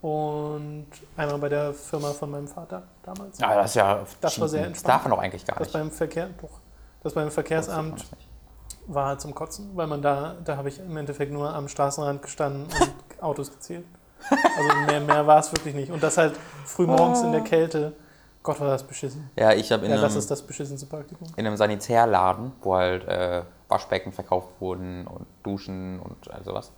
und 0.00 0.86
einmal 1.16 1.38
bei 1.38 1.48
der 1.48 1.72
Firma 1.72 2.10
von 2.10 2.30
meinem 2.30 2.48
Vater 2.48 2.82
damals. 3.02 3.38
ja, 3.38 3.54
das 3.54 3.70
ist 3.70 3.74
ja. 3.76 4.04
das 4.20 4.40
war 4.40 4.48
sehr 4.48 4.60
Das 4.60 4.66
entspannt. 4.68 4.94
darf 4.94 5.02
man 5.04 5.10
doch 5.12 5.18
eigentlich 5.18 5.44
gar 5.46 5.56
Das 5.58 5.68
nicht. 5.68 5.72
beim 5.72 5.90
Verkehr, 5.90 6.28
doch. 6.40 6.60
Das 7.02 7.14
beim 7.14 7.30
Verkehrsamt 7.30 8.04
war 8.88 9.06
halt 9.08 9.20
zum 9.20 9.34
Kotzen, 9.34 9.70
weil 9.74 9.86
man 9.86 10.02
da, 10.02 10.36
da 10.44 10.56
habe 10.56 10.68
ich 10.68 10.78
im 10.80 10.96
Endeffekt 10.96 11.32
nur 11.32 11.52
am 11.54 11.68
Straßenrand 11.68 12.22
gestanden 12.22 12.64
und 12.64 12.92
Autos 13.22 13.50
gezählt. 13.50 13.84
Also 14.30 14.76
mehr, 14.86 15.00
mehr 15.00 15.26
war 15.26 15.38
es 15.40 15.52
wirklich 15.52 15.74
nicht. 15.74 15.90
Und 15.92 16.02
das 16.02 16.16
halt 16.18 16.34
früh 16.64 16.86
morgens 16.86 17.22
in 17.22 17.32
der 17.32 17.42
Kälte. 17.42 17.92
Gott, 18.42 18.60
war 18.60 18.68
das 18.68 18.84
beschissen. 18.84 19.28
Ja, 19.36 19.52
ich 19.52 19.72
habe 19.72 19.84
in, 19.86 19.90
Ja, 19.90 20.00
das 20.00 20.12
einem- 20.12 20.18
ist 20.20 20.30
das 20.30 20.42
beschissenste 20.42 20.86
Praktikum. 20.86 21.26
in 21.36 21.46
einem 21.46 21.56
Sanitärladen, 21.56 22.52
wo 22.62 22.76
halt 22.76 23.04
äh, 23.08 23.42
Waschbecken 23.68 24.12
verkauft 24.12 24.48
wurden 24.60 25.06
und 25.06 25.26
Duschen 25.42 25.98
und 26.00 26.30
all 26.30 26.44
sowas. 26.44 26.70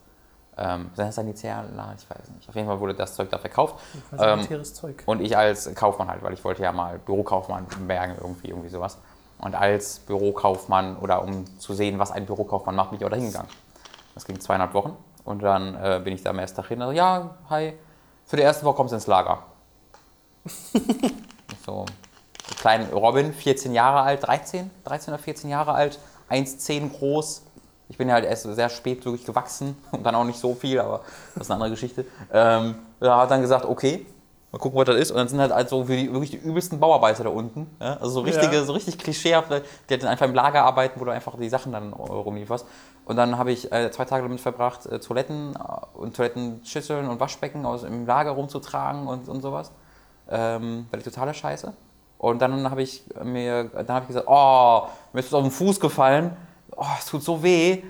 Ähm, 0.59 0.91
Sanitärladen? 0.95 1.97
Ich 1.99 2.11
weiß 2.11 2.31
nicht. 2.35 2.49
Auf 2.49 2.55
jeden 2.55 2.67
Fall 2.67 2.81
wurde 2.81 2.95
das 2.95 3.15
Zeug 3.15 3.31
da 3.31 3.39
verkauft. 3.39 3.77
Ähm, 4.13 4.19
sanitäres 4.19 4.75
Zeug. 4.75 5.03
Und 5.07 5.21
ich 5.21 5.37
als 5.37 5.73
Kaufmann 5.75 6.09
halt, 6.09 6.23
weil 6.23 6.33
ich 6.33 6.45
wollte 6.45 6.63
ja 6.63 6.73
mal 6.73 6.99
Bürokaufmann 6.99 7.67
werden, 7.87 8.17
irgendwie, 8.21 8.49
irgendwie 8.49 8.69
sowas. 8.69 8.99
Und 9.39 9.55
als 9.55 10.01
Bürokaufmann 10.01 10.97
oder 10.97 11.23
um 11.23 11.45
zu 11.59 11.75
sehen, 11.75 11.99
was 11.99 12.11
ein 12.11 12.27
Bürokaufmann 12.27 12.75
macht, 12.75 12.91
bin 12.91 12.99
ich 12.99 13.07
auch 13.07 13.11
dahin 13.11 13.27
gegangen. 13.27 13.49
Das 14.15 14.25
ging 14.25 14.41
zweieinhalb 14.41 14.75
Wochen. 14.75 14.97
Und 15.25 15.43
dann 15.43 15.75
äh, 15.77 16.01
bin 16.03 16.15
ich 16.15 16.23
da 16.23 16.31
am 16.31 16.39
ersten 16.39 16.57
Tag 16.57 16.69
hin. 16.69 16.83
Also, 16.83 16.93
ja, 16.93 17.37
hi, 17.49 17.75
für 18.27 18.37
die 18.37 18.43
erste 18.43 18.65
Woche 18.65 18.77
kommst 18.77 18.93
du 18.93 18.97
ins 18.97 19.07
Lager. 19.07 19.45
so, 21.65 21.87
kleinen 22.61 22.93
Robin, 22.93 23.33
14 23.33 23.73
Jahre 23.73 24.01
alt, 24.03 24.27
13, 24.27 24.71
13 24.85 25.15
oder 25.15 25.23
14 25.23 25.51
Jahre 25.51 25.73
alt, 25.73 25.99
1,10 26.31 26.91
groß. 26.91 27.43
Ich 27.89 27.97
bin 27.97 28.09
ja 28.09 28.15
halt 28.15 28.25
erst 28.25 28.43
sehr 28.43 28.69
spät 28.69 29.05
wirklich 29.05 29.25
gewachsen 29.25 29.77
und 29.93 30.05
dann 30.05 30.15
auch 30.15 30.25
nicht 30.25 30.39
so 30.39 30.55
viel, 30.55 30.81
aber 30.81 31.01
das 31.35 31.47
ist 31.47 31.51
eine 31.51 31.57
andere 31.57 31.71
Geschichte. 31.71 32.05
Ähm, 32.33 32.77
er 33.01 33.17
hat 33.17 33.31
dann 33.31 33.41
gesagt, 33.41 33.65
okay, 33.65 34.05
mal 34.53 34.59
gucken, 34.59 34.79
was 34.79 34.87
das 34.87 34.97
ist. 34.97 35.11
Und 35.11 35.19
dann 35.19 35.29
sind 35.29 35.41
halt 35.41 35.53
also 35.53 35.85
für 35.85 35.97
die, 35.97 36.13
wirklich 36.13 36.31
die 36.31 36.37
übelsten 36.37 36.81
Bauarbeiter 36.81 37.25
da 37.25 37.31
unten. 37.31 37.67
Ja? 37.81 37.95
Also 37.95 38.11
so 38.11 38.21
richtige, 38.21 38.57
Ja. 38.57 38.65
so 38.65 38.73
richtig 38.73 38.99
klischeehaft, 38.99 39.51
die 39.51 39.95
halt 39.95 40.05
einfach 40.05 40.27
im 40.27 40.35
Lager 40.35 40.65
arbeiten, 40.65 41.01
wo 41.01 41.05
du 41.05 41.11
einfach 41.11 41.37
die 41.39 41.49
Sachen 41.49 41.73
dann 41.73 41.93
rumlieferst. 41.93 42.67
Und 43.05 43.17
dann 43.17 43.39
habe 43.39 43.53
ich 43.53 43.73
äh, 43.73 43.91
zwei 43.91 44.05
Tage 44.05 44.23
damit 44.23 44.41
verbracht, 44.41 44.87
äh, 44.87 44.99
Toiletten 45.01 45.55
äh, 45.55 45.99
und 45.99 46.17
Toilettenschüsseln 46.17 47.09
und 47.09 47.21
Waschbecken 47.21 47.65
aus, 47.65 47.83
im 47.83 48.07
Lager 48.07 48.33
rumzutragen 48.33 49.07
und, 49.07 49.29
und 49.29 49.41
sowas. 49.41 49.73
Ähm, 50.31 50.87
war 50.91 50.99
die 50.99 51.05
totale 51.05 51.33
Scheiße. 51.33 51.73
Und 52.19 52.43
dann 52.43 52.71
habe 52.71 52.83
ich 52.83 53.05
mir, 53.23 53.65
dann 53.65 53.89
habe 53.89 54.03
ich 54.03 54.09
gesagt, 54.09 54.27
oh, 54.29 54.83
mir 55.13 55.21
ist 55.21 55.33
was 55.33 55.39
auf 55.39 55.43
den 55.43 55.53
Fuß 55.53 55.79
gefallen. 55.81 56.37
Oh, 56.79 56.87
es 56.99 57.07
tut 57.07 57.23
so 57.23 57.43
weh. 57.43 57.83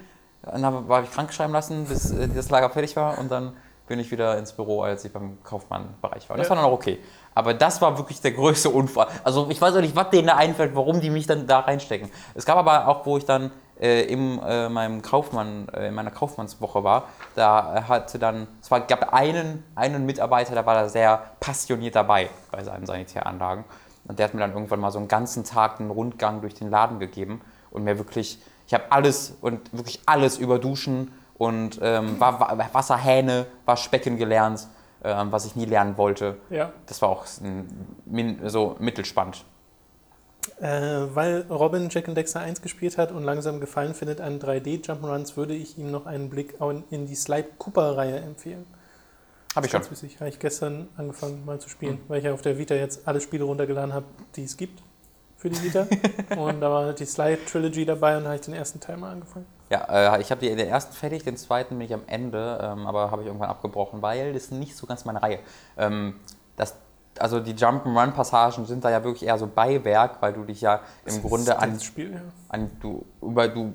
Und 0.42 0.62
dann 0.62 0.64
habe 0.64 1.04
ich 1.04 1.10
krank 1.10 1.32
schreiben 1.32 1.52
lassen, 1.52 1.84
bis 1.84 2.10
äh, 2.10 2.28
das 2.28 2.48
Lager 2.50 2.70
fertig 2.70 2.96
war. 2.96 3.18
Und 3.18 3.30
dann 3.30 3.52
bin 3.86 3.98
ich 3.98 4.10
wieder 4.10 4.36
ins 4.38 4.52
Büro, 4.52 4.82
als 4.82 5.04
ich 5.04 5.12
beim 5.12 5.42
Kaufmann-Bereich 5.42 6.28
war. 6.28 6.34
Und 6.34 6.38
das 6.40 6.46
Ja. 6.48 6.50
war 6.50 6.56
dann 6.62 6.66
auch 6.66 6.74
okay. 6.74 6.98
Aber 7.34 7.54
das 7.54 7.80
war 7.80 7.96
wirklich 7.96 8.20
der 8.20 8.32
größte 8.32 8.70
Unfall. 8.70 9.08
Also 9.24 9.48
ich 9.50 9.60
weiß 9.60 9.74
auch 9.76 9.80
nicht, 9.80 9.96
was 9.96 10.10
denen 10.10 10.28
da 10.28 10.36
einfällt, 10.36 10.74
warum 10.74 11.00
die 11.00 11.10
mich 11.10 11.26
dann 11.26 11.46
da 11.46 11.60
reinstecken. 11.60 12.10
Es 12.34 12.44
gab 12.44 12.56
aber 12.58 12.88
auch, 12.88 13.06
wo 13.06 13.16
ich 13.16 13.24
dann 13.24 13.50
äh, 13.80 14.02
in 14.02 14.40
äh, 14.42 14.68
meinem 14.68 15.02
Kaufmann, 15.02 15.68
äh, 15.72 15.88
in 15.88 15.94
meiner 15.94 16.10
Kaufmannswoche 16.10 16.82
war, 16.84 17.04
da 17.34 17.84
hatte 17.88 18.18
dann, 18.18 18.48
es 18.60 18.70
war, 18.70 18.80
gab 18.80 19.12
einen, 19.12 19.64
einen 19.74 20.04
Mitarbeiter, 20.04 20.54
der 20.54 20.66
war 20.66 20.74
da 20.74 20.88
sehr 20.88 21.22
passioniert 21.40 21.94
dabei 21.94 22.28
bei 22.50 22.64
seinen 22.64 22.86
Sanitäranlagen. 22.86 23.64
Und 24.06 24.18
der 24.18 24.24
hat 24.26 24.34
mir 24.34 24.40
dann 24.40 24.52
irgendwann 24.52 24.80
mal 24.80 24.90
so 24.90 24.98
einen 24.98 25.08
ganzen 25.08 25.44
Tag 25.44 25.80
einen 25.80 25.90
Rundgang 25.90 26.40
durch 26.40 26.54
den 26.54 26.70
Laden 26.70 26.98
gegeben 26.98 27.40
und 27.70 27.84
mir 27.84 27.98
wirklich, 27.98 28.40
ich 28.68 28.74
habe 28.74 28.84
alles 28.90 29.34
und 29.40 29.72
wirklich 29.72 29.98
alles 30.04 30.36
über 30.36 30.58
Duschen 30.58 31.10
und 31.38 31.78
ähm, 31.80 32.20
war, 32.20 32.38
war, 32.38 32.74
Wasserhähne, 32.74 33.46
Waschbecken 33.64 34.18
gelernt, 34.18 34.68
ähm, 35.02 35.32
was 35.32 35.46
ich 35.46 35.56
nie 35.56 35.64
lernen 35.64 35.96
wollte. 35.96 36.36
Ja. 36.50 36.70
Das 36.84 37.00
war 37.00 37.08
auch 37.08 37.24
ein, 37.40 38.38
so 38.44 38.76
mittelspannend. 38.78 39.42
Äh, 40.60 40.68
weil 40.68 41.46
Robin 41.48 41.88
Jack 41.90 42.08
and 42.08 42.16
Dexter 42.16 42.40
1 42.40 42.60
gespielt 42.60 42.98
hat 42.98 43.10
und 43.10 43.24
langsam 43.24 43.58
Gefallen 43.58 43.94
findet 43.94 44.20
an 44.20 44.38
3D-Jump'n'Runs, 44.38 45.38
würde 45.38 45.54
ich 45.54 45.78
ihm 45.78 45.90
noch 45.90 46.04
einen 46.04 46.28
Blick 46.28 46.56
in 46.90 47.06
die 47.06 47.14
Sly 47.14 47.44
Cooper-Reihe 47.56 48.18
empfehlen. 48.18 48.66
Habe 49.56 49.64
ich 49.64 49.72
schon. 49.72 49.80
Ganz 49.80 49.90
witzig. 49.90 50.20
Habe 50.20 50.28
ich 50.28 50.38
gestern 50.38 50.88
angefangen 50.98 51.42
mal 51.46 51.58
zu 51.58 51.70
spielen, 51.70 52.00
weil 52.08 52.18
ich 52.18 52.24
ja 52.24 52.34
auf 52.34 52.42
der 52.42 52.58
Vita 52.58 52.74
jetzt 52.74 53.08
alle 53.08 53.22
Spiele 53.22 53.44
runtergeladen 53.44 53.94
habe, 53.94 54.04
die 54.36 54.44
es 54.44 54.58
gibt 54.58 54.82
für 55.38 55.48
die 55.48 55.62
Vita. 55.62 55.86
und 56.36 56.60
da 56.60 56.70
war 56.70 56.92
die 56.92 57.06
Sly 57.06 57.38
Trilogy 57.50 57.86
dabei 57.86 58.16
und 58.18 58.24
da 58.24 58.30
habe 58.30 58.36
ich 58.36 58.44
den 58.44 58.54
ersten 58.54 58.80
Teil 58.80 58.98
mal 58.98 59.12
angefangen. 59.12 59.46
Ja, 59.70 60.16
äh, 60.16 60.20
ich 60.20 60.30
habe 60.30 60.40
den 60.40 60.58
ersten 60.58 60.94
fertig, 60.94 61.24
den 61.24 61.36
zweiten 61.36 61.78
bin 61.78 61.86
ich 61.86 61.94
am 61.94 62.02
Ende, 62.06 62.58
ähm, 62.62 62.86
aber 62.86 63.10
habe 63.10 63.22
ich 63.22 63.28
irgendwann 63.28 63.48
abgebrochen, 63.50 64.02
weil 64.02 64.32
das 64.34 64.44
ist 64.44 64.52
nicht 64.52 64.76
so 64.76 64.86
ganz 64.86 65.04
meine 65.04 65.22
Reihe. 65.22 65.38
Ähm, 65.76 66.16
das, 66.56 66.74
also 67.18 67.40
die 67.40 67.54
Jump'n'Run-Passagen 67.54 68.66
sind 68.66 68.84
da 68.84 68.90
ja 68.90 69.04
wirklich 69.04 69.24
eher 69.28 69.38
so 69.38 69.46
Beiwerk, 69.46 70.20
weil 70.20 70.32
du 70.32 70.44
dich 70.44 70.60
ja 70.60 70.80
im 71.04 71.22
Grunde 71.22 71.46
Das 71.46 71.58
an, 71.58 71.70
ist 71.72 71.76
das 71.80 71.84
Spiel, 71.84 72.12
ja. 72.14 72.20
an 72.48 72.70
du, 72.80 73.04
über, 73.22 73.48
du 73.48 73.74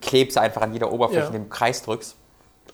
klebst 0.00 0.36
einfach 0.38 0.62
an 0.62 0.72
jeder 0.72 0.90
Oberfläche, 0.92 1.32
Ja. 1.32 1.38
du 1.38 1.44
Kreis 1.48 1.82
drückst. 1.82 2.16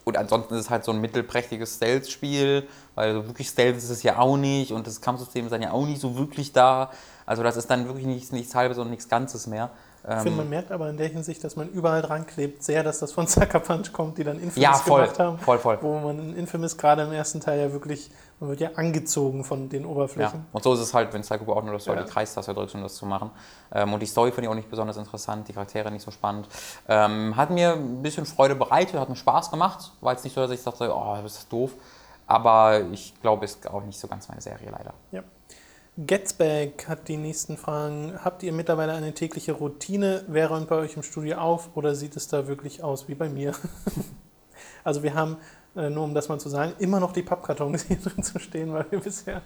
Und 0.04 0.16
ansonsten 0.16 0.54
ist 0.54 0.60
es 0.60 0.70
halt 0.70 0.84
so 0.84 0.92
ein 0.92 1.00
mittelprächtiges 1.00 1.76
Stealth-Spiel, 1.76 2.66
weil 2.94 3.12
so 3.12 3.26
wirklich 3.26 3.48
Stealth 3.48 3.76
ist 3.76 3.90
es 3.90 4.02
ja 4.02 4.18
auch 4.18 4.36
nicht 4.36 4.72
und 4.72 4.86
das 4.86 5.00
Kampfsystem 5.00 5.44
ist 5.44 5.50
dann 5.52 5.62
ja 5.62 5.72
auch 5.72 5.84
nicht 5.84 6.00
so 6.00 6.16
wirklich 6.16 6.52
da. 6.52 6.90
Also 7.30 7.44
das 7.44 7.56
ist 7.56 7.70
dann 7.70 7.86
wirklich 7.86 8.06
nichts, 8.06 8.32
nichts 8.32 8.56
Halbes 8.56 8.76
und 8.78 8.90
nichts 8.90 9.08
Ganzes 9.08 9.46
mehr. 9.46 9.70
Ich 10.02 10.08
finde, 10.14 10.30
Ähm, 10.30 10.36
man 10.38 10.48
merkt 10.48 10.72
aber 10.72 10.90
in 10.90 10.96
der 10.96 11.06
Hinsicht, 11.06 11.44
dass 11.44 11.54
man 11.54 11.68
überall 11.68 12.02
dran 12.02 12.26
klebt, 12.26 12.64
sehr, 12.64 12.82
dass 12.82 12.98
das 12.98 13.12
von 13.12 13.26
Sucker 13.28 13.60
Punch 13.60 13.92
kommt, 13.92 14.18
die 14.18 14.24
dann 14.24 14.40
Infamous 14.40 14.56
ja, 14.56 14.72
voll, 14.72 15.02
gemacht 15.02 15.18
haben. 15.20 15.38
voll, 15.38 15.58
voll. 15.60 15.78
Wo 15.80 16.00
man 16.00 16.18
in 16.18 16.34
Infamous 16.36 16.76
gerade 16.76 17.02
im 17.02 17.12
ersten 17.12 17.38
Teil 17.40 17.60
ja 17.60 17.70
wirklich, 17.70 18.10
man 18.40 18.50
wird 18.50 18.58
ja 18.58 18.70
angezogen 18.74 19.44
von 19.44 19.68
den 19.68 19.82
Ja. 19.82 19.88
Oberflächen. 19.88 20.44
Und 20.50 20.64
so 20.64 20.74
ist 20.74 20.80
es 20.80 20.92
halt, 20.92 21.12
wenn 21.12 21.20
Psycho 21.22 21.52
auch 21.52 21.62
nur, 21.62 21.74
dass 21.74 21.84
du 21.84 21.92
Ja. 21.92 22.02
die 22.02 22.10
Kreistaste 22.10 22.52
drückst, 22.52 22.74
um 22.74 22.82
das 22.82 22.96
zu 22.96 23.06
machen. 23.06 23.30
Ähm, 23.72 23.92
und 23.92 24.00
die 24.00 24.06
Story 24.06 24.32
finde 24.32 24.46
ich 24.46 24.50
auch 24.50 24.56
nicht 24.56 24.68
besonders 24.68 24.96
interessant, 24.96 25.46
die 25.46 25.52
Charaktere 25.52 25.92
nicht 25.92 26.02
so 26.04 26.10
spannend. 26.10 26.48
Ähm, 26.88 27.36
hat 27.36 27.50
mir 27.50 27.74
ein 27.74 28.02
bisschen 28.02 28.26
Freude 28.26 28.56
bereitet, 28.56 28.98
hat 28.98 29.08
mir 29.08 29.14
Spaß 29.14 29.52
gemacht. 29.52 29.92
War 30.00 30.14
jetzt 30.14 30.24
nicht 30.24 30.34
so, 30.34 30.40
dass 30.40 30.50
ich 30.50 30.64
dachte, 30.64 30.92
oh, 30.92 31.16
das 31.22 31.36
ist 31.36 31.52
doof. 31.52 31.70
Aber 32.26 32.80
ich 32.90 33.14
glaube, 33.20 33.44
ist 33.44 33.68
auch 33.70 33.84
nicht 33.84 34.00
so 34.00 34.08
ganz 34.08 34.28
meine 34.28 34.40
Serie 34.40 34.68
leider. 34.72 34.94
Ja. 35.12 35.22
Getzback 35.98 36.86
hat 36.88 37.08
die 37.08 37.16
nächsten 37.16 37.56
Fragen. 37.56 38.14
Habt 38.24 38.42
ihr 38.42 38.52
mittlerweile 38.52 38.92
eine 38.92 39.12
tägliche 39.12 39.52
Routine? 39.52 40.24
Wer 40.28 40.48
räumt 40.48 40.68
bei 40.68 40.76
euch 40.76 40.96
im 40.96 41.02
Studio 41.02 41.38
auf 41.38 41.70
oder 41.74 41.94
sieht 41.94 42.16
es 42.16 42.28
da 42.28 42.46
wirklich 42.46 42.82
aus 42.82 43.08
wie 43.08 43.14
bei 43.14 43.28
mir? 43.28 43.52
also 44.84 45.02
wir 45.02 45.14
haben, 45.14 45.36
äh, 45.76 45.90
nur 45.90 46.04
um 46.04 46.14
das 46.14 46.28
mal 46.28 46.38
zu 46.40 46.48
sagen, 46.48 46.72
immer 46.78 47.00
noch 47.00 47.12
die 47.12 47.22
Pappkartons 47.22 47.82
hier 47.88 47.98
drin 47.98 48.22
zu 48.22 48.38
stehen, 48.38 48.72
weil 48.72 48.86
wir 48.90 49.00
bisher, 49.00 49.42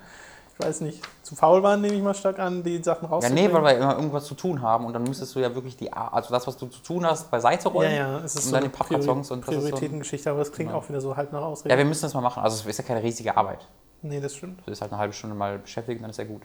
ich 0.57 0.65
weiß 0.65 0.83
nicht, 0.83 1.03
zu 1.23 1.35
faul 1.35 1.63
waren, 1.65 1.81
nehme 1.81 1.95
ich 1.95 2.03
mal 2.03 2.15
stark 2.15 2.39
an, 2.39 2.63
die 2.63 2.81
Sachen 2.85 3.07
Ja, 3.07 3.11
rauszubringen. 3.11 3.49
nee, 3.51 3.53
weil 3.53 3.65
wir 3.65 3.77
immer 3.83 3.97
irgendwas 3.97 4.27
zu 4.27 4.35
tun 4.35 4.63
haben 4.63 4.85
und 4.85 4.93
dann 4.93 5.03
müsstest 5.03 5.35
du 5.35 5.41
ja 5.41 5.53
wirklich 5.53 5.77
die, 5.77 5.93
also 5.93 6.31
das, 6.31 6.47
was 6.47 6.57
du 6.57 6.67
zu 6.67 6.81
tun 6.83 7.05
hast, 7.05 7.31
beiseite 7.33 7.65
ja, 7.65 7.71
räumen. 7.75 7.95
ja, 7.97 8.19
es 8.19 8.37
ist 8.37 8.37
und 8.37 8.43
so 8.43 8.51
dann 8.53 8.63
eine 8.63 8.69
die 8.71 8.77
Pappkartons 8.77 9.07
Priori- 9.07 9.35
und 9.35 9.49
das 9.49 9.55
so 9.55 9.61
Prioritätengeschichte, 9.61 10.31
aber 10.31 10.39
das 10.39 10.53
klingt 10.53 10.71
Genau. 10.71 10.81
auch 10.81 10.89
wieder 10.89 11.01
so 11.01 11.17
halb 11.17 11.33
nach 11.33 11.43
Ausrede. 11.43 11.71
Ja, 11.75 11.79
wir 11.79 11.85
müssen 11.85 12.03
das 12.03 12.15
mal 12.15 12.21
machen. 12.21 12.45
Also 12.45 12.61
es 12.61 12.67
ist 12.67 12.79
ja 12.79 12.85
keine 12.85 13.03
riesige 13.03 13.37
Arbeit. 13.37 13.67
Nee, 14.05 14.21
das 14.21 14.35
stimmt. 14.37 14.61
Du 14.61 14.71
bist 14.71 14.81
halt 14.81 14.93
eine 14.93 15.01
halbe 15.01 15.13
Stunde 15.15 15.35
mal 15.37 15.59
beschäftigt, 15.59 16.03
dann 16.03 16.11
ist 16.11 16.19
ja 16.19 16.25
gut. 16.25 16.43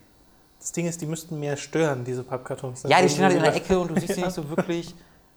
Das 0.60 0.72
Ding 0.72 0.88
ist, 0.88 1.00
die 1.02 1.06
müssten 1.06 1.40
mehr 1.40 1.56
stören, 1.56 2.04
diese 2.04 2.24
Pappkartons. 2.24 2.84
Ja, 2.84 3.02
die 3.02 3.10
stehen 3.10 3.24
halt 3.26 3.36
in 3.36 3.44
der 3.44 3.52
so- 3.54 3.58
Ecke 3.60 3.80
und 3.80 3.92
du 3.92 4.00
siehst 4.00 4.16
sie 4.16 4.22
nicht 4.22 4.32
so 4.34 4.50
wirklich. 4.50 4.94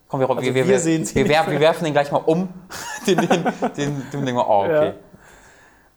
Komm, 0.09 0.21
wir, 0.21 0.29
Also 0.29 0.43
wir, 0.43 0.55
wir, 0.55 0.67
wir 0.69 0.79
sehen 0.79 1.09
wir, 1.15 1.29
werfen, 1.29 1.53
wir 1.53 1.61
werfen 1.61 1.85
den 1.85 1.93
gleich 1.93 2.11
mal 2.11 2.19
um. 2.19 2.49
Den, 3.07 3.17
den, 3.19 3.29
den, 3.29 3.47
den 3.77 4.03
denken 4.13 4.35
wir, 4.37 4.49
oh, 4.49 4.65
okay. 4.65 4.93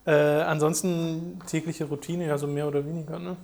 Äh, 0.07 0.11
ansonsten 0.43 1.39
tägliche 1.47 1.85
Routine, 1.85 2.27
ja 2.27 2.37
so 2.37 2.47
mehr 2.47 2.67
oder 2.67 2.85
weniger, 2.85 3.17
ne? 3.19 3.35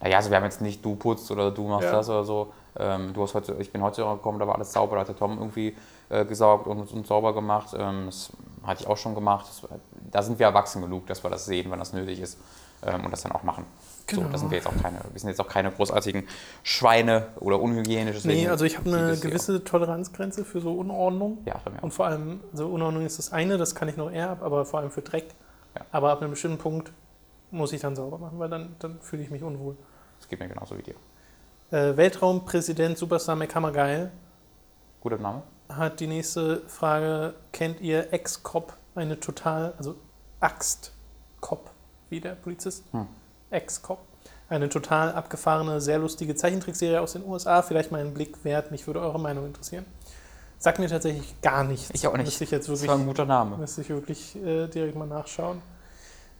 Naja, 0.00 0.18
also 0.18 0.30
wir 0.30 0.36
haben 0.36 0.44
jetzt 0.44 0.60
nicht 0.60 0.84
du 0.84 0.94
putzt 0.96 1.30
oder 1.30 1.50
du 1.50 1.66
machst 1.68 1.86
Ja. 1.86 1.92
das 1.92 2.08
oder 2.08 2.24
so. 2.24 2.52
Ähm, 2.78 3.12
du 3.14 3.22
hast 3.22 3.34
heute, 3.34 3.56
ich 3.58 3.72
bin 3.72 3.82
heute 3.82 4.02
gekommen, 4.02 4.38
da 4.38 4.46
war 4.46 4.56
alles 4.56 4.72
sauber, 4.72 4.96
da 4.96 5.00
hat 5.00 5.08
der 5.08 5.16
Tom 5.16 5.38
irgendwie 5.38 5.76
äh, 6.08 6.24
gesaugt 6.24 6.66
und, 6.66 6.90
und 6.92 7.06
sauber 7.06 7.34
gemacht. 7.34 7.74
Ähm, 7.78 8.06
das 8.06 8.30
hatte 8.64 8.82
ich 8.82 8.88
auch 8.88 8.96
schon 8.96 9.14
gemacht. 9.14 9.46
Das, 9.48 9.68
da 10.10 10.22
sind 10.22 10.38
wir 10.38 10.46
erwachsen 10.46 10.82
genug, 10.82 11.06
dass 11.06 11.22
wir 11.24 11.30
das 11.30 11.46
sehen, 11.46 11.70
wenn 11.70 11.78
das 11.78 11.92
nötig 11.92 12.20
ist 12.20 12.38
ähm, 12.82 13.04
und 13.04 13.10
das 13.10 13.22
dann 13.22 13.32
auch 13.32 13.42
machen. 13.42 13.64
So, 14.10 14.18
Genau. 14.18 14.28
da 14.30 14.38
sind 14.38 14.50
wir 14.50 14.58
jetzt 14.58 14.68
auch 14.68 14.82
keine, 14.82 14.98
wir 15.10 15.18
sind 15.20 15.30
jetzt 15.30 15.40
auch 15.40 15.48
keine 15.48 15.72
großartigen 15.72 16.28
Schweine 16.62 17.28
oder 17.40 17.60
unhygienisch. 17.60 18.24
Nee, 18.24 18.48
also 18.48 18.64
ich 18.64 18.78
habe 18.78 18.88
eine 18.88 19.16
gewisse 19.16 19.64
Toleranzgrenze 19.64 20.44
für 20.44 20.60
so 20.60 20.74
Unordnung. 20.74 21.38
Ja, 21.44 21.56
auch. 21.56 21.82
Und 21.82 21.92
vor 21.92 22.06
allem, 22.06 22.40
also 22.52 22.68
Unordnung 22.68 23.04
ist 23.04 23.18
das 23.18 23.32
eine, 23.32 23.58
das 23.58 23.74
kann 23.74 23.88
ich 23.88 23.96
noch 23.96 24.10
eher 24.10 24.30
ab, 24.30 24.42
aber 24.42 24.64
vor 24.64 24.80
allem 24.80 24.90
für 24.92 25.02
Dreck. 25.02 25.34
Ja. 25.74 25.84
Aber 25.90 26.10
ab 26.12 26.20
einem 26.20 26.30
bestimmten 26.30 26.58
Punkt 26.58 26.92
muss 27.50 27.72
ich 27.72 27.80
dann 27.80 27.96
sauber 27.96 28.18
machen, 28.18 28.38
weil 28.38 28.48
dann, 28.48 28.76
dann 28.78 29.00
fühle 29.00 29.22
ich 29.22 29.30
mich 29.30 29.42
unwohl. 29.42 29.76
Das 30.18 30.28
geht 30.28 30.38
mir 30.38 30.48
genauso 30.48 30.78
wie 30.78 30.82
dir. 30.82 30.94
Äh, 31.70 31.96
Weltraumpräsident 31.96 32.96
Superstar 32.98 33.36
McHammergeil 33.36 34.10
Guter 35.00 35.18
Name. 35.18 35.42
hat 35.68 36.00
die 36.00 36.06
nächste 36.06 36.60
Frage. 36.68 37.34
Kennt 37.52 37.80
ihr 37.80 38.12
Ex-Cop? 38.12 38.72
Eine 38.94 39.18
total, 39.20 39.74
also 39.78 39.94
Axt-Cop, 40.40 41.70
wie 42.08 42.20
der 42.20 42.34
Polizist. 42.36 42.84
Hm. 42.92 43.06
Ex-Cop. 43.50 43.98
Eine 44.48 44.68
total 44.68 45.12
abgefahrene, 45.12 45.80
sehr 45.80 45.98
lustige 45.98 46.34
Zeichentrickserie 46.36 47.00
aus 47.00 47.14
den 47.14 47.24
USA. 47.24 47.62
Vielleicht 47.62 47.90
mal 47.90 48.00
einen 48.00 48.14
Blick 48.14 48.44
wert. 48.44 48.70
Mich 48.70 48.86
würde 48.86 49.00
eure 49.00 49.18
Meinung 49.18 49.44
interessieren. 49.46 49.84
Sagt 50.58 50.78
mir 50.78 50.88
tatsächlich 50.88 51.40
gar 51.42 51.64
nichts. 51.64 51.90
Ich 51.92 52.06
auch 52.06 52.16
nicht. 52.16 52.26
Müsste 52.26 52.44
ich 52.44 52.50
jetzt 52.52 52.68
Das 52.68 52.70
wirklich, 52.78 52.88
war 52.88 52.96
ein 52.96 53.06
guter 53.06 53.26
Name. 53.26 53.56
müsste 53.56 53.80
ich 53.82 53.88
wirklich 53.90 54.36
äh, 54.36 54.68
direkt 54.68 54.94
mal 54.96 55.06
nachschauen. 55.06 55.60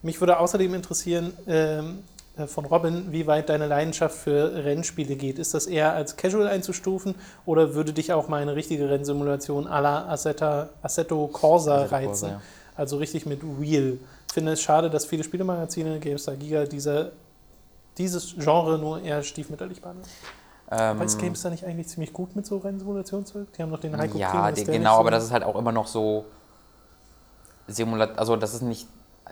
Mich 0.02 0.20
würde 0.20 0.38
außerdem 0.38 0.72
interessieren, 0.74 1.32
ähm, 1.46 1.98
äh, 1.98 2.15
von 2.47 2.66
Robin, 2.66 3.12
wie 3.12 3.26
weit 3.26 3.49
deine 3.49 3.66
Leidenschaft 3.66 4.14
für 4.16 4.64
Rennspiele 4.64 5.16
geht. 5.16 5.39
Ist 5.39 5.55
das 5.55 5.66
eher 5.66 5.95
als 5.95 6.16
Casual 6.16 6.47
einzustufen 6.49 7.14
oder 7.47 7.74
würde 7.74 7.93
dich 7.95 8.12
auch 8.12 8.28
mal 8.28 8.43
eine 8.43 8.55
richtige 8.55 8.91
Rennsimulation 8.91 9.66
à 9.66 9.80
la 9.80 10.07
Assetta, 10.09 10.68
Assetto 10.82 11.28
Corsa 11.28 11.76
Assetto 11.76 11.95
reizen? 11.95 12.09
Corsa, 12.09 12.28
ja. 12.28 12.41
Also 12.76 12.99
richtig 12.99 13.24
mit 13.24 13.41
Real. 13.59 13.97
Ich 14.28 14.34
finde 14.34 14.53
es 14.53 14.61
schade, 14.61 14.91
dass 14.91 15.07
viele 15.07 15.24
Spielemagazine, 15.24 15.99
GameStar 15.99 16.37
Giga, 16.37 16.64
diese, 16.66 17.12
dieses 17.97 18.34
Genre 18.37 18.78
nur 18.78 19.01
eher 19.01 19.22
stiefmütterlich 19.22 19.80
behandeln. 19.80 20.07
Ähm, 20.70 20.78
Aber 20.78 21.05
ist 21.05 21.18
GameStar 21.18 21.51
nicht 21.53 21.64
eigentlich 21.64 21.89
ziemlich 21.89 22.12
gut 22.12 22.37
mit 22.37 22.45
so 22.45 22.59
Rennsimulationszeug? 22.59 23.51
Die 23.55 23.62
haben 23.62 23.70
doch 23.70 23.80
den 23.80 23.97
Heiko 23.97 24.18
ja, 24.18 24.49
ist 24.51 24.59
die, 24.59 24.64
genau, 24.64 24.78
nicht 24.78 24.87
aber 24.89 25.05
so- 25.05 25.11
das 25.11 25.24
ist 25.24 25.30
halt 25.32 25.45
auch 25.45 25.57
immer 25.57 25.72
noch 25.72 25.87
so 25.87 26.26
Simulat 27.68 28.18
also 28.18 28.37
das 28.37 28.55
ist 28.55 28.62
nicht 28.62 28.87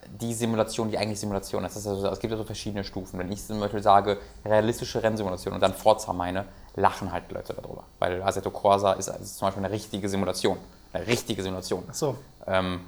die 0.09 0.35
Simulation, 0.35 0.91
die 0.91 0.99
eigentlich 0.99 1.21
Simulation 1.21 1.65
ist. 1.65 1.77
Also, 1.77 2.07
es 2.09 2.21
gibt 2.21 2.31
ja 2.31 2.37
so 2.37 2.45
verschiedene 2.45 2.85
Stufen. 2.85 3.19
Wenn 3.19 3.31
ich 3.31 3.47
zum 3.47 3.61
Beispiel 3.61 3.83
sage, 3.83 4.19
realistische 4.45 5.03
Rennsimulation 5.03 5.55
und 5.55 5.61
dann 5.61 5.75
Forza 5.75 6.13
meine, 6.13 6.45
lachen 6.77 7.13
halt 7.13 7.31
Leute 7.31 7.55
darüber. 7.55 7.85
Weil 7.99 8.23
Assetto 8.23 8.51
Corsa 8.51 8.93
ist, 8.93 9.09
ist 9.09 9.39
zum 9.39 9.49
Beispiel 9.49 9.65
eine 9.65 9.73
richtige 9.73 10.09
Simulation. 10.09 10.59
Eine 10.93 11.07
richtige 11.07 11.43
Simulation. 11.43 11.85
Ach 11.89 11.95
so, 11.95 12.17
Ähm, 12.47 12.81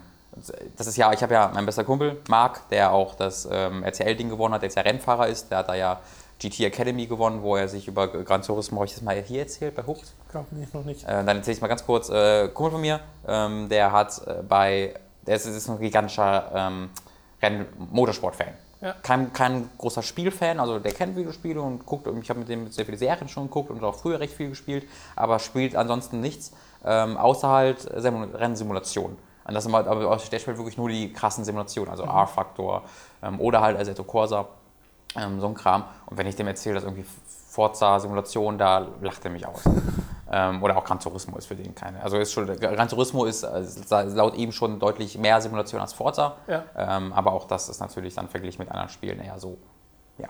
das 0.77 0.87
ist 0.87 0.97
ja, 0.97 1.13
ich 1.13 1.23
habe 1.23 1.35
ja 1.35 1.51
mein 1.55 1.65
bester 1.65 1.85
Kumpel, 1.85 2.21
Marc, 2.29 2.69
der 2.69 2.93
auch 2.93 3.15
das 3.15 3.49
ähm, 3.51 3.83
RTL-Ding 3.83 4.29
gewonnen 4.29 4.55
hat, 4.55 4.63
der 4.63 4.69
jetzt 4.69 4.77
ja 4.77 4.83
Rennfahrer 4.83 5.29
ist, 5.29 5.51
der 5.51 5.59
hat 5.59 5.69
da 5.69 5.75
ja 5.75 6.01
GT 6.39 6.61
Academy 6.61 7.07
gewonnen, 7.07 7.43
wo 7.43 7.57
er 7.57 7.69
sich 7.69 7.89
über 7.89 8.09
Gran 8.09 8.43
Turismo, 8.43 8.77
habe 8.77 8.87
ich 8.87 8.93
das 8.93 9.03
mal 9.03 9.21
hier 9.23 9.41
erzählt, 9.41 9.75
bei 9.75 9.83
Hooked? 9.87 10.13
glaube 10.31 10.47
ich 10.61 10.75
noch 10.75 10.85
nicht. 10.85 11.05
Äh, 11.05 11.25
dann 11.25 11.39
erzähle 11.39 11.57
ich 11.57 11.61
mal 11.63 11.69
ganz 11.69 11.87
kurz, 11.87 12.11
äh, 12.11 12.49
Kumpel 12.49 12.73
von 12.73 12.81
mir, 12.81 13.01
ähm, 13.27 13.69
der 13.71 13.93
hat 13.93 14.21
äh, 14.27 14.43
bei, 14.47 14.95
der 15.27 15.37
ist, 15.37 15.47
ist 15.47 15.69
ein 15.69 15.81
gigantischer 15.81 16.53
ähm, 16.55 16.91
Renn-Motorsport-Fan. 17.47 18.49
Ja. 18.81 18.95
Kein, 19.03 19.33
kein 19.33 19.71
großer 19.79 20.03
Spielfan, 20.03 20.61
also 20.61 20.79
der 20.79 20.93
kennt 20.93 21.17
Videospiele 21.17 21.61
und 21.61 21.87
guckt, 21.87 22.07
ich 22.21 22.29
habe 22.29 22.41
mit 22.41 22.49
dem 22.49 22.71
sehr 22.71 22.85
viele 22.85 22.99
Serien 22.99 23.29
schon 23.29 23.45
geguckt 23.45 23.71
und 23.71 23.83
auch 23.83 23.95
früher 23.95 24.21
recht 24.21 24.35
viel 24.35 24.51
gespielt, 24.51 24.87
aber 25.17 25.39
spielt 25.39 25.75
ansonsten 25.75 26.21
nichts, 26.21 26.53
ähm, 26.85 27.17
außer 27.17 27.49
halt 27.49 27.79
Simu- 27.97 28.35
Rennsimulationen. 28.35 29.17
Und 29.47 29.55
das 29.55 29.65
sind 29.65 29.73
halt, 29.75 29.87
aber 29.87 30.01
der 30.17 30.39
spielt 30.39 30.59
wirklich 30.59 30.77
nur 30.77 30.89
die 30.89 31.13
krassen 31.13 31.45
Simulationen, 31.45 31.91
also 31.91 32.03
R-Factor 32.03 32.83
ähm, 33.23 33.41
oder 33.41 33.61
halt 33.63 33.79
Assetto 33.79 34.05
Corsa, 34.05 34.47
ähm, 35.17 35.41
so 35.41 35.47
ein 35.47 35.55
Kram. 35.55 35.85
Und 36.07 36.19
wenn 36.19 36.27
ich 36.27 36.37
dem 36.37 36.47
erzähle, 36.47 36.75
dass 36.75 36.85
irgendwie 36.85 37.07
Forza-Simulation, 37.49 38.59
da 38.59 38.87
lacht 39.01 39.25
er 39.25 39.31
mich 39.31 39.47
aus. 39.47 39.63
Ähm, 40.31 40.63
oder 40.63 40.77
auch 40.77 40.85
Gran 40.85 40.99
Turismo 40.99 41.37
ist 41.39 41.47
für 41.47 41.55
den 41.55 41.75
keine. 41.75 42.03
Also 42.03 42.19
ist 42.19 42.33
schon, 42.33 42.47
Gran 42.59 42.89
Turismo 42.89 43.25
ist 43.25 43.45
äh, 43.45 44.03
laut 44.05 44.35
ihm 44.37 44.51
schon 44.51 44.79
deutlich 44.79 45.17
mehr 45.19 45.41
Simulation 45.41 45.81
als 45.81 45.93
Forza. 45.93 46.37
Ja. 46.49 46.65
Ähm, 46.77 47.13
aber 47.13 47.33
auch 47.33 47.47
das 47.47 47.69
ist 47.69 47.81
natürlich 47.81 48.15
dann 48.15 48.29
verglichen 48.29 48.61
mit 48.63 48.71
anderen 48.71 48.89
Spielen 48.89 49.21
eher 49.21 49.39
so, 49.39 49.57
ja, 50.19 50.29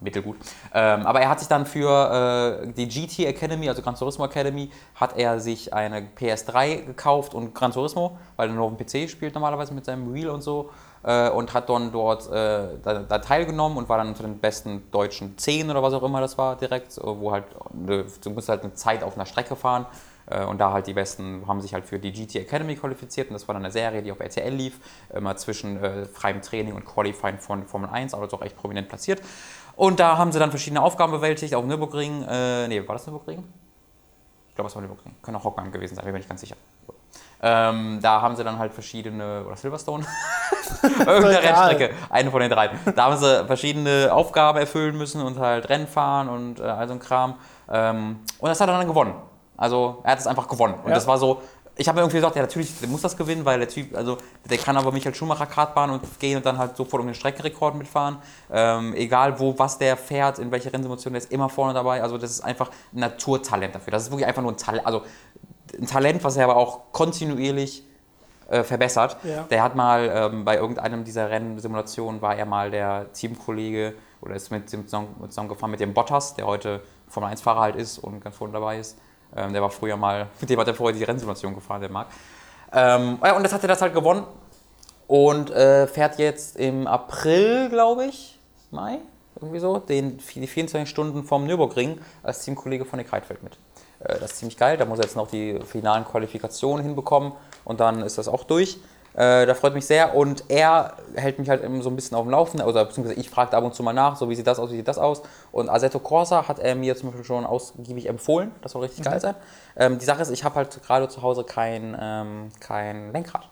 mittelgut. 0.00 0.36
Ähm, 0.74 1.06
aber 1.06 1.20
er 1.20 1.30
hat 1.30 1.38
sich 1.38 1.48
dann 1.48 1.64
für 1.64 2.62
äh, 2.64 2.72
die 2.72 2.86
GT 2.86 3.20
Academy, 3.20 3.68
also 3.68 3.80
Gran 3.80 3.94
Turismo 3.94 4.26
Academy, 4.26 4.70
hat 4.94 5.16
er 5.16 5.40
sich 5.40 5.72
eine 5.72 6.00
PS3 6.00 6.84
gekauft 6.84 7.34
und 7.34 7.54
Gran 7.54 7.72
Turismo, 7.72 8.18
weil 8.36 8.50
er 8.50 8.54
nur 8.54 8.66
auf 8.66 8.76
dem 8.76 8.86
PC 8.86 9.08
spielt 9.08 9.34
normalerweise 9.34 9.72
mit 9.72 9.86
seinem 9.86 10.12
Wheel 10.12 10.28
und 10.28 10.42
so. 10.42 10.70
Äh, 11.04 11.28
und 11.28 11.52
hat 11.52 11.68
dann 11.68 11.92
dort 11.92 12.26
äh, 12.30 12.78
da, 12.82 13.00
da, 13.06 13.18
teilgenommen 13.18 13.76
und 13.76 13.90
war 13.90 13.98
dann 13.98 14.08
unter 14.08 14.22
den 14.22 14.38
besten 14.38 14.90
deutschen 14.90 15.36
10 15.36 15.70
oder 15.70 15.82
was 15.82 15.92
auch 15.92 16.02
immer 16.02 16.22
das 16.22 16.38
war 16.38 16.56
direkt, 16.56 16.98
wo 17.02 17.30
halt, 17.30 17.44
du 17.72 18.30
musst 18.30 18.48
halt 18.48 18.62
eine 18.62 18.72
Zeit 18.72 19.02
auf 19.02 19.14
einer 19.14 19.26
Strecke 19.26 19.54
fahren 19.54 19.84
äh, 20.26 20.44
und 20.44 20.58
da 20.58 20.72
halt 20.72 20.86
die 20.86 20.94
Besten 20.94 21.46
haben 21.46 21.60
sich 21.60 21.74
halt 21.74 21.84
für 21.84 21.98
die 21.98 22.12
GT 22.12 22.36
Academy 22.36 22.74
qualifiziert 22.76 23.28
und 23.28 23.34
das 23.34 23.46
war 23.48 23.54
dann 23.54 23.64
eine 23.64 23.72
Serie, 23.72 24.02
die 24.02 24.12
auf 24.12 24.20
RTL 24.20 24.52
lief, 24.52 24.78
immer 25.12 25.36
zwischen 25.36 25.82
äh, 25.82 26.06
freiem 26.06 26.40
Training 26.40 26.74
und 26.74 26.84
Qualifying 26.84 27.38
von 27.38 27.66
Formel 27.66 27.90
1, 27.90 28.14
aber 28.14 28.26
doch 28.26 28.42
echt 28.42 28.56
prominent 28.56 28.88
platziert. 28.88 29.20
Und 29.76 30.00
da 30.00 30.16
haben 30.16 30.32
sie 30.32 30.38
dann 30.38 30.50
verschiedene 30.50 30.82
Aufgaben 30.82 31.12
bewältigt 31.12 31.54
auf 31.54 31.64
Nürburgring. 31.64 32.22
Äh, 32.28 32.68
nee, 32.68 32.86
war 32.86 32.94
das 32.94 33.06
Nürburgring? 33.06 33.44
Ich 34.48 34.54
glaube, 34.54 34.68
es 34.68 34.74
war 34.74 34.82
Nürburgring. 34.82 35.14
Könnte 35.20 35.40
auch 35.40 35.44
Hockenheim 35.44 35.72
gewesen 35.72 35.96
sein, 35.96 36.04
bin 36.04 36.16
ich 36.16 36.28
ganz 36.28 36.40
sicher. 36.40 36.56
Ähm, 37.46 37.98
da 38.00 38.22
haben 38.22 38.36
sie 38.36 38.42
dann 38.42 38.58
halt 38.58 38.72
verschiedene, 38.72 39.44
oder 39.46 39.54
Silverstone? 39.54 40.06
Irgendeine 40.82 41.42
Rennstrecke, 41.42 41.90
eine 42.08 42.30
von 42.30 42.40
den 42.40 42.50
drei. 42.50 42.70
Da 42.96 43.04
haben 43.04 43.18
sie 43.18 43.44
verschiedene 43.44 44.08
Aufgaben 44.10 44.58
erfüllen 44.58 44.96
müssen 44.96 45.20
und 45.20 45.38
halt 45.38 45.68
Rennen 45.68 45.86
fahren 45.86 46.30
und 46.30 46.60
äh, 46.60 46.62
all 46.62 46.88
so 46.88 46.94
ein 46.94 47.00
Kram. 47.00 47.34
Ähm, 47.70 48.20
und 48.38 48.48
das 48.48 48.58
hat 48.62 48.70
er 48.70 48.78
dann 48.78 48.86
gewonnen. 48.86 49.12
Also 49.58 50.00
er 50.04 50.12
hat 50.12 50.20
es 50.20 50.26
einfach 50.26 50.48
gewonnen. 50.48 50.72
Und 50.82 50.88
ja. 50.88 50.94
das 50.94 51.06
war 51.06 51.18
so, 51.18 51.42
ich 51.76 51.86
habe 51.86 51.96
mir 51.96 52.02
irgendwie 52.02 52.16
gesagt, 52.16 52.34
ja 52.34 52.40
natürlich, 52.40 52.80
der 52.80 52.88
muss 52.88 53.02
das 53.02 53.14
gewinnen, 53.14 53.44
weil 53.44 53.58
der 53.58 53.68
Typ, 53.68 53.94
also 53.94 54.16
der 54.48 54.56
kann 54.56 54.78
aber 54.78 54.90
Michael 54.90 55.14
Schumacher 55.14 55.44
Kartbahn 55.44 55.90
und 55.90 56.18
gehen 56.18 56.38
und 56.38 56.46
dann 56.46 56.56
halt 56.56 56.78
sofort 56.78 57.02
um 57.02 57.08
den 57.08 57.14
Streckenrekord 57.14 57.74
mitfahren. 57.74 58.16
Ähm, 58.50 58.94
egal 58.94 59.38
wo, 59.38 59.58
was 59.58 59.76
der 59.76 59.98
fährt, 59.98 60.38
in 60.38 60.50
welche 60.50 60.72
Rennsimulation, 60.72 61.12
der 61.12 61.20
ist 61.20 61.30
immer 61.30 61.50
vorne 61.50 61.74
dabei. 61.74 62.02
Also 62.02 62.16
das 62.16 62.30
ist 62.30 62.40
einfach 62.40 62.70
ein 62.94 63.00
Naturtalent 63.00 63.74
dafür. 63.74 63.90
Das 63.90 64.04
ist 64.04 64.10
wirklich 64.10 64.26
einfach 64.26 64.40
nur 64.40 64.52
ein 64.52 64.56
Talent. 64.56 64.86
Also 64.86 65.02
ein 65.78 65.86
Talent, 65.86 66.22
was 66.24 66.36
er 66.36 66.44
aber 66.44 66.56
auch 66.56 66.92
kontinuierlich 66.92 67.84
äh, 68.48 68.62
verbessert. 68.62 69.16
Ja. 69.24 69.44
Der 69.44 69.62
hat 69.62 69.74
mal 69.74 70.10
ähm, 70.14 70.44
bei 70.44 70.56
irgendeinem 70.56 71.04
dieser 71.04 71.30
Rennsimulationen 71.30 72.20
war 72.20 72.36
er 72.36 72.44
mal 72.44 72.70
der 72.70 73.12
Teamkollege 73.12 73.94
oder 74.20 74.34
ist 74.34 74.50
mit 74.50 74.72
dem 74.72 74.86
zusammen 74.86 75.48
gefahren 75.48 75.70
mit 75.70 75.80
dem 75.80 75.94
Bottas, 75.94 76.34
der 76.34 76.46
heute 76.46 76.80
Formel 77.08 77.30
1-Fahrer 77.30 77.60
halt 77.60 77.76
ist 77.76 77.98
und 77.98 78.20
ganz 78.20 78.36
vorne 78.36 78.52
dabei 78.52 78.78
ist. 78.78 78.98
Ähm, 79.36 79.52
der 79.52 79.62
war 79.62 79.70
früher 79.70 79.96
mal, 79.96 80.28
mit 80.40 80.50
dem 80.50 80.60
hat 80.60 80.68
er 80.68 80.74
vorher 80.74 80.96
die 80.96 81.04
Rennsimulation 81.04 81.54
gefahren, 81.54 81.80
der 81.80 81.90
Marc. 81.90 82.08
Ähm, 82.72 83.18
ja, 83.22 83.36
und 83.36 83.42
das 83.42 83.52
hat 83.52 83.62
er 83.62 83.68
das 83.68 83.80
halt 83.80 83.94
gewonnen 83.94 84.24
und 85.06 85.50
äh, 85.50 85.86
fährt 85.86 86.18
jetzt 86.18 86.56
im 86.56 86.86
April, 86.86 87.68
glaube 87.68 88.06
ich, 88.06 88.38
Mai, 88.70 88.98
irgendwie 89.40 89.60
so, 89.60 89.78
den, 89.78 90.18
die 90.18 90.46
24 90.46 90.88
Stunden 90.88 91.24
vom 91.24 91.46
Nürburgring 91.46 92.00
als 92.22 92.44
Teamkollege 92.44 92.84
von 92.84 92.98
Nick 92.98 93.12
Heidfeld 93.12 93.42
mit. 93.42 93.56
Äh, 94.04 94.18
das 94.18 94.32
ist 94.32 94.38
ziemlich 94.38 94.56
geil. 94.56 94.76
Da 94.76 94.84
muss 94.84 94.98
er 94.98 95.04
jetzt 95.04 95.16
noch 95.16 95.28
die 95.28 95.58
finalen 95.66 96.04
Qualifikationen 96.04 96.84
hinbekommen 96.84 97.32
und 97.64 97.80
dann 97.80 98.02
ist 98.02 98.18
das 98.18 98.28
auch 98.28 98.44
durch. 98.44 98.78
Äh, 99.14 99.46
da 99.46 99.54
freut 99.54 99.74
mich 99.74 99.86
sehr 99.86 100.16
und 100.16 100.44
er 100.48 100.94
hält 101.14 101.38
mich 101.38 101.48
halt 101.48 101.62
so 101.82 101.88
ein 101.88 101.94
bisschen 101.94 102.16
auf 102.16 102.24
dem 102.24 102.30
Laufenden, 102.30 102.66
oder 102.66 102.84
beziehungsweise 102.84 103.18
ich 103.18 103.30
frage 103.30 103.56
ab 103.56 103.62
und 103.62 103.72
zu 103.72 103.84
mal 103.84 103.92
nach, 103.92 104.16
so 104.16 104.28
wie 104.28 104.34
sieht 104.34 104.46
das 104.48 104.58
aus, 104.58 104.72
wie 104.72 104.76
sieht 104.76 104.88
das 104.88 104.98
aus. 104.98 105.22
Und 105.52 105.68
Assetto 105.68 106.00
Corsa 106.00 106.48
hat 106.48 106.58
er 106.58 106.74
mir 106.74 106.96
zum 106.96 107.10
Beispiel 107.10 107.24
schon 107.24 107.46
ausgiebig 107.46 108.08
empfohlen, 108.08 108.50
das 108.62 108.72
soll 108.72 108.82
richtig 108.82 109.00
mhm. 109.00 109.10
geil 109.10 109.20
sein. 109.20 109.34
Ähm, 109.76 109.98
die 109.98 110.04
Sache 110.04 110.20
ist, 110.20 110.30
ich 110.30 110.42
habe 110.42 110.56
halt 110.56 110.82
gerade 110.82 111.08
zu 111.08 111.22
Hause 111.22 111.44
kein, 111.44 111.96
ähm, 112.00 112.48
kein 112.58 113.12
Lenkrad. 113.12 113.48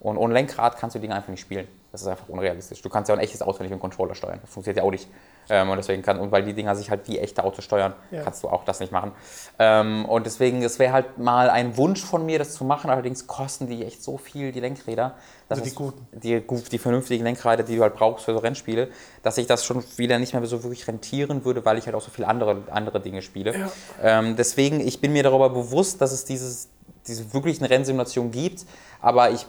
Und 0.00 0.18
ohne 0.18 0.34
Lenkrad 0.34 0.76
kannst 0.78 0.96
du 0.96 0.98
die 0.98 1.02
Dinge 1.02 1.14
einfach 1.14 1.30
nicht 1.30 1.40
spielen. 1.40 1.68
Das 1.92 2.02
ist 2.02 2.08
einfach 2.08 2.28
unrealistisch. 2.28 2.82
Du 2.82 2.88
kannst 2.88 3.08
ja 3.08 3.14
ein 3.14 3.20
echtes 3.20 3.40
Auto 3.40 3.62
nicht 3.62 3.70
mit 3.70 3.78
dem 3.78 3.80
Controller 3.80 4.16
steuern. 4.16 4.40
Das 4.42 4.50
funktioniert 4.50 4.78
ja 4.78 4.82
auch 4.82 4.90
nicht. 4.90 5.08
Ähm, 5.48 5.70
und 5.70 5.76
deswegen 5.76 6.02
kann, 6.02 6.18
und 6.18 6.32
weil 6.32 6.44
die 6.44 6.54
Dinger 6.54 6.74
sich 6.76 6.90
halt 6.90 7.06
wie 7.08 7.18
echte 7.18 7.44
Autos 7.44 7.64
steuern, 7.64 7.94
ja. 8.10 8.22
kannst 8.22 8.42
du 8.42 8.48
auch 8.48 8.64
das 8.64 8.80
nicht 8.80 8.92
machen. 8.92 9.12
Ähm, 9.58 10.04
und 10.06 10.26
deswegen, 10.26 10.62
es 10.62 10.78
wäre 10.78 10.92
halt 10.92 11.18
mal 11.18 11.50
ein 11.50 11.76
Wunsch 11.76 12.02
von 12.02 12.24
mir, 12.24 12.38
das 12.38 12.54
zu 12.54 12.64
machen. 12.64 12.90
Allerdings 12.90 13.26
kosten 13.26 13.66
die 13.66 13.84
echt 13.84 14.02
so 14.02 14.18
viel, 14.18 14.52
die 14.52 14.60
Lenkräder. 14.60 15.14
also 15.48 15.62
die 15.62 15.70
guten. 15.72 16.06
Die, 16.12 16.42
die 16.70 16.78
vernünftigen 16.78 17.24
Lenkräder, 17.24 17.62
die 17.62 17.76
du 17.76 17.82
halt 17.82 17.94
brauchst 17.94 18.24
für 18.24 18.32
so 18.32 18.38
Rennspiele, 18.38 18.88
dass 19.22 19.38
ich 19.38 19.46
das 19.46 19.64
schon 19.64 19.84
wieder 19.96 20.18
nicht 20.18 20.32
mehr 20.32 20.44
so 20.46 20.62
wirklich 20.62 20.86
rentieren 20.88 21.44
würde, 21.44 21.64
weil 21.64 21.78
ich 21.78 21.86
halt 21.86 21.94
auch 21.94 22.02
so 22.02 22.10
viele 22.10 22.28
andere, 22.28 22.62
andere 22.70 23.00
Dinge 23.00 23.22
spiele. 23.22 23.54
Ja. 23.56 23.70
Ähm, 24.02 24.36
deswegen, 24.36 24.80
ich 24.80 25.00
bin 25.00 25.12
mir 25.12 25.22
darüber 25.22 25.50
bewusst, 25.50 26.00
dass 26.00 26.12
es 26.12 26.24
dieses, 26.24 26.68
diese 27.06 27.32
wirklichen 27.34 27.64
Rennsimulation 27.64 28.30
gibt, 28.30 28.64
aber 29.00 29.30
ich 29.30 29.46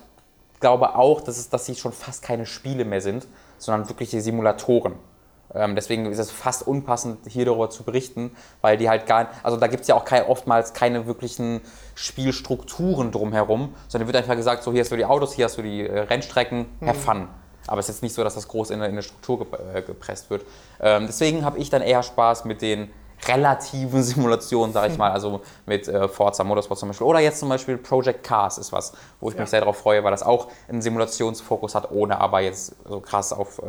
glaube 0.59 0.95
auch, 0.95 1.21
dass, 1.21 1.37
es, 1.37 1.49
dass 1.49 1.65
sie 1.65 1.75
schon 1.75 1.91
fast 1.91 2.23
keine 2.23 2.45
Spiele 2.45 2.85
mehr 2.85 3.01
sind, 3.01 3.27
sondern 3.57 3.87
wirkliche 3.89 4.21
Simulatoren. 4.21 4.95
Ähm, 5.53 5.75
deswegen 5.75 6.05
ist 6.07 6.19
es 6.19 6.31
fast 6.31 6.67
unpassend, 6.67 7.19
hier 7.27 7.45
darüber 7.45 7.69
zu 7.69 7.83
berichten, 7.83 8.31
weil 8.61 8.77
die 8.77 8.89
halt 8.89 9.05
gar 9.05 9.29
also 9.43 9.57
da 9.57 9.67
gibt 9.67 9.81
es 9.81 9.87
ja 9.87 9.95
auch 9.95 10.05
kein, 10.05 10.23
oftmals 10.23 10.73
keine 10.73 11.05
wirklichen 11.05 11.61
Spielstrukturen 11.95 13.11
drumherum, 13.11 13.73
sondern 13.87 14.07
wird 14.07 14.17
einfach 14.17 14.35
gesagt, 14.35 14.63
so 14.63 14.71
hier 14.71 14.81
hast 14.81 14.91
du 14.91 14.97
die 14.97 15.05
Autos, 15.05 15.33
hier 15.33 15.45
hast 15.45 15.57
du 15.57 15.61
die 15.61 15.87
äh, 15.87 15.99
Rennstrecken, 15.99 16.65
mhm. 16.79 16.87
have 16.87 16.99
fun. 16.99 17.27
Aber 17.67 17.79
es 17.79 17.89
ist 17.89 17.95
jetzt 17.95 18.03
nicht 18.03 18.13
so, 18.13 18.23
dass 18.23 18.35
das 18.35 18.47
groß 18.47 18.69
in, 18.69 18.79
in 18.79 18.83
eine 18.83 19.01
Struktur 19.01 19.47
äh, 19.73 19.81
gepresst 19.81 20.29
wird. 20.29 20.45
Ähm, 20.79 21.07
deswegen 21.07 21.43
habe 21.43 21.57
ich 21.57 21.69
dann 21.69 21.81
eher 21.81 22.03
Spaß 22.03 22.45
mit 22.45 22.61
den 22.61 22.91
relativen 23.27 24.03
Simulationen, 24.03 24.73
sage 24.73 24.91
ich 24.91 24.97
mal, 24.99 25.11
also 25.11 25.41
mit 25.65 25.87
äh, 25.87 26.07
Forza 26.07 26.43
Motorsport 26.43 26.79
zum 26.79 26.89
Beispiel. 26.89 27.07
Oder 27.07 27.19
jetzt 27.19 27.39
zum 27.39 27.49
Beispiel 27.49 27.77
Project 27.77 28.23
Cars 28.23 28.57
ist 28.57 28.71
was, 28.71 28.93
wo 29.19 29.29
ich 29.29 29.35
ja. 29.35 29.41
mich 29.41 29.49
sehr 29.49 29.61
darauf 29.61 29.77
freue, 29.77 30.03
weil 30.03 30.11
das 30.11 30.23
auch 30.23 30.49
einen 30.67 30.81
Simulationsfokus 30.81 31.75
hat, 31.75 31.91
ohne 31.91 32.19
aber 32.19 32.41
jetzt 32.41 32.75
so 32.87 32.99
krass 32.99 33.33
auf 33.33 33.59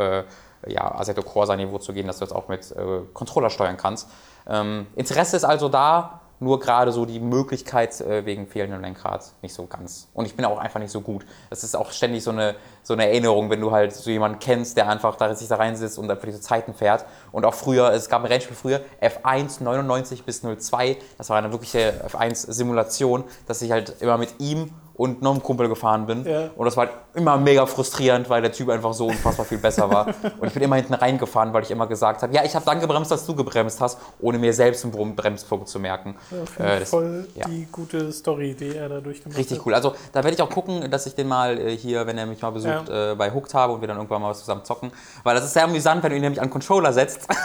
ja, 0.67 0.95
Assetto 0.95 1.23
Corsa-Niveau 1.23 1.79
zu 1.79 1.93
gehen, 1.93 2.07
dass 2.07 2.19
du 2.19 2.25
jetzt 2.25 2.35
auch 2.35 2.49
mit 2.49 2.71
äh, 2.73 3.03
Controller 3.13 3.51
steuern 3.51 3.77
kannst. 3.77 4.09
Ähm, 4.49 4.87
Interesse 4.95 5.37
ist 5.37 5.45
also 5.45 5.69
da, 5.69 6.21
nur 6.39 6.61
gerade 6.61 6.93
so 6.93 7.07
die 7.07 7.19
Möglichkeit 7.19 8.01
äh, 8.01 8.27
wegen 8.27 8.47
fehlendem 8.47 8.83
Lenkrad 8.83 9.33
nicht 9.43 9.55
so 9.55 9.67
ganz. 9.67 10.09
Und 10.13 10.27
ich 10.27 10.37
bin 10.37 10.45
auch 10.45 10.59
einfach 10.59 10.81
nicht 10.81 10.91
so 10.91 11.01
gut. 11.01 11.25
Das 11.49 11.65
ist 11.65 11.75
auch 11.75 11.93
ständig 11.93 12.23
so 12.23 12.31
eine, 12.31 12.57
so 12.83 12.93
eine 12.93 13.07
Erinnerung, 13.07 13.49
wenn 13.49 13.61
du 13.61 13.71
halt 13.71 13.95
so 13.95 14.11
jemanden 14.11 14.39
kennst, 14.39 14.77
der 14.77 14.89
einfach 14.89 15.17
da, 15.17 15.35
sich 15.35 15.49
da 15.49 15.57
reinsitzt 15.57 15.99
und 15.99 16.11
einfach 16.11 16.27
diese 16.27 16.41
Zeiten 16.41 16.75
fährt. 16.75 17.07
Und 17.33 17.47
auch 17.47 17.55
früher, 17.55 17.93
es 17.93 18.09
gab 18.09 18.23
ein 18.23 18.27
Rennspiel 18.27 18.57
früher, 18.57 18.81
F1 19.01 19.63
99 19.63 20.25
bis 20.25 20.43
02, 20.43 20.99
das 21.17 21.31
war 21.31 21.39
eine 21.39 21.53
wirkliche 21.53 22.05
F1-Simulation, 22.07 23.25
dass 23.47 23.63
ich 23.63 23.73
halt 23.73 24.03
immer 24.03 24.19
mit 24.19 24.39
ihm 24.39 24.73
und 24.97 25.21
noch 25.21 25.33
einem 25.33 25.43
Kumpel 25.43 25.69
gefahren 25.69 26.07
bin. 26.07 26.25
Ja. 26.25 26.51
Und 26.57 26.65
das 26.65 26.77
war 26.77 26.87
halt 26.87 26.97
immer 27.15 27.37
mega 27.37 27.67
frustrierend, 27.67 28.29
weil 28.31 28.41
der 28.41 28.53
Typ 28.53 28.71
einfach 28.71 28.95
so 28.95 29.07
unfassbar 29.07 29.45
viel 29.45 29.59
besser 29.59 29.91
war. 29.91 30.07
und 30.39 30.49
ich 30.49 30.55
bin 30.55 30.63
immer 30.63 30.77
hinten 30.77 30.95
reingefahren, 30.95 31.53
weil 31.53 31.63
ich 31.63 31.71
immer 31.71 31.87
gesagt 31.87 32.23
habe, 32.23 32.35
ja, 32.35 32.45
ich 32.45 32.55
habe 32.55 32.65
dann 32.65 32.81
gebremst, 32.81 33.11
dass 33.11 33.27
du 33.27 33.35
gebremst 33.35 33.81
hast, 33.81 33.99
ohne 34.21 34.39
mir 34.39 34.55
selbst 34.55 34.85
einen 34.85 35.15
Bremspunkt 35.15 35.69
zu 35.69 35.79
merken. 35.79 36.17
Ja, 36.59 36.65
äh, 36.65 36.81
das, 36.81 36.91
voll 36.91 37.29
ja. 37.35 37.47
die 37.47 37.69
gute 37.71 38.11
Story, 38.13 38.55
die 38.55 38.75
er 38.75 38.89
da 38.89 39.01
durchgemacht 39.01 39.39
Richtig 39.39 39.59
hat. 39.59 39.67
cool. 39.67 39.75
Also 39.75 39.95
da 40.13 40.25
werde 40.25 40.35
ich 40.35 40.43
auch 40.43 40.51
gucken, 40.51 40.91
dass 40.91 41.07
ich 41.07 41.15
den 41.15 41.29
mal 41.29 41.59
äh, 41.59 41.77
hier, 41.77 42.07
wenn 42.07 42.17
er 42.17 42.27
mich 42.27 42.41
mal 42.41 42.51
besucht, 42.51 42.89
äh, 42.89 43.15
bei 43.17 43.31
Hooked 43.33 43.53
habe 43.53 43.75
und 43.75 43.81
wir 43.83 43.89
dann 43.89 43.99
irgendwann 43.99 44.23
mal 44.23 44.31
was 44.31 44.41
zusammen 44.41 44.65
zocken. 44.65 44.93
Weil 45.23 45.35
das 45.35 45.45
ist 45.45 45.53
sehr 45.53 45.65
amüsant, 45.65 46.03
wenn 46.03 46.11
du 46.11 46.17
ihn 46.17 46.23
nämlich 46.23 46.41
an 46.41 46.49
Controller 46.49 46.93
setzt. 46.93 47.29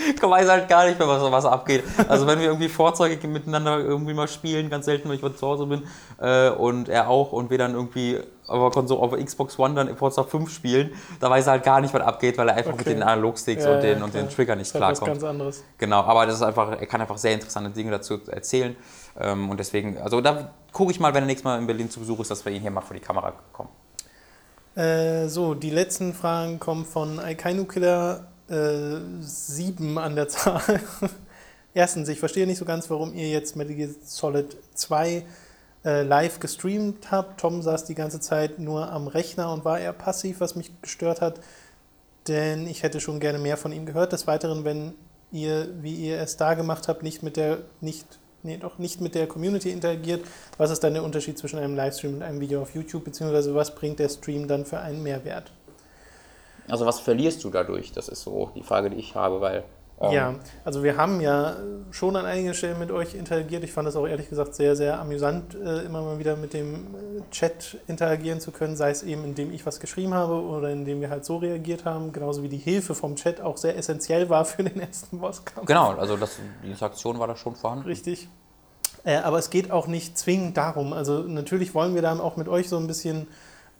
ich 0.14 0.22
weiß 0.22 0.48
halt 0.48 0.68
gar 0.68 0.86
nicht 0.86 0.98
mehr, 0.98 1.08
was, 1.08 1.22
was 1.30 1.44
abgeht. 1.44 1.84
Also 2.08 2.26
wenn 2.26 2.38
wir 2.38 2.46
irgendwie 2.46 2.68
Fahrzeuge 2.68 3.26
miteinander 3.26 3.78
irgendwie 3.78 4.14
mal 4.14 4.28
spielen, 4.28 4.70
ganz 4.70 4.86
selten, 4.86 5.08
wenn 5.08 5.16
ich 5.16 5.22
mal 5.22 5.34
zu 5.34 5.46
Hause 5.46 5.66
bin 5.66 5.82
äh, 6.20 6.50
und 6.50 6.88
er 6.88 7.08
auch 7.08 7.32
und 7.32 7.50
wir 7.50 7.58
dann 7.58 7.74
irgendwie 7.74 8.18
auf, 8.46 8.72
Konsole, 8.72 9.00
auf 9.00 9.12
Xbox 9.12 9.58
One 9.58 9.74
dann 9.74 9.96
Forza 9.96 10.24
5 10.24 10.50
spielen, 10.50 10.90
da 11.20 11.30
weiß 11.30 11.46
er 11.46 11.52
halt 11.52 11.62
gar 11.62 11.80
nicht, 11.80 11.94
was 11.94 12.02
abgeht, 12.02 12.36
weil 12.38 12.48
er 12.48 12.56
einfach 12.56 12.72
okay. 12.72 12.84
mit 12.84 12.96
den 12.96 13.02
Analogsticks 13.02 13.64
ja, 13.64 13.74
und, 13.74 13.82
den, 13.82 13.98
ja, 13.98 14.04
und 14.04 14.14
den 14.14 14.28
Trigger 14.28 14.56
nicht 14.56 14.72
klarkommt. 14.72 15.08
Das 15.08 15.16
ist 15.16 15.22
ganz 15.22 15.24
anderes. 15.24 15.64
Genau, 15.78 16.00
aber 16.00 16.26
das 16.26 16.36
ist 16.36 16.42
einfach, 16.42 16.70
er 16.70 16.86
kann 16.86 17.00
einfach 17.00 17.18
sehr 17.18 17.34
interessante 17.34 17.70
Dinge 17.70 17.92
dazu 17.92 18.18
erzählen 18.26 18.76
ähm, 19.18 19.50
und 19.50 19.58
deswegen, 19.58 19.98
also 19.98 20.20
da 20.20 20.50
gucke 20.72 20.90
ich 20.92 21.00
mal, 21.00 21.14
wenn 21.14 21.24
er 21.24 21.26
nächstes 21.26 21.44
Mal 21.44 21.58
in 21.58 21.66
Berlin 21.66 21.90
zu 21.90 22.00
Besuch 22.00 22.20
ist, 22.20 22.30
dass 22.30 22.44
wir 22.44 22.52
ihn 22.52 22.62
hier 22.62 22.70
mal 22.70 22.80
vor 22.80 22.94
die 22.94 23.02
Kamera 23.02 23.32
kommen. 23.52 23.68
Äh, 24.74 25.28
so, 25.28 25.54
die 25.54 25.70
letzten 25.70 26.14
Fragen 26.14 26.60
kommen 26.60 26.84
von 26.84 27.18
Aikainu 27.18 27.64
Killer 27.64 28.29
äh, 28.50 29.00
sieben 29.20 29.98
an 29.98 30.16
der 30.16 30.28
Zahl. 30.28 30.80
Erstens, 31.74 32.08
ich 32.08 32.18
verstehe 32.18 32.46
nicht 32.46 32.58
so 32.58 32.64
ganz, 32.64 32.90
warum 32.90 33.14
ihr 33.14 33.28
jetzt 33.28 33.54
Metal 33.56 33.74
Gear 33.74 33.90
Solid 34.02 34.56
2 34.74 35.24
äh, 35.84 36.02
live 36.02 36.40
gestreamt 36.40 37.10
habt. 37.10 37.40
Tom 37.40 37.62
saß 37.62 37.84
die 37.84 37.94
ganze 37.94 38.20
Zeit 38.20 38.58
nur 38.58 38.90
am 38.90 39.06
Rechner 39.06 39.52
und 39.52 39.64
war 39.64 39.78
eher 39.78 39.92
passiv, 39.92 40.40
was 40.40 40.56
mich 40.56 40.70
gestört 40.82 41.20
hat, 41.20 41.40
denn 42.28 42.66
ich 42.66 42.82
hätte 42.82 43.00
schon 43.00 43.20
gerne 43.20 43.38
mehr 43.38 43.56
von 43.56 43.72
ihm 43.72 43.86
gehört. 43.86 44.12
Des 44.12 44.26
Weiteren, 44.26 44.64
wenn 44.64 44.94
ihr, 45.32 45.68
wie 45.80 45.94
ihr 45.94 46.18
es 46.20 46.36
da 46.36 46.54
gemacht 46.54 46.88
habt, 46.88 47.02
nicht 47.02 47.22
mit 47.22 47.36
der, 47.36 47.58
nicht, 47.80 48.18
nee, 48.42 48.56
doch 48.56 48.78
nicht 48.78 49.00
mit 49.00 49.14
der 49.14 49.26
Community 49.26 49.70
interagiert, 49.70 50.24
was 50.58 50.70
ist 50.70 50.82
dann 50.82 50.94
der 50.94 51.04
Unterschied 51.04 51.38
zwischen 51.38 51.58
einem 51.58 51.76
Livestream 51.76 52.14
und 52.14 52.22
einem 52.22 52.40
Video 52.40 52.62
auf 52.62 52.74
YouTube, 52.74 53.04
beziehungsweise 53.04 53.54
was 53.54 53.74
bringt 53.74 54.00
der 54.00 54.08
Stream 54.08 54.48
dann 54.48 54.66
für 54.66 54.80
einen 54.80 55.02
Mehrwert? 55.02 55.52
Also 56.70 56.86
was 56.86 57.00
verlierst 57.00 57.42
du 57.44 57.50
dadurch? 57.50 57.92
Das 57.92 58.08
ist 58.08 58.22
so 58.22 58.50
die 58.54 58.62
Frage, 58.62 58.90
die 58.90 58.96
ich 58.96 59.14
habe, 59.14 59.40
weil 59.40 59.64
Ähm, 60.02 60.12
Ja, 60.12 60.34
also 60.64 60.82
wir 60.82 60.96
haben 60.96 61.20
ja 61.20 61.56
schon 61.90 62.16
an 62.16 62.24
einigen 62.24 62.54
Stellen 62.54 62.78
mit 62.78 62.90
euch 62.90 63.14
interagiert. 63.14 63.64
Ich 63.64 63.72
fand 63.72 63.86
es 63.86 63.96
auch 63.96 64.06
ehrlich 64.06 64.30
gesagt 64.30 64.54
sehr, 64.54 64.74
sehr 64.74 64.98
amüsant, 64.98 65.54
äh, 65.54 65.82
immer 65.82 66.00
mal 66.00 66.18
wieder 66.18 66.36
mit 66.36 66.54
dem 66.54 66.74
äh, 66.74 67.30
Chat 67.30 67.76
interagieren 67.86 68.40
zu 68.40 68.50
können, 68.50 68.76
sei 68.76 68.90
es 68.90 69.02
eben, 69.02 69.24
indem 69.24 69.52
ich 69.52 69.66
was 69.66 69.78
geschrieben 69.78 70.14
habe 70.14 70.40
oder 70.40 70.70
indem 70.70 71.02
wir 71.02 71.10
halt 71.10 71.26
so 71.26 71.36
reagiert 71.36 71.84
haben, 71.84 72.12
genauso 72.12 72.42
wie 72.42 72.48
die 72.48 72.56
Hilfe 72.56 72.94
vom 72.94 73.14
Chat 73.16 73.42
auch 73.42 73.58
sehr 73.58 73.76
essentiell 73.76 74.30
war 74.30 74.46
für 74.46 74.64
den 74.64 74.80
ersten 74.88 75.18
Bosskampf. 75.18 75.66
Genau, 75.66 75.90
also 75.90 76.16
das, 76.16 76.38
die 76.64 76.70
Interaktion 76.70 77.18
war 77.18 77.26
da 77.26 77.36
schon 77.36 77.54
vorhanden. 77.54 77.84
Richtig. 77.84 78.28
Äh, 79.04 79.16
aber 79.16 79.38
es 79.38 79.50
geht 79.50 79.70
auch 79.70 79.86
nicht 79.86 80.18
zwingend 80.18 80.56
darum. 80.56 80.94
Also 80.94 81.24
natürlich 81.24 81.74
wollen 81.74 81.94
wir 81.94 82.02
dann 82.02 82.20
auch 82.20 82.36
mit 82.36 82.48
euch 82.48 82.70
so 82.70 82.78
ein 82.78 82.86
bisschen 82.86 83.26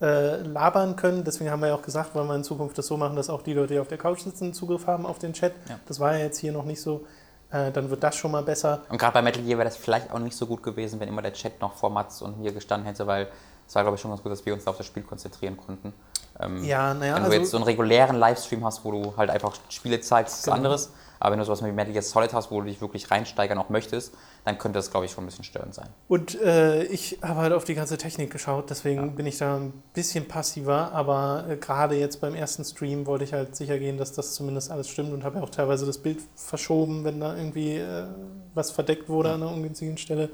äh, 0.00 0.36
labern 0.42 0.96
können. 0.96 1.24
Deswegen 1.24 1.50
haben 1.50 1.60
wir 1.60 1.68
ja 1.68 1.74
auch 1.74 1.82
gesagt, 1.82 2.14
wollen 2.14 2.26
wir 2.28 2.34
in 2.34 2.44
Zukunft 2.44 2.78
das 2.78 2.86
so 2.86 2.96
machen, 2.96 3.16
dass 3.16 3.28
auch 3.30 3.42
die 3.42 3.52
Leute, 3.52 3.74
die 3.74 3.80
auf 3.80 3.88
der 3.88 3.98
Couch 3.98 4.20
sitzen, 4.20 4.54
Zugriff 4.54 4.86
haben 4.86 5.06
auf 5.06 5.18
den 5.18 5.32
Chat. 5.32 5.52
Ja. 5.68 5.78
Das 5.86 6.00
war 6.00 6.16
ja 6.16 6.24
jetzt 6.24 6.38
hier 6.38 6.52
noch 6.52 6.64
nicht 6.64 6.80
so. 6.80 7.04
Äh, 7.52 7.72
dann 7.72 7.90
wird 7.90 8.02
das 8.02 8.14
schon 8.16 8.30
mal 8.30 8.42
besser. 8.42 8.82
Und 8.88 8.98
gerade 8.98 9.12
bei 9.12 9.22
Metal 9.22 9.42
Gear 9.42 9.58
wäre 9.58 9.68
das 9.68 9.76
vielleicht 9.76 10.12
auch 10.12 10.20
nicht 10.20 10.36
so 10.36 10.46
gut 10.46 10.62
gewesen, 10.62 11.00
wenn 11.00 11.08
immer 11.08 11.22
der 11.22 11.32
Chat 11.32 11.60
noch 11.60 11.74
vor 11.74 11.90
Mats 11.90 12.22
und 12.22 12.40
mir 12.40 12.52
gestanden 12.52 12.86
hätte, 12.86 13.06
weil 13.06 13.26
es 13.66 13.74
war, 13.74 13.82
glaube 13.82 13.96
ich, 13.96 14.00
schon 14.00 14.10
ganz 14.10 14.22
gut, 14.22 14.30
dass 14.32 14.46
wir 14.46 14.54
uns 14.54 14.66
auf 14.66 14.76
das 14.76 14.86
Spiel 14.86 15.02
konzentrieren 15.02 15.56
konnten. 15.56 15.92
Ähm, 16.38 16.62
Ja, 16.64 16.94
naja, 16.94 17.14
wenn 17.14 17.22
du 17.22 17.28
also 17.28 17.38
jetzt 17.38 17.50
so 17.50 17.56
einen 17.56 17.64
regulären 17.64 18.16
Livestream 18.16 18.64
hast, 18.64 18.84
wo 18.84 18.92
du 18.92 19.14
halt 19.16 19.30
einfach 19.30 19.54
Spiele 19.68 20.00
zeigst, 20.00 20.36
ist 20.38 20.44
Genau. 20.44 20.56
anderes. 20.56 20.92
Aber 21.20 21.32
wenn 21.32 21.38
du 21.38 21.44
sowas 21.44 21.62
wie 21.62 21.70
Metal 21.70 21.92
Gear 21.92 22.02
Solid 22.02 22.32
hast, 22.32 22.50
wo 22.50 22.60
du 22.60 22.66
dich 22.66 22.80
wirklich 22.80 23.10
reinsteigern 23.10 23.58
auch 23.58 23.68
möchtest, 23.68 24.14
dann 24.44 24.58
könnte 24.58 24.78
das, 24.78 24.90
glaube 24.90 25.06
ich, 25.06 25.12
schon 25.12 25.24
ein 25.24 25.26
bisschen 25.26 25.44
störend 25.44 25.74
sein. 25.74 25.88
Und 26.08 26.40
äh, 26.40 26.84
ich 26.84 27.18
habe 27.22 27.40
halt 27.40 27.52
auf 27.52 27.64
die 27.64 27.74
ganze 27.74 27.98
Technik 27.98 28.30
geschaut, 28.30 28.70
deswegen 28.70 29.14
bin 29.14 29.26
ich 29.26 29.36
da 29.36 29.56
ein 29.56 29.72
bisschen 29.92 30.26
passiver, 30.26 30.92
aber 30.92 31.44
äh, 31.48 31.56
gerade 31.56 31.94
jetzt 31.94 32.22
beim 32.22 32.34
ersten 32.34 32.64
Stream 32.64 33.06
wollte 33.06 33.24
ich 33.24 33.34
halt 33.34 33.54
sicher 33.54 33.78
gehen, 33.78 33.98
dass 33.98 34.12
das 34.12 34.34
zumindest 34.34 34.70
alles 34.70 34.88
stimmt 34.88 35.12
und 35.12 35.22
habe 35.22 35.36
ja 35.36 35.42
auch 35.42 35.50
teilweise 35.50 35.84
das 35.84 35.98
Bild 35.98 36.20
verschoben, 36.34 37.04
wenn 37.04 37.20
da 37.20 37.36
irgendwie 37.36 37.76
äh, 37.76 38.06
was 38.54 38.70
verdeckt 38.70 39.08
wurde 39.10 39.30
an 39.30 39.42
einer 39.42 39.52
ungünstigen 39.52 39.98
Stelle. 39.98 40.30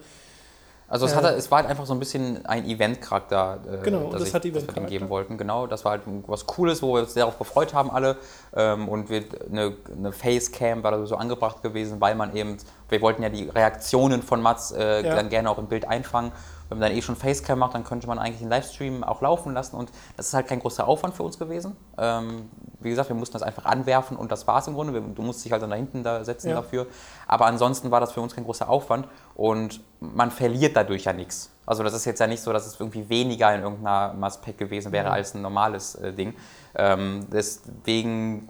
Also 0.89 1.07
es, 1.07 1.17
hatte, 1.17 1.29
es 1.31 1.51
war 1.51 1.59
halt 1.59 1.69
einfach 1.69 1.85
so 1.85 1.93
ein 1.95 1.99
bisschen 1.99 2.47
ein 2.47 2.65
Event-Charakter, 2.65 3.59
äh, 3.69 3.85
Genau, 3.85 4.09
das 4.13 4.23
ich- 4.29 4.33
hat 4.35 4.45
dass 4.45 4.67
wir 4.75 4.83
geben 4.85 5.09
wollten. 5.09 5.37
Genau, 5.37 5.67
das 5.67 5.85
war 5.85 5.93
halt 5.93 6.03
was 6.29 6.47
Cooles, 6.47 6.81
wo 6.81 6.95
wir 6.95 7.01
uns 7.03 7.15
sehr 7.15 7.25
darauf 7.25 7.39
gefreut 7.39 7.75
haben 7.75 7.91
alle. 7.91 8.17
Ähm, 8.55 8.89
und 8.89 9.11
wir, 9.11 9.25
eine, 9.51 9.77
eine 9.97 10.13
Facecam 10.13 10.85
war 10.85 10.93
da 10.93 11.05
so 11.07 11.17
angebracht 11.17 11.63
gewesen, 11.63 12.01
weil 12.01 12.15
man 12.15 12.37
eben, 12.37 12.57
wir 12.89 13.01
wollten 13.03 13.23
ja 13.25 13.29
die 13.31 13.49
Reaktionen 13.49 14.23
von 14.23 14.41
Mats 14.41 14.71
äh, 14.71 15.05
Ja. 15.05 15.17
dann 15.17 15.29
gerne 15.29 15.51
auch 15.51 15.59
im 15.59 15.67
Bild 15.67 15.89
einfangen. 15.89 16.31
Wenn 16.69 16.79
man 16.79 16.89
dann 16.89 16.99
eh 16.99 17.03
schon 17.03 17.17
Facecam 17.17 17.59
macht, 17.61 17.75
dann 17.75 17.85
könnte 17.85 18.07
man 18.07 18.19
eigentlich 18.19 18.41
den 18.41 18.49
Livestream 18.49 19.05
auch 19.05 19.21
laufen 19.21 19.53
lassen 19.55 19.77
und 19.77 19.91
das 20.17 20.29
ist 20.29 20.35
halt 20.35 20.47
kein 20.49 20.59
großer 20.61 20.87
Aufwand 20.87 21.15
für 21.15 21.23
uns 21.23 21.39
gewesen. 21.39 21.77
Ähm, 21.99 22.51
wie 22.81 22.91
gesagt, 22.91 23.09
wir 23.09 23.17
mussten 23.17 23.35
das 23.35 23.43
einfach 23.43 23.65
anwerfen 23.65 24.17
und 24.17 24.31
das 24.33 24.47
war 24.47 24.59
es 24.59 24.67
im 24.67 24.75
Grunde. 24.75 25.01
Du 25.01 25.23
musst 25.23 25.45
dich 25.45 25.53
halt 25.53 25.63
dann 25.63 25.71
da 25.71 25.77
hinten 25.77 26.03
da 26.03 26.25
setzen 26.25 26.51
Ja. 26.51 26.57
dafür. 26.57 26.87
Aber 27.27 27.47
ansonsten 27.47 27.91
war 27.91 28.01
das 28.01 28.13
für 28.13 28.21
uns 28.21 28.35
kein 28.35 28.45
großer 28.45 28.69
Aufwand 28.69 29.07
und 29.35 29.81
man 30.01 30.31
verliert 30.31 30.77
dadurch 30.77 31.05
ja 31.05 31.13
nichts. 31.13 31.51
Also 31.65 31.83
das 31.83 31.95
ist 31.95 32.05
jetzt 32.05 32.21
ja 32.21 32.27
nicht 32.27 32.43
so, 32.43 32.53
dass 32.53 32.67
es 32.67 32.79
irgendwie 32.79 33.09
weniger 33.09 33.53
in 33.55 33.63
irgendeinem 33.63 34.23
Aspekt 34.23 34.59
gewesen 34.59 34.93
wäre 34.93 35.11
als 35.11 35.35
ein 35.35 35.43
normales 35.43 35.97
äh, 35.97 36.13
Ding. 36.13 36.35
Ähm, 36.77 37.27
deswegen, 37.33 38.49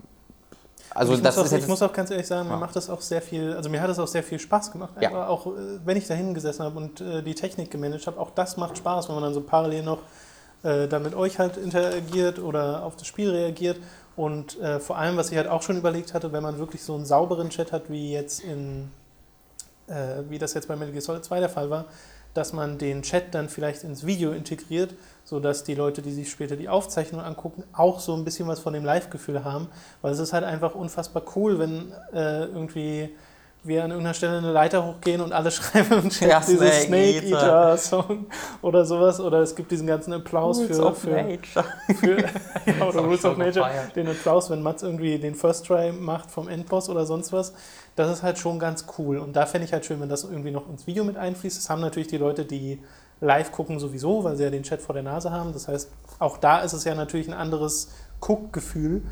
also 0.96 1.14
ich, 1.14 1.22
das 1.22 1.36
muss 1.36 1.42
auch, 1.42 1.46
ist 1.46 1.52
ich 1.52 1.58
jetzt 1.60 1.68
muss 1.68 1.82
auch 1.82 1.92
ganz 1.92 2.10
ehrlich 2.10 2.26
sagen, 2.26 2.48
Ja. 2.48 2.54
mir 2.54 2.60
macht 2.60 2.74
das 2.76 2.90
auch 2.90 3.00
sehr 3.00 3.22
viel, 3.22 3.52
also 3.54 3.68
mir 3.70 3.80
hat 3.80 3.90
es 3.90 3.98
auch 3.98 4.06
sehr 4.08 4.22
viel 4.22 4.38
Spaß 4.38 4.72
gemacht. 4.72 4.92
Ja. 5.00 5.28
Auch, 5.28 5.46
äh, 5.46 5.50
wenn 5.84 5.96
ich 5.96 6.06
da 6.06 6.14
hingesessen 6.14 6.64
habe 6.64 6.76
und 6.78 7.00
äh, 7.00 7.22
die 7.22 7.34
Technik 7.34 7.70
gemanagt 7.70 8.06
habe, 8.06 8.18
auch 8.20 8.30
das 8.30 8.56
macht 8.56 8.78
Spaß, 8.78 9.08
wenn 9.08 9.14
man 9.14 9.24
dann 9.24 9.34
so 9.34 9.40
parallel 9.40 9.82
noch 9.82 9.98
äh, 10.62 10.88
dann 10.88 11.02
mit 11.02 11.14
euch 11.14 11.38
halt 11.38 11.56
interagiert 11.56 12.38
oder 12.38 12.82
auf 12.82 12.96
das 12.96 13.06
Spiel 13.06 13.30
reagiert. 13.30 13.78
Und 14.16 14.58
äh, 14.60 14.80
vor 14.80 14.96
allem, 14.96 15.16
was 15.18 15.30
ich 15.30 15.36
halt 15.36 15.46
auch 15.48 15.60
schon 15.62 15.76
überlegt 15.76 16.14
hatte, 16.14 16.32
wenn 16.32 16.42
man 16.42 16.58
wirklich 16.58 16.82
so 16.82 16.94
einen 16.94 17.04
sauberen 17.04 17.50
Chat 17.50 17.70
hat, 17.72 17.90
wie 17.90 18.12
jetzt 18.12 18.40
in, 18.40 18.90
äh, 19.88 20.22
wie 20.28 20.38
das 20.38 20.54
jetzt 20.54 20.68
bei 20.68 20.76
Metal 20.76 20.92
Gear 20.92 21.02
Solid 21.02 21.24
2 21.24 21.40
der 21.40 21.48
Fall 21.50 21.68
war, 21.68 21.84
dass 22.32 22.52
man 22.52 22.78
den 22.78 23.02
Chat 23.02 23.34
dann 23.34 23.48
vielleicht 23.48 23.84
ins 23.84 24.06
Video 24.06 24.32
integriert, 24.32 24.94
sodass 25.26 25.64
die 25.64 25.74
Leute, 25.74 26.02
die 26.02 26.12
sich 26.12 26.30
später 26.30 26.54
die 26.54 26.68
Aufzeichnung 26.68 27.20
angucken, 27.20 27.64
auch 27.72 27.98
so 27.98 28.14
ein 28.14 28.24
bisschen 28.24 28.46
was 28.46 28.60
von 28.60 28.72
dem 28.72 28.84
Live-Gefühl 28.84 29.44
haben. 29.44 29.66
Weil 30.00 30.12
es 30.12 30.20
ist 30.20 30.32
halt 30.32 30.44
einfach 30.44 30.76
unfassbar 30.76 31.24
cool, 31.34 31.58
wenn 31.58 31.92
äh, 32.14 32.44
irgendwie 32.44 33.10
wir 33.64 33.82
an 33.82 33.90
irgendeiner 33.90 34.14
Stelle 34.14 34.38
eine 34.38 34.52
Leiter 34.52 34.86
hochgehen 34.86 35.20
und 35.20 35.32
alle 35.32 35.50
schreiben 35.50 36.04
im 36.04 36.10
Chat 36.10 36.28
Ja, 36.28 36.38
dieses 36.38 36.84
Snake 36.84 37.26
Eater. 37.26 37.76
Song 37.76 38.26
oder 38.62 38.84
sowas. 38.84 39.18
Oder 39.18 39.40
es 39.40 39.56
gibt 39.56 39.72
diesen 39.72 39.88
ganzen 39.88 40.12
Applaus 40.12 40.58
Rules 40.58 40.76
für, 40.76 40.86
of 40.86 40.98
für, 40.98 41.10
Nature. 41.10 41.64
für 41.98 42.18
ja, 42.78 42.86
oder 42.86 43.00
Rules 43.00 43.24
of 43.24 43.36
Nature, 43.36 43.66
gefeiert. 43.66 43.96
den 43.96 44.06
Applaus, 44.06 44.48
wenn 44.48 44.62
Mats 44.62 44.84
irgendwie 44.84 45.18
den 45.18 45.34
First 45.34 45.66
Try 45.66 45.90
macht 45.90 46.30
vom 46.30 46.46
Endboss 46.46 46.88
oder 46.88 47.04
sonst 47.04 47.32
was. 47.32 47.52
Das 47.96 48.12
ist 48.12 48.22
halt 48.22 48.38
schon 48.38 48.60
ganz 48.60 48.86
cool. 48.96 49.18
Und 49.18 49.34
da 49.34 49.44
fände 49.44 49.64
ich 49.64 49.72
halt 49.72 49.84
schön, 49.84 50.00
wenn 50.00 50.08
das 50.08 50.22
irgendwie 50.22 50.52
noch 50.52 50.68
ins 50.68 50.86
Video 50.86 51.02
mit 51.02 51.16
einfließt. 51.16 51.56
Das 51.58 51.68
haben 51.68 51.80
natürlich 51.80 52.06
die 52.06 52.18
Leute, 52.18 52.44
die 52.44 52.80
live 53.20 53.52
gucken, 53.52 53.78
sowieso, 53.78 54.24
weil 54.24 54.36
sie 54.36 54.44
ja 54.44 54.50
den 54.50 54.62
Chat 54.62 54.82
vor 54.82 54.92
der 54.92 55.02
Nase 55.02 55.30
haben. 55.30 55.52
Das 55.52 55.68
heißt, 55.68 55.90
auch 56.18 56.38
da 56.38 56.60
ist 56.60 56.72
es 56.72 56.84
ja 56.84 56.94
natürlich 56.94 57.28
ein 57.28 57.34
anderes 57.34 57.90
Guckgefühl. 58.20 59.02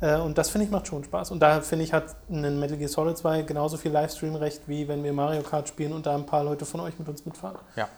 Äh, 0.00 0.20
und 0.20 0.38
das 0.38 0.50
finde 0.50 0.66
ich 0.66 0.70
macht 0.70 0.86
schon 0.86 1.04
Spaß. 1.04 1.30
Und 1.30 1.40
da 1.40 1.60
finde 1.60 1.84
ich, 1.84 1.92
hat 1.92 2.16
ein 2.30 2.58
Metal 2.58 2.76
Gear 2.76 2.88
Solid 2.88 3.16
2 3.16 3.42
genauso 3.42 3.76
viel 3.76 3.92
Livestream-Recht, 3.92 4.62
wie 4.66 4.88
wenn 4.88 5.02
wir 5.02 5.12
Mario 5.12 5.42
Kart 5.42 5.68
spielen 5.68 5.92
und 5.92 6.06
da 6.06 6.14
ein 6.14 6.26
paar 6.26 6.44
Leute 6.44 6.64
von 6.64 6.80
euch 6.80 6.98
mit 6.98 7.08
uns 7.08 7.24
mitfahren. 7.24 7.58
Ja. 7.76 7.88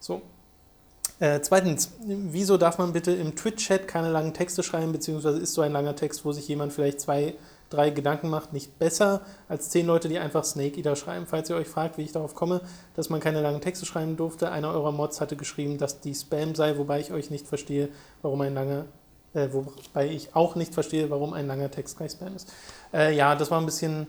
So. 0.00 0.22
Äh, 1.20 1.40
zweitens, 1.40 1.92
wieso 2.04 2.56
darf 2.56 2.78
man 2.78 2.92
bitte 2.92 3.12
im 3.12 3.36
Twitch-Chat 3.36 3.86
keine 3.86 4.10
langen 4.10 4.34
Texte 4.34 4.62
schreiben, 4.62 4.92
beziehungsweise 4.92 5.38
ist 5.38 5.54
so 5.54 5.62
ein 5.62 5.72
langer 5.72 5.94
Text, 5.94 6.24
wo 6.24 6.32
sich 6.32 6.48
jemand 6.48 6.72
vielleicht 6.72 7.00
zwei, 7.00 7.34
drei 7.74 7.90
Gedanken 7.90 8.30
macht, 8.30 8.52
nicht 8.52 8.78
besser 8.78 9.20
als 9.48 9.70
zehn 9.70 9.86
Leute, 9.86 10.08
die 10.08 10.18
einfach 10.18 10.44
Snake 10.44 10.78
Eater 10.78 10.96
schreiben? 10.96 11.26
Falls 11.26 11.50
ihr 11.50 11.56
euch 11.56 11.68
fragt, 11.68 11.98
wie 11.98 12.02
ich 12.02 12.12
darauf 12.12 12.34
komme, 12.34 12.60
dass 12.94 13.10
man 13.10 13.20
keine 13.20 13.40
langen 13.40 13.60
Texte 13.60 13.86
schreiben 13.86 14.16
durfte, 14.16 14.50
einer 14.50 14.70
eurer 14.72 14.92
Mods 14.92 15.20
hatte 15.20 15.36
geschrieben, 15.36 15.78
dass 15.78 16.00
die 16.00 16.14
Spam 16.14 16.54
sei, 16.54 16.78
wobei 16.78 17.00
ich 17.00 17.12
euch 17.12 17.30
nicht 17.30 17.46
verstehe, 17.46 17.88
warum 18.22 18.40
ein 18.40 18.54
langer, 18.54 18.84
äh, 19.34 19.48
wobei 19.52 20.08
ich 20.08 20.34
auch 20.34 20.54
nicht 20.56 20.74
verstehe, 20.74 21.10
warum 21.10 21.32
ein 21.32 21.46
langer 21.46 21.70
Text 21.70 21.96
gleich 21.98 22.12
Spam 22.12 22.34
ist. 22.36 22.52
Äh, 22.92 23.14
ja, 23.14 23.34
das 23.34 23.50
war 23.50 23.60
ein 23.60 23.66
bisschen 23.66 24.06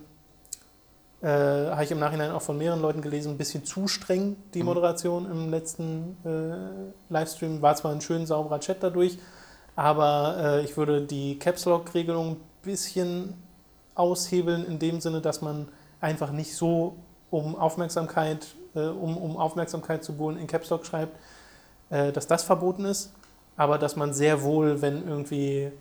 äh, 1.22 1.28
habe 1.72 1.84
ich 1.84 1.92
im 1.92 2.00
Nachhinein 2.00 2.32
auch 2.32 2.42
von 2.42 2.58
mehreren 2.58 2.82
Leuten 2.82 3.02
gelesen, 3.02 3.32
ein 3.32 3.38
bisschen 3.38 3.66
zu 3.66 3.88
streng, 3.88 4.36
die 4.54 4.60
Mhm. 4.60 4.66
Moderation 4.66 5.26
im 5.32 5.50
letzten 5.50 6.18
äh, 6.24 7.12
Livestream. 7.12 7.62
War 7.62 7.76
zwar 7.76 7.94
ein 7.94 8.02
schön 8.02 8.28
sauberer 8.28 8.60
Chat 8.60 8.84
dadurch, 8.84 9.18
aber 9.76 10.36
äh, 10.40 10.64
ich 10.66 10.78
würde 10.78 11.02
die 11.02 11.40
Caps 11.40 11.66
Lock-Regelung 11.66 12.34
ein 12.34 12.38
bisschen 12.62 13.34
aushebeln, 13.96 14.66
in 14.66 14.80
dem 14.80 15.02
Sinne, 15.02 15.22
dass 15.22 15.42
man 15.42 15.68
einfach 16.02 16.32
nicht 16.32 16.56
so 16.56 16.96
um 17.32 17.56
Aufmerksamkeit, 17.56 18.48
äh, 18.76 18.80
um, 18.88 19.18
um 19.18 19.38
Aufmerksamkeit 19.38 20.04
zu 20.04 20.18
holen 20.18 20.38
in 20.38 20.48
Caps 20.48 20.70
Lock 20.70 20.86
schreibt, 20.86 21.18
äh, 21.90 22.12
dass 22.12 22.28
das 22.28 22.44
verboten 22.44 22.86
ist, 22.86 23.12
aber 23.58 23.78
dass 23.78 23.96
man 23.96 24.14
sehr 24.14 24.44
wohl, 24.44 24.82
wenn 24.82 25.08
irgendwie 25.08 25.72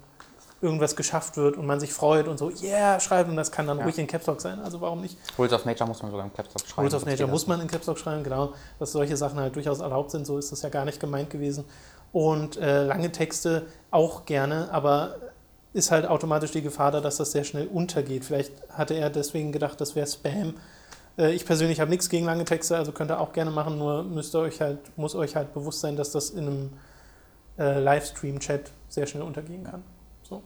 irgendwas 0.62 0.97
geschafft 0.97 1.36
wird 1.36 1.59
und 1.59 1.66
man 1.66 1.78
sich 1.78 1.93
freut 1.93 2.27
und 2.27 2.39
so, 2.39 2.51
yeah, 2.62 2.99
schreibt 2.99 3.28
und 3.28 3.36
das 3.36 3.53
kann 3.53 3.66
dann 3.66 3.78
Ja. 3.78 3.85
ruhig 3.85 3.99
in 3.99 4.07
Caps 4.07 4.27
Lock 4.27 4.41
sein, 4.41 4.61
also 4.61 4.81
warum 4.81 5.03
nicht? 5.03 5.19
Rules 5.39 5.53
of 5.53 5.66
Nature 5.66 5.86
muss 5.86 6.01
man 6.03 6.11
sogar 6.11 6.24
im 6.24 6.32
Caps 6.32 6.55
Lock 6.55 6.66
schreiben. 6.66 6.81
Rules 6.89 6.95
of 6.95 7.05
Nature 7.05 7.28
muss 7.28 7.47
man 7.47 7.61
in 7.61 7.66
Caps 7.69 7.86
Lock 7.86 7.99
schreiben, 7.99 8.24
genau, 8.24 8.55
dass 8.78 8.93
solche 8.93 9.16
Sachen 9.16 9.39
halt 9.39 9.55
durchaus 9.55 9.81
erlaubt 9.81 10.11
sind, 10.11 10.27
so 10.27 10.39
ist 10.39 10.53
das 10.53 10.62
ja 10.62 10.70
gar 10.70 10.86
nicht 10.86 11.01
gemeint 11.01 11.28
gewesen. 11.28 11.65
Und 12.12 12.57
äh, 12.57 12.85
lange 12.85 13.11
Texte 13.12 13.66
auch 13.91 14.24
gerne, 14.24 14.69
aber 14.73 15.16
ist 15.74 15.90
halt 15.90 16.06
automatisch 16.06 16.52
die 16.52 16.62
Gefahr 16.62 16.92
da, 16.92 17.01
dass 17.01 17.16
das 17.16 17.32
sehr 17.32 17.44
schnell 17.44 17.66
untergeht. 17.66 18.24
Vielleicht 18.24 18.52
hatte 18.70 18.94
er 18.94 19.10
deswegen 19.10 19.52
gedacht, 19.52 19.80
das 19.80 19.94
wäre 19.94 20.06
Spam. 20.06 20.55
Äh, 21.18 21.32
ich 21.32 21.44
persönlich 21.44 21.80
habe 21.80 21.90
nichts 21.90 22.09
gegen 22.09 22.24
lange 22.24 22.44
Texte, 22.44 22.76
also 22.76 22.92
könnt 22.92 23.10
ihr 23.10 23.20
auch 23.20 23.32
gerne 23.32 23.51
machen, 23.51 23.76
nur 23.76 24.05
müsst 24.05 24.34
ihr 24.34 24.40
euch 24.40 24.60
halt, 24.60 24.96
muss 24.96 25.14
euch 25.14 25.36
halt 25.36 25.52
bewusst 25.52 25.80
sein, 25.80 25.96
dass 25.96 26.12
das 26.12 26.30
in 26.30 26.46
einem 26.46 26.72
äh, 27.59 27.80
Livestream-Chat 27.80 28.70
sehr 28.88 29.06
schnell 29.06 29.24
untergehen 29.24 29.64
kann. 29.64 29.82
So. 30.22 30.42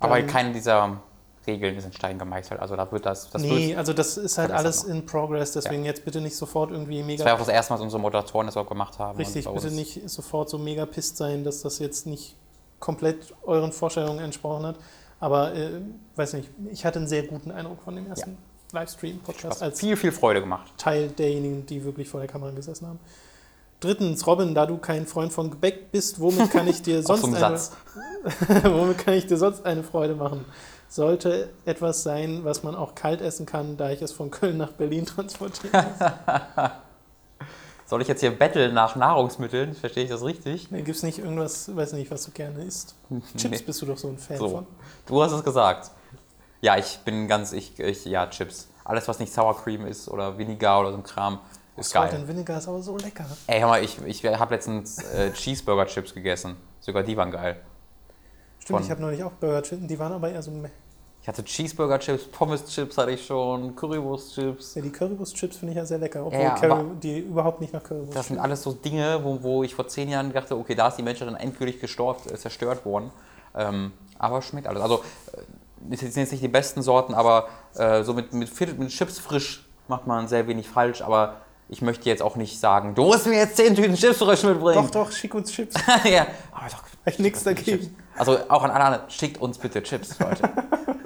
Aber 0.00 0.18
Ähm, 0.18 0.26
keine 0.26 0.52
dieser 0.52 1.00
Regeln 1.46 1.76
ist 1.76 1.84
in 1.84 1.92
Stein 1.92 2.18
gemeißelt. 2.18 2.60
Also 2.60 2.74
da 2.74 2.90
wird 2.90 3.06
das. 3.06 3.30
Das, 3.30 3.40
nee, 3.40 3.76
also 3.76 3.92
das 3.92 4.16
ist 4.16 4.38
halt 4.38 4.50
alles 4.50 4.84
in 4.84 5.06
Progress, 5.06 5.52
deswegen 5.52 5.84
jetzt 5.84 6.04
bitte 6.04 6.20
nicht 6.20 6.36
sofort 6.36 6.72
irgendwie 6.72 7.02
mega 7.04 7.22
das 7.22 7.26
war 7.26 7.34
auch 7.34 7.46
das 7.46 7.48
erste 7.48 7.72
Mal, 7.72 7.76
dass 7.76 7.84
unsere 7.84 8.02
Moderatoren 8.02 8.46
das 8.46 8.56
auch 8.56 8.68
gemacht 8.68 8.98
haben. 8.98 9.18
Richtig, 9.18 9.48
bitte 9.48 9.70
nicht 9.70 10.08
sofort 10.10 10.50
so 10.50 10.58
mega 10.58 10.84
pisst 10.84 11.16
sein, 11.16 11.44
dass 11.44 11.62
das 11.62 11.78
jetzt 11.78 12.06
nicht 12.06 12.36
komplett 12.80 13.34
euren 13.42 13.72
Vorstellungen 13.72 14.18
entsprochen 14.20 14.66
hat. 14.66 14.76
Aber 15.20 15.54
äh, 15.54 15.80
weiß 16.16 16.34
nicht, 16.34 16.50
ich 16.70 16.84
hatte 16.84 16.98
einen 16.98 17.08
sehr 17.08 17.24
guten 17.24 17.50
Eindruck 17.50 17.82
von 17.82 17.96
dem 17.96 18.06
ersten 18.06 18.38
Livestream-Podcast 18.72 19.56
Was 19.56 19.62
als 19.62 19.80
viel, 19.80 19.96
viel 19.96 20.12
Freude 20.12 20.40
gemacht. 20.40 20.72
Teil 20.76 21.08
derjenigen, 21.08 21.66
die 21.66 21.84
wirklich 21.84 22.08
vor 22.08 22.20
der 22.20 22.28
Kamera 22.28 22.50
gesessen 22.50 22.86
haben. 22.86 23.00
Drittens, 23.80 24.26
Robin, 24.26 24.54
da 24.54 24.66
du 24.66 24.76
kein 24.76 25.06
Freund 25.06 25.32
von 25.32 25.50
Gebäck 25.50 25.92
bist, 25.92 26.20
womit 26.20 26.50
kann 26.50 26.66
ich 26.66 26.82
dir 26.82 27.02
sonst 27.04 27.22
so 27.22 27.28
ein 27.28 27.34
eine, 27.36 27.58
womit 28.64 28.98
kann 28.98 29.14
ich 29.14 29.26
dir 29.26 29.36
sonst 29.36 29.64
eine 29.64 29.84
Freude 29.84 30.14
machen? 30.14 30.44
Sollte 30.88 31.50
etwas 31.64 32.02
sein, 32.02 32.40
was 32.44 32.62
man 32.62 32.74
auch 32.74 32.94
kalt 32.94 33.20
essen 33.20 33.46
kann, 33.46 33.76
da 33.76 33.90
ich 33.90 34.02
es 34.02 34.12
von 34.12 34.30
Köln 34.30 34.56
nach 34.56 34.72
Berlin 34.72 35.06
transportiere. 35.06 35.86
Soll 37.88 38.02
ich 38.02 38.08
jetzt 38.08 38.20
hier 38.20 38.30
betteln 38.36 38.74
nach 38.74 38.96
Nahrungsmitteln? 38.96 39.72
Verstehe 39.74 40.04
ich 40.04 40.10
das 40.10 40.22
richtig? 40.22 40.68
Gibt 40.68 40.88
es 40.90 41.02
nicht 41.02 41.18
irgendwas, 41.20 41.74
weiß 41.74 41.94
nicht, 41.94 42.10
was 42.10 42.22
du 42.24 42.32
gerne 42.32 42.62
isst? 42.62 42.94
Chips 43.36 43.60
Nee. 43.60 43.64
bist 43.64 43.80
du 43.80 43.86
doch 43.86 43.96
so 43.96 44.08
ein 44.08 44.18
Fan 44.18 44.36
So. 44.36 44.48
von. 44.50 44.66
Du 45.06 45.22
hast 45.22 45.32
es 45.32 45.42
gesagt. 45.42 45.90
Ja, 46.60 46.76
ich 46.76 46.98
bin 47.06 47.28
ganz, 47.28 47.52
ich, 47.52 47.78
ich, 47.80 48.04
ja, 48.04 48.26
Chips. 48.26 48.68
Alles, 48.84 49.08
was 49.08 49.18
nicht 49.18 49.32
Sour 49.32 49.56
Cream 49.62 49.86
ist 49.86 50.08
oder 50.08 50.36
Vinegar 50.36 50.80
oder 50.80 50.90
so 50.92 50.98
ein 50.98 51.02
Kram, 51.02 51.38
ist 51.78 51.94
geil. 51.94 52.10
and 52.14 52.28
Vinegar 52.28 52.58
ist 52.58 52.68
aber 52.68 52.82
so 52.82 52.96
lecker. 52.98 53.24
Ey, 53.46 53.60
hör 53.60 53.68
mal, 53.68 53.82
ich, 53.82 53.98
ich 54.04 54.22
habe 54.26 54.54
letztens 54.54 54.98
äh, 54.98 55.32
Cheeseburger-Chips 55.32 56.12
gegessen. 56.12 56.56
Sogar 56.80 57.02
die 57.02 57.16
waren 57.16 57.30
geil. 57.30 57.58
Stimmt, 58.58 58.78
Von- 58.78 58.84
ich 58.84 58.90
habe 58.90 59.00
neulich 59.00 59.22
auch 59.24 59.32
Burger 59.32 59.62
Chicken, 59.62 59.88
die 59.88 59.98
waren 59.98 60.12
aber 60.12 60.30
eher 60.30 60.42
so. 60.42 60.50
meh. 60.50 60.68
Ich 61.28 61.30
hatte 61.30 61.44
Cheeseburger-Chips, 61.44 62.24
Pommes-Chips 62.32 62.96
hatte 62.96 63.10
ich 63.10 63.26
schon, 63.26 63.76
Currywurst-Chips. 63.76 64.76
Ja, 64.76 64.80
die 64.80 64.88
Currywurst-Chips 64.90 65.58
finde 65.58 65.72
ich 65.72 65.76
ja 65.76 65.84
sehr 65.84 65.98
lecker, 65.98 66.24
obwohl 66.24 66.40
Ja, 66.40 66.54
aber- 66.54 66.84
die 67.02 67.18
überhaupt 67.18 67.60
nicht 67.60 67.74
nach 67.74 67.82
Currywurst 67.84 68.16
Das 68.16 68.28
sind 68.28 68.38
alles 68.38 68.62
so 68.62 68.72
Dinge, 68.72 69.20
wo, 69.22 69.42
wo 69.42 69.62
ich 69.62 69.74
vor 69.74 69.86
zehn 69.88 70.08
Jahren 70.08 70.32
dachte, 70.32 70.56
okay, 70.56 70.74
da 70.74 70.88
ist 70.88 70.96
die 70.96 71.02
Menschheit 71.02 71.28
dann 71.28 71.36
endgültig 71.36 71.82
gestorben, 71.82 72.20
äh, 72.32 72.36
zerstört 72.38 72.86
worden. 72.86 73.10
Ähm, 73.54 73.92
aber 74.18 74.40
schmeckt 74.40 74.66
alles. 74.66 74.80
Also, 74.80 75.02
äh, 75.34 75.92
es 75.92 76.00
sind 76.00 76.16
jetzt 76.16 76.32
nicht 76.32 76.42
die 76.42 76.48
besten 76.48 76.80
Sorten, 76.80 77.12
aber 77.12 77.48
äh, 77.76 78.02
so 78.04 78.14
mit, 78.14 78.32
mit, 78.32 78.78
mit 78.78 78.88
Chips 78.88 79.18
frisch 79.18 79.68
macht 79.86 80.06
man 80.06 80.28
sehr 80.28 80.46
wenig 80.46 80.66
falsch. 80.66 81.02
Aber 81.02 81.42
ich 81.68 81.82
möchte 81.82 82.08
jetzt 82.08 82.22
auch 82.22 82.36
nicht 82.36 82.58
sagen, 82.58 82.94
du 82.94 83.04
musst 83.04 83.26
mir 83.26 83.36
jetzt 83.36 83.58
zehn 83.58 83.74
Tüten 83.74 83.96
Chips 83.96 84.16
frisch 84.16 84.44
mitbringen. 84.44 84.82
Doch, 84.82 85.04
doch, 85.04 85.12
schick 85.12 85.34
uns 85.34 85.52
Chips. 85.52 85.74
ja, 86.04 86.26
aber 86.52 86.70
doch. 86.70 86.84
Ich 87.04 87.18
nichts 87.18 87.44
dagegen. 87.44 87.94
Also 88.16 88.38
auch 88.48 88.62
an 88.62 88.70
alle 88.70 88.84
anderen, 88.84 89.10
schickt 89.10 89.38
uns 89.42 89.58
bitte 89.58 89.82
Chips, 89.82 90.18
Leute. 90.18 90.48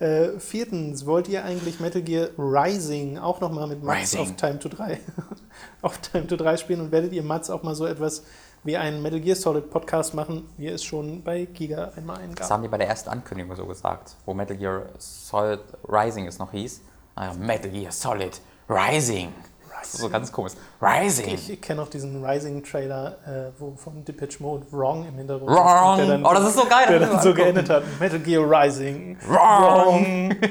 Äh, 0.00 0.40
viertens, 0.40 1.06
wollt 1.06 1.28
ihr 1.28 1.44
eigentlich 1.44 1.78
Metal 1.78 2.02
Gear 2.02 2.30
Rising 2.38 3.18
auch 3.18 3.40
nochmal 3.40 3.66
mit 3.68 3.82
Mats 3.82 4.14
Rising. 4.14 4.20
auf 4.20 4.36
Time 4.36 4.58
to 4.58 4.68
3 4.68 4.98
auf 5.82 5.98
Time 5.98 6.26
to 6.26 6.36
3 6.36 6.56
spielen 6.56 6.80
und 6.80 6.90
werdet 6.90 7.12
ihr 7.12 7.22
Mats 7.22 7.50
auch 7.50 7.62
mal 7.62 7.74
so 7.74 7.86
etwas 7.86 8.24
wie 8.64 8.76
einen 8.76 9.02
Metal 9.02 9.20
Gear 9.20 9.36
Solid 9.36 9.70
Podcast 9.70 10.14
machen, 10.14 10.48
wie 10.56 10.68
es 10.68 10.82
schon 10.82 11.22
bei 11.22 11.44
Giga 11.44 11.92
einmal 11.96 12.16
einen 12.18 12.34
Das 12.34 12.50
haben 12.50 12.62
die 12.62 12.68
bei 12.68 12.78
der 12.78 12.88
ersten 12.88 13.10
Ankündigung 13.10 13.54
so 13.54 13.66
gesagt, 13.66 14.16
wo 14.24 14.32
Metal 14.34 14.56
Gear 14.56 14.86
Solid 14.98 15.60
Rising 15.86 16.26
es 16.26 16.38
noch 16.38 16.50
hieß. 16.50 16.80
Ah, 17.14 17.34
Metal 17.34 17.70
Gear 17.70 17.92
Solid 17.92 18.40
Rising. 18.68 19.32
Das 19.84 19.94
ist 19.94 20.00
so 20.00 20.08
ganz 20.08 20.32
komisch. 20.32 20.52
Rising. 20.80 21.34
Ich, 21.34 21.50
ich 21.50 21.60
kenne 21.60 21.82
auch 21.82 21.88
diesen 21.88 22.24
Rising-Trailer, 22.24 23.16
äh, 23.26 23.60
wo 23.60 23.74
von 23.76 24.04
Depeche 24.04 24.42
Mode 24.42 24.66
Wrong 24.72 25.06
im 25.06 25.14
Hintergrund 25.14 25.50
Wrong. 25.50 26.00
ist, 26.00 26.08
dann, 26.08 26.24
oh, 26.24 26.32
das 26.32 26.48
ist 26.48 26.56
so 26.56 26.64
geil. 26.64 26.86
der 26.88 27.00
das 27.00 27.10
dann 27.10 27.22
so 27.22 27.34
geendet 27.34 27.68
hat. 27.68 27.82
Metal 28.00 28.18
Gear 28.18 28.44
Rising. 28.50 29.18
Wrong. 29.28 30.34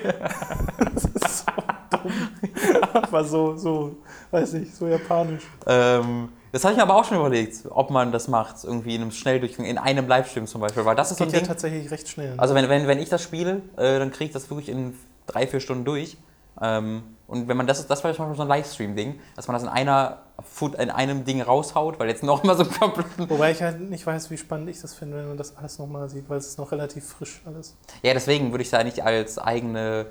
Das 0.94 1.06
ist 1.06 1.40
so 1.40 1.52
dumm. 1.90 3.12
War 3.12 3.24
so, 3.24 3.58
so, 3.58 3.96
weiß 4.30 4.54
ich, 4.56 4.74
so 4.76 4.88
japanisch. 4.88 5.44
Ähm, 5.66 6.30
das 6.52 6.64
habe 6.64 6.74
ich 6.74 6.78
mir 6.78 6.84
aber 6.84 6.96
auch 6.96 7.06
schon 7.06 7.18
überlegt, 7.18 7.62
ob 7.70 7.90
man 7.90 8.12
das 8.12 8.28
macht, 8.28 8.64
irgendwie 8.64 8.94
in 8.94 9.02
einem 9.02 9.12
Schnelldurchgang, 9.12 9.66
in 9.66 9.80
einem 9.80 10.08
Livestream 10.08 10.46
zum 10.46 10.62
Beispiel, 10.62 10.86
weil 10.86 10.96
das 10.96 11.10
ist 11.12 11.18
so 11.18 11.24
ein 11.24 11.28
Geht 11.30 11.34
ja 11.34 11.40
Ding. 11.40 11.48
tatsächlich 11.48 11.90
recht 11.90 12.08
schnell. 12.08 12.36
Also 12.38 12.54
wenn, 12.54 12.70
wenn, 12.70 12.88
wenn 12.88 13.00
ich 13.00 13.10
das 13.10 13.24
spiele, 13.24 13.64
äh, 13.78 13.98
dann 13.98 14.12
kriege 14.12 14.26
ich 14.26 14.32
das 14.32 14.50
wirklich 14.52 14.70
in 14.70 14.96
drei, 15.26 15.48
vier 15.48 15.60
Stunden 15.60 15.84
durch. 15.86 16.18
Ähm, 16.62 17.04
und 17.28 17.48
wenn 17.48 17.58
man 17.58 17.68
das, 17.68 17.86
das 17.88 18.04
war 18.04 18.14
zum 18.14 18.26
Beispiel 18.26 18.36
so 18.36 18.42
ein 18.44 18.48
Livestream-Ding, 18.48 19.20
dass 19.36 19.48
man 19.48 19.54
das 19.56 19.64
in 19.64 19.70
einer 19.70 20.20
Foot, 20.42 20.76
in 20.76 20.90
einem 20.90 21.24
Ding 21.24 21.42
raushaut, 21.42 22.00
weil 22.00 22.10
jetzt 22.10 22.24
noch 22.24 22.44
immer 22.44 22.56
so 22.56 22.66
komplett. 22.80 23.08
Wobei 23.30 23.52
ich 23.52 23.62
halt 23.62 23.80
nicht 23.80 24.06
weiß, 24.06 24.30
wie 24.30 24.38
spannend 24.38 24.70
ich 24.70 24.82
das 24.82 24.94
finde, 24.94 25.18
wenn 25.18 25.30
man 25.30 25.38
das 25.38 25.56
alles 25.56 25.80
nochmal 25.80 26.10
sieht, 26.10 26.30
weil 26.30 26.38
es 26.38 26.48
ist 26.48 26.58
noch 26.58 26.72
relativ 26.72 27.08
frisch 27.08 27.42
alles. 27.46 27.78
Ja, 28.02 28.14
deswegen 28.14 28.52
würde 28.52 28.62
ich 28.62 28.68
es 28.68 28.72
ja 28.72 28.84
nicht 28.84 29.04
als 29.04 29.40
eigene 29.40 30.08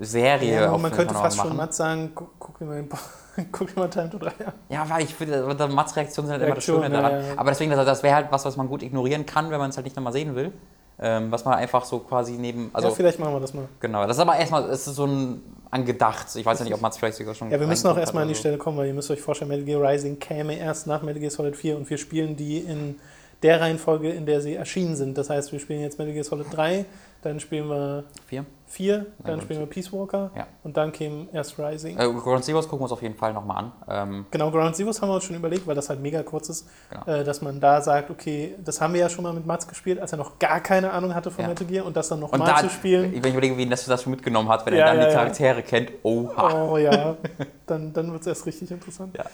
Serie 0.00 0.60
Ja, 0.62 0.70
auf 0.72 0.80
man 0.80 0.92
könnte 0.92 1.14
fast 1.14 1.36
noch 1.36 1.44
schon 1.44 1.56
machen. 1.56 1.56
Matt 1.56 1.74
sagen, 1.74 2.12
guck, 2.14 2.30
guck 2.38 2.58
dir 2.58 2.66
mal, 2.66 2.76
den 2.76 2.88
guck 3.52 3.74
dir 3.74 3.80
mal 3.80 3.90
Time 3.90 4.10
to 4.10 4.18
3 4.18 4.28
an. 4.46 4.52
Ja, 4.68 4.88
weil 4.88 5.02
ich 5.02 5.14
finde, 5.14 5.54
der 5.54 5.68
Mats 5.68 5.96
Reaktionen 5.96 6.28
sind 6.28 6.34
halt 6.34 6.42
immer 6.46 6.54
das 6.54 6.68
Reaktion, 6.68 6.84
Schöne 6.84 7.02
daran. 7.02 7.20
ja, 7.20 7.26
ja. 7.28 7.32
Aber 7.36 7.50
deswegen, 7.50 7.70
das, 7.70 7.84
das 7.84 8.02
wäre 8.02 8.14
halt 8.14 8.28
was, 8.30 8.44
was 8.44 8.56
man 8.56 8.68
gut 8.68 8.82
ignorieren 8.82 9.26
kann, 9.26 9.50
wenn 9.50 9.58
man 9.58 9.70
es 9.70 9.76
halt 9.76 9.84
nicht 9.84 9.96
nochmal 9.96 10.12
sehen 10.12 10.34
will. 10.34 10.52
Ähm, 11.00 11.30
was 11.30 11.44
man 11.44 11.54
einfach 11.54 11.84
so 11.84 12.00
quasi 12.00 12.32
neben. 12.32 12.70
Also, 12.72 12.88
ja, 12.88 12.94
vielleicht 12.94 13.20
machen 13.20 13.34
wir 13.34 13.40
das 13.40 13.54
mal. 13.54 13.68
genau. 13.78 14.06
Das 14.06 14.16
ist 14.16 14.20
aber 14.20 14.36
erstmal, 14.36 14.68
es 14.68 14.86
ist 14.86 14.96
so 14.96 15.06
ein 15.06 15.42
angedacht. 15.70 16.26
Ich 16.34 16.44
weiß 16.44 16.58
ja 16.58 16.64
nicht, 16.64 16.74
ob 16.74 16.80
Mats 16.80 16.98
vielleicht 16.98 17.18
sogar 17.18 17.34
schon. 17.34 17.50
Ja, 17.50 17.60
wir 17.60 17.66
müssen 17.66 17.86
auch 17.86 17.96
erstmal 17.96 18.22
an 18.22 18.28
die 18.28 18.32
oder 18.32 18.40
Stelle 18.40 18.58
kommen, 18.58 18.78
weil 18.78 18.88
ihr 18.88 18.94
müsst 18.94 19.10
euch 19.10 19.20
vorstellen, 19.20 19.50
Metal 19.50 19.64
Gear 19.64 19.80
Rising 19.80 20.18
käme 20.18 20.58
erst 20.58 20.86
nach 20.86 21.02
Metal 21.02 21.20
Gear 21.20 21.30
Solid 21.30 21.56
4 21.56 21.76
und 21.76 21.88
wir 21.88 21.98
spielen 21.98 22.36
die 22.36 22.58
in 22.58 22.96
der 23.42 23.60
Reihenfolge, 23.60 24.10
in 24.10 24.26
der 24.26 24.40
sie 24.40 24.54
erschienen 24.54 24.96
sind. 24.96 25.16
Das 25.16 25.30
heißt, 25.30 25.52
wir 25.52 25.60
spielen 25.60 25.80
jetzt 25.80 25.98
Metal 25.98 26.12
Gear 26.12 26.24
Solid 26.24 26.46
3, 26.50 26.84
dann 27.22 27.38
spielen 27.40 27.68
wir 27.68 28.02
so. 28.02 28.18
Vier. 28.26 28.44
4, 28.70 29.06
dann 29.24 29.40
spielen 29.40 29.60
wir 29.60 29.66
Peace 29.66 29.90
Walker 29.94 30.30
Ja. 30.36 30.46
und 30.62 30.76
dann 30.76 30.92
käme 30.92 31.26
erst 31.32 31.58
Rising. 31.58 31.96
Äh, 31.98 32.12
Ground 32.12 32.44
Zeroes 32.44 32.66
gucken 32.68 32.80
wir 32.80 32.82
uns 32.82 32.92
auf 32.92 33.00
jeden 33.00 33.14
Fall 33.14 33.32
nochmal 33.32 33.64
an. 33.64 33.72
Ähm, 33.88 34.26
Genau, 34.30 34.50
Ground 34.50 34.76
Zeroes 34.76 35.00
haben 35.00 35.08
wir 35.08 35.14
uns 35.14 35.24
schon 35.24 35.36
überlegt, 35.36 35.66
weil 35.66 35.74
das 35.74 35.88
halt 35.88 36.00
mega 36.02 36.22
kurz 36.22 36.50
ist, 36.50 36.68
Genau. 36.90 37.06
äh, 37.06 37.24
dass 37.24 37.40
man 37.40 37.60
da 37.60 37.80
sagt, 37.80 38.10
okay, 38.10 38.56
das 38.62 38.78
haben 38.82 38.92
wir 38.92 39.00
ja 39.00 39.08
schon 39.08 39.24
mal 39.24 39.32
mit 39.32 39.46
Mats 39.46 39.66
gespielt, 39.66 39.98
als 39.98 40.12
er 40.12 40.18
noch 40.18 40.38
gar 40.38 40.60
keine 40.60 40.90
Ahnung 40.90 41.14
hatte 41.14 41.30
von 41.30 41.44
Ja. 41.44 41.48
Metal 41.48 41.66
Gear 41.66 41.86
und 41.86 41.96
das 41.96 42.08
dann 42.10 42.20
nochmal 42.20 42.46
da, 42.46 42.56
zu 42.58 42.68
spielen. 42.68 43.10
wenn 43.12 43.24
ich 43.24 43.30
überlege, 43.30 43.56
wie 43.56 43.66
das, 43.66 43.86
das 43.86 44.02
schon 44.02 44.10
mitgenommen 44.10 44.50
hat, 44.50 44.66
wenn 44.66 44.74
Ja, 44.74 44.88
er 44.88 44.96
dann 44.96 45.08
die. 45.08 45.14
Charaktere 45.14 45.62
kennt, 45.62 45.92
oha. 46.02 46.68
Oh 46.70 46.76
ja, 46.76 47.16
dann, 47.66 47.94
dann 47.94 48.12
wird 48.12 48.20
es 48.20 48.26
erst 48.26 48.44
richtig 48.44 48.70
interessant. 48.70 49.16
Ja. 49.16 49.24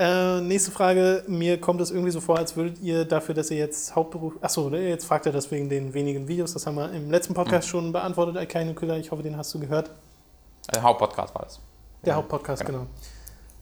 Äh, 0.00 0.40
nächste 0.40 0.70
Frage. 0.70 1.24
Mir 1.26 1.60
kommt 1.60 1.78
es 1.82 1.90
irgendwie 1.90 2.10
so 2.10 2.22
vor, 2.22 2.38
als 2.38 2.56
würdet 2.56 2.80
ihr 2.80 3.04
dafür, 3.04 3.34
dass 3.34 3.50
ihr 3.50 3.58
jetzt 3.58 3.94
Hauptberuf. 3.94 4.32
Achso, 4.40 4.70
jetzt 4.70 5.04
fragt 5.04 5.26
er 5.26 5.32
das 5.32 5.50
wegen 5.50 5.68
den 5.68 5.92
wenigen 5.92 6.26
Videos. 6.26 6.54
Das 6.54 6.66
haben 6.66 6.76
wir 6.76 6.90
im 6.90 7.10
letzten 7.10 7.34
Podcast 7.34 7.66
Hm. 7.66 7.70
schon 7.70 7.92
beantwortet, 7.92 8.38
Alkaine 8.38 8.72
Küller. 8.72 8.96
Ich 8.96 9.10
hoffe, 9.10 9.22
den 9.22 9.36
hast 9.36 9.52
du 9.52 9.60
gehört. 9.60 9.90
Äh, 10.72 10.80
Hauptpodcast 10.80 11.34
war 11.34 11.42
das. 11.42 11.60
Der 12.02 12.12
Ja, 12.12 12.16
Hauptpodcast, 12.16 12.64
genau. 12.64 12.78
genau. 12.78 12.90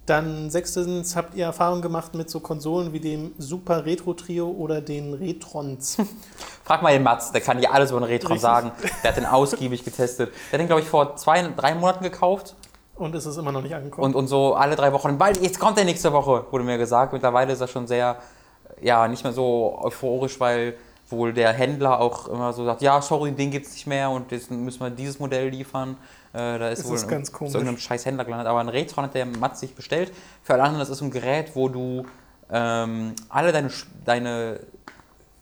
Dann 0.06 0.48
sechstens, 0.48 1.16
habt 1.16 1.35
ihr 1.35 1.44
Erfahrung 1.44 1.82
gemacht 1.82 2.15
mit 2.15 2.31
so 2.31 2.39
Konsolen 2.39 2.93
wie 2.93 3.01
dem 3.01 3.32
Super 3.39 3.85
Retro 3.85 4.15
Trio 4.15 4.48
oder 4.48 4.81
den 4.81 5.15
Retrons? 5.15 5.97
Frag 6.65 6.82
mal 6.82 6.93
den 6.93 7.02
Mats, 7.02 7.32
der 7.32 7.40
kann 7.40 7.60
dir 7.60 7.74
alles 7.74 7.90
über 7.90 7.98
den 7.98 8.05
Retron 8.05 8.32
Richtig. 8.35 8.43
sagen. 8.43 8.70
Der 9.02 9.10
hat 9.10 9.16
den 9.16 9.27
ausgiebig 9.27 9.85
getestet. 9.85 10.31
Der 10.52 10.59
hat 10.59 10.60
den, 10.60 10.69
glaube 10.69 10.82
ich, 10.82 10.89
vor 10.89 11.16
zwei, 11.16 11.43
drei 11.48 11.74
Monaten 11.74 12.05
gekauft. 12.05 12.55
Und 12.99 13.15
es 13.15 13.27
ist 13.27 13.37
immer 13.37 13.53
noch 13.53 13.62
nicht 13.62 13.75
angekommen. 13.75 14.05
Und, 14.07 14.15
und 14.16 14.27
so 14.29 14.55
alle 14.55 14.75
drei 14.77 14.93
Wochen, 14.93 15.19
bald, 15.19 15.41
jetzt 15.41 15.59
kommt 15.61 15.77
der 15.79 15.85
nächste 15.85 16.12
Woche, 16.12 16.45
wurde 16.51 16.65
mir 16.65 16.79
gesagt. 16.79 17.12
Mittlerweile 17.12 17.53
ist 17.53 17.61
er 17.61 17.69
schon 17.69 17.87
sehr, 17.87 18.16
ja, 18.81 19.07
nicht 19.09 19.23
mehr 19.25 19.33
so 19.33 19.79
euphorisch, 19.83 20.39
weil 20.41 20.75
wohl 21.11 21.33
der 21.33 21.53
Händler 21.53 22.01
auch 22.01 22.29
immer 22.29 22.53
so 22.53 22.65
sagt, 22.65 22.83
ja, 22.83 23.01
sorry, 23.01 23.33
den 23.33 23.51
gibt 23.51 23.66
es 23.66 23.73
nicht 23.73 23.87
mehr 23.87 24.11
und 24.11 24.31
jetzt 24.31 24.51
müssen 24.51 24.81
wir 24.81 24.91
dieses 24.91 25.19
Modell 25.19 25.49
liefern. 25.49 25.97
Äh, 26.35 26.59
da 26.59 26.69
ist 26.69 26.81
Das 26.83 26.89
wohl 26.89 26.97
ist 26.97 27.05
in- 27.05 27.09
ganz 27.09 27.29
zu 27.31 27.33
komisch. 27.33 27.55
irgendeinem 27.55 27.79
scheiß 27.79 28.05
Händler 28.05 28.25
gelandet. 28.25 28.47
Aber 28.49 28.61
ein 28.61 28.69
Retron 28.69 29.05
hat 29.05 29.15
der 29.15 29.25
Mats 29.25 29.61
sich 29.61 29.75
bestellt. 29.75 30.12
Für 30.43 30.55
alle 30.55 30.65
anderen, 30.65 30.81
das 30.81 30.91
ist 30.91 31.01
ein 31.01 31.11
Gerät, 31.11 31.53
wo 31.55 31.69
du 31.70 32.05
ähm, 32.51 33.15
alle 33.31 33.53
deine, 33.53 33.70
deine 34.05 34.61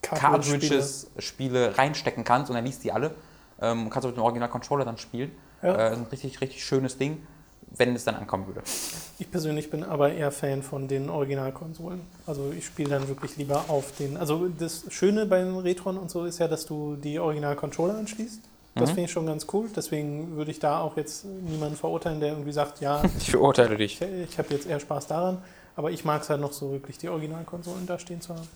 Cartridge-Spiele. 0.02 0.58
Cartridges 0.60 1.10
Spiele 1.18 1.78
reinstecken 1.78 2.22
kannst 2.24 2.50
und 2.50 2.56
er 2.56 2.62
liest 2.62 2.84
die 2.84 2.92
alle. 2.92 3.14
Ähm, 3.60 3.84
und 3.84 3.90
kannst 3.90 4.04
du 4.04 4.08
mit 4.08 4.16
dem 4.18 4.22
Original-Controller 4.22 4.84
dann 4.84 4.98
spielen. 4.98 5.32
Ja. 5.62 5.74
Äh, 5.74 5.92
ist 5.92 5.98
ein 5.98 6.06
richtig, 6.12 6.40
richtig 6.40 6.64
schönes 6.64 6.98
Ding, 6.98 7.26
wenn 7.78 7.94
es 7.94 8.04
dann 8.04 8.14
ankommen 8.16 8.46
würde. 8.46 8.62
Ich 9.18 9.30
persönlich 9.30 9.70
bin 9.70 9.82
aber 9.84 10.12
eher 10.12 10.30
Fan 10.32 10.62
von 10.62 10.88
den 10.88 11.08
Originalkonsolen. 11.10 12.00
Also 12.26 12.52
ich 12.56 12.66
spiele 12.66 12.90
dann 12.90 13.08
wirklich 13.08 13.36
lieber 13.36 13.64
auf 13.68 13.92
den. 13.98 14.16
Also 14.16 14.48
das 14.48 14.84
Schöne 14.90 15.26
beim 15.26 15.56
Retron 15.58 15.98
und 15.98 16.10
so 16.10 16.24
ist 16.24 16.38
ja, 16.38 16.48
dass 16.48 16.66
du 16.66 16.96
die 16.96 17.18
Original-Controller 17.18 17.96
anschließt. 17.98 18.40
Das 18.74 18.82
Mhm. 18.90 18.94
finde 18.94 19.02
ich 19.04 19.10
schon 19.10 19.26
ganz 19.26 19.46
cool. 19.52 19.68
Deswegen 19.74 20.36
würde 20.36 20.50
ich 20.50 20.58
da 20.58 20.80
auch 20.80 20.96
jetzt 20.96 21.24
niemanden 21.24 21.76
verurteilen, 21.76 22.20
der 22.20 22.30
irgendwie 22.30 22.52
sagt, 22.52 22.80
ja, 22.80 23.02
Ich 23.18 23.30
verurteile 23.30 23.76
dich. 23.76 24.00
ich, 24.00 24.08
ich 24.30 24.38
habe 24.38 24.52
jetzt 24.52 24.66
eher 24.66 24.80
Spaß 24.80 25.06
daran. 25.06 25.38
Aber 25.76 25.90
ich 25.90 26.04
mag 26.04 26.22
es 26.22 26.30
halt 26.30 26.40
noch 26.40 26.52
so 26.52 26.72
wirklich, 26.72 26.96
die 26.98 27.08
Originalkonsolen 27.08 27.86
da 27.86 27.98
stehen 27.98 28.20
zu 28.22 28.34
haben. 28.34 28.48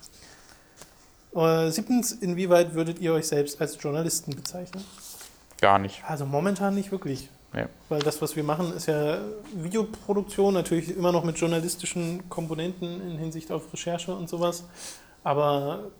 Äh, 1.34 1.70
siebtens, 1.70 2.12
inwieweit 2.12 2.74
würdet 2.74 2.98
ihr 2.98 3.12
euch 3.12 3.28
selbst 3.28 3.60
als 3.60 3.76
Journalisten 3.80 4.34
bezeichnen? 4.34 4.82
Gar 5.60 5.78
nicht. 5.78 6.02
Also 6.06 6.26
momentan 6.26 6.74
nicht 6.74 6.90
wirklich. 6.90 7.28
Nee. 7.52 7.66
Weil 7.88 8.00
das, 8.00 8.22
was 8.22 8.36
wir 8.36 8.44
machen, 8.44 8.74
ist 8.76 8.86
ja 8.86 9.18
Videoproduktion, 9.54 10.54
natürlich 10.54 10.96
immer 10.96 11.10
noch 11.10 11.24
mit 11.24 11.36
journalistischen 11.36 12.28
Komponenten 12.28 13.00
in 13.10 13.18
Hinsicht 13.18 13.50
auf 13.50 13.72
Recherche 13.72 14.14
und 14.14 14.28
sowas. 14.28 14.64
Aber 15.24 15.90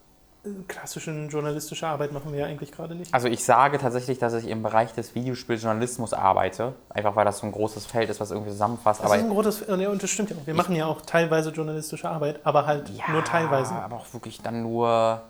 äh, 0.44 0.50
klassische 0.68 1.10
journalistische 1.10 1.88
Arbeit 1.88 2.12
machen 2.12 2.32
wir 2.32 2.40
ja 2.40 2.46
eigentlich 2.46 2.70
gerade 2.70 2.94
nicht. 2.94 3.12
Also 3.12 3.26
ich 3.26 3.44
sage 3.44 3.78
tatsächlich, 3.78 4.18
dass 4.18 4.32
ich 4.34 4.46
im 4.46 4.62
Bereich 4.62 4.92
des 4.92 5.16
Videospieljournalismus 5.16 6.12
arbeite. 6.12 6.74
Einfach 6.88 7.16
weil 7.16 7.24
das 7.24 7.38
so 7.38 7.46
ein 7.46 7.52
großes 7.52 7.84
Feld 7.84 8.10
ist, 8.10 8.20
was 8.20 8.30
irgendwie 8.30 8.52
zusammenfasst. 8.52 9.00
Das 9.00 9.06
Aber 9.06 9.16
ist 9.16 9.24
ein 9.24 9.30
großes, 9.30 9.64
ja, 9.66 9.88
und 9.90 10.00
das 10.00 10.10
stimmt 10.10 10.30
ja 10.30 10.36
auch. 10.36 10.46
Wir 10.46 10.54
machen 10.54 10.76
ja 10.76 10.86
auch 10.86 11.02
teilweise 11.02 11.50
journalistische 11.50 12.08
Arbeit, 12.08 12.38
aber 12.44 12.66
halt 12.66 12.88
ja, 12.90 13.10
nur 13.10 13.24
teilweise. 13.24 13.74
aber 13.74 13.96
auch 13.96 14.12
wirklich 14.12 14.40
dann 14.40 14.62
nur 14.62 15.20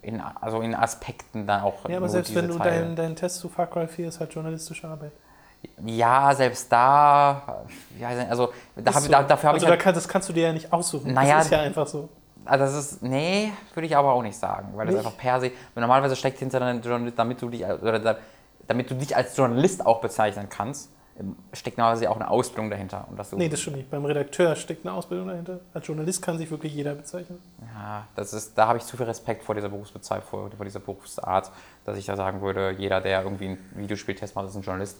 in, 0.00 0.20
also 0.20 0.62
in 0.62 0.74
Aspekten 0.74 1.46
dann 1.46 1.62
auch. 1.62 1.86
Ja, 1.86 1.98
aber 1.98 2.08
selbst 2.08 2.34
wenn 2.34 2.48
du 2.48 2.58
deinen 2.58 2.96
dein 2.96 3.14
Test 3.14 3.40
zu 3.40 3.50
Far 3.50 3.66
Cry 3.66 3.86
4 3.86 4.08
ist 4.08 4.20
halt 4.20 4.32
journalistische 4.32 4.88
Arbeit. 4.88 5.12
Ja, 5.84 6.34
selbst 6.34 6.70
da. 6.72 7.64
Ja, 8.00 8.08
also 8.30 8.52
da 8.76 8.94
hab, 8.94 9.02
ich- 9.02 9.08
da, 9.10 9.22
dafür 9.22 9.48
habe 9.48 9.54
also 9.56 9.66
ich. 9.66 9.68
da 9.68 9.70
Halt, 9.72 9.80
kann, 9.80 9.94
das 9.94 10.08
kannst 10.08 10.28
du 10.28 10.32
dir 10.32 10.44
ja 10.44 10.52
nicht 10.52 10.72
aussuchen. 10.72 11.12
Naja, 11.12 11.36
das 11.36 11.46
ist 11.46 11.50
ja 11.52 11.60
einfach 11.60 11.86
so. 11.86 12.08
also 12.44 12.64
das 12.64 12.74
ist. 12.74 13.02
Nee, 13.02 13.52
würde 13.74 13.86
ich 13.86 13.96
aber 13.96 14.12
auch 14.12 14.22
nicht 14.22 14.36
sagen. 14.38 14.68
Weil 14.74 14.86
das 14.86 14.94
Nicht? 14.96 15.06
einfach 15.06 15.18
per 15.18 15.40
se. 15.40 15.50
Normalerweise 15.74 16.16
steckt 16.16 16.38
hinter 16.38 16.60
deinem 16.60 16.80
Journalist, 16.82 17.18
damit 17.18 17.40
du 17.42 17.48
dich, 17.48 17.64
oder 17.64 17.98
da, 17.98 18.16
damit 18.66 18.90
du 18.90 18.94
dich 18.94 19.14
als 19.16 19.36
Journalist 19.36 19.84
auch 19.86 20.00
bezeichnen 20.00 20.48
kannst, 20.48 20.90
ähm, 21.18 21.34
steckt 21.54 21.78
normalerweise 21.78 22.10
auch 22.10 22.16
eine 22.16 22.28
Ausbildung 22.28 22.68
dahinter. 22.68 23.06
Und 23.08 23.18
dass 23.18 23.30
du, 23.30 23.36
Nee, 23.36 23.48
das 23.48 23.60
stimmt 23.60 23.76
nicht. 23.78 23.90
Beim 23.90 24.04
Redakteur 24.04 24.54
steckt 24.54 24.84
eine 24.86 24.94
Ausbildung 24.94 25.28
dahinter. 25.28 25.60
Als 25.72 25.86
Journalist 25.86 26.20
kann 26.20 26.36
sich 26.36 26.50
wirklich 26.50 26.74
jeder 26.74 26.94
bezeichnen. 26.94 27.38
Ja, 27.74 28.06
das 28.16 28.34
ist, 28.34 28.56
da 28.58 28.66
habe 28.68 28.76
ich 28.78 28.84
zu 28.84 28.96
viel 28.98 29.06
Respekt 29.06 29.42
vor 29.42 29.54
dieser 29.54 29.70
Berufsbezeichnung, 29.70 30.28
vor, 30.28 30.50
vor 30.54 30.64
dieser 30.66 30.80
Berufsart, 30.80 31.50
dass 31.86 31.96
ich 31.96 32.04
da 32.04 32.16
sagen 32.16 32.42
würde, 32.42 32.72
jeder, 32.76 33.00
der 33.00 33.22
irgendwie 33.22 33.46
einen 33.46 33.70
Videospieltest 33.76 34.34
macht, 34.36 34.48
ist 34.48 34.56
ein 34.56 34.62
Journalist. 34.62 34.98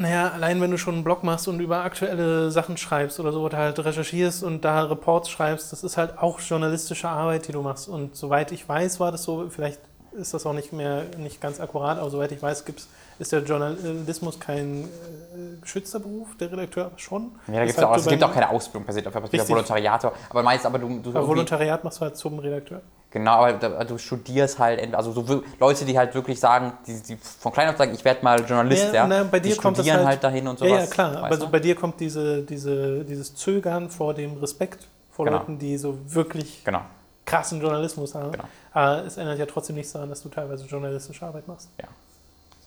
Naja, 0.00 0.30
allein 0.30 0.62
wenn 0.62 0.70
du 0.70 0.78
schon 0.78 0.94
einen 0.94 1.04
Blog 1.04 1.24
machst 1.24 1.46
und 1.46 1.60
über 1.60 1.84
aktuelle 1.84 2.50
Sachen 2.50 2.78
schreibst 2.78 3.20
oder 3.20 3.32
so, 3.32 3.42
oder 3.42 3.58
halt 3.58 3.78
recherchierst 3.78 4.42
und 4.42 4.64
da 4.64 4.84
Reports 4.84 5.28
schreibst, 5.28 5.72
das 5.72 5.84
ist 5.84 5.98
halt 5.98 6.16
auch 6.16 6.40
journalistische 6.40 7.06
Arbeit, 7.06 7.48
die 7.48 7.52
du 7.52 7.60
machst. 7.60 7.86
Und 7.86 8.16
soweit 8.16 8.50
ich 8.50 8.66
weiß, 8.66 8.98
war 8.98 9.12
das 9.12 9.24
so, 9.24 9.50
vielleicht 9.50 9.78
ist 10.12 10.32
das 10.32 10.46
auch 10.46 10.54
nicht 10.54 10.72
mehr 10.72 11.04
nicht 11.18 11.42
ganz 11.42 11.60
akkurat, 11.60 11.98
aber 11.98 12.08
soweit 12.08 12.32
ich 12.32 12.42
weiß, 12.42 12.64
gibt's, 12.64 12.88
ist 13.18 13.32
der 13.32 13.42
Journalismus 13.42 14.40
kein 14.40 14.84
äh, 14.84 15.60
geschützter 15.60 16.00
Beruf, 16.00 16.34
der 16.38 16.50
Redakteur 16.50 16.86
aber 16.86 16.98
schon. 16.98 17.32
Ja, 17.48 17.58
da 17.58 17.64
gibt's 17.66 17.76
halt 17.76 17.88
auch, 17.88 17.94
du 17.94 18.00
es 18.00 18.06
gibt 18.06 18.24
auch 18.24 18.32
keine 18.32 18.48
Ausbildung 18.48 18.86
per 18.86 18.94
se, 18.94 19.02
dafür 19.02 19.20
passiert 19.20 19.42
Richtig. 19.42 19.54
Volontariate. 19.54 20.12
Aber 20.30 20.42
meinst 20.42 20.64
aber 20.64 20.78
du, 20.78 20.98
du 21.00 21.10
Aber 21.10 21.28
Volontariat 21.28 21.84
machst 21.84 21.98
du 21.98 22.06
halt 22.06 22.16
zum 22.16 22.38
Redakteur. 22.38 22.80
Genau, 23.12 23.32
aber 23.44 23.84
du 23.84 23.98
studierst 23.98 24.58
halt, 24.60 24.94
also 24.94 25.10
so 25.12 25.42
Leute, 25.58 25.84
die 25.84 25.98
halt 25.98 26.14
wirklich 26.14 26.38
sagen, 26.38 26.72
die, 26.86 27.00
die 27.02 27.16
von 27.16 27.50
klein 27.52 27.68
auf 27.68 27.76
sagen, 27.76 27.92
ich 27.92 28.04
werde 28.04 28.22
mal 28.22 28.38
Journalist, 28.44 28.86
Ja, 28.88 28.92
ja, 28.94 29.06
na, 29.08 29.24
bei 29.24 29.40
die 29.40 29.48
dir 29.48 29.56
kommt 29.56 29.76
das 29.78 29.84
studieren 29.84 29.98
halt- 30.06 30.22
halt, 30.22 30.24
dahin 30.24 30.46
und 30.46 30.58
sowas. 30.60 30.70
Ja, 30.70 30.78
ja, 30.78 30.86
klar. 30.86 31.16
Aber 31.24 31.34
du? 31.36 31.42
so 31.42 31.48
bei 31.48 31.58
dir 31.58 31.74
kommt 31.74 31.98
diese, 31.98 32.42
diese, 32.42 33.04
dieses 33.04 33.34
Zögern 33.34 33.90
vor 33.90 34.14
dem 34.14 34.36
Respekt 34.38 34.86
vor 35.10 35.24
Genau. 35.24 35.38
Leuten, 35.38 35.58
die 35.58 35.76
so 35.76 35.98
wirklich 36.06 36.62
Genau, 36.64 36.82
krassen 37.26 37.60
Journalismus 37.60 38.14
haben. 38.14 38.30
Genau. 38.30 38.44
Aber 38.72 39.04
es 39.04 39.16
ändert 39.16 39.40
ja 39.40 39.46
trotzdem 39.46 39.74
nichts 39.74 39.90
daran, 39.92 40.08
dass 40.08 40.22
du 40.22 40.28
teilweise 40.28 40.64
journalistische 40.66 41.26
Arbeit 41.26 41.48
machst. 41.48 41.68
ja. 41.80 41.88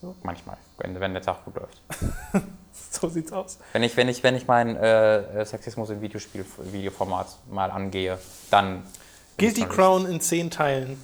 So. 0.02 0.14
Manchmal, 0.22 0.58
wenn, 0.78 1.00
wenn 1.00 1.14
der 1.14 1.22
Tag 1.22 1.42
gut 1.46 1.54
läuft. 1.56 1.80
So 2.90 3.08
sieht's 3.08 3.32
aus. 3.32 3.58
Wenn 3.72 3.82
ich, 3.84 3.96
wenn 3.96 4.08
ich, 4.08 4.22
wenn 4.22 4.34
ich 4.36 4.46
meinen 4.46 4.76
äh, 4.76 5.40
äh, 5.40 5.44
Sexismus 5.46 5.90
im 5.90 6.00
Videospiel, 6.00 6.44
Videoformat 6.70 7.26
mal 7.50 7.70
angehe, 7.70 8.18
dann. 8.50 8.82
Guilty. 9.38 9.64
Crown 9.64 10.06
in 10.06 10.20
zehn 10.20 10.50
Teilen. 10.50 10.98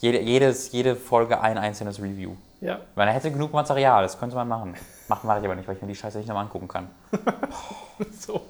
Jede, 0.00 0.20
jedes, 0.20 0.72
jede 0.72 0.96
Folge 0.96 1.40
ein 1.40 1.58
einzelnes 1.58 2.00
Review. 2.00 2.32
Ja. 2.60 2.78
Man 2.94 3.08
hätte 3.08 3.30
genug 3.30 3.52
Material, 3.52 4.02
das 4.02 4.18
könnte 4.18 4.36
man 4.36 4.48
machen. 4.48 4.74
Machen 5.08 5.26
mache 5.26 5.40
ich 5.40 5.44
aber 5.44 5.54
nicht, 5.54 5.66
weil 5.66 5.76
ich 5.76 5.82
mir 5.82 5.88
die 5.88 5.94
Scheiße 5.96 6.18
nicht 6.18 6.28
nochmal 6.28 6.44
angucken 6.44 6.68
kann. 6.68 6.88
So. 8.18 8.40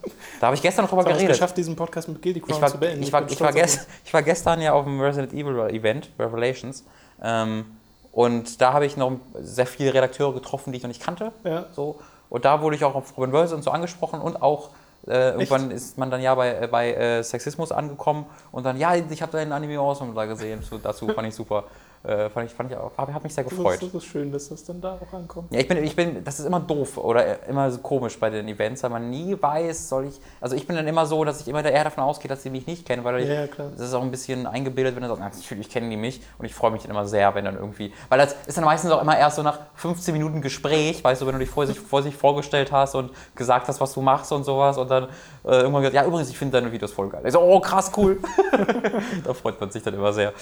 Da 0.41 0.47
habe 0.47 0.57
ich 0.57 0.63
gestern 0.63 0.85
noch 0.85 0.91
drüber 0.91 1.03
habe 1.03 1.11
ich 1.11 1.17
geredet. 1.19 1.35
geschafft, 1.37 1.57
diesen 1.59 1.77
Podcast 1.77 2.09
mit 2.09 2.23
Guilty 2.23 2.41
Crown 2.41 2.57
Ich 2.57 2.63
war, 2.63 2.71
zu 2.71 2.79
beenden. 2.79 3.03
ich, 3.03 3.13
war, 3.13 3.31
ich, 3.31 3.39
war 3.39 3.53
gest, 3.53 3.87
ich 4.03 4.15
war 4.15 4.23
gestern 4.23 4.63
ja 4.63 4.73
auf 4.73 4.85
dem 4.85 4.99
Resident 4.99 5.35
Evil 5.35 5.59
Event, 5.75 6.09
Revelations. 6.19 6.85
Ähm, 7.21 7.67
und 8.13 8.63
da 8.63 8.73
habe 8.73 8.87
ich 8.87 8.97
noch 8.97 9.13
sehr 9.35 9.67
viele 9.67 9.93
Redakteure 9.93 10.33
getroffen, 10.33 10.73
die 10.73 10.79
ich 10.79 10.83
noch 10.83 10.89
nicht 10.89 11.03
kannte. 11.03 11.33
Ja. 11.45 11.67
So. 11.73 11.99
Und 12.31 12.47
da 12.47 12.63
wurde 12.63 12.77
ich 12.77 12.85
auch 12.85 12.95
auf 12.95 13.15
Robin 13.19 13.33
Wölse 13.33 13.55
und 13.55 13.63
so 13.63 13.71
angesprochen 13.71 14.21
und 14.23 14.41
auch 14.41 14.71
äh, 15.07 15.31
irgendwann 15.31 15.71
ist 15.71 15.99
man 15.99 16.11
dann 16.11 16.21
ja 16.21 16.35
bei, 16.35 16.63
äh, 16.63 16.69
bei 16.69 16.95
äh, 16.95 17.23
Sexismus 17.23 17.73
angekommen 17.73 18.27
und 18.53 18.65
dann, 18.65 18.79
ja, 18.79 18.95
ich 18.95 19.23
habe 19.23 19.33
deinen 19.33 19.53
Anime 19.53 19.79
Awesome 19.79 20.15
da 20.15 20.27
gesehen. 20.27 20.63
So, 20.63 20.79
dazu 20.79 21.09
fand 21.09 21.29
ich 21.29 21.35
super. 21.35 21.65
Äh, 22.05 22.31
fand 22.31 22.49
ich, 22.51 22.53
fand 22.55 22.69
ich 22.71 22.77
auch, 22.77 22.91
hab, 22.97 23.13
hat 23.13 23.23
mich 23.23 23.33
sehr 23.33 23.45
Das 23.45 23.53
gefreut. 23.55 23.75
ist, 23.75 23.83
das 23.95 24.03
ist 24.03 24.05
schön, 24.07 24.33
dass 24.33 24.49
das 24.49 24.65
dann 24.65 24.81
da 24.81 24.99
auch 25.01 25.13
ankommt. 25.17 25.53
Ja, 25.53 25.61
ich 25.61 25.69
bin, 25.69 25.85
ich 25.85 25.95
bin, 25.95 26.25
das 26.25 26.41
ist 26.41 26.47
immer 26.47 26.59
doof 26.59 26.99
oder 26.99 27.47
immer 27.47 27.71
so 27.71 27.79
komisch 27.79 28.19
bei 28.19 28.29
den 28.29 28.49
Events, 28.49 28.83
weil 28.83 28.91
man 28.91 29.09
nie 29.09 29.37
weiß, 29.41 29.89
soll 29.89 30.07
ich, 30.07 30.21
also 30.41 30.57
ich 30.57 30.67
bin 30.67 30.75
dann 30.75 30.89
immer 30.89 31.07
so, 31.07 31.25
dass 31.25 31.41
ich 31.41 31.47
immer 31.47 31.65
eher 31.65 31.85
davon 31.85 32.03
ausgehe, 32.03 32.29
dass 32.29 32.43
sie 32.43 32.51
mich 32.51 32.67
nicht 32.67 32.85
kennen, 32.87 33.05
weil 33.05 33.21
ich, 33.21 33.29
Ja, 33.29 33.47
das 33.47 33.81
ist 33.89 33.95
auch 33.95 34.03
ein 34.03 34.11
bisschen 34.11 34.49
eingebildet, 34.49 34.97
wenn 34.97 35.03
du 35.03 35.09
sagst, 35.09 35.21
"Na, 35.21 35.29
natürlich 35.29 35.71
kennen 35.71 35.91
die 35.91 35.97
mich 35.97 36.21
und 36.39 36.45
ich 36.45 36.55
freue 36.57 36.73
mich 36.73 36.83
dann 36.83 36.91
immer 36.91 37.07
sehr, 37.07 37.33
wenn 37.37 37.45
dann 37.45 37.55
irgendwie, 37.57 37.93
weil 38.09 38.19
das 38.19 38.35
ist 38.47 38.57
dann 38.59 38.65
meistens 38.65 38.91
auch 38.91 39.01
immer 39.01 39.17
erst 39.17 39.37
so 39.37 39.43
nach 39.45 39.61
15 39.77 40.13
Minuten 40.13 40.43
Gespräch, 40.43 41.05
weißt 41.05 41.23
du, 41.23 41.27
wenn 41.27 41.35
du 41.35 41.39
dich 41.39 41.51
vor 41.51 41.69
sich, 41.69 41.79
vor 41.79 42.03
sich 42.03 42.17
vorgestellt 42.17 42.73
hast 42.73 42.97
und 42.97 43.13
gesagt 43.37 43.69
hast, 43.69 43.81
was 43.81 43.93
du 43.93 44.01
machst 44.03 44.33
und 44.33 44.43
sowas 44.43 44.77
und 44.77 44.91
dann 44.91 45.05
äh, 45.45 45.61
irgendwann 45.61 45.83
gesagt, 45.83 45.95
ja 45.95 46.05
übrigens, 46.05 46.29
ich 46.31 46.37
finde 46.39 46.61
deine 46.61 46.73
Videos 46.73 46.91
voll 46.93 47.09
geil. 47.11 47.23
Ich 47.25 47.33
so, 47.33 47.41
oh 47.41 47.61
krass, 47.61 47.93
cool. 47.97 48.19
da 49.25 49.33
freut 49.35 49.61
man 49.61 49.71
sich 49.71 49.85
dann 49.85 49.95
immer 49.95 50.13
sehr. 50.13 50.33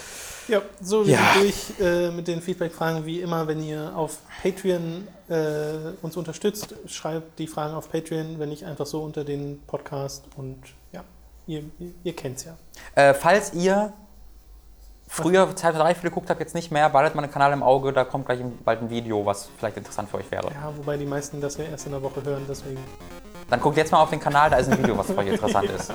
Ja, 0.49 0.63
so, 0.81 1.07
wir 1.07 1.15
Ja. 1.15 1.33
sind 1.35 1.43
durch 1.43 1.81
äh, 1.81 2.11
mit 2.11 2.27
den 2.29 2.41
Feedback-Fragen. 2.43 3.05
Wie 3.07 3.21
immer, 3.21 3.47
wenn 3.47 3.63
ihr 3.63 3.93
auf 3.97 4.19
Patreon 4.43 5.07
äh, 5.29 5.93
uns 6.03 6.17
unterstützt, 6.17 6.75
schreibt 6.87 7.39
die 7.39 7.47
Fragen 7.47 7.75
auf 7.75 7.91
Patreon, 7.91 8.39
wenn 8.39 8.49
nicht 8.49 8.65
einfach 8.65 8.87
so 8.87 9.03
unter 9.03 9.25
den 9.25 9.61
Podcast. 9.67 10.25
Und 10.37 10.59
ja, 10.93 11.05
ihr, 11.47 11.65
ihr, 11.79 11.93
ihr 12.03 12.17
kennt 12.17 12.39
es 12.39 12.45
ja. 12.45 12.57
Äh, 12.95 13.15
falls 13.15 13.53
ihr 13.55 13.93
früher 15.07 15.55
Zeit 15.57 15.75
3 15.75 15.95
viel 15.95 16.11
geguckt 16.11 16.31
habt, 16.31 16.41
jetzt 16.41 16.55
nicht 16.55 16.71
mehr, 16.71 16.89
behaltet 16.89 17.15
meinen 17.17 17.31
Kanal 17.31 17.53
im 17.53 17.63
Auge, 17.63 17.93
da 17.93 18.05
kommt 18.05 18.27
gleich 18.27 18.41
bald 18.65 18.81
ein 18.83 18.91
Video, 18.91 19.25
was 19.27 19.49
vielleicht 19.59 19.77
interessant 19.77 20.09
für 20.09 20.19
euch 20.19 20.31
wäre. 20.31 20.49
Ja, 20.53 20.73
wobei 20.77 20.97
die 20.97 21.07
meisten 21.07 21.41
das 21.41 21.57
ja 21.57 21.65
erst 21.65 21.87
in 21.87 21.93
der 21.93 22.03
Woche 22.03 22.23
hören, 22.25 22.45
deswegen. 22.49 22.79
Dann 23.51 23.61
guckt 23.61 23.77
jetzt 23.77 23.91
mal 23.91 24.01
auf 24.01 24.11
den 24.11 24.21
Kanal, 24.21 24.49
da 24.49 24.57
ist 24.57 24.71
ein 24.71 24.79
Video, 24.79 24.97
was 24.97 25.09
für 25.09 25.19
euch 25.19 25.27
interessant 25.27 25.69
ist. 25.71 25.93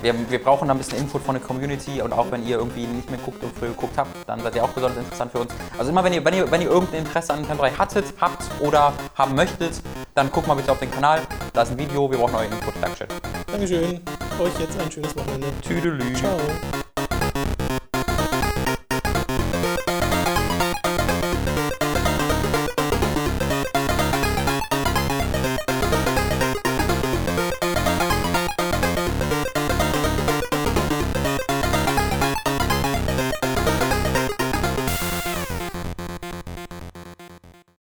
Wir, 0.00 0.14
wir 0.30 0.42
brauchen 0.42 0.66
da 0.66 0.72
ein 0.72 0.78
bisschen 0.78 0.98
Input 0.98 1.22
von 1.22 1.34
der 1.34 1.44
Community 1.44 2.00
und 2.00 2.14
auch 2.14 2.30
wenn 2.30 2.46
ihr 2.46 2.56
irgendwie 2.56 2.86
nicht 2.86 3.10
mehr 3.10 3.20
guckt 3.20 3.42
und 3.44 3.54
früher 3.56 3.68
geguckt 3.68 3.98
habt, 3.98 4.10
dann 4.26 4.40
seid 4.40 4.56
ihr 4.56 4.64
auch 4.64 4.70
besonders 4.70 4.98
interessant 4.98 5.30
für 5.30 5.40
uns. 5.40 5.52
Also 5.76 5.90
immer 5.90 6.02
wenn 6.02 6.14
ihr, 6.14 6.24
wenn 6.24 6.32
ihr, 6.32 6.50
wenn 6.50 6.62
ihr 6.62 6.70
irgendein 6.70 7.00
Interesse 7.00 7.34
an 7.34 7.40
Nintendo 7.40 7.62
3 7.64 7.72
hattet, 7.72 8.06
habt 8.18 8.42
oder 8.60 8.94
haben 9.14 9.34
möchtet, 9.34 9.82
dann 10.14 10.30
guckt 10.30 10.48
mal 10.48 10.54
bitte 10.54 10.72
auf 10.72 10.78
den 10.78 10.90
Kanal, 10.90 11.20
da 11.52 11.62
ist 11.62 11.72
ein 11.72 11.78
Video, 11.78 12.10
wir 12.10 12.16
brauchen 12.16 12.34
euren 12.34 12.50
Input. 12.50 12.74
Dankeschön. 12.80 13.08
Dankeschön. 13.46 14.00
Euch 14.38 14.58
jetzt 14.58 14.80
ein 14.80 14.90
schönes 14.90 15.14
Wochenende. 15.14 15.48
Tüdelü. 15.60 16.14
Ciao. 16.14 16.38